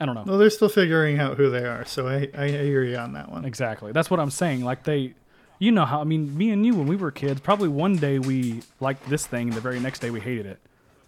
I 0.00 0.06
don't 0.06 0.16
know. 0.16 0.24
Well, 0.26 0.38
they're 0.38 0.50
still 0.50 0.68
figuring 0.68 1.20
out 1.20 1.36
who 1.36 1.48
they 1.48 1.64
are, 1.64 1.84
so 1.84 2.08
I, 2.08 2.28
I 2.36 2.48
hear 2.48 2.82
you 2.82 2.96
on 2.96 3.12
that 3.12 3.30
one. 3.30 3.44
exactly. 3.44 3.92
That's 3.92 4.10
what 4.10 4.20
i'm 4.20 4.30
saying. 4.30 4.64
Like 4.64 4.84
they 4.84 5.14
you 5.58 5.70
know 5.70 5.84
how 5.84 6.00
i 6.00 6.04
mean 6.04 6.36
me 6.36 6.50
and 6.50 6.64
you 6.66 6.74
when 6.74 6.86
we 6.86 6.96
were 6.96 7.10
kids 7.10 7.40
probably 7.40 7.68
one 7.68 7.96
day 7.96 8.18
we 8.18 8.62
liked 8.80 9.08
this 9.08 9.26
thing 9.26 9.50
the 9.50 9.60
very 9.60 9.78
next 9.80 10.00
day 10.00 10.10
we 10.10 10.20
hated 10.20 10.46
it. 10.46 10.58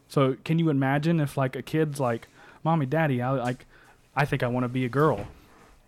So 0.09 0.37
can 0.45 0.59
you 0.59 0.71
imagine 0.71 1.21
if 1.21 1.37
like 1.37 1.57
a 1.57 1.63
kid's 1.63 1.99
like 1.99 2.29
mommy 2.63 2.87
daddy 2.87 3.21
i 3.21 3.31
like 3.31 3.67
i 4.15 4.25
think 4.25 4.43
i 4.43 4.47
want 4.47 4.65
to 4.65 4.69
be 4.69 4.85
a 4.85 4.89
girl. 4.89 5.27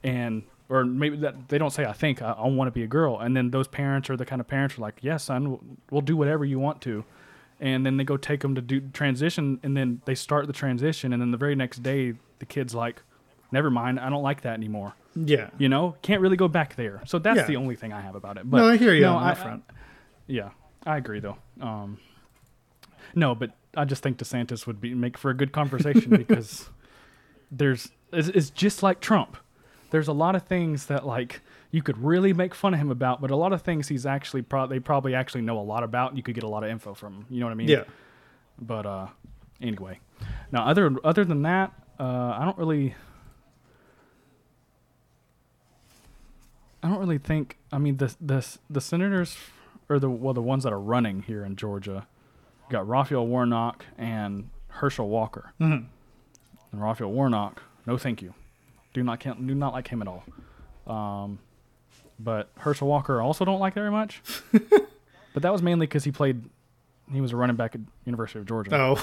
And 0.03 0.43
or 0.69 0.85
maybe 0.85 1.17
that 1.19 1.49
they 1.49 1.59
don't 1.59 1.71
say 1.71 1.85
i 1.85 1.93
think 1.93 2.23
i, 2.23 2.33
I 2.33 2.47
want 2.49 2.69
to 2.69 2.73
be 2.73 2.83
a 2.83 2.89
girl. 2.89 3.19
And 3.21 3.37
then 3.37 3.51
those 3.51 3.69
parents 3.69 4.11
are 4.11 4.17
the 4.17 4.27
kind 4.27 4.41
of 4.41 4.49
parents 4.49 4.75
who 4.75 4.83
are 4.83 4.87
like 4.87 4.99
yes 5.01 5.25
son 5.25 5.51
we'll, 5.51 5.61
we'll 5.91 6.01
do 6.03 6.17
whatever 6.17 6.45
you 6.45 6.59
want 6.59 6.81
to. 6.83 7.05
And 7.59 7.87
then 7.87 7.97
they 7.97 8.05
go 8.05 8.19
take 8.19 8.41
them 8.41 8.55
to 8.55 8.61
do 8.61 8.81
transition 8.81 9.61
and 9.63 9.77
then 9.77 10.03
they 10.05 10.15
start 10.15 10.47
the 10.47 10.53
transition 10.53 11.13
and 11.13 11.23
then 11.23 11.31
the 11.31 11.39
very 11.39 11.55
next 11.55 11.83
day 11.83 12.15
the 12.39 12.47
kid's 12.47 12.75
like 12.75 13.03
never 13.51 13.71
mind 13.71 13.99
i 13.99 14.11
don't 14.11 14.23
like 14.23 14.43
that 14.43 14.55
anymore 14.55 14.95
Yeah. 15.17 15.49
you 15.59 15.69
know 15.69 15.97
can't 16.03 16.21
really 16.21 16.37
go 16.37 16.47
back 16.49 16.77
there 16.77 17.01
so 17.07 17.19
that's 17.19 17.39
Yeah. 17.39 17.47
the 17.47 17.57
only 17.57 17.75
thing 17.75 17.93
i 17.93 18.01
have 18.03 18.15
about 18.15 18.37
it 18.37 18.49
but 18.51 18.59
no, 18.59 18.69
I 18.69 18.77
hear 18.77 18.93
you 18.95 19.01
no, 19.03 19.17
on 19.17 19.25
that 19.27 19.39
I- 19.39 19.43
front. 19.43 19.65
yeah 20.27 20.51
i 20.85 20.97
agree 20.99 21.21
though 21.21 21.39
um 21.61 21.99
no 23.15 23.35
but 23.35 23.53
i 23.77 23.85
just 23.85 24.03
think 24.03 24.19
desantis 24.19 24.67
would 24.67 24.81
be 24.81 24.95
make 24.95 25.17
for 25.17 25.31
a 25.31 25.35
good 25.35 25.53
conversation 25.53 26.11
because 26.17 26.69
there's 27.51 27.91
it's, 28.13 28.29
it's 28.29 28.51
just 28.51 28.83
like 28.83 29.01
trump 29.01 29.37
there's 29.91 30.09
a 30.09 30.13
lot 30.13 30.35
of 30.37 30.43
things 30.43 30.87
that 30.87 31.07
like 31.07 31.41
you 31.71 31.83
could 31.83 31.97
really 32.03 32.33
make 32.33 32.55
fun 32.55 32.75
of 32.75 32.81
him 32.81 32.91
about 32.91 33.21
but 33.21 33.31
a 33.31 33.37
lot 33.37 33.53
of 33.53 33.63
things 33.63 33.89
he's 33.89 34.05
actually 34.07 34.43
pro- 34.43 34.67
they 34.67 34.81
probably 34.81 35.15
actually 35.15 35.43
know 35.43 35.59
a 35.59 35.63
lot 35.63 35.83
about 35.83 36.11
and 36.11 36.19
you 36.19 36.23
could 36.23 36.35
get 36.35 36.45
a 36.45 36.49
lot 36.49 36.63
of 36.65 36.71
info 36.71 36.93
from 36.95 37.15
him 37.15 37.27
you 37.31 37.41
know 37.41 37.47
what 37.47 37.53
i 37.53 37.55
mean 37.55 37.69
yeah. 37.69 37.85
but 38.61 38.85
uh 38.87 39.07
anyway 39.63 39.99
now 40.53 40.65
other 40.67 40.95
other 41.05 41.25
than 41.25 41.43
that 41.43 41.73
uh 41.99 42.37
i 42.39 42.45
don't 42.45 42.59
really 42.59 42.95
i 46.87 46.91
don't 46.91 47.01
really 47.01 47.19
think 47.19 47.57
i 47.73 47.79
mean 47.79 47.97
the 47.97 48.15
the 48.21 48.47
the 48.71 48.81
senators 48.81 49.37
or 49.89 49.99
the 49.99 50.09
well 50.09 50.33
the 50.35 50.43
ones 50.43 50.63
that 50.65 50.73
are 50.73 50.81
running 50.81 51.23
here 51.23 51.45
in 51.45 51.57
georgia. 51.57 52.07
Got 52.71 52.89
raphael 52.89 53.27
warnock 53.27 53.85
and 53.99 54.51
herschel 54.69 55.09
walker. 55.09 55.53
Mhm. 55.61 55.87
and 56.73 56.81
raphael 56.83 57.11
warnock 57.13 57.63
no 57.87 57.97
thank 57.97 58.21
you. 58.23 58.35
Do 58.95 59.03
not 59.03 59.21
do 59.21 59.55
not 59.55 59.73
like 59.73 59.89
him 59.89 60.03
at 60.03 60.09
all. 60.09 60.25
Um 60.87 61.39
but 62.19 62.49
herschel 62.59 62.89
walker 62.89 63.21
also 63.21 63.45
don't 63.45 63.61
like 63.61 63.75
very 63.75 63.91
much. 63.91 64.23
But 65.35 65.43
that 65.43 65.53
was 65.53 65.61
mainly 65.61 65.87
because 65.87 66.03
he 66.05 66.13
played 66.13 66.45
he 67.13 67.21
was 67.21 67.33
a 67.33 67.37
running 67.37 67.57
back 67.57 67.75
at 67.75 67.83
University 68.07 68.39
of 68.41 68.47
Georgia, 68.47 68.71
Oh, 68.75 68.97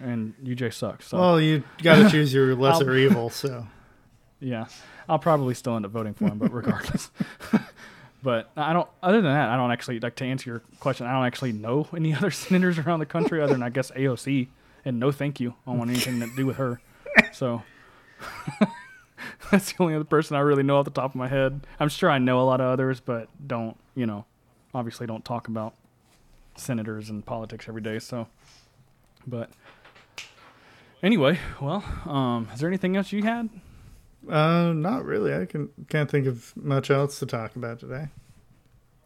and 0.00 0.34
UJ 0.44 0.72
sucks. 0.74 1.06
So. 1.08 1.18
Well, 1.18 1.40
you 1.40 1.62
got 1.82 1.96
to 1.96 2.10
choose 2.14 2.34
your 2.34 2.54
lesser 2.54 2.94
evil. 2.96 3.30
So 3.30 3.66
yeah, 4.40 4.66
I'll 5.08 5.18
probably 5.18 5.54
still 5.54 5.76
end 5.76 5.84
up 5.84 5.92
voting 5.92 6.14
for 6.14 6.26
him, 6.26 6.38
but 6.38 6.52
regardless. 6.52 7.10
but 8.22 8.50
I 8.56 8.72
don't. 8.72 8.88
Other 9.02 9.20
than 9.22 9.32
that, 9.32 9.48
I 9.48 9.56
don't 9.56 9.70
actually 9.70 10.00
like 10.00 10.16
to 10.16 10.24
answer 10.24 10.50
your 10.50 10.62
question. 10.80 11.06
I 11.06 11.12
don't 11.12 11.24
actually 11.24 11.52
know 11.52 11.88
any 11.94 12.14
other 12.16 12.30
senators 12.30 12.78
around 12.78 13.00
the 13.00 13.06
country 13.06 13.40
other 13.40 13.52
than 13.52 13.62
I 13.62 13.70
guess 13.70 13.90
AOC. 13.92 14.48
And 14.84 15.00
no, 15.00 15.10
thank 15.10 15.40
you. 15.40 15.54
I 15.66 15.70
don't 15.70 15.78
want 15.78 15.90
anything 15.90 16.20
to 16.20 16.28
do 16.36 16.46
with 16.46 16.56
her. 16.56 16.80
So 17.32 17.62
that's 19.50 19.72
the 19.72 19.82
only 19.82 19.94
other 19.94 20.04
person 20.04 20.36
I 20.36 20.40
really 20.40 20.62
know 20.62 20.76
off 20.78 20.84
the 20.84 20.90
top 20.90 21.10
of 21.10 21.16
my 21.16 21.28
head. 21.28 21.66
I'm 21.80 21.88
sure 21.88 22.10
I 22.10 22.18
know 22.18 22.40
a 22.40 22.44
lot 22.44 22.60
of 22.60 22.66
others, 22.66 23.00
but 23.00 23.28
don't 23.44 23.76
you 23.94 24.06
know? 24.06 24.26
Obviously, 24.74 25.06
don't 25.06 25.24
talk 25.24 25.48
about 25.48 25.74
senators 26.56 27.08
and 27.10 27.24
politics 27.24 27.68
every 27.68 27.80
day. 27.80 27.98
So, 27.98 28.28
but 29.26 29.50
anyway, 31.02 31.38
well, 31.60 31.82
um, 32.04 32.48
is 32.52 32.60
there 32.60 32.68
anything 32.68 32.96
else 32.96 33.12
you 33.12 33.22
had? 33.22 33.48
Uh, 34.28 34.72
not 34.72 35.04
really. 35.04 35.34
I 35.34 35.46
can 35.46 35.70
can't 35.88 36.10
think 36.10 36.26
of 36.26 36.56
much 36.56 36.90
else 36.90 37.18
to 37.20 37.26
talk 37.26 37.56
about 37.56 37.80
today. 37.80 38.08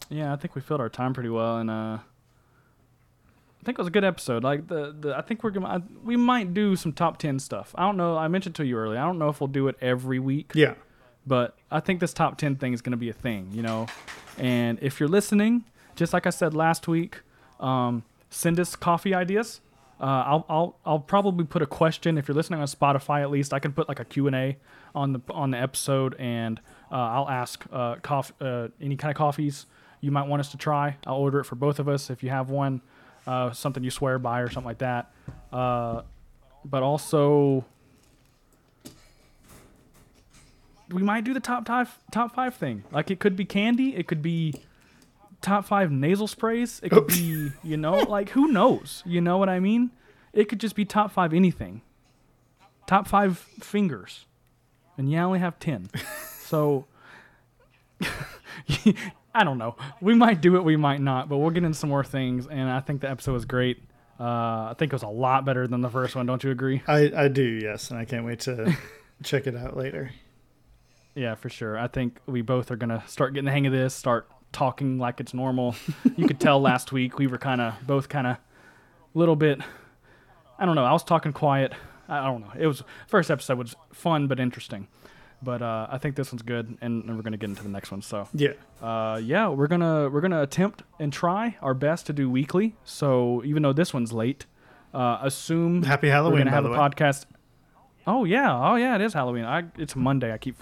Yeah, 0.09 0.33
I 0.33 0.37
think 0.37 0.55
we 0.55 0.61
filled 0.61 0.81
our 0.81 0.89
time 0.89 1.15
pretty 1.15 1.29
well, 1.29 1.59
and 1.59 1.71
uh, 1.71 1.99
I 1.99 3.65
think 3.65 3.79
it 3.79 3.81
was 3.81 3.89
a 3.89 3.93
good 3.93 4.05
episode. 4.05 4.43
Like 4.43 4.69
the, 4.69 4.95
the 4.99 5.17
I 5.17 5.23
think 5.23 5.45
we're 5.45 5.51
gonna 5.51 5.69
I, 5.69 5.81
we 6.05 6.17
might 6.17 6.55
do 6.55 6.77
some 6.77 6.93
top 6.93 7.19
ten 7.19 7.39
stuff. 7.39 7.75
I 7.77 7.87
don't 7.87 7.97
know. 7.97 8.17
I 8.17 8.29
mentioned 8.29 8.55
to 8.57 8.67
you 8.67 8.77
earlier. 8.77 8.99
I 8.99 9.05
don't 9.05 9.19
know 9.19 9.29
if 9.29 9.41
we'll 9.41 9.49
do 9.49 9.69
it 9.69 9.77
every 9.81 10.19
week. 10.19 10.53
Yeah, 10.55 10.75
but 11.27 11.57
I 11.71 11.81
think 11.81 12.01
this 12.01 12.13
top 12.13 12.39
10 12.39 12.57
thing 12.57 12.73
is 12.73 12.83
going 12.83 12.93
to 12.93 12.97
be 12.97 13.09
a 13.09 13.15
thing, 13.15 13.51
you 13.53 13.63
know. 13.63 13.87
And 14.39 14.79
if 14.83 15.01
you're 15.01 15.09
listening, 15.09 15.65
just 15.95 16.13
like 16.13 16.27
I 16.27 16.31
said 16.31 16.55
last 16.55 16.89
week, 16.89 17.21
um, 17.59 18.03
send 18.31 18.59
us 18.59 18.75
coffee 18.75 19.15
ideas. 19.15 19.61
Uh, 20.01 20.05
I'll, 20.05 20.47
I'll 20.49 20.77
I'll 20.87 20.99
probably 20.99 21.45
put 21.45 21.61
a 21.61 21.67
question 21.67 22.17
if 22.17 22.27
you're 22.27 22.35
listening 22.35 22.61
on 22.61 22.67
Spotify 22.67 23.21
at 23.21 23.31
least 23.31 23.53
I 23.53 23.59
can 23.59 23.73
put 23.73 23.87
like 23.87 24.01
a 24.01 24.05
Q&A 24.05 24.57
on 24.95 25.13
the 25.13 25.21
on 25.29 25.51
the 25.51 25.59
episode 25.59 26.17
and 26.19 26.59
uh, 26.91 26.95
I'll 26.95 27.29
ask 27.29 27.65
uh, 27.71 27.97
coff- 27.97 28.33
uh, 28.41 28.69
any 28.81 28.97
kind 28.97 29.11
of 29.11 29.17
coffees 29.19 29.67
you 30.01 30.11
might 30.11 30.27
want 30.27 30.41
us 30.41 30.51
to 30.53 30.57
try. 30.57 30.97
I'll 31.07 31.17
order 31.17 31.41
it 31.41 31.45
for 31.45 31.57
both 31.57 31.79
of 31.79 31.89
us 31.89 32.09
if 32.09 32.23
you 32.23 32.31
have 32.31 32.49
one, 32.49 32.81
uh, 33.27 33.53
something 33.53 33.85
you 33.85 33.91
swear 33.91 34.19
by 34.19 34.41
or 34.41 34.49
something 34.49 34.67
like 34.67 34.79
that. 34.79 35.13
Uh, 35.53 36.03
but 36.65 36.83
also, 36.83 37.65
we 40.91 41.03
might 41.03 41.25
do 41.25 41.35
the 41.35 41.41
top 41.41 41.67
five 41.67 41.99
top 42.11 42.35
five 42.35 42.55
thing. 42.55 42.85
Like 42.91 43.11
it 43.11 43.21
could 43.21 43.37
be 43.37 43.45
candy, 43.45 43.97
it 43.97 44.07
could 44.07 44.23
be 44.23 44.55
top 45.41 45.65
five 45.65 45.91
nasal 45.91 46.27
sprays, 46.27 46.81
it 46.83 46.91
could 46.91 47.07
be 47.07 47.53
you 47.63 47.77
know 47.77 47.99
like 47.99 48.31
who 48.31 48.49
knows? 48.49 49.03
You 49.07 49.21
know 49.21 49.39
what 49.39 49.49
I 49.49 49.61
mean? 49.61 49.91
It 50.33 50.49
could 50.49 50.61
just 50.61 50.75
be 50.75 50.85
top 50.85 51.13
five 51.13 51.33
anything. 51.33 51.83
Top 52.87 53.07
five 53.07 53.39
fingers, 53.39 54.27
and 54.97 55.11
you 55.11 55.19
only 55.19 55.39
have 55.39 55.59
ten, 55.59 55.89
so. 56.41 56.87
I 59.33 59.45
don't 59.45 59.59
know. 59.59 59.77
We 60.01 60.15
might 60.15 60.41
do 60.41 60.57
it, 60.57 60.65
we 60.65 60.77
might 60.77 61.01
not, 61.01 61.29
but 61.29 61.37
we'll 61.39 61.51
get 61.51 61.63
into 61.63 61.79
some 61.79 61.89
more 61.89 62.03
things. 62.03 62.49
And 62.49 62.69
I 62.69 62.81
think 62.81 63.01
the 63.01 63.09
episode 63.09 63.33
was 63.33 63.45
great. 63.45 63.81
Uh, 64.19 64.71
I 64.71 64.75
think 64.77 64.93
it 64.93 64.95
was 64.95 65.05
a 65.05 65.09
lot 65.09 65.45
better 65.45 65.67
than 65.67 65.81
the 65.81 65.89
first 65.89 66.17
one. 66.17 66.27
Don't 66.27 66.43
you 66.43 66.51
agree? 66.51 66.83
I, 66.87 67.13
I 67.15 67.29
do, 67.29 67.43
yes, 67.43 67.91
and 67.91 67.99
I 67.99 68.05
can't 68.05 68.25
wait 68.25 68.41
to 68.41 68.77
check 69.23 69.47
it 69.47 69.57
out 69.57 69.77
later. 69.77 70.11
Yeah, 71.15 71.37
for 71.37 71.49
sure. 71.49 71.79
I 71.79 71.87
think 71.89 72.19
we 72.27 72.43
both 72.43 72.71
are 72.71 72.77
gonna 72.77 73.03
start 73.07 73.35
getting 73.35 73.47
the 73.47 73.53
hang 73.53 73.67
of 73.67 73.73
this. 73.73 73.95
Start 73.95 74.29
talking 74.53 74.99
like 74.99 75.21
it's 75.21 75.35
normal. 75.35 75.75
you 76.17 76.27
could 76.27 76.41
tell 76.41 76.61
last 76.61 76.93
week 76.99 77.19
we 77.19 77.27
were 77.27 77.39
kind 77.39 77.61
of 77.61 77.75
both 77.87 78.09
kind 78.09 78.27
of 78.27 78.37
a 78.37 79.19
little 79.19 79.37
bit. 79.37 79.61
I 80.59 80.67
don't 80.67 80.75
know. 80.75 80.85
I 80.85 80.93
was 80.93 81.05
talking 81.05 81.33
quiet. 81.33 81.73
I 82.09 82.27
don't 82.27 82.41
know. 82.43 82.53
It 82.59 82.67
was 82.67 82.83
first 83.07 83.31
episode 83.31 83.59
was 83.59 83.75
fun 83.93 84.27
but 84.27 84.41
interesting. 84.41 84.89
But 85.43 85.63
uh, 85.63 85.87
I 85.91 85.97
think 85.97 86.17
this 86.17 86.31
one's 86.33 86.43
good, 86.43 86.77
and, 86.83 87.03
and 87.05 87.17
we're 87.17 87.23
gonna 87.23 87.39
get 87.39 87.49
into 87.49 87.63
the 87.63 87.71
next 87.71 87.91
one. 87.91 88.03
So 88.03 88.29
Yeah. 88.35 88.51
uh, 88.83 89.19
yeah, 89.25 89.49
we're 89.49 89.69
gonna 89.69 90.11
we're 90.11 90.21
gonna 90.21 90.43
attempt 90.43 90.83
and 90.99 91.11
try 91.11 91.57
our 91.63 91.73
best 91.73 92.05
to 92.07 92.13
do 92.13 92.29
weekly. 92.29 92.75
So 92.85 93.43
even 93.47 93.63
though 93.63 93.73
this 93.73 93.95
one's 93.95 94.13
late, 94.13 94.45
uh, 94.93 95.19
assume 95.23 95.83
Happy 95.85 96.09
Halloween. 96.11 96.33
we're 96.33 96.39
gonna 96.41 96.51
have 96.51 96.65
the 96.65 96.71
a 96.71 96.73
way. 96.73 96.79
podcast. 96.79 97.25
Oh 98.07 98.25
yeah, 98.25 98.55
oh 98.55 98.75
yeah, 98.77 98.97
it 98.97 99.01
is 99.01 99.15
Halloween. 99.15 99.45
I 99.47 99.65
it's 99.79 99.97
Monday. 99.97 100.31
I 100.31 100.37
keep 100.37 100.57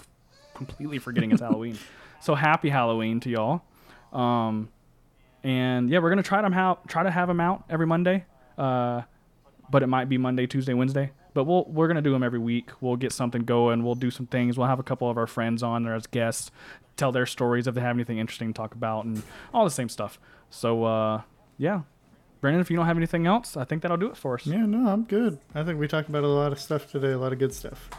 completely 0.53 0.97
forgetting 0.99 1.31
it's 1.31 1.41
Halloween. 1.41 1.77
So 2.21 2.35
happy 2.35 2.67
Halloween 2.67 3.21
to 3.21 3.29
y'all. 3.29 3.61
Um, 4.13 4.69
and 5.43 5.89
yeah, 5.89 5.99
we're 5.99 6.09
gonna 6.09 6.23
try 6.23 6.41
to 6.41 6.49
ha- 6.49 6.79
try 6.87 7.03
to 7.03 7.11
have 7.11 7.27
them 7.27 7.39
out 7.39 7.63
every 7.69 7.87
Monday. 7.87 8.25
Uh, 8.57 9.03
but 9.71 9.83
it 9.83 9.87
might 9.87 10.09
be 10.09 10.17
Monday, 10.17 10.47
Tuesday, 10.47 10.73
Wednesday. 10.73 11.11
But 11.33 11.43
we'll 11.45 11.65
we're 11.65 11.87
gonna 11.87 12.01
do 12.01 12.11
them 12.11 12.23
every 12.23 12.39
week. 12.39 12.71
We'll 12.81 12.95
get 12.95 13.11
something 13.11 13.43
going. 13.43 13.83
We'll 13.83 13.95
do 13.95 14.11
some 14.11 14.25
things. 14.25 14.57
We'll 14.57 14.67
have 14.67 14.79
a 14.79 14.83
couple 14.83 15.09
of 15.09 15.17
our 15.17 15.27
friends 15.27 15.63
on 15.63 15.83
there 15.83 15.95
as 15.95 16.07
guests, 16.07 16.51
tell 16.97 17.11
their 17.11 17.25
stories 17.25 17.67
if 17.67 17.75
they 17.75 17.81
have 17.81 17.95
anything 17.95 18.17
interesting 18.17 18.51
to 18.51 18.57
talk 18.57 18.73
about, 18.73 19.05
and 19.05 19.21
all 19.53 19.63
the 19.63 19.69
same 19.71 19.89
stuff. 19.89 20.19
So 20.49 20.83
uh, 20.83 21.21
yeah, 21.57 21.81
Brandon, 22.41 22.59
if 22.61 22.71
you 22.71 22.77
don't 22.77 22.87
have 22.87 22.97
anything 22.97 23.27
else, 23.27 23.55
I 23.55 23.63
think 23.63 23.83
that'll 23.83 23.97
do 23.97 24.07
it 24.07 24.17
for 24.17 24.33
us. 24.33 24.45
Yeah, 24.45 24.65
no, 24.65 24.89
I'm 24.89 25.03
good. 25.03 25.39
I 25.53 25.63
think 25.63 25.79
we 25.79 25.87
talked 25.87 26.09
about 26.09 26.23
a 26.23 26.27
lot 26.27 26.51
of 26.51 26.59
stuff 26.59 26.91
today, 26.91 27.11
a 27.11 27.17
lot 27.17 27.31
of 27.31 27.39
good 27.39 27.53
stuff. 27.53 27.89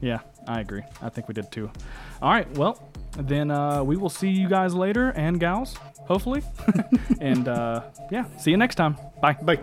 Yeah, 0.00 0.20
I 0.46 0.60
agree. 0.60 0.82
I 1.02 1.08
think 1.08 1.28
we 1.28 1.34
did 1.34 1.50
too. 1.50 1.70
All 2.22 2.30
right. 2.30 2.50
Well, 2.56 2.82
then 3.16 3.50
uh, 3.50 3.82
we 3.82 3.96
will 3.96 4.10
see 4.10 4.30
you 4.30 4.48
guys 4.48 4.74
later 4.74 5.10
and 5.10 5.40
gals, 5.40 5.76
hopefully. 6.06 6.42
and 7.20 7.48
uh, 7.48 7.82
yeah, 8.10 8.24
see 8.36 8.50
you 8.50 8.56
next 8.56 8.76
time. 8.76 8.96
Bye. 9.20 9.34
Bye. 9.42 9.60